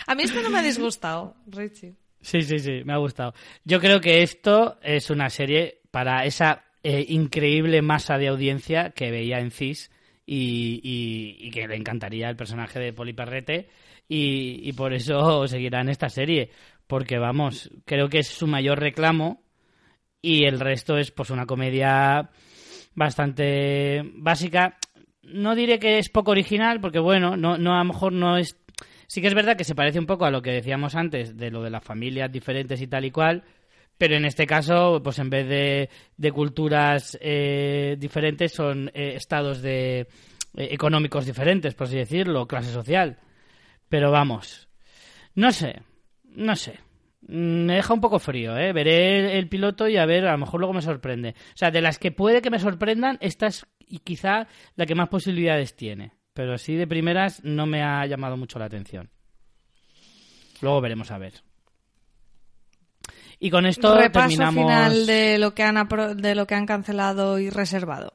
A 0.07 0.15
mí 0.15 0.23
esto 0.23 0.41
no 0.43 0.51
me 0.51 0.59
ha 0.59 0.63
disgustado, 0.63 1.35
Richie. 1.47 1.95
Sí, 2.21 2.43
sí, 2.43 2.59
sí, 2.59 2.83
me 2.85 2.93
ha 2.93 2.99
gustado. 2.99 3.35
Yo 3.65 3.81
creo 3.81 4.01
que 4.01 4.23
esto 4.23 4.79
es 4.83 5.11
una 5.11 5.31
serie 5.31 5.81
para 5.91 6.25
esa 6.25 6.65
eh, 6.83 7.05
increíble 7.09 7.83
masa 7.83 8.19
de 8.19 8.29
audiencia 8.29 8.91
que 8.91 9.11
veía 9.11 9.39
en 9.39 9.51
CIS 9.51 9.91
y, 10.25 11.51
que 11.51 11.69
le 11.69 11.77
encantaría 11.77 12.29
el 12.29 12.37
personaje 12.37 12.81
de 12.81 12.93
Poli 12.93 13.13
Perrete 13.13 13.69
y, 14.09 14.69
y 14.69 14.73
por 14.73 14.93
eso 14.93 15.47
seguirá 15.47 15.81
en 15.81 15.89
esta 15.89 16.09
serie. 16.09 16.51
Porque, 16.87 17.19
vamos, 17.19 17.71
creo 17.85 18.09
que 18.09 18.19
es 18.19 18.29
su 18.29 18.47
mayor 18.47 18.79
reclamo 18.81 19.43
y 20.23 20.45
el 20.45 20.61
resto 20.61 20.99
es 20.99 21.11
pues 21.11 21.31
una 21.31 21.47
comedia 21.47 22.31
bastante 22.97 24.03
básica. 24.15 24.77
No 25.23 25.55
diré 25.55 25.79
que 25.79 25.99
es 25.99 26.09
poco 26.09 26.33
original, 26.33 26.81
porque 26.81 26.99
bueno, 26.99 27.37
no, 27.37 27.59
no 27.59 27.75
a 27.75 27.79
lo 27.79 27.85
mejor 27.85 28.13
no 28.13 28.37
es. 28.37 28.57
Sí 29.07 29.21
que 29.21 29.29
es 29.29 29.35
verdad 29.35 29.57
que 29.57 29.65
se 29.65 29.75
parece 29.75 29.99
un 29.99 30.07
poco 30.07 30.25
a 30.25 30.31
lo 30.31 30.43
que 30.43 30.53
decíamos 30.53 30.95
antes 30.95 31.37
de 31.37 31.51
lo 31.51 31.63
de 31.63 31.71
las 31.71 31.85
familias 31.85 32.31
diferentes 32.31 32.81
y 32.81 32.87
tal 32.87 33.05
y 33.05 33.11
cual, 33.11 33.45
pero 33.99 34.17
en 34.17 34.25
este 34.25 34.47
caso, 34.47 35.01
pues 35.03 35.19
en 35.19 35.31
vez 35.31 35.49
de, 35.49 35.89
de 36.17 36.33
culturas 36.33 37.17
eh, 37.21 37.97
diferentes, 37.99 38.53
son 38.53 38.89
eh, 38.89 39.15
estados 39.15 39.63
de 39.63 40.01
eh, 40.01 40.07
económicos 40.55 41.25
diferentes, 41.25 41.75
por 41.75 41.87
así 41.87 41.97
decirlo, 41.97 42.47
clase 42.47 42.73
social. 42.73 43.19
Pero 43.89 44.11
vamos, 44.11 44.69
no 45.35 45.53
sé, 45.53 45.83
no 46.25 46.57
sé. 46.57 46.79
Mm, 47.23 47.65
Me 47.67 47.75
deja 47.77 47.95
un 47.95 48.01
poco 48.01 48.19
frío, 48.19 48.57
¿eh? 48.57 48.73
Veré 48.73 49.39
el, 49.39 49.49
piloto 49.49 49.89
y 49.89 49.97
a 49.97 50.07
ver, 50.07 50.27
a 50.27 50.33
lo 50.33 50.39
mejor 50.39 50.61
luego 50.61 50.75
me 50.75 50.83
sorprende. 50.83 51.31
O 51.31 51.57
sea, 51.57 51.71
de 51.71 51.81
las 51.81 51.99
que 51.99 52.13
puede 52.13 52.43
que 52.43 52.51
me 52.51 52.59
sorprendan, 52.59 53.19
esta 53.21 53.47
es 53.47 53.67
quizá 54.05 54.47
la 54.77 54.87
que 54.87 54.95
más 54.95 55.09
posibilidades 55.09 55.75
tiene. 55.75 56.13
Pero 56.37 56.53
así 56.53 56.75
de 56.75 56.87
primeras 56.87 57.43
no 57.45 57.65
me 57.65 57.83
ha 57.83 58.05
llamado 58.05 58.37
mucho 58.37 58.59
la 58.59 58.67
atención. 58.67 59.09
Luego 60.61 60.83
veremos 60.83 61.11
a 61.11 61.17
ver. 61.17 61.33
Y 63.39 63.49
con 63.51 63.65
esto 63.65 63.97
Repaso 63.97 64.29
terminamos. 64.29 64.65
final 64.65 65.07
de 65.07 65.39
lo 65.39 65.55
que 65.55 65.63
han 65.63 65.77
apro- 65.77 66.15
de 66.15 66.35
lo 66.35 66.47
que 66.47 66.55
han 66.55 66.67
cancelado 66.67 67.39
y 67.39 67.49
reservado. 67.49 68.13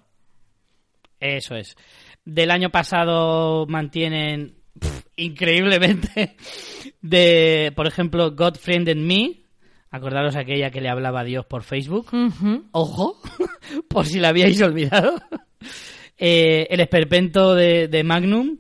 Eso 1.20 1.56
es. 1.56 1.76
Del 2.24 2.52
año 2.52 2.70
pasado 2.70 3.66
mantienen 3.66 4.56
increíblemente 5.16 6.38
de, 7.02 7.74
por 7.76 7.88
ejemplo, 7.88 8.36
God 8.36 8.56
Friend 8.58 8.88
and 8.88 9.02
Me. 9.02 9.42
Acordaros 9.90 10.36
aquella 10.36 10.70
que 10.70 10.80
le 10.80 10.90
hablaba 10.90 11.22
a 11.22 11.24
Dios 11.24 11.48
por 11.48 11.64
Facebook. 11.64 12.12
Ojo, 12.72 13.20
por 13.90 14.06
si 14.06 14.20
la 14.20 14.30
habíais 14.30 14.62
olvidado. 14.62 15.16
Eh, 16.24 16.68
el 16.70 16.80
esperpento 16.80 17.56
de, 17.56 17.88
de 17.88 18.04
Magnum 18.04 18.58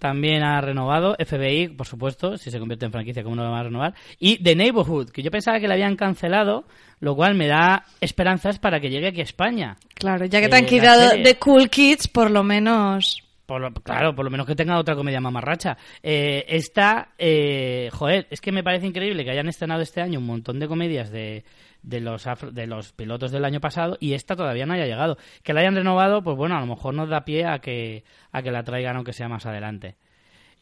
también 0.00 0.42
ha 0.42 0.60
renovado. 0.60 1.16
FBI, 1.24 1.68
por 1.68 1.86
supuesto, 1.86 2.36
si 2.36 2.50
se 2.50 2.58
convierte 2.58 2.86
en 2.86 2.92
franquicia, 2.92 3.22
¿cómo 3.22 3.36
no 3.36 3.44
lo 3.44 3.52
va 3.52 3.60
a 3.60 3.62
renovar? 3.62 3.94
Y 4.18 4.42
The 4.42 4.56
Neighborhood, 4.56 5.10
que 5.10 5.22
yo 5.22 5.30
pensaba 5.30 5.60
que 5.60 5.68
la 5.68 5.74
habían 5.74 5.96
cancelado, 5.96 6.64
lo 7.00 7.14
cual 7.14 7.36
me 7.36 7.46
da 7.46 7.84
esperanzas 8.00 8.58
para 8.58 8.80
que 8.80 8.90
llegue 8.90 9.06
aquí 9.08 9.20
a 9.20 9.24
España. 9.24 9.76
Claro, 9.94 10.26
ya 10.26 10.40
que 10.40 10.46
Eh, 10.46 10.48
te 10.50 10.56
han 10.56 10.66
quitado 10.66 11.08
de 11.10 11.36
Cool 11.38 11.70
Kids, 11.70 12.08
por 12.08 12.30
lo 12.30 12.42
menos. 12.42 13.23
Por 13.46 13.60
lo- 13.60 13.72
claro, 13.74 14.14
por 14.14 14.24
lo 14.24 14.30
menos 14.30 14.46
que 14.46 14.54
tenga 14.56 14.78
otra 14.78 14.96
comedia 14.96 15.20
mamarracha. 15.20 15.76
Eh, 16.02 16.44
esta, 16.48 17.10
eh, 17.18 17.90
joder, 17.92 18.26
es 18.30 18.40
que 18.40 18.52
me 18.52 18.62
parece 18.64 18.86
increíble 18.86 19.22
que 19.24 19.30
hayan 19.30 19.48
estrenado 19.48 19.82
este 19.82 20.00
año 20.00 20.18
un 20.18 20.26
montón 20.26 20.58
de 20.58 20.66
comedias 20.66 21.10
de, 21.10 21.44
de 21.82 22.00
los 22.00 22.26
afro- 22.26 22.50
de 22.52 22.66
los 22.66 22.92
pilotos 22.92 23.32
del 23.32 23.44
año 23.44 23.60
pasado 23.60 23.98
y 24.00 24.14
esta 24.14 24.34
todavía 24.34 24.64
no 24.64 24.72
haya 24.72 24.86
llegado. 24.86 25.18
Que 25.42 25.52
la 25.52 25.60
hayan 25.60 25.74
renovado, 25.76 26.22
pues 26.22 26.36
bueno, 26.38 26.56
a 26.56 26.60
lo 26.60 26.66
mejor 26.66 26.94
nos 26.94 27.10
da 27.10 27.26
pie 27.26 27.44
a 27.44 27.58
que, 27.58 28.04
a 28.32 28.40
que 28.42 28.50
la 28.50 28.62
traigan 28.64 28.96
aunque 28.96 29.12
sea 29.12 29.28
más 29.28 29.44
adelante. 29.44 29.96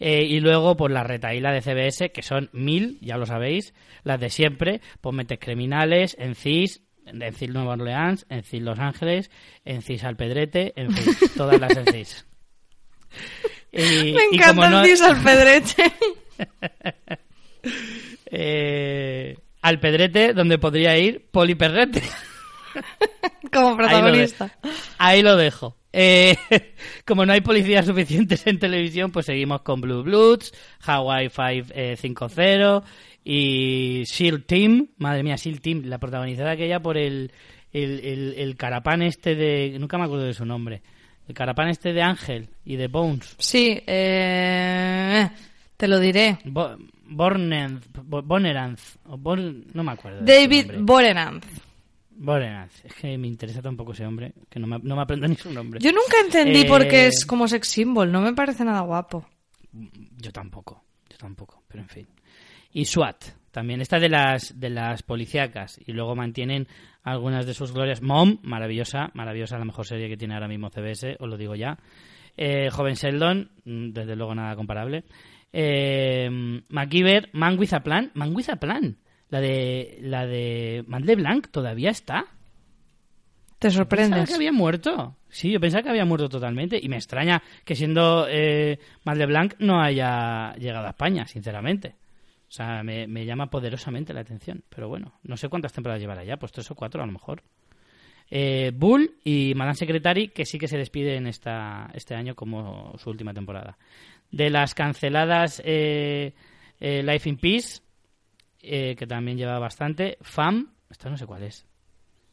Eh, 0.01 0.25
y 0.25 0.41
luego, 0.41 0.77
pues 0.77 0.93
la 0.93 1.05
retaíla 1.05 1.53
de 1.53 1.61
CBS, 1.61 2.11
que 2.11 2.23
son 2.23 2.51
mil, 2.53 2.99
ya 3.01 3.17
lo 3.17 3.27
sabéis, 3.27 3.73
las 4.03 4.19
de 4.19 4.31
siempre, 4.31 4.81
pues 5.01 5.15
mentes 5.15 5.39
criminales, 5.39 6.17
en 6.19 6.35
CIS, 6.35 6.83
en 7.07 7.33
CIS 7.33 7.51
Nueva 7.51 7.75
Orleans, 7.75 8.27
en 8.29 8.43
CIS 8.43 8.63
Los 8.63 8.81
Ángeles, 8.81 9.31
en 9.65 9.83
CIS 9.83 10.03
Alpedrete, 10.03 10.73
en 10.75 10.91
fin, 10.91 11.15
todas 11.37 11.61
las 11.61 11.77
en 11.77 11.87
CIS. 11.87 12.27
Y- 13.73 14.13
Me 14.13 14.23
y 14.33 14.35
encanta 14.35 14.55
como 14.55 14.69
no- 14.69 14.81
el 14.85 14.87
Cis 14.91 15.01
Alpedrete. 15.03 15.93
eh, 18.27 19.37
Alpedrete, 19.63 20.33
donde 20.35 20.59
podría 20.59 20.99
ir 20.99 21.27
Poli 21.31 21.55
Perrete. 21.55 22.03
como 23.53 23.77
protagonista. 23.77 24.59
Ahí 24.99 25.23
lo 25.23 25.37
dejo. 25.37 25.77
Eh, 25.93 26.37
como 27.07 27.25
no 27.27 27.33
hay 27.33 27.43
policías 27.43 27.87
suficientes 27.87 28.47
en 28.47 28.59
televisión, 28.59 29.11
pues 29.13 29.27
seguimos 29.27 29.61
con 29.63 29.81
Blue 29.81 30.03
Bloods, 30.03 30.53
Hawaii 30.81 31.29
550 31.29 32.83
y 33.25 34.03
SEAL 34.07 34.45
Team. 34.45 34.89
Madre 34.97 35.23
mía, 35.23 35.37
SEAL 35.37 35.61
Team, 35.61 35.83
la 35.85 35.99
protagonizada 35.99 36.53
aquella 36.53 36.81
por 36.81 36.97
el, 36.97 37.31
el, 37.73 38.01
el, 38.01 38.35
el 38.39 38.57
carapán 38.57 39.03
este 39.03 39.35
de... 39.35 39.77
Nunca 39.79 39.99
me 39.99 40.05
acuerdo 40.05 40.25
de 40.25 40.35
su 40.35 40.45
nombre. 40.47 40.83
El 41.29 41.35
carapán 41.35 41.69
este 41.69 41.93
de 41.93 42.03
Ángel 42.03 42.49
y 42.65 42.77
de 42.77 42.89
Bones. 42.89 43.35
Sí, 43.39 43.81
eh, 43.87 45.29
te 45.77 45.89
lo 45.89 45.99
diré. 46.01 46.39
Bo 46.45 46.77
Bornenz, 47.05 47.87
Bo- 48.05 48.23
Boneranz, 48.23 48.99
o 49.07 49.17
Bon- 49.19 49.65
no 49.75 49.85
me 49.85 49.93
acuerdo. 49.93 50.25
David. 50.25 50.73
Borenanz. 50.81 51.45
Boneranz. 52.11 52.85
Es 52.85 52.95
que 52.95 53.17
me 53.19 53.27
interesa 53.29 53.61
tampoco 53.63 53.93
ese 53.93 54.07
hombre, 54.07 54.33
que 54.49 54.59
no 54.61 54.67
me, 54.67 54.79
no 54.79 54.97
me 54.97 55.03
aprendo 55.03 55.27
ni 55.29 55.37
su 55.37 55.53
nombre. 55.53 55.81
Yo 55.81 55.91
nunca 55.93 56.17
entendí 56.25 56.65
por 56.65 56.87
qué 56.89 57.05
Eh, 57.05 57.07
es 57.09 57.25
como 57.27 57.47
sex 57.49 57.69
symbol, 57.69 58.11
no 58.11 58.21
me 58.21 58.33
parece 58.35 58.65
nada 58.65 58.81
guapo. 58.81 59.27
Yo 59.73 60.33
tampoco, 60.33 60.85
yo 61.09 61.17
tampoco, 61.19 61.63
pero 61.69 61.83
en 61.83 61.89
fin. 61.89 62.07
Y 62.73 62.85
SWAT, 62.85 63.25
también 63.53 63.81
esta 63.81 64.01
de 64.01 64.09
las 64.09 64.59
de 64.59 64.71
las 64.71 65.03
policíacas 65.03 65.79
y 65.87 65.93
luego 65.93 66.17
mantienen 66.17 66.67
algunas 67.03 67.47
de 67.47 67.55
sus 67.55 67.73
glorias. 67.73 68.03
Mom, 68.03 68.39
maravillosa, 68.43 69.11
maravillosa, 69.15 69.59
la 69.59 69.65
mejor 69.65 69.87
serie 69.87 70.09
que 70.09 70.17
tiene 70.17 70.35
ahora 70.35 70.49
mismo 70.49 70.71
CBS, 70.71 71.17
os 71.21 71.29
lo 71.29 71.37
digo 71.37 71.55
ya. 71.55 71.79
Eh, 72.37 72.71
Joven 72.71 72.95
Sheldon, 72.95 73.51
mm, 73.65 73.91
desde 73.93 74.17
luego 74.17 74.35
nada 74.35 74.57
comparable. 74.57 75.05
Eh, 75.53 76.29
MacGyver, 76.69 77.29
Man 77.35 77.59
with 77.59 77.75
a 77.75 77.81
Plan, 77.81 78.11
Man 78.15 78.35
with 78.35 78.49
a 78.49 78.57
Plan, 78.57 78.97
la 79.29 79.41
de 79.41 79.99
la 80.01 80.27
de 80.27 80.85
Man 80.89 81.03
Blanc 81.05 81.49
todavía 81.51 81.91
está. 81.91 82.25
Te 83.59 83.69
Pensaba 83.69 83.85
sorprendes. 83.85 84.29
que 84.29 84.35
había 84.35 84.51
muerto. 84.51 85.17
Sí, 85.29 85.53
yo 85.53 85.61
pensaba 85.61 85.83
que 85.85 85.91
había 85.91 86.05
muerto 86.05 86.29
totalmente. 86.29 86.81
Y 86.83 86.89
me 86.89 86.97
extraña 86.97 87.43
que 87.65 87.77
siendo 87.77 88.27
eh, 88.29 88.79
de 89.05 89.27
Blanc 89.27 89.55
no 89.61 89.81
haya 89.81 90.53
llegado 90.57 90.87
a 90.87 90.91
España, 90.91 91.27
sinceramente. 91.29 91.95
O 92.53 92.55
sea, 92.55 92.83
me, 92.83 93.07
me 93.07 93.25
llama 93.25 93.49
poderosamente 93.49 94.13
la 94.13 94.21
atención. 94.21 94.63
Pero 94.69 94.87
bueno, 94.87 95.15
no 95.23 95.39
sé 95.39 95.49
cuántas 95.49 95.73
temporadas 95.73 96.03
llevará 96.03 96.23
ya, 96.23 96.37
pues 96.37 96.53
tres 96.53 96.71
o 96.71 96.75
cuatro 96.75 97.03
a 97.03 97.07
lo 97.07 97.13
mejor. 97.13 97.43
Eh, 98.31 98.73
Bull 98.75 99.17
y 99.25 99.55
Madame 99.57 99.75
Secretary, 99.75 100.29
que 100.29 100.45
sí 100.45 100.59
que 100.59 100.69
se 100.69 100.77
despiden 100.77 101.27
esta, 101.27 101.89
este 101.95 102.15
año 102.15 102.35
como 102.35 102.93
su 102.99 103.09
última 103.09 103.33
temporada. 103.33 103.79
De 104.31 104.51
las 104.51 104.75
canceladas, 104.75 105.63
eh, 105.65 106.35
eh, 106.79 107.03
Life 107.03 107.27
in 107.27 107.39
Peace, 107.39 107.81
que 108.61 109.07
también 109.09 109.39
lleva 109.39 109.59
bastante. 109.59 110.19
FAM, 110.21 110.75
esta 110.91 111.09
no 111.09 111.17
sé 111.17 111.25
cuál 111.25 111.45
es. 111.45 111.65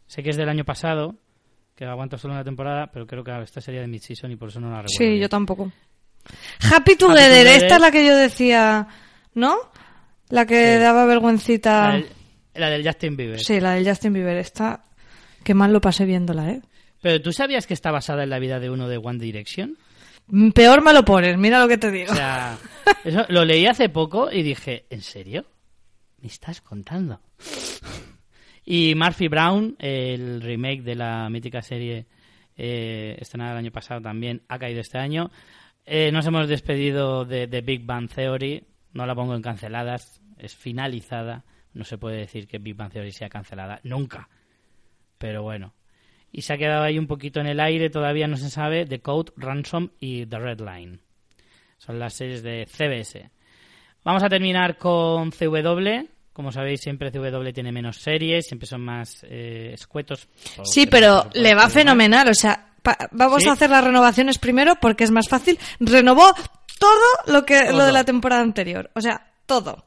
Sé 0.06 0.22
que 0.22 0.32
es 0.32 0.36
del 0.36 0.50
año 0.50 0.66
pasado, 0.66 1.16
que 1.76 1.86
aguanta 1.86 2.18
solo 2.18 2.34
una 2.34 2.44
temporada, 2.44 2.88
pero 2.92 3.08
creo 3.08 3.24
que 3.24 3.42
esta 3.42 3.62
sería 3.62 3.80
de 3.80 3.88
mid-season 3.88 4.30
y 4.34 4.36
por 4.36 4.50
eso 4.50 4.60
no 4.60 4.68
la 4.68 4.82
recuerdo. 4.82 4.98
Sí, 4.98 5.18
yo 5.18 5.30
tampoco. 5.30 5.72
Happy 6.70 6.98
Together, 6.98 7.30
Together. 7.30 7.48
esta 7.48 7.76
es 7.76 7.82
la 7.82 7.92
que 7.92 8.06
yo 8.06 8.18
decía, 8.18 8.86
¿no? 9.34 9.56
La 10.30 10.46
que 10.46 10.74
Sí. 10.76 10.80
daba 10.80 11.06
vergüencita. 11.06 11.88
La 11.90 11.94
del, 11.96 12.06
la 12.56 12.70
del 12.70 12.86
Justin 12.88 13.18
Bieber. 13.18 13.40
Sí, 13.40 13.60
la 13.60 13.74
del 13.74 13.88
Justin 13.88 14.14
Bieber, 14.14 14.38
esta. 14.38 14.84
Qué 15.44 15.54
mal 15.54 15.74
lo 15.74 15.82
pasé 15.82 16.06
viéndola, 16.06 16.50
¿eh? 16.52 16.62
Pero 17.02 17.22
¿tú 17.22 17.32
sabías 17.32 17.66
que 17.66 17.74
está 17.74 17.92
basada 17.92 18.24
en 18.24 18.30
la 18.30 18.40
vida 18.40 18.60
de 18.60 18.70
uno 18.70 18.88
de 18.90 18.98
One 18.98 19.20
Direction? 19.20 19.78
Mm, 20.28 20.50
Peor 20.52 20.84
me 20.84 20.94
lo 20.94 21.04
pones, 21.06 21.38
mira 21.38 21.60
lo 21.60 21.68
que 21.68 21.78
te 21.78 21.90
digo. 21.92 22.12
O 22.12 22.16
sea, 22.16 22.58
eso 23.06 23.26
lo 23.30 23.46
leí 23.46 23.66
hace 23.66 23.90
poco 23.90 24.30
y 24.32 24.44
dije, 24.44 24.86
¿en 24.90 25.02
serio? 25.02 25.46
¿Me 26.22 26.28
estás 26.28 26.62
contando? 26.62 27.22
Y 28.66 28.94
Murphy 28.96 29.28
Brown, 29.30 29.76
el 29.80 30.42
remake 30.42 30.84
de 30.84 30.96
la 30.96 31.30
mítica 31.30 31.62
serie 31.62 32.06
eh, 32.56 33.16
estrenada 33.20 33.54
el 33.54 33.58
año 33.60 33.72
pasado 33.72 34.02
también, 34.02 34.44
ha 34.48 34.60
caído 34.60 34.82
este 34.82 34.98
año. 35.00 35.32
Eh, 35.86 36.12
nos 36.12 36.26
hemos 36.28 36.48
despedido 36.48 37.26
de, 37.26 37.48
de 37.48 37.62
Big 37.62 37.84
Bang 37.86 38.10
Theory, 38.14 38.64
no 38.94 39.06
la 39.06 39.16
pongo 39.16 39.36
en 39.36 39.42
canceladas, 39.42 40.22
es 40.38 40.56
finalizada. 40.56 41.46
No 41.74 41.84
se 41.84 41.98
puede 41.98 42.18
decir 42.18 42.48
que 42.48 42.58
Big 42.58 42.76
Bang 42.76 42.92
Theory 42.92 43.12
sea 43.12 43.30
cancelada, 43.30 43.80
nunca. 43.84 44.30
Pero 45.18 45.44
bueno. 45.44 45.74
Y 46.32 46.42
se 46.42 46.54
ha 46.54 46.58
quedado 46.58 46.84
ahí 46.84 46.98
un 46.98 47.08
poquito 47.08 47.40
en 47.40 47.48
el 47.48 47.60
aire, 47.60 47.90
todavía 47.90 48.28
no 48.28 48.38
se 48.38 48.50
sabe, 48.50 48.86
The 48.86 49.00
Code, 49.02 49.32
Ransom 49.38 49.90
y 50.00 50.26
The 50.26 50.40
Red 50.40 50.60
Line. 50.60 51.00
Son 51.78 51.98
las 51.98 52.14
series 52.14 52.44
de 52.44 52.68
CBS. 52.68 53.32
Vamos 54.04 54.24
a 54.24 54.30
terminar 54.30 54.78
con 54.78 55.32
CW. 55.32 56.08
Como 56.34 56.52
sabéis, 56.52 56.82
siempre 56.82 57.12
CW 57.12 57.52
tiene 57.52 57.72
menos 57.72 57.98
series, 57.98 58.46
siempre 58.46 58.68
son 58.68 58.82
más 58.82 59.26
eh, 59.28 59.72
escuetos. 59.74 60.30
Sí, 60.64 60.86
pero 60.86 61.30
le 61.34 61.56
va 61.56 61.70
fenomenal. 61.70 62.30
O 62.30 62.34
sea, 62.34 62.69
vamos 63.12 63.44
Sí. 63.44 63.50
a 63.50 63.54
hacer 63.54 63.70
las 63.70 63.84
renovaciones 63.84 64.38
primero 64.38 64.76
porque 64.76 65.04
es 65.04 65.12
más 65.12 65.28
fácil. 65.30 65.60
Renovó 65.80 66.34
todo 66.80 67.00
lo 67.28 67.46
que 67.46 67.72
lo 67.72 67.86
de 67.86 67.92
la 67.92 68.04
temporada 68.04 68.42
anterior. 68.42 68.90
O 68.96 69.02
sea, 69.02 69.28
todo. 69.46 69.86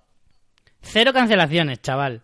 Cero 0.81 1.13
cancelaciones, 1.13 1.81
chaval. 1.81 2.23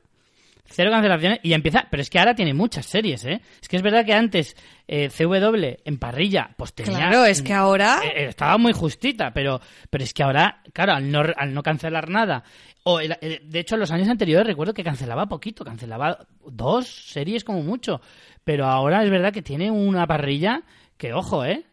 Cero 0.70 0.90
cancelaciones 0.90 1.40
y 1.42 1.54
empieza. 1.54 1.86
Pero 1.90 2.02
es 2.02 2.10
que 2.10 2.18
ahora 2.18 2.34
tiene 2.34 2.52
muchas 2.52 2.84
series, 2.84 3.24
¿eh? 3.24 3.40
Es 3.62 3.68
que 3.68 3.76
es 3.76 3.82
verdad 3.82 4.04
que 4.04 4.12
antes 4.12 4.54
eh, 4.86 5.08
CW 5.08 5.78
en 5.84 5.98
parrilla, 5.98 6.50
pues 6.56 6.74
tenía. 6.74 6.98
Claro, 7.08 7.24
es 7.24 7.40
que 7.42 7.54
ahora- 7.54 8.00
eh, 8.04 8.26
estaba 8.28 8.58
muy 8.58 8.72
justita, 8.72 9.32
pero, 9.32 9.60
pero 9.88 10.04
es 10.04 10.12
que 10.12 10.22
ahora, 10.22 10.60
claro, 10.74 10.92
al 10.92 11.10
no, 11.10 11.22
al 11.36 11.54
no 11.54 11.62
cancelar 11.62 12.08
nada. 12.10 12.42
O 12.84 13.00
el- 13.00 13.16
de 13.20 13.58
hecho, 13.60 13.74
en 13.74 13.80
los 13.80 13.90
años 13.90 14.08
anteriores 14.08 14.46
recuerdo 14.46 14.72
que 14.74 14.84
cancelaba 14.84 15.26
poquito, 15.26 15.64
cancelaba 15.64 16.26
dos 16.46 16.86
series 17.10 17.44
como 17.44 17.62
mucho. 17.62 18.00
Pero 18.44 18.66
ahora 18.66 19.02
es 19.04 19.10
verdad 19.10 19.32
que 19.32 19.42
tiene 19.42 19.70
una 19.70 20.06
parrilla 20.06 20.62
que, 20.96 21.12
ojo, 21.12 21.44
¿eh? 21.44 21.64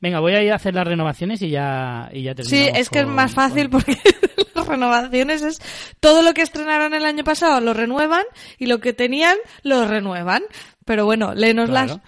Venga, 0.00 0.20
voy 0.20 0.34
a 0.34 0.42
ir 0.42 0.52
a 0.52 0.56
hacer 0.56 0.74
las 0.74 0.86
renovaciones 0.86 1.40
y 1.42 1.48
ya, 1.50 2.10
y 2.12 2.22
ya 2.24 2.32
Sí, 2.32 2.34
terminamos 2.50 2.78
es 2.80 2.90
que 2.90 2.98
es 3.00 3.06
más 3.06 3.32
fácil 3.32 3.70
con- 3.70 3.80
porque 3.82 3.96
las 4.54 4.66
renovaciones 4.66 5.42
es 5.42 5.60
todo 6.00 6.22
lo 6.22 6.34
que 6.34 6.42
estrenaron 6.42 6.92
el 6.92 7.04
año 7.04 7.24
pasado 7.24 7.60
lo 7.60 7.72
renuevan 7.72 8.24
y 8.58 8.66
lo 8.66 8.80
que 8.80 8.92
tenían 8.92 9.36
lo 9.62 9.86
renuevan. 9.86 10.42
Pero 10.84 11.06
bueno, 11.06 11.34
léenos 11.34 11.70
Claro. 11.70 12.00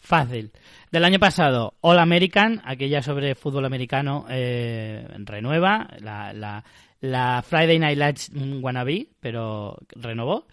Fácil. 0.00 0.50
Del 0.90 1.04
año 1.04 1.18
pasado, 1.18 1.74
All 1.80 1.98
American, 1.98 2.60
aquella 2.64 3.02
sobre 3.02 3.34
fútbol 3.34 3.64
americano, 3.64 4.26
eh, 4.28 5.06
renueva. 5.18 5.88
La, 6.00 6.32
la, 6.32 6.64
la 7.04 7.42
Friday 7.42 7.78
Night 7.78 7.98
Lights 7.98 8.30
wannabe, 8.34 9.08
pero 9.20 9.76
renovó. 9.90 10.46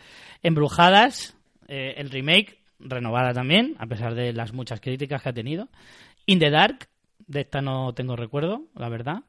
Embrujadas, 0.43 1.36
eh, 1.68 1.93
el 1.97 2.10
remake, 2.10 2.60
renovada 2.80 3.34
también, 3.34 3.76
a 3.80 3.86
pesar 3.86 4.16
de 4.16 4.34
las 4.34 4.52
muchas 4.52 4.82
críticas 4.82 5.22
que 5.22 5.30
ha 5.30 5.34
tenido. 5.34 5.70
In 6.26 6.39
the 6.39 6.49
Dark, 6.49 6.89
de 7.28 7.41
esta 7.41 7.62
no 7.62 7.93
tengo 7.93 8.18
recuerdo, 8.18 8.66
la 8.76 8.89
verdad. 8.89 9.24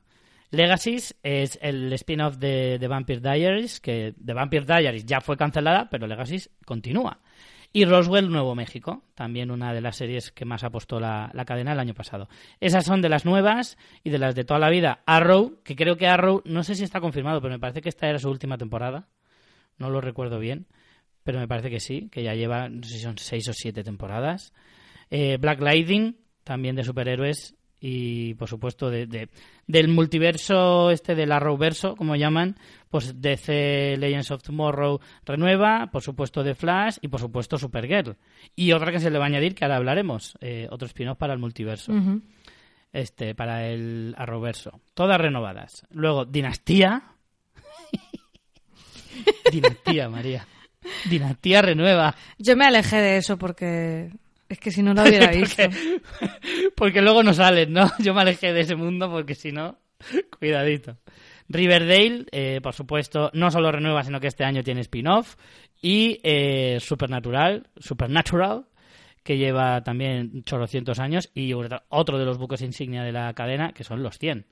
Legacies 0.51 1.15
es 1.23 1.59
el 1.63 1.93
spin-off 1.93 2.37
de 2.39 2.79
The 2.81 2.89
Vampire 2.89 3.21
Diaries, 3.21 3.81
que 3.81 4.15
The 4.23 4.35
Vampire 4.35 4.67
Diaries 4.67 5.07
ya 5.07 5.21
fue 5.21 5.37
cancelada, 5.37 5.89
pero 5.91 6.09
Legacies 6.09 6.51
continúa. 6.67 7.21
Y 7.73 7.87
Roswell, 7.87 8.31
Nuevo 8.31 8.55
México, 8.55 9.03
también 9.15 9.51
una 9.51 9.73
de 9.73 9.81
las 9.81 9.97
series 9.97 10.31
que 10.31 10.45
más 10.45 10.63
apostó 10.63 11.01
la, 11.01 11.31
la 11.33 11.45
cadena 11.47 11.73
el 11.73 11.81
año 11.81 11.95
pasado. 11.95 12.29
Esas 12.61 12.85
son 12.85 13.01
de 13.01 13.09
las 13.09 13.25
nuevas 13.25 13.79
y 14.05 14.11
de 14.11 14.19
las 14.19 14.35
de 14.35 14.45
toda 14.45 14.61
la 14.61 14.69
vida. 14.69 15.03
Arrow, 15.07 15.63
que 15.65 15.75
creo 15.75 15.97
que 15.97 16.07
Arrow, 16.07 16.43
no 16.45 16.65
sé 16.65 16.75
si 16.75 16.85
está 16.85 17.01
confirmado, 17.01 17.41
pero 17.41 17.55
me 17.55 17.59
parece 17.59 17.81
que 17.81 17.89
esta 17.89 18.09
era 18.09 18.19
su 18.19 18.29
última 18.29 18.59
temporada. 18.59 19.09
No 19.79 19.89
lo 19.89 20.03
recuerdo 20.03 20.39
bien, 20.39 20.67
pero 21.25 21.39
me 21.39 21.49
parece 21.49 21.71
que 21.71 21.81
sí, 21.81 22.09
que 22.11 22.23
ya 22.23 22.35
lleva, 22.35 22.69
no 22.69 22.83
sé 22.83 22.95
si 22.95 23.01
son 23.01 23.17
seis 23.17 23.49
o 23.49 23.53
siete 23.55 23.83
temporadas. 23.83 24.53
Eh, 25.11 25.39
Black 25.39 25.61
Lightning, 25.61 26.17
también 26.45 26.77
de 26.77 26.85
superhéroes. 26.85 27.55
Y 27.85 28.35
por 28.35 28.49
supuesto, 28.49 28.91
de, 28.91 29.07
de- 29.09 29.29
del 29.67 29.89
multiverso 29.89 30.93
este 30.93 31.17
del 31.17 31.33
Arrowverso, 31.33 31.97
como 31.97 32.15
llaman, 32.15 32.55
pues 32.89 33.21
DC 33.21 33.97
Legends 33.99 34.31
of 34.31 34.41
Tomorrow 34.43 35.01
renueva, 35.25 35.89
por 35.91 36.01
supuesto 36.03 36.45
de 36.45 36.55
Flash 36.55 36.99
y 37.01 37.09
por 37.09 37.19
supuesto 37.19 37.59
Supergirl. 37.59 38.17
Y 38.55 38.71
otra 38.71 38.93
que 38.93 39.01
se 39.01 39.11
le 39.11 39.19
va 39.19 39.25
a 39.25 39.29
añadir, 39.29 39.57
que 39.57 39.65
ahora 39.65 39.79
hablaremos, 39.79 40.37
eh, 40.41 40.69
otro 40.71 40.87
spin-off 40.87 41.19
para 41.19 41.33
el 41.33 41.41
multiverso 41.41 41.93
este 42.93 43.35
para 43.35 43.67
el 43.67 44.15
Arrowverso. 44.17 44.81
Todas 44.95 45.21
renovadas. 45.21 45.85
Luego, 45.91 46.25
Dinastía. 46.25 47.03
Dinastía, 49.51 50.09
María. 50.09 50.47
Dinastía 51.09 51.63
renueva. 51.63 52.15
Yo 52.39 52.57
me 52.57 52.67
alejé 52.67 52.97
de 52.97 53.17
eso 53.17 53.39
porque 53.39 54.11
es 54.53 54.61
que 54.61 54.71
si 54.71 54.83
no 54.83 54.95
lo 54.95 55.03
hubiera 55.03 55.31
visto. 55.33 55.63
Porque 56.77 57.01
luego 57.01 57.23
no 57.23 57.33
salen, 57.33 57.73
¿no? 57.73 57.91
Yo 57.99 58.15
me 58.15 58.21
alejé 58.21 58.53
de 58.53 58.61
ese 58.61 58.77
mundo 58.77 59.11
porque 59.11 59.35
si 59.35 59.51
no, 59.51 59.79
cuidadito. 60.39 60.99
Riverdale, 61.49 62.27
eh, 62.33 62.61
por 62.63 62.75
supuesto, 62.75 63.31
no 63.35 63.51
solo 63.51 63.73
renueva, 63.73 64.05
sino 64.05 64.21
que 64.21 64.29
este 64.29 64.45
año 64.45 64.63
tiene 64.63 64.83
spin-off. 64.83 65.37
Y 65.81 66.21
eh, 66.23 66.79
Supernatural, 66.81 67.67
Supernatural, 67.77 68.67
que 69.23 69.37
lleva 69.37 69.83
también 69.83 70.45
chorrocientos 70.45 70.99
años. 70.99 71.31
Y 71.35 71.53
otro 71.53 72.19
de 72.19 72.25
los 72.25 72.39
buques 72.39 72.63
insignia 72.63 73.03
de 73.03 73.13
la 73.13 73.33
cadena, 73.35 73.73
que 73.73 73.85
son 73.85 74.03
los 74.03 74.19
100. 74.19 74.47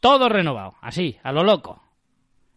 Todo 0.00 0.28
renovado, 0.28 0.74
así, 0.80 1.18
a 1.22 1.32
lo 1.32 1.44
loco. 1.44 1.82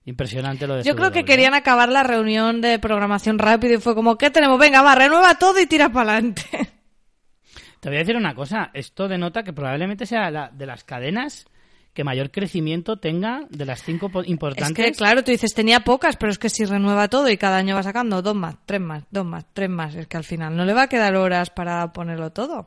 Impresionante 0.06 0.68
lo 0.68 0.76
de 0.76 0.84
Yo 0.84 0.96
creo 0.96 1.12
que 1.12 1.24
querían 1.24 1.54
acabar 1.54 1.90
la 1.90 2.04
reunión 2.04 2.60
de 2.62 2.78
programación 2.80 3.40
rápido 3.40 3.76
y 3.76 3.78
fue 3.82 3.96
como, 3.96 4.18
¿qué 4.18 4.30
tenemos? 4.30 4.60
Venga, 4.60 4.82
va, 4.82 4.96
renueva 4.96 5.36
todo 5.36 5.60
y 5.62 5.66
tira 5.66 5.90
para 5.90 6.14
adelante. 6.14 6.44
Te 7.80 7.90
voy 7.90 7.98
a 7.98 8.00
decir 8.00 8.16
una 8.16 8.34
cosa, 8.36 8.70
esto 8.74 9.08
denota 9.08 9.44
que 9.44 9.52
probablemente 9.54 10.06
sea 10.06 10.32
la 10.32 10.50
de 10.50 10.66
las 10.66 10.84
cadenas 10.84 11.46
que 11.94 12.04
mayor 12.04 12.32
crecimiento 12.32 12.98
tenga 12.98 13.42
de 13.50 13.66
las 13.66 13.84
cinco 13.84 14.10
po- 14.10 14.22
Es 14.22 14.30
importantes. 14.30 14.74
que, 14.86 14.92
claro, 14.94 15.24
tú 15.24 15.32
dices, 15.32 15.54
tenía 15.54 15.82
pocas, 15.82 16.16
pero 16.18 16.32
es 16.32 16.40
que 16.40 16.50
si 16.50 16.66
renueva 16.66 17.08
todo 17.08 17.30
y 17.30 17.38
cada 17.38 17.58
año 17.58 17.76
va 17.76 17.84
sacando 17.84 18.22
dos 18.22 18.36
más, 18.36 18.56
tres 18.66 18.82
más, 18.82 19.04
dos 19.12 19.26
más, 19.26 19.46
tres 19.54 19.70
más, 19.70 19.94
es 19.96 20.08
que 20.08 20.18
al 20.18 20.24
final 20.24 20.56
no 20.56 20.66
le 20.66 20.74
va 20.74 20.84
a 20.84 20.88
quedar 20.90 21.16
horas 21.16 21.50
para 21.50 21.92
ponerlo 21.94 22.32
todo. 22.32 22.66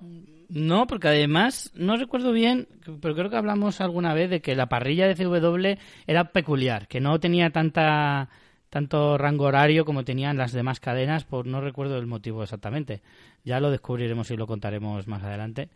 No, 0.49 0.87
porque 0.87 1.09
además, 1.09 1.73
no 1.75 1.97
recuerdo 1.97 2.33
bien, 2.33 2.69
pero 3.01 3.15
creo 3.15 3.31
que 3.31 3.37
hablamos 3.37 3.81
alguna 3.81 4.15
vez 4.15 4.31
de 4.31 4.41
que 4.41 4.55
la 4.55 4.69
parrilla 4.69 5.09
de 5.09 5.17
CW 5.17 5.81
era 6.07 6.33
peculiar, 6.33 6.87
que 6.87 7.01
no 7.01 7.19
tenía 7.19 7.51
tanta 7.51 8.29
tanto 8.71 9.17
rango 9.17 9.45
horario 9.45 9.85
como 9.85 10.05
tenían 10.05 10.37
las 10.37 10.53
demás 10.53 10.81
cadenas, 10.81 11.25
por 11.25 11.47
no 11.47 11.61
recuerdo 11.61 11.99
el 11.99 12.07
motivo 12.07 12.43
exactamente. 12.43 13.01
Ya 13.45 13.61
lo 13.61 13.71
descubriremos 13.71 14.31
y 14.31 14.37
lo 14.37 14.47
contaremos 14.47 15.07
más 15.07 15.23
adelante. 15.23 15.71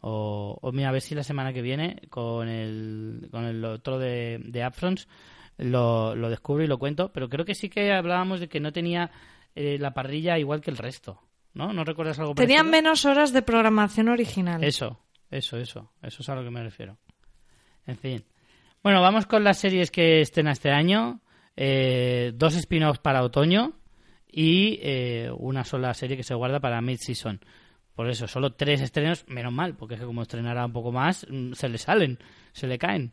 O, 0.00 0.58
o 0.60 0.72
mira, 0.72 0.88
a 0.88 0.92
ver 0.92 1.02
si 1.02 1.14
la 1.14 1.24
semana 1.24 1.52
que 1.52 1.62
viene, 1.62 2.00
con 2.08 2.48
el, 2.48 3.28
con 3.30 3.44
el 3.44 3.64
otro 3.64 3.98
de, 3.98 4.40
de 4.44 4.66
Upfronts, 4.66 5.08
lo, 5.58 6.14
lo 6.14 6.30
descubro 6.30 6.64
y 6.64 6.66
lo 6.66 6.78
cuento, 6.78 7.12
pero 7.12 7.28
creo 7.28 7.44
que 7.44 7.54
sí 7.54 7.68
que 7.68 7.92
hablábamos 7.92 8.40
de 8.40 8.48
que 8.48 8.60
no 8.60 8.72
tenía 8.72 9.10
eh, 9.54 9.78
la 9.78 9.94
parrilla 9.94 10.38
igual 10.38 10.60
que 10.60 10.70
el 10.70 10.76
resto, 10.76 11.20
¿no? 11.56 11.72
¿No 11.72 11.84
recuerdas 11.84 12.18
algo 12.18 12.34
Tenían 12.34 12.66
parecido? 12.66 12.82
menos 12.82 13.04
horas 13.04 13.32
de 13.32 13.42
programación 13.42 14.08
original. 14.08 14.62
Eso, 14.62 15.00
eso, 15.30 15.56
eso, 15.56 15.90
eso 16.02 16.22
es 16.22 16.28
a 16.28 16.34
lo 16.34 16.44
que 16.44 16.50
me 16.50 16.62
refiero. 16.62 16.98
En 17.86 17.96
fin. 17.96 18.24
Bueno, 18.82 19.00
vamos 19.00 19.26
con 19.26 19.42
las 19.42 19.58
series 19.58 19.90
que 19.90 20.20
estén 20.20 20.48
este 20.48 20.70
año. 20.70 21.20
Eh, 21.56 22.32
dos 22.34 22.54
spin-offs 22.54 23.00
para 23.00 23.22
otoño 23.22 23.72
y 24.30 24.78
eh, 24.82 25.30
una 25.38 25.64
sola 25.64 25.94
serie 25.94 26.16
que 26.16 26.22
se 26.22 26.34
guarda 26.34 26.60
para 26.60 26.80
mid-season. 26.82 27.40
Por 27.94 28.10
eso, 28.10 28.28
solo 28.28 28.52
tres 28.52 28.82
estrenos, 28.82 29.24
menos 29.26 29.52
mal, 29.54 29.74
porque 29.74 29.94
es 29.94 30.00
que 30.00 30.06
como 30.06 30.20
estrenará 30.20 30.66
un 30.66 30.72
poco 30.72 30.92
más, 30.92 31.26
mm, 31.30 31.52
se 31.54 31.70
le 31.70 31.78
salen, 31.78 32.18
se 32.52 32.66
le 32.66 32.76
caen. 32.76 33.12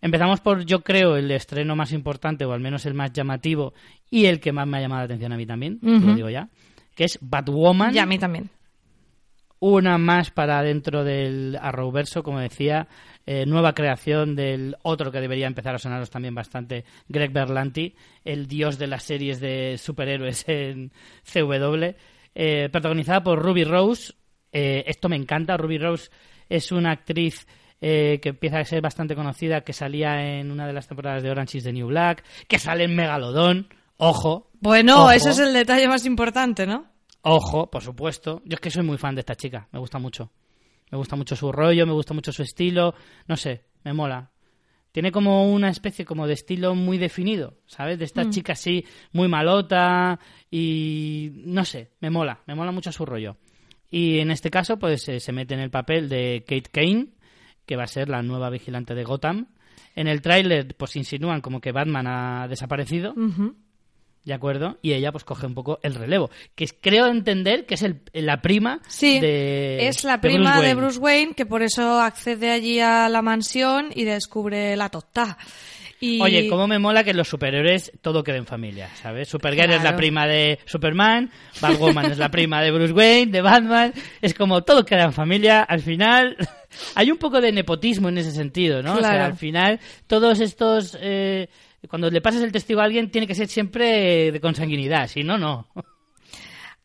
Empezamos 0.00 0.40
por, 0.40 0.64
yo 0.64 0.82
creo, 0.82 1.16
el 1.16 1.30
estreno 1.32 1.74
más 1.74 1.92
importante, 1.92 2.44
o 2.44 2.52
al 2.52 2.60
menos 2.60 2.86
el 2.86 2.94
más 2.94 3.12
llamativo, 3.12 3.74
y 4.08 4.26
el 4.26 4.38
que 4.38 4.52
más 4.52 4.66
me 4.68 4.78
ha 4.78 4.80
llamado 4.80 5.00
la 5.00 5.04
atención 5.06 5.32
a 5.32 5.36
mí 5.36 5.46
también, 5.46 5.78
lo 5.82 6.14
digo 6.14 6.30
ya, 6.30 6.48
que 7.02 7.06
es 7.06 7.18
Batwoman 7.20 7.92
Y 7.92 7.98
a 7.98 8.06
mí 8.06 8.16
también. 8.16 8.48
una 9.58 9.98
más 9.98 10.30
para 10.30 10.62
dentro 10.62 11.02
del 11.02 11.58
Arrowverso, 11.60 12.22
como 12.22 12.38
decía, 12.38 12.86
eh, 13.26 13.44
nueva 13.44 13.74
creación 13.74 14.36
del 14.36 14.76
otro 14.82 15.10
que 15.10 15.20
debería 15.20 15.48
empezar 15.48 15.74
a 15.74 15.78
sonaros 15.78 16.10
también 16.10 16.36
bastante, 16.36 16.84
Greg 17.08 17.32
Berlanti, 17.32 17.96
el 18.24 18.46
dios 18.46 18.78
de 18.78 18.86
las 18.86 19.02
series 19.02 19.40
de 19.40 19.78
superhéroes 19.78 20.44
en 20.48 20.92
CW, 21.24 21.96
eh, 22.36 22.68
protagonizada 22.70 23.24
por 23.24 23.42
Ruby 23.42 23.64
Rose. 23.64 24.12
Eh, 24.52 24.84
esto 24.86 25.08
me 25.08 25.16
encanta, 25.16 25.56
Ruby 25.56 25.78
Rose 25.78 26.08
es 26.48 26.70
una 26.70 26.92
actriz 26.92 27.48
eh, 27.80 28.20
que 28.22 28.28
empieza 28.28 28.60
a 28.60 28.64
ser 28.64 28.80
bastante 28.80 29.16
conocida, 29.16 29.62
que 29.62 29.72
salía 29.72 30.38
en 30.38 30.52
una 30.52 30.68
de 30.68 30.72
las 30.72 30.86
temporadas 30.86 31.24
de 31.24 31.30
Orange 31.32 31.58
is 31.58 31.64
the 31.64 31.72
New 31.72 31.88
Black, 31.88 32.22
que 32.46 32.60
sale 32.60 32.84
en 32.84 32.94
Megalodón, 32.94 33.66
ojo. 33.96 34.50
Bueno, 34.60 35.02
Ojo. 35.02 35.10
ese 35.10 35.30
es 35.30 35.40
el 35.40 35.52
detalle 35.52 35.88
más 35.88 36.06
importante, 36.06 36.68
¿no? 36.68 36.91
Ojo, 37.22 37.70
por 37.70 37.82
supuesto. 37.82 38.42
Yo 38.44 38.54
es 38.54 38.60
que 38.60 38.70
soy 38.70 38.84
muy 38.84 38.98
fan 38.98 39.14
de 39.14 39.20
esta 39.20 39.34
chica, 39.34 39.68
me 39.72 39.78
gusta 39.78 39.98
mucho. 39.98 40.30
Me 40.90 40.98
gusta 40.98 41.16
mucho 41.16 41.34
su 41.34 41.50
rollo, 41.50 41.86
me 41.86 41.92
gusta 41.92 42.12
mucho 42.12 42.32
su 42.32 42.42
estilo, 42.42 42.94
no 43.26 43.36
sé, 43.36 43.64
me 43.84 43.94
mola. 43.94 44.30
Tiene 44.90 45.10
como 45.10 45.50
una 45.50 45.70
especie 45.70 46.04
como 46.04 46.26
de 46.26 46.34
estilo 46.34 46.74
muy 46.74 46.98
definido, 46.98 47.54
¿sabes? 47.66 47.98
De 47.98 48.04
esta 48.04 48.28
chica 48.28 48.52
así, 48.52 48.84
muy 49.12 49.26
malota 49.26 50.20
y 50.50 51.30
no 51.46 51.64
sé, 51.64 51.92
me 52.00 52.10
mola, 52.10 52.40
me 52.46 52.54
mola 52.54 52.72
mucho 52.72 52.92
su 52.92 53.06
rollo. 53.06 53.38
Y 53.90 54.18
en 54.18 54.30
este 54.30 54.50
caso, 54.50 54.78
pues 54.78 55.08
eh, 55.08 55.18
se 55.18 55.32
mete 55.32 55.54
en 55.54 55.60
el 55.60 55.70
papel 55.70 56.10
de 56.10 56.44
Kate 56.46 56.70
Kane, 56.70 57.08
que 57.64 57.76
va 57.76 57.84
a 57.84 57.86
ser 57.86 58.10
la 58.10 58.22
nueva 58.22 58.50
vigilante 58.50 58.94
de 58.94 59.04
Gotham. 59.04 59.48
En 59.94 60.08
el 60.08 60.20
tráiler, 60.20 60.76
pues 60.76 60.96
insinúan 60.96 61.40
como 61.40 61.60
que 61.60 61.72
Batman 61.72 62.06
ha 62.06 62.48
desaparecido. 62.48 63.14
¿De 64.24 64.32
acuerdo? 64.34 64.78
Y 64.82 64.92
ella 64.92 65.10
pues 65.10 65.24
coge 65.24 65.46
un 65.46 65.54
poco 65.54 65.80
el 65.82 65.94
relevo. 65.96 66.30
Que 66.54 66.64
es- 66.64 66.74
creo 66.80 67.06
entender 67.06 67.66
que 67.66 67.74
es 67.74 67.82
el- 67.82 68.02
la 68.12 68.40
prima 68.40 68.80
Sí, 68.86 69.18
de 69.18 69.88
es 69.88 70.04
la 70.04 70.18
de 70.18 70.28
Bruce 70.28 70.36
prima 70.36 70.60
de. 70.60 70.74
Bruce 70.74 70.98
Wayne 71.00 71.34
que 71.34 71.44
por 71.46 71.62
eso 71.62 72.00
accede 72.00 72.50
allí 72.52 72.78
a 72.78 73.08
la 73.08 73.20
mansión 73.22 73.90
y 73.94 74.04
descubre 74.04 74.76
la 74.76 74.88
tota. 74.90 75.36
Y... 75.98 76.20
Oye, 76.20 76.48
cómo 76.48 76.66
me 76.66 76.80
mola 76.80 77.04
que 77.04 77.14
los 77.14 77.28
superhéroes 77.28 77.92
todo 78.00 78.24
quede 78.24 78.38
en 78.38 78.46
familia, 78.46 78.88
¿sabes? 79.00 79.28
Supergirl 79.28 79.72
es 79.72 79.84
la 79.84 79.94
prima 79.94 80.26
de 80.26 80.58
Superman, 80.64 81.30
Batwoman 81.60 82.10
es 82.10 82.18
la 82.18 82.28
prima 82.28 82.60
de 82.60 82.72
Bruce 82.72 82.92
Wayne, 82.92 83.30
de 83.30 83.40
Batman, 83.40 83.92
es 84.20 84.34
como 84.34 84.62
todo 84.64 84.84
queda 84.84 85.04
en 85.04 85.12
familia, 85.12 85.62
al 85.62 85.80
final 85.80 86.36
hay 86.96 87.10
un 87.12 87.18
poco 87.18 87.40
de 87.40 87.52
nepotismo 87.52 88.08
en 88.08 88.18
ese 88.18 88.32
sentido, 88.32 88.82
¿no? 88.82 88.94
O 88.94 89.00
sea, 89.00 89.26
al 89.26 89.36
final 89.36 89.78
todos 90.08 90.40
estos 90.40 90.98
eh, 91.00 91.48
cuando 91.88 92.10
le 92.10 92.20
pasas 92.20 92.42
el 92.42 92.52
testigo 92.52 92.80
a 92.80 92.84
alguien 92.84 93.10
tiene 93.10 93.26
que 93.26 93.34
ser 93.34 93.48
siempre 93.48 94.30
de 94.32 94.40
consanguinidad, 94.40 95.08
si 95.08 95.22
no 95.24 95.38
no. 95.38 95.68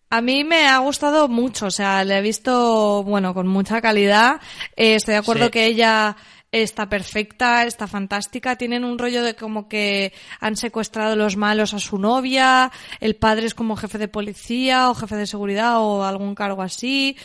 A 0.10 0.22
mí 0.22 0.44
me 0.46 0.68
ha 0.68 0.78
gustado 0.78 1.28
mucho, 1.28 1.66
o 1.66 1.72
sea, 1.72 2.04
le 2.06 2.18
he 2.18 2.22
visto, 2.22 3.04
bueno, 3.04 3.34
con 3.34 3.46
mucha 3.48 3.82
calidad. 3.82 4.40
Eh, 4.78 4.96
estoy 4.96 5.14
de 5.14 5.18
acuerdo 5.20 5.46
Sí. 5.46 5.52
que 5.52 5.66
ella 5.66 6.16
está 6.50 6.88
perfecta, 6.88 7.66
está 7.66 7.88
fantástica. 7.88 8.56
Tienen 8.56 8.86
un 8.86 8.98
rollo 8.98 9.22
de 9.22 9.36
como 9.36 9.68
que 9.68 10.14
han 10.40 10.56
secuestrado 10.56 11.18
los 11.18 11.36
malos 11.36 11.74
a 11.74 11.80
su 11.80 11.98
novia, 11.98 12.72
el 13.02 13.18
padre 13.18 13.48
es 13.48 13.54
como 13.54 13.76
jefe 13.76 13.98
de 13.98 14.08
policía 14.08 14.90
o 14.90 14.96
jefe 14.96 15.18
de 15.18 15.28
seguridad 15.28 15.82
o 15.82 16.06
algún 16.06 16.36
cargo 16.36 16.62
así. 16.62 17.18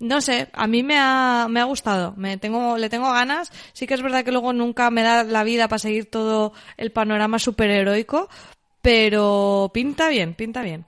No 0.00 0.20
sé, 0.20 0.48
a 0.52 0.68
mí 0.68 0.84
me 0.84 0.96
ha, 0.96 1.48
me 1.50 1.60
ha 1.60 1.64
gustado, 1.64 2.14
me 2.16 2.36
tengo, 2.36 2.78
le 2.78 2.88
tengo 2.88 3.12
ganas. 3.12 3.50
Sí 3.72 3.86
que 3.86 3.94
es 3.94 4.02
verdad 4.02 4.24
que 4.24 4.30
luego 4.30 4.52
nunca 4.52 4.90
me 4.90 5.02
da 5.02 5.24
la 5.24 5.42
vida 5.42 5.66
para 5.66 5.80
seguir 5.80 6.06
todo 6.08 6.52
el 6.76 6.92
panorama 6.92 7.40
superheroico, 7.40 8.28
pero 8.80 9.70
pinta 9.74 10.08
bien, 10.08 10.34
pinta 10.34 10.62
bien. 10.62 10.86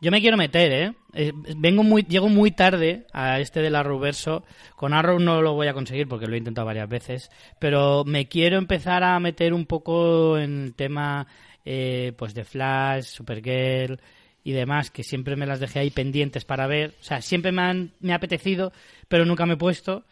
Yo 0.00 0.10
me 0.12 0.20
quiero 0.20 0.36
meter, 0.36 0.72
¿eh? 0.72 0.94
Eh, 1.14 1.32
Vengo 1.56 1.82
muy, 1.82 2.04
llego 2.04 2.28
muy 2.28 2.52
tarde 2.52 3.06
a 3.12 3.40
este 3.40 3.60
del 3.60 3.74
Arrowverso. 3.74 4.44
Con 4.76 4.92
Arrow 4.92 5.18
no 5.18 5.42
lo 5.42 5.54
voy 5.54 5.66
a 5.66 5.74
conseguir 5.74 6.06
porque 6.06 6.26
lo 6.26 6.34
he 6.34 6.38
intentado 6.38 6.66
varias 6.66 6.88
veces. 6.88 7.30
Pero 7.58 8.04
me 8.04 8.28
quiero 8.28 8.58
empezar 8.58 9.02
a 9.02 9.18
meter 9.18 9.52
un 9.52 9.66
poco 9.66 10.38
en 10.38 10.64
el 10.64 10.74
tema 10.74 11.26
eh, 11.64 12.12
pues 12.16 12.34
de 12.34 12.44
Flash, 12.44 13.04
Supergirl 13.04 13.98
y 14.44 14.52
demás, 14.52 14.90
que 14.90 15.02
siempre 15.02 15.34
me 15.34 15.46
las 15.46 15.58
dejé 15.58 15.80
ahí 15.80 15.90
pendientes 15.90 16.44
para 16.44 16.68
ver. 16.68 16.94
O 17.00 17.04
sea, 17.04 17.20
siempre 17.20 17.50
me, 17.50 17.62
han, 17.62 17.90
me 18.00 18.12
ha 18.12 18.16
apetecido, 18.16 18.72
pero 19.08 19.24
nunca 19.24 19.46
me 19.46 19.54
he 19.54 19.56
puesto. 19.56 20.04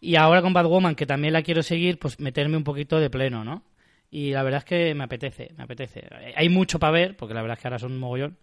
Y 0.00 0.16
ahora 0.16 0.40
con 0.40 0.54
Batwoman, 0.54 0.94
que 0.94 1.04
también 1.04 1.34
la 1.34 1.42
quiero 1.42 1.62
seguir, 1.62 1.98
pues 1.98 2.18
meterme 2.20 2.56
un 2.56 2.64
poquito 2.64 2.98
de 2.98 3.10
pleno, 3.10 3.44
¿no? 3.44 3.64
Y 4.10 4.30
la 4.30 4.42
verdad 4.42 4.58
es 4.58 4.64
que 4.64 4.94
me 4.94 5.04
apetece, 5.04 5.52
me 5.58 5.64
apetece. 5.64 6.08
Hay 6.34 6.48
mucho 6.48 6.78
para 6.78 6.92
ver, 6.92 7.16
porque 7.16 7.34
la 7.34 7.42
verdad 7.42 7.58
es 7.58 7.62
que 7.62 7.68
ahora 7.68 7.78
son 7.78 7.92
un 7.92 7.98
mogollón 7.98 8.38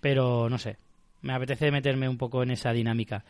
pero 0.00 0.48
no 0.48 0.58
sé, 0.58 0.78
me 1.22 1.34
apetece 1.34 1.70
meterme 1.70 2.08
un 2.08 2.16
poco 2.16 2.42
en 2.42 2.50
esa 2.50 2.72
dinámica. 2.72 3.24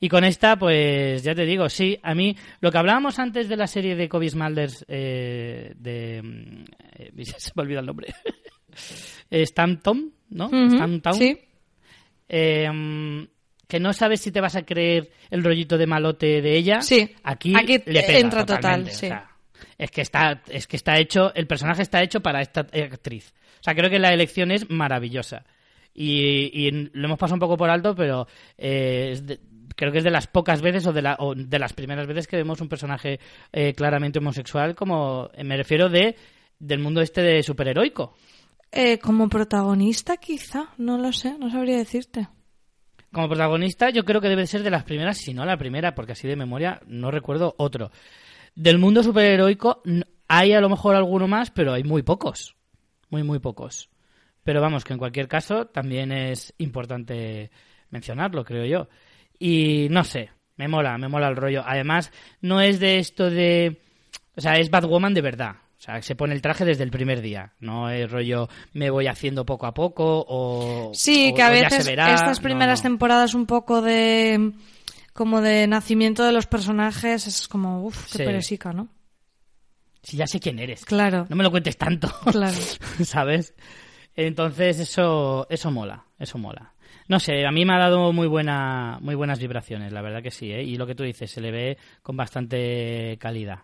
Y 0.00 0.08
con 0.08 0.24
esta, 0.24 0.58
pues 0.58 1.22
ya 1.22 1.34
te 1.34 1.46
digo, 1.46 1.68
sí, 1.68 1.98
a 2.02 2.14
mí 2.14 2.36
lo 2.60 2.70
que 2.70 2.78
hablábamos 2.78 3.18
antes 3.18 3.48
de 3.48 3.56
la 3.56 3.66
serie 3.66 3.94
de 3.94 4.08
Kobe 4.08 4.28
Smulders, 4.28 4.84
eh, 4.88 5.72
de... 5.76 6.22
mm, 6.22 6.64
eh, 6.98 7.24
se 7.38 7.52
me 7.54 7.62
olvida 7.62 7.80
el 7.80 7.86
nombre. 7.86 8.12
Eh, 9.30 9.40
¿no? 10.30 10.46
Ujú, 10.46 10.70
Stamptown. 10.76 11.14
Sí. 11.18 11.38
Eh, 12.28 13.26
que 13.68 13.80
no 13.80 13.92
sabes 13.92 14.20
si 14.20 14.30
te 14.30 14.40
vas 14.40 14.54
a 14.56 14.62
creer 14.64 15.10
el 15.30 15.42
rollito 15.42 15.76
de 15.76 15.86
malote 15.86 16.40
de 16.40 16.56
ella. 16.56 16.82
Sí, 16.82 17.10
Aquí, 17.24 17.52
aquí 17.56 17.78
le 17.86 18.02
pega 18.02 18.18
entra 18.18 18.40
total, 18.46 18.56
totalmente, 18.56 18.92
sí. 18.92 19.06
o 19.06 19.08
sea, 19.08 19.28
es 19.76 19.90
que 19.90 20.00
está, 20.02 20.42
es 20.48 20.66
que 20.66 20.76
está 20.76 20.98
hecho, 20.98 21.34
el 21.34 21.46
personaje 21.46 21.82
está 21.82 22.02
hecho 22.02 22.20
para 22.20 22.40
esta 22.40 22.60
actriz. 22.60 23.34
O 23.60 23.62
sea, 23.62 23.74
creo 23.74 23.90
que 23.90 23.98
la 23.98 24.12
elección 24.12 24.50
es 24.52 24.70
maravillosa. 24.70 25.44
Y, 25.92 26.50
y 26.52 26.70
lo 26.92 27.06
hemos 27.06 27.18
pasado 27.18 27.34
un 27.36 27.40
poco 27.40 27.56
por 27.56 27.70
alto, 27.70 27.94
pero 27.94 28.28
eh, 28.56 29.08
es 29.12 29.26
de- 29.26 29.40
creo 29.74 29.90
que 29.90 29.98
es 29.98 30.04
de 30.04 30.10
las 30.10 30.26
pocas 30.28 30.62
veces 30.62 30.86
o 30.86 30.92
de, 30.92 31.02
la, 31.02 31.16
o 31.18 31.34
de 31.34 31.58
las 31.58 31.72
primeras 31.72 32.06
veces 32.06 32.26
que 32.28 32.36
vemos 32.36 32.60
un 32.60 32.68
personaje 32.68 33.18
eh, 33.52 33.72
claramente 33.74 34.18
homosexual, 34.20 34.74
como 34.74 35.30
eh, 35.34 35.42
me 35.42 35.56
refiero 35.56 35.88
de 35.88 36.14
del 36.58 36.78
mundo 36.78 37.00
este 37.02 37.20
de 37.22 37.42
superheroico. 37.42 38.14
Eh, 38.78 38.98
como 38.98 39.30
protagonista, 39.30 40.18
quizá, 40.18 40.68
no 40.76 40.98
lo 40.98 41.10
sé, 41.10 41.38
no 41.38 41.50
sabría 41.50 41.78
decirte. 41.78 42.28
Como 43.10 43.26
protagonista, 43.26 43.88
yo 43.88 44.04
creo 44.04 44.20
que 44.20 44.28
debe 44.28 44.46
ser 44.46 44.62
de 44.62 44.70
las 44.70 44.84
primeras, 44.84 45.16
si 45.16 45.32
no 45.32 45.46
la 45.46 45.56
primera, 45.56 45.94
porque 45.94 46.12
así 46.12 46.28
de 46.28 46.36
memoria 46.36 46.82
no 46.86 47.10
recuerdo 47.10 47.54
otro. 47.56 47.90
Del 48.54 48.76
mundo 48.76 49.02
superheroico 49.02 49.82
hay 50.28 50.52
a 50.52 50.60
lo 50.60 50.68
mejor 50.68 50.94
alguno 50.94 51.26
más, 51.26 51.50
pero 51.50 51.72
hay 51.72 51.84
muy 51.84 52.02
pocos. 52.02 52.54
Muy, 53.08 53.22
muy 53.22 53.38
pocos. 53.38 53.88
Pero 54.42 54.60
vamos, 54.60 54.84
que 54.84 54.92
en 54.92 54.98
cualquier 54.98 55.26
caso 55.26 55.68
también 55.68 56.12
es 56.12 56.52
importante 56.58 57.50
mencionarlo, 57.88 58.44
creo 58.44 58.66
yo. 58.66 58.88
Y 59.38 59.88
no 59.88 60.04
sé, 60.04 60.28
me 60.56 60.68
mola, 60.68 60.98
me 60.98 61.08
mola 61.08 61.28
el 61.28 61.36
rollo. 61.36 61.62
Además, 61.64 62.12
no 62.42 62.60
es 62.60 62.78
de 62.78 62.98
esto 62.98 63.30
de... 63.30 63.80
O 64.36 64.42
sea, 64.42 64.58
es 64.58 64.68
Batwoman 64.68 65.14
de 65.14 65.22
verdad. 65.22 65.56
O 65.86 65.88
sea, 65.88 66.02
se 66.02 66.16
pone 66.16 66.34
el 66.34 66.42
traje 66.42 66.64
desde 66.64 66.82
el 66.82 66.90
primer 66.90 67.20
día. 67.20 67.52
No 67.60 67.88
es 67.90 68.10
rollo 68.10 68.48
me 68.72 68.90
voy 68.90 69.06
haciendo 69.06 69.46
poco 69.46 69.66
a 69.66 69.72
poco 69.74 70.24
o... 70.28 70.90
Sí, 70.92 71.30
o- 71.32 71.34
que 71.36 71.42
a 71.42 71.50
veces 71.50 71.86
verá. 71.86 72.12
estas 72.12 72.38
No, 72.38 72.42
primeras 72.42 72.80
no. 72.80 72.90
temporadas 72.90 73.34
un 73.34 73.46
poco 73.46 73.80
de 73.82 74.52
como 75.12 75.40
de 75.40 75.66
nacimiento 75.68 76.24
de 76.24 76.32
los 76.32 76.46
personajes 76.46 77.26
es 77.28 77.46
como 77.46 77.84
uff, 77.84 78.06
qué 78.10 78.18
Sí. 78.18 78.24
peresica, 78.24 78.72
¿no? 78.72 78.88
Si 80.02 80.16
ya 80.16 80.26
sé 80.26 80.40
quién 80.40 80.58
eres. 80.58 80.84
Claro, 80.84 81.26
No 81.28 81.36
me 81.36 81.44
lo 81.44 81.50
cuentes 81.52 81.76
tanto. 81.76 82.08
claro. 82.32 82.56
¿Sabes? 83.04 83.54
Entonces 84.16 84.78
eso, 84.80 85.46
eso 85.50 85.70
mola, 85.70 86.04
eso 86.18 86.36
mola. 86.38 86.72
No 87.08 87.20
sé, 87.20 87.46
a 87.46 87.52
mí 87.52 87.64
me 87.64 87.74
ha 87.74 87.78
dado 87.78 88.12
muy 88.12 88.26
buena, 88.26 88.98
muy 89.00 89.14
buenas 89.14 89.38
vibraciones, 89.38 89.92
la 89.92 90.02
verdad 90.02 90.22
que 90.22 90.32
sí, 90.32 90.50
¿eh? 90.50 90.64
Y 90.64 90.76
lo 90.76 90.86
que 90.86 90.96
tú 90.96 91.04
dices, 91.04 91.30
se 91.30 91.40
le 91.40 91.52
ve 91.52 91.78
con 92.02 92.16
bastante 92.16 93.16
calidad 93.20 93.60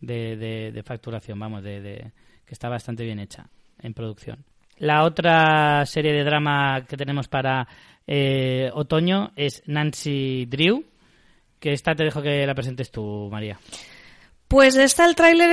de, 0.00 0.36
de, 0.36 0.72
de 0.72 0.82
facturación, 0.82 1.38
vamos, 1.38 1.62
de, 1.62 1.80
de- 1.80 2.12
que 2.46 2.54
está 2.54 2.68
bastante 2.68 3.04
bien 3.04 3.18
hecha 3.20 3.46
en 3.82 3.94
producción. 3.94 4.44
La 4.78 5.04
otra 5.04 5.84
serie 5.86 6.12
de 6.12 6.24
drama 6.24 6.84
que 6.88 6.96
tenemos 6.96 7.28
para 7.28 7.68
eh, 8.06 8.70
otoño 8.72 9.30
es 9.36 9.62
Nancy 9.66 10.46
Drew, 10.46 10.84
que 11.58 11.72
esta 11.72 11.94
te 11.94 12.04
dejo 12.04 12.22
que 12.22 12.46
la 12.46 12.54
presentes 12.54 12.90
tú, 12.90 13.28
María. 13.30 13.58
Pues 14.50 14.74
este 14.74 15.04
el 15.04 15.14
tráiler 15.14 15.48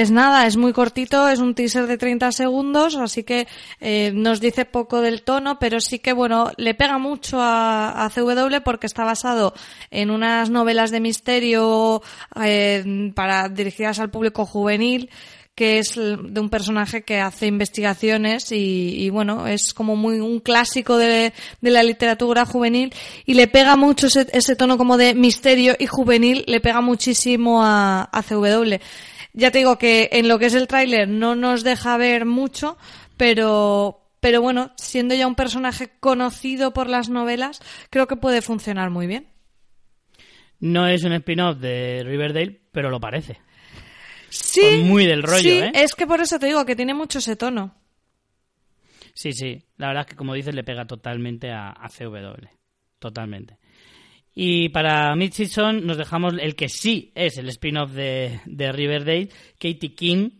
es 0.00 0.10
nada, 0.10 0.48
es 0.48 0.56
muy 0.56 0.72
cortito, 0.72 1.28
es 1.28 1.38
un 1.38 1.54
teaser 1.54 1.86
de 1.86 1.96
30 1.96 2.32
segundos, 2.32 2.96
así 2.96 3.22
que 3.22 3.46
eh, 3.80 4.10
nos 4.12 4.40
dice 4.40 4.64
poco 4.64 5.00
del 5.00 5.22
tono, 5.22 5.60
pero 5.60 5.78
sí 5.78 6.00
que 6.00 6.12
bueno, 6.12 6.50
le 6.56 6.74
pega 6.74 6.98
mucho 6.98 7.40
a, 7.40 8.04
a 8.04 8.10
CW 8.10 8.56
porque 8.64 8.88
está 8.88 9.04
basado 9.04 9.54
en 9.92 10.10
unas 10.10 10.50
novelas 10.50 10.90
de 10.90 10.98
misterio 10.98 12.02
eh, 12.44 13.12
para 13.14 13.48
dirigidas 13.48 14.00
al 14.00 14.10
público 14.10 14.44
juvenil 14.44 15.08
que 15.54 15.78
es 15.78 15.96
de 15.96 16.40
un 16.40 16.48
personaje 16.48 17.02
que 17.02 17.20
hace 17.20 17.46
investigaciones 17.46 18.52
y, 18.52 19.04
y 19.04 19.10
bueno, 19.10 19.46
es 19.46 19.74
como 19.74 19.96
muy 19.96 20.20
un 20.20 20.40
clásico 20.40 20.96
de, 20.96 21.32
la 21.60 21.82
literatura 21.82 22.46
juvenil 22.46 22.92
y 23.26 23.34
le 23.34 23.48
pega 23.48 23.76
mucho 23.76 24.06
ese, 24.06 24.26
ese, 24.32 24.56
tono 24.56 24.78
como 24.78 24.96
de 24.96 25.14
misterio 25.14 25.74
y 25.78 25.86
juvenil, 25.86 26.44
le 26.46 26.60
pega 26.60 26.80
muchísimo 26.80 27.62
a, 27.62 28.02
a 28.04 28.22
CW. 28.22 28.76
Ya 29.34 29.50
te 29.50 29.58
digo 29.58 29.78
que 29.78 30.08
en 30.12 30.28
lo 30.28 30.38
que 30.38 30.46
es 30.46 30.54
el 30.54 30.68
tráiler 30.68 31.08
no 31.08 31.34
nos 31.34 31.64
deja 31.64 31.96
ver 31.96 32.24
mucho, 32.24 32.78
pero, 33.16 34.10
pero 34.20 34.40
bueno, 34.40 34.72
siendo 34.76 35.14
ya 35.14 35.26
un 35.26 35.34
personaje 35.34 35.90
conocido 36.00 36.72
por 36.72 36.88
las 36.88 37.08
novelas, 37.08 37.60
creo 37.90 38.06
que 38.06 38.16
puede 38.16 38.42
funcionar 38.42 38.90
muy 38.90 39.06
bien. 39.06 39.28
No 40.60 40.86
es 40.86 41.02
un 41.04 41.12
spin-off 41.12 41.58
de 41.58 42.02
Riverdale, 42.04 42.60
pero 42.72 42.88
lo 42.88 43.00
parece. 43.00 43.38
Sí. 44.32 44.60
Pues 44.62 44.84
muy 44.84 45.04
del 45.04 45.22
rollo, 45.22 45.42
sí, 45.42 45.58
¿eh? 45.58 45.72
es 45.74 45.94
que 45.94 46.06
por 46.06 46.22
eso 46.22 46.38
te 46.38 46.46
digo 46.46 46.64
que 46.64 46.74
tiene 46.74 46.94
mucho 46.94 47.18
ese 47.18 47.36
tono. 47.36 47.74
Sí, 49.12 49.32
sí. 49.32 49.62
La 49.76 49.88
verdad 49.88 50.04
es 50.04 50.06
que, 50.06 50.16
como 50.16 50.32
dices, 50.32 50.54
le 50.54 50.64
pega 50.64 50.86
totalmente 50.86 51.50
a, 51.50 51.68
a 51.68 51.88
CW. 51.90 52.46
Totalmente. 52.98 53.58
Y 54.34 54.70
para 54.70 55.14
Mid-Season 55.14 55.84
nos 55.86 55.98
dejamos 55.98 56.32
el 56.40 56.56
que 56.56 56.70
sí 56.70 57.12
es 57.14 57.36
el 57.36 57.50
spin-off 57.50 57.92
de, 57.92 58.40
de, 58.46 58.72
Riverdale, 58.72 59.28
Katie 59.58 59.94
King. 59.94 60.30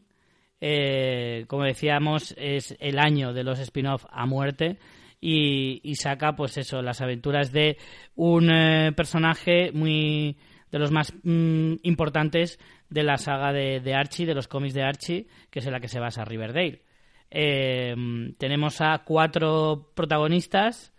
Eh, 0.58 1.44
como 1.46 1.64
decíamos, 1.64 2.34
es 2.38 2.74
el 2.80 2.98
año 2.98 3.34
de 3.34 3.44
los 3.44 3.58
spin-off 3.58 4.06
a 4.10 4.24
muerte. 4.24 4.78
Y, 5.20 5.80
y, 5.84 5.96
saca, 5.96 6.34
pues 6.34 6.56
eso, 6.56 6.80
las 6.80 7.02
aventuras 7.02 7.52
de 7.52 7.76
un 8.14 8.50
eh, 8.50 8.92
personaje 8.96 9.70
muy 9.72 10.38
de 10.70 10.78
los 10.78 10.90
más 10.90 11.12
mm, 11.22 11.74
importantes 11.82 12.58
de 12.92 13.02
la 13.02 13.16
saga 13.16 13.52
de, 13.52 13.80
de, 13.80 13.94
Archie, 13.94 14.26
de 14.26 14.34
los 14.34 14.48
cómics 14.48 14.74
de 14.74 14.82
Archie, 14.82 15.26
que 15.50 15.60
es 15.60 15.66
en 15.66 15.72
la 15.72 15.80
que 15.80 15.88
se 15.88 15.98
basa 15.98 16.24
Riverdale. 16.24 16.82
Eh, 17.30 17.94
tenemos 18.38 18.80
a 18.80 19.02
cuatro 19.04 19.90
protagonistas, 19.94 20.92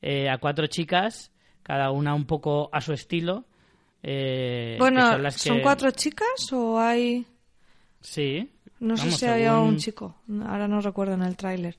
eh, 0.00 0.30
a 0.30 0.38
cuatro 0.38 0.68
chicas, 0.68 1.32
cada 1.62 1.90
una 1.90 2.14
un 2.14 2.24
poco 2.24 2.70
a 2.72 2.80
su 2.80 2.92
estilo. 2.92 3.44
Eh, 4.02 4.76
bueno, 4.78 5.12
son, 5.12 5.22
las 5.22 5.42
que... 5.42 5.48
¿son 5.48 5.60
cuatro 5.60 5.90
chicas 5.90 6.52
o 6.52 6.78
hay...? 6.78 7.26
Sí. 8.00 8.48
No 8.78 8.94
Vamos, 8.94 9.00
sé 9.00 9.18
si 9.18 9.26
había 9.26 9.52
según... 9.52 9.68
un 9.68 9.76
chico, 9.78 10.16
ahora 10.46 10.66
no 10.66 10.80
recuerdo 10.80 11.14
en 11.14 11.22
el 11.22 11.36
tráiler. 11.36 11.76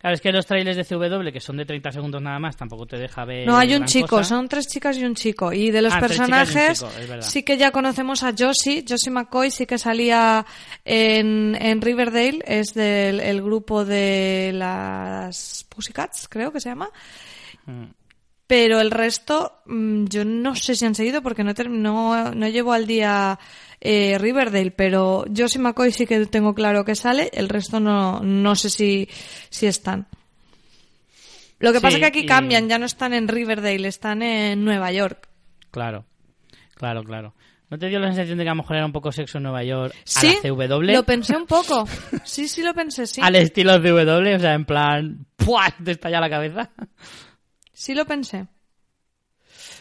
Claro, 0.00 0.14
es 0.14 0.20
que 0.20 0.30
los 0.30 0.46
trailers 0.46 0.76
de 0.76 0.84
CW, 0.84 1.32
que 1.32 1.40
son 1.40 1.56
de 1.56 1.64
30 1.64 1.90
segundos 1.90 2.22
nada 2.22 2.38
más, 2.38 2.56
tampoco 2.56 2.86
te 2.86 2.96
deja 2.96 3.24
ver. 3.24 3.46
No, 3.46 3.56
hay 3.56 3.74
un 3.74 3.84
chico, 3.84 4.06
cosa. 4.08 4.28
son 4.28 4.48
tres 4.48 4.68
chicas 4.68 4.96
y 4.96 5.04
un 5.04 5.16
chico. 5.16 5.52
Y 5.52 5.72
de 5.72 5.82
los 5.82 5.92
Ah, 5.92 5.98
personajes, 5.98 6.78
chico, 6.78 6.90
sí 7.20 7.42
que 7.42 7.56
ya 7.56 7.72
conocemos 7.72 8.22
a 8.22 8.32
Josie. 8.38 8.84
Josie 8.88 9.10
McCoy 9.10 9.50
sí 9.50 9.66
que 9.66 9.76
salía 9.76 10.46
en, 10.84 11.56
en 11.60 11.80
Riverdale, 11.80 12.38
es 12.46 12.74
del 12.74 13.18
el 13.18 13.42
grupo 13.42 13.84
de 13.84 14.52
las 14.54 15.66
Pussycats, 15.68 16.28
creo 16.28 16.52
que 16.52 16.60
se 16.60 16.68
llama. 16.68 16.90
Mm. 17.66 17.84
Pero 18.46 18.80
el 18.80 18.90
resto, 18.90 19.60
mm, 19.66 20.06
yo 20.06 20.24
no 20.24 20.54
sé 20.54 20.74
si 20.74 20.86
han 20.86 20.94
seguido 20.94 21.20
porque 21.22 21.44
no, 21.44 21.52
no, 21.68 22.34
no 22.34 22.48
llevo 22.48 22.72
al 22.72 22.86
día 22.86 23.38
eh, 23.80 24.16
Riverdale, 24.18 24.70
pero 24.70 25.24
Josie 25.34 25.60
McCoy 25.60 25.92
sí 25.92 26.06
que 26.06 26.26
tengo 26.26 26.54
claro 26.54 26.84
que 26.84 26.94
sale, 26.94 27.30
el 27.32 27.48
resto 27.48 27.80
no, 27.80 28.20
no 28.20 28.54
sé 28.56 28.70
si, 28.70 29.08
si 29.50 29.66
están. 29.66 30.06
Lo 31.60 31.72
que 31.72 31.78
Sí, 31.78 31.82
pasa 31.82 31.96
es 31.96 32.00
que 32.00 32.06
aquí 32.06 32.20
y- 32.20 32.26
cambian, 32.26 32.68
ya 32.68 32.78
no 32.78 32.86
están 32.86 33.12
en 33.14 33.26
Riverdale, 33.28 33.88
están 33.88 34.22
en 34.22 34.64
Nueva 34.64 34.92
York. 34.92 35.28
Claro, 35.70 36.04
claro, 36.74 37.02
claro. 37.04 37.34
¿No 37.70 37.78
te 37.78 37.88
dio 37.88 37.98
la 37.98 38.06
sensación 38.08 38.38
de 38.38 38.44
que 38.44 38.48
a 38.50 38.54
lo 38.54 38.62
mejor 38.62 38.76
era 38.76 38.86
un 38.86 38.92
poco 38.92 39.12
sexo 39.12 39.36
en 39.38 39.42
Nueva 39.44 39.62
York 39.62 39.94
Sí, 40.04 40.38
a 40.42 40.48
la 40.48 40.68
CW? 40.68 40.92
lo 40.92 41.02
pensé 41.04 41.36
un 41.36 41.46
poco. 41.46 41.86
Sí, 42.24 42.48
sí 42.48 42.62
lo 42.62 42.72
pensé, 42.74 43.06
sí. 43.06 43.20
Al 43.22 43.36
estilo 43.36 43.78
CW, 43.78 44.36
o 44.36 44.38
sea, 44.38 44.54
en 44.54 44.64
plan, 44.64 45.26
¡puah! 45.36 45.70
Te 45.84 45.90
estalla 45.92 46.20
la 46.20 46.30
cabeza. 46.30 46.70
Sí 47.72 47.94
lo 47.94 48.06
pensé. 48.06 48.46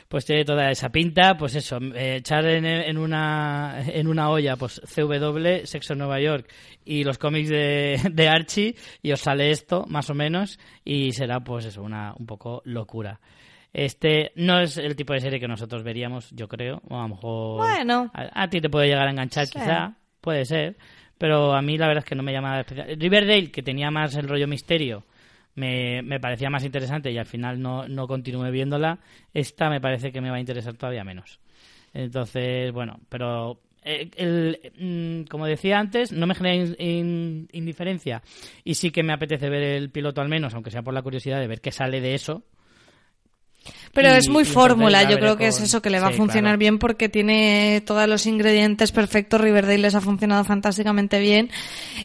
Pues 0.07 0.23
tiene 0.25 0.45
toda 0.45 0.71
esa 0.71 0.89
pinta, 0.89 1.35
pues 1.37 1.55
eso, 1.55 1.77
eh, 1.93 2.15
echar 2.17 2.45
en, 2.45 2.65
en 2.65 2.97
una 2.97 3.81
en 3.85 4.07
una 4.07 4.29
olla, 4.29 4.55
pues 4.55 4.79
CW, 4.95 5.65
Sexo 5.65 5.93
en 5.93 5.99
Nueva 5.99 6.21
York 6.21 6.49
y 6.85 7.03
los 7.03 7.17
cómics 7.17 7.49
de, 7.49 7.99
de 8.13 8.27
Archie 8.29 8.75
y 9.01 9.11
os 9.11 9.19
sale 9.19 9.51
esto, 9.51 9.85
más 9.89 10.09
o 10.09 10.13
menos, 10.13 10.59
y 10.85 11.11
será 11.11 11.41
pues 11.41 11.65
eso, 11.65 11.81
una 11.83 12.13
un 12.17 12.25
poco 12.25 12.61
locura. 12.63 13.19
Este 13.73 14.31
no 14.35 14.59
es 14.61 14.77
el 14.77 14.95
tipo 14.95 15.11
de 15.13 15.19
serie 15.19 15.39
que 15.41 15.47
nosotros 15.47 15.83
veríamos, 15.83 16.31
yo 16.31 16.47
creo, 16.47 16.81
o 16.87 16.97
a 16.97 17.01
lo 17.01 17.09
mejor 17.09 17.57
Bueno. 17.57 18.09
a, 18.13 18.43
a 18.43 18.49
ti 18.49 18.61
te 18.61 18.69
puede 18.69 18.87
llegar 18.87 19.07
a 19.07 19.11
enganchar 19.11 19.45
Sí. 19.47 19.59
quizá, 19.59 19.97
puede 20.21 20.45
ser, 20.45 20.77
pero 21.17 21.53
a 21.53 21.61
mí 21.61 21.77
la 21.77 21.87
verdad 21.87 22.03
es 22.05 22.09
que 22.09 22.15
no 22.15 22.23
me 22.23 22.31
llama 22.31 22.61
especial. 22.61 22.95
Riverdale, 22.97 23.51
que 23.51 23.61
tenía 23.61 23.91
más 23.91 24.15
el 24.15 24.27
rollo 24.29 24.47
misterio, 24.47 25.03
me, 25.57 26.01
me 26.03 26.21
parecía 26.21 26.49
más 26.49 26.63
interesante 26.63 27.11
y 27.11 27.17
al 27.17 27.25
final 27.25 27.61
no, 27.61 27.87
no 27.89 28.07
continué 28.07 28.49
viéndola. 28.51 28.99
Esta 29.33 29.69
me 29.69 29.81
parece 29.81 30.13
que 30.13 30.21
me 30.21 30.29
va 30.29 30.37
a 30.37 30.39
interesar 30.39 30.75
todavía 30.75 31.03
menos. 31.03 31.39
Entonces, 31.93 32.71
bueno, 32.71 32.99
pero 33.09 33.59
eh, 33.83 34.09
el, 34.17 34.59
mm, 34.79 35.27
como 35.29 35.45
decía 35.47 35.79
antes, 35.79 36.11
no 36.11 36.27
me 36.27 36.35
genera 36.35 36.55
in- 36.55 36.75
in- 36.79 37.47
indiferencia 37.51 38.21
y 38.63 38.75
sí 38.75 38.91
que 38.91 39.03
me 39.03 39.13
apetece 39.13 39.49
ver 39.49 39.63
el 39.63 39.89
piloto 39.89 40.21
al 40.21 40.29
menos, 40.29 40.53
aunque 40.53 40.71
sea 40.71 40.83
por 40.83 40.93
la 40.93 41.01
curiosidad 41.01 41.39
de 41.39 41.47
ver 41.47 41.59
qué 41.61 41.71
sale 41.71 41.99
de 42.01 42.13
eso. 42.13 42.43
Pero 43.93 44.09
Y- 44.13 44.17
es 44.17 44.29
muy 44.29 44.45
fórmula, 44.45 45.03
yo 45.09 45.17
creo 45.19 45.37
que 45.37 45.47
es 45.47 45.59
eso 45.59 45.81
que 45.81 45.89
le 45.89 45.99
va 45.99 46.09
Sí, 46.09 46.13
a 46.13 46.17
funcionar 46.17 46.51
claro. 46.51 46.57
bien 46.59 46.79
porque 46.79 47.09
tiene 47.09 47.81
todos 47.85 48.07
los 48.07 48.25
ingredientes 48.25 48.91
perfectos. 48.91 49.41
Riverdale 49.41 49.77
les 49.79 49.95
ha 49.95 50.01
funcionado 50.01 50.43
fantásticamente 50.43 51.19
bien. 51.19 51.49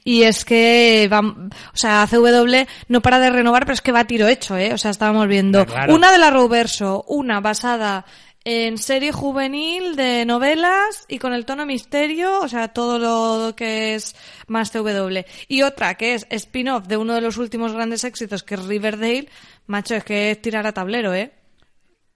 Y 0.04 0.22
es 0.22 0.44
que, 0.44 1.08
va, 1.12 1.20
o 1.20 1.76
sea, 1.76 2.06
CW 2.10 2.66
no 2.88 3.00
para 3.02 3.18
de 3.18 3.30
renovar, 3.30 3.64
pero 3.64 3.74
es 3.74 3.80
que 3.82 3.92
va 3.92 4.00
a 4.00 4.06
tiro 4.06 4.26
hecho, 4.28 4.56
¿eh? 4.56 4.72
O 4.72 4.78
sea, 4.78 4.90
estábamos 4.90 5.28
viendo 5.28 5.66
claro. 5.66 5.94
una 5.94 6.10
de 6.12 6.18
la 6.18 6.30
Roverso, 6.30 7.04
una 7.08 7.40
basada 7.40 8.04
en 8.44 8.76
serie 8.76 9.12
juvenil 9.12 9.94
de 9.94 10.24
novelas 10.24 11.04
y 11.06 11.18
con 11.20 11.32
el 11.32 11.44
tono 11.44 11.64
misterio, 11.64 12.40
o 12.40 12.48
sea, 12.48 12.68
todo 12.68 12.98
lo 12.98 13.54
que 13.54 13.94
es 13.94 14.16
más 14.48 14.72
CW. 14.72 15.24
Y 15.46 15.62
otra 15.62 15.94
que 15.94 16.14
es 16.14 16.26
spin-off 16.28 16.88
de 16.88 16.96
uno 16.96 17.14
de 17.14 17.20
los 17.20 17.36
últimos 17.36 17.72
grandes 17.72 18.02
éxitos 18.02 18.42
que 18.42 18.54
es 18.56 18.64
Riverdale. 18.64 19.28
Macho, 19.68 19.94
es 19.94 20.02
que 20.02 20.32
es 20.32 20.42
tirar 20.42 20.66
a 20.66 20.72
tablero, 20.72 21.14
¿eh? 21.14 21.30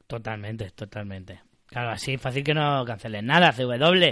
Totalmente, 0.07 0.71
totalmente. 0.71 1.41
Claro, 1.67 1.91
así 1.91 2.17
fácil 2.17 2.45
que 2.45 2.55
no 2.55 2.85
cancelen 2.85 3.27
nada, 3.27 3.53
CW, 3.53 4.03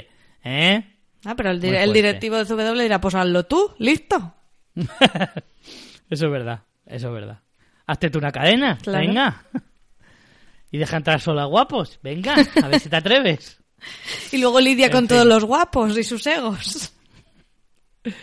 ¿eh? 0.44 0.84
Ah, 1.24 1.34
pero 1.36 1.50
el, 1.50 1.60
di- 1.60 1.70
directivo 1.92 2.36
de 2.36 2.44
CW 2.44 2.80
dirá, 2.82 3.00
pues 3.00 3.14
hazlo 3.14 3.44
tú, 3.46 3.74
listo. 3.78 4.34
Eso 6.10 6.26
es 6.26 6.30
verdad, 6.32 6.60
eso 6.86 7.08
es 7.08 7.14
verdad. 7.14 7.40
Hazte 7.86 8.10
tú 8.10 8.18
una 8.18 8.30
cadena, 8.32 8.76
Claro. 8.82 9.06
venga. 9.06 9.42
Y 10.70 10.78
deja 10.78 10.96
entrar 10.98 11.20
solo 11.20 11.40
a 11.40 11.44
guapos, 11.46 11.98
venga, 12.02 12.34
a 12.62 12.68
ver 12.68 12.80
si 12.80 12.88
te 12.88 12.96
atreves. 12.96 13.60
Y 14.32 14.38
luego 14.38 14.60
lidia 14.60 14.86
En 14.86 14.92
con 14.92 15.00
fin. 15.02 15.08
todos 15.08 15.26
los 15.26 15.44
guapos 15.44 15.96
y 15.98 16.04
sus 16.04 16.26
egos. 16.26 16.92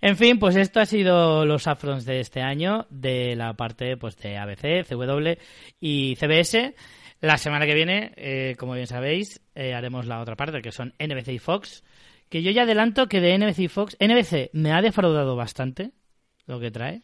En 0.00 0.16
fin, 0.18 0.38
pues 0.38 0.54
esto 0.56 0.80
ha 0.80 0.86
sido 0.86 1.46
los 1.46 1.66
afrons 1.66 2.04
de 2.04 2.20
este 2.20 2.42
año 2.42 2.86
de 2.90 3.34
la 3.36 3.54
parte 3.54 3.96
pues 3.96 4.18
de 4.18 4.36
ABC, 4.36 4.86
CW 4.86 5.38
y 5.80 6.14
CBS. 6.16 6.74
La 7.20 7.38
semana 7.38 7.66
que 7.66 7.74
viene, 7.74 8.12
eh, 8.16 8.54
como 8.58 8.74
bien 8.74 8.86
sabéis, 8.86 9.40
eh, 9.54 9.74
haremos 9.74 10.06
la 10.06 10.20
otra 10.20 10.36
parte, 10.36 10.60
que 10.62 10.72
son 10.72 10.94
NBC 10.98 11.28
y 11.32 11.38
Fox. 11.38 11.82
Que 12.28 12.42
yo 12.42 12.50
ya 12.50 12.62
adelanto 12.62 13.06
que 13.06 13.20
de 13.20 13.38
NBC 13.38 13.60
y 13.60 13.68
Fox, 13.68 13.96
NBC 14.00 14.50
me 14.52 14.72
ha 14.72 14.82
defraudado 14.82 15.36
bastante 15.36 15.92
lo 16.46 16.60
que 16.60 16.70
trae. 16.70 17.02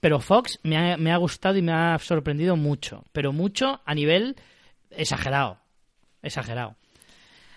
Pero 0.00 0.20
Fox 0.20 0.58
me 0.62 0.76
ha, 0.76 0.96
me 0.96 1.12
ha 1.12 1.16
gustado 1.16 1.56
y 1.56 1.62
me 1.62 1.72
ha 1.72 1.98
sorprendido 1.98 2.56
mucho. 2.56 3.04
Pero 3.12 3.32
mucho 3.32 3.80
a 3.84 3.94
nivel 3.94 4.36
exagerado. 4.90 5.58
Exagerado. 6.22 6.76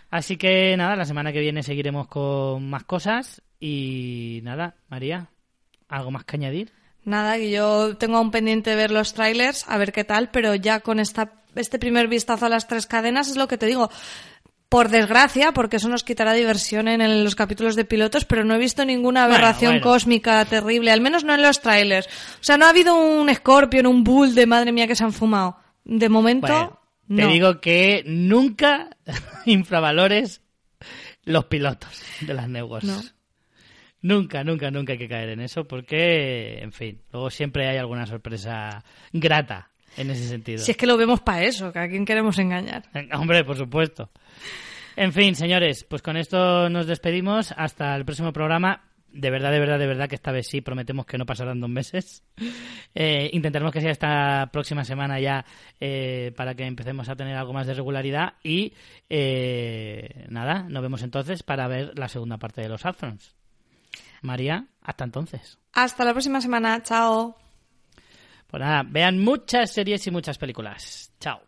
Así 0.09 0.37
que 0.37 0.75
nada, 0.77 0.95
la 0.95 1.05
semana 1.05 1.33
que 1.33 1.39
viene 1.39 1.63
seguiremos 1.63 2.07
con 2.07 2.69
más 2.69 2.83
cosas. 2.83 3.41
Y 3.59 4.41
nada, 4.43 4.75
María, 4.87 5.29
¿algo 5.87 6.11
más 6.11 6.23
que 6.25 6.37
añadir? 6.37 6.71
Nada, 7.03 7.37
yo 7.37 7.97
tengo 7.97 8.17
aún 8.17 8.31
pendiente 8.31 8.71
de 8.71 8.75
ver 8.75 8.91
los 8.91 9.13
trailers, 9.13 9.67
a 9.69 9.77
ver 9.77 9.93
qué 9.93 10.03
tal, 10.03 10.29
pero 10.29 10.55
ya 10.55 10.81
con 10.81 10.99
esta, 10.99 11.41
este 11.57 11.79
primer 11.79 12.07
vistazo 12.07 12.45
a 12.45 12.49
las 12.49 12.67
tres 12.67 12.87
cadenas 12.87 13.29
es 13.29 13.35
lo 13.37 13.47
que 13.47 13.57
te 13.57 13.65
digo. 13.65 13.89
Por 14.69 14.89
desgracia, 14.89 15.53
porque 15.53 15.77
eso 15.77 15.87
nos 15.87 16.03
quitará 16.03 16.33
diversión 16.33 16.89
en 16.89 16.99
el- 16.99 17.23
los 17.23 17.35
capítulos 17.35 17.77
de 17.77 17.85
pilotos, 17.85 18.25
pero 18.25 18.43
no 18.43 18.53
he 18.55 18.57
visto 18.57 18.83
ninguna 18.83 19.23
aberración 19.23 19.73
bueno. 19.75 19.83
cósmica 19.85 20.43
terrible, 20.43 20.91
al 20.91 20.99
menos 20.99 21.23
no 21.23 21.33
en 21.35 21.41
los 21.41 21.61
trailers. 21.61 22.07
O 22.07 22.43
sea, 22.43 22.57
no 22.57 22.65
ha 22.65 22.69
habido 22.71 22.95
un 22.95 23.33
Scorpion, 23.33 23.87
un 23.87 24.03
Bull 24.03 24.35
de 24.35 24.45
madre 24.45 24.73
mía 24.73 24.85
que 24.87 24.95
se 24.95 25.05
han 25.05 25.13
fumado. 25.13 25.57
De 25.85 26.09
momento, 26.09 26.47
Bueno, 26.47 26.79
te 27.07 27.23
no. 27.23 27.27
digo 27.31 27.61
que 27.61 28.03
nunca 28.05 28.89
infravalores 29.45 30.41
los 31.23 31.45
pilotos 31.45 32.01
de 32.21 32.33
las. 32.33 32.49
No. 32.49 33.01
Nunca, 34.01 34.43
nunca, 34.43 34.69
nunca 34.69 34.93
hay 34.93 34.99
que 34.99 35.07
caer 35.09 35.29
en 35.29 35.39
eso 35.41 35.65
porque, 35.65 36.59
en 36.61 36.71
fin, 36.71 37.01
luego 37.11 37.29
siempre 37.29 37.67
hay 37.67 37.77
alguna 37.77 38.05
sorpresa 38.05 38.83
grata 39.11 39.71
en 39.97 40.11
ese 40.11 40.27
sentido. 40.27 40.59
Si 40.59 40.71
es 40.71 40.77
que 40.77 40.87
lo 40.87 40.97
vemos 40.97 41.21
para 41.21 41.43
eso, 41.43 41.71
que 41.73 41.79
a 41.79 41.89
quién 41.89 42.05
queremos 42.05 42.37
engañar. 42.39 42.83
Hombre, 43.13 43.43
por 43.43 43.57
supuesto. 43.57 44.09
En 44.95 45.13
fin, 45.13 45.35
señores, 45.35 45.83
pues 45.83 46.01
con 46.01 46.17
esto 46.17 46.69
nos 46.69 46.87
despedimos. 46.87 47.53
Hasta 47.55 47.95
el 47.95 48.05
próximo 48.05 48.33
programa. 48.33 48.83
De 49.11 49.29
verdad, 49.31 49.51
de 49.51 49.59
verdad, 49.59 49.79
de 49.79 49.87
verdad 49.87 50.09
que 50.09 50.15
esta 50.15 50.31
vez 50.31 50.47
sí 50.47 50.61
prometemos 50.61 51.05
que 51.05 51.17
no 51.17 51.25
pasarán 51.25 51.59
dos 51.59 51.69
meses. 51.69 52.23
Eh, 52.99 53.29
intentaremos 53.33 53.71
que 53.71 53.79
sea 53.79 53.91
esta 53.91 54.49
próxima 54.51 54.83
semana 54.83 55.19
ya 55.19 55.45
eh, 55.79 56.33
para 56.35 56.55
que 56.55 56.65
empecemos 56.65 57.07
a 57.09 57.15
tener 57.15 57.35
algo 57.35 57.53
más 57.53 57.67
de 57.67 57.75
regularidad. 57.75 58.33
Y 58.41 58.73
eh, 59.07 60.25
nada, 60.29 60.63
nos 60.63 60.81
vemos 60.81 61.03
entonces 61.03 61.43
para 61.43 61.67
ver 61.67 61.91
la 61.95 62.07
segunda 62.07 62.37
parte 62.37 62.61
de 62.61 62.69
los 62.69 62.87
Afrons. 62.87 63.35
María, 64.23 64.65
hasta 64.81 65.03
entonces. 65.03 65.59
Hasta 65.73 66.05
la 66.05 66.13
próxima 66.13 66.41
semana. 66.41 66.81
Chao. 66.81 67.46
Pues 68.47 68.61
nada, 68.61 68.83
vean 68.87 69.19
muchas 69.19 69.73
series 69.73 70.07
y 70.07 70.11
muchas 70.11 70.37
películas. 70.37 71.11
Chao. 71.19 71.41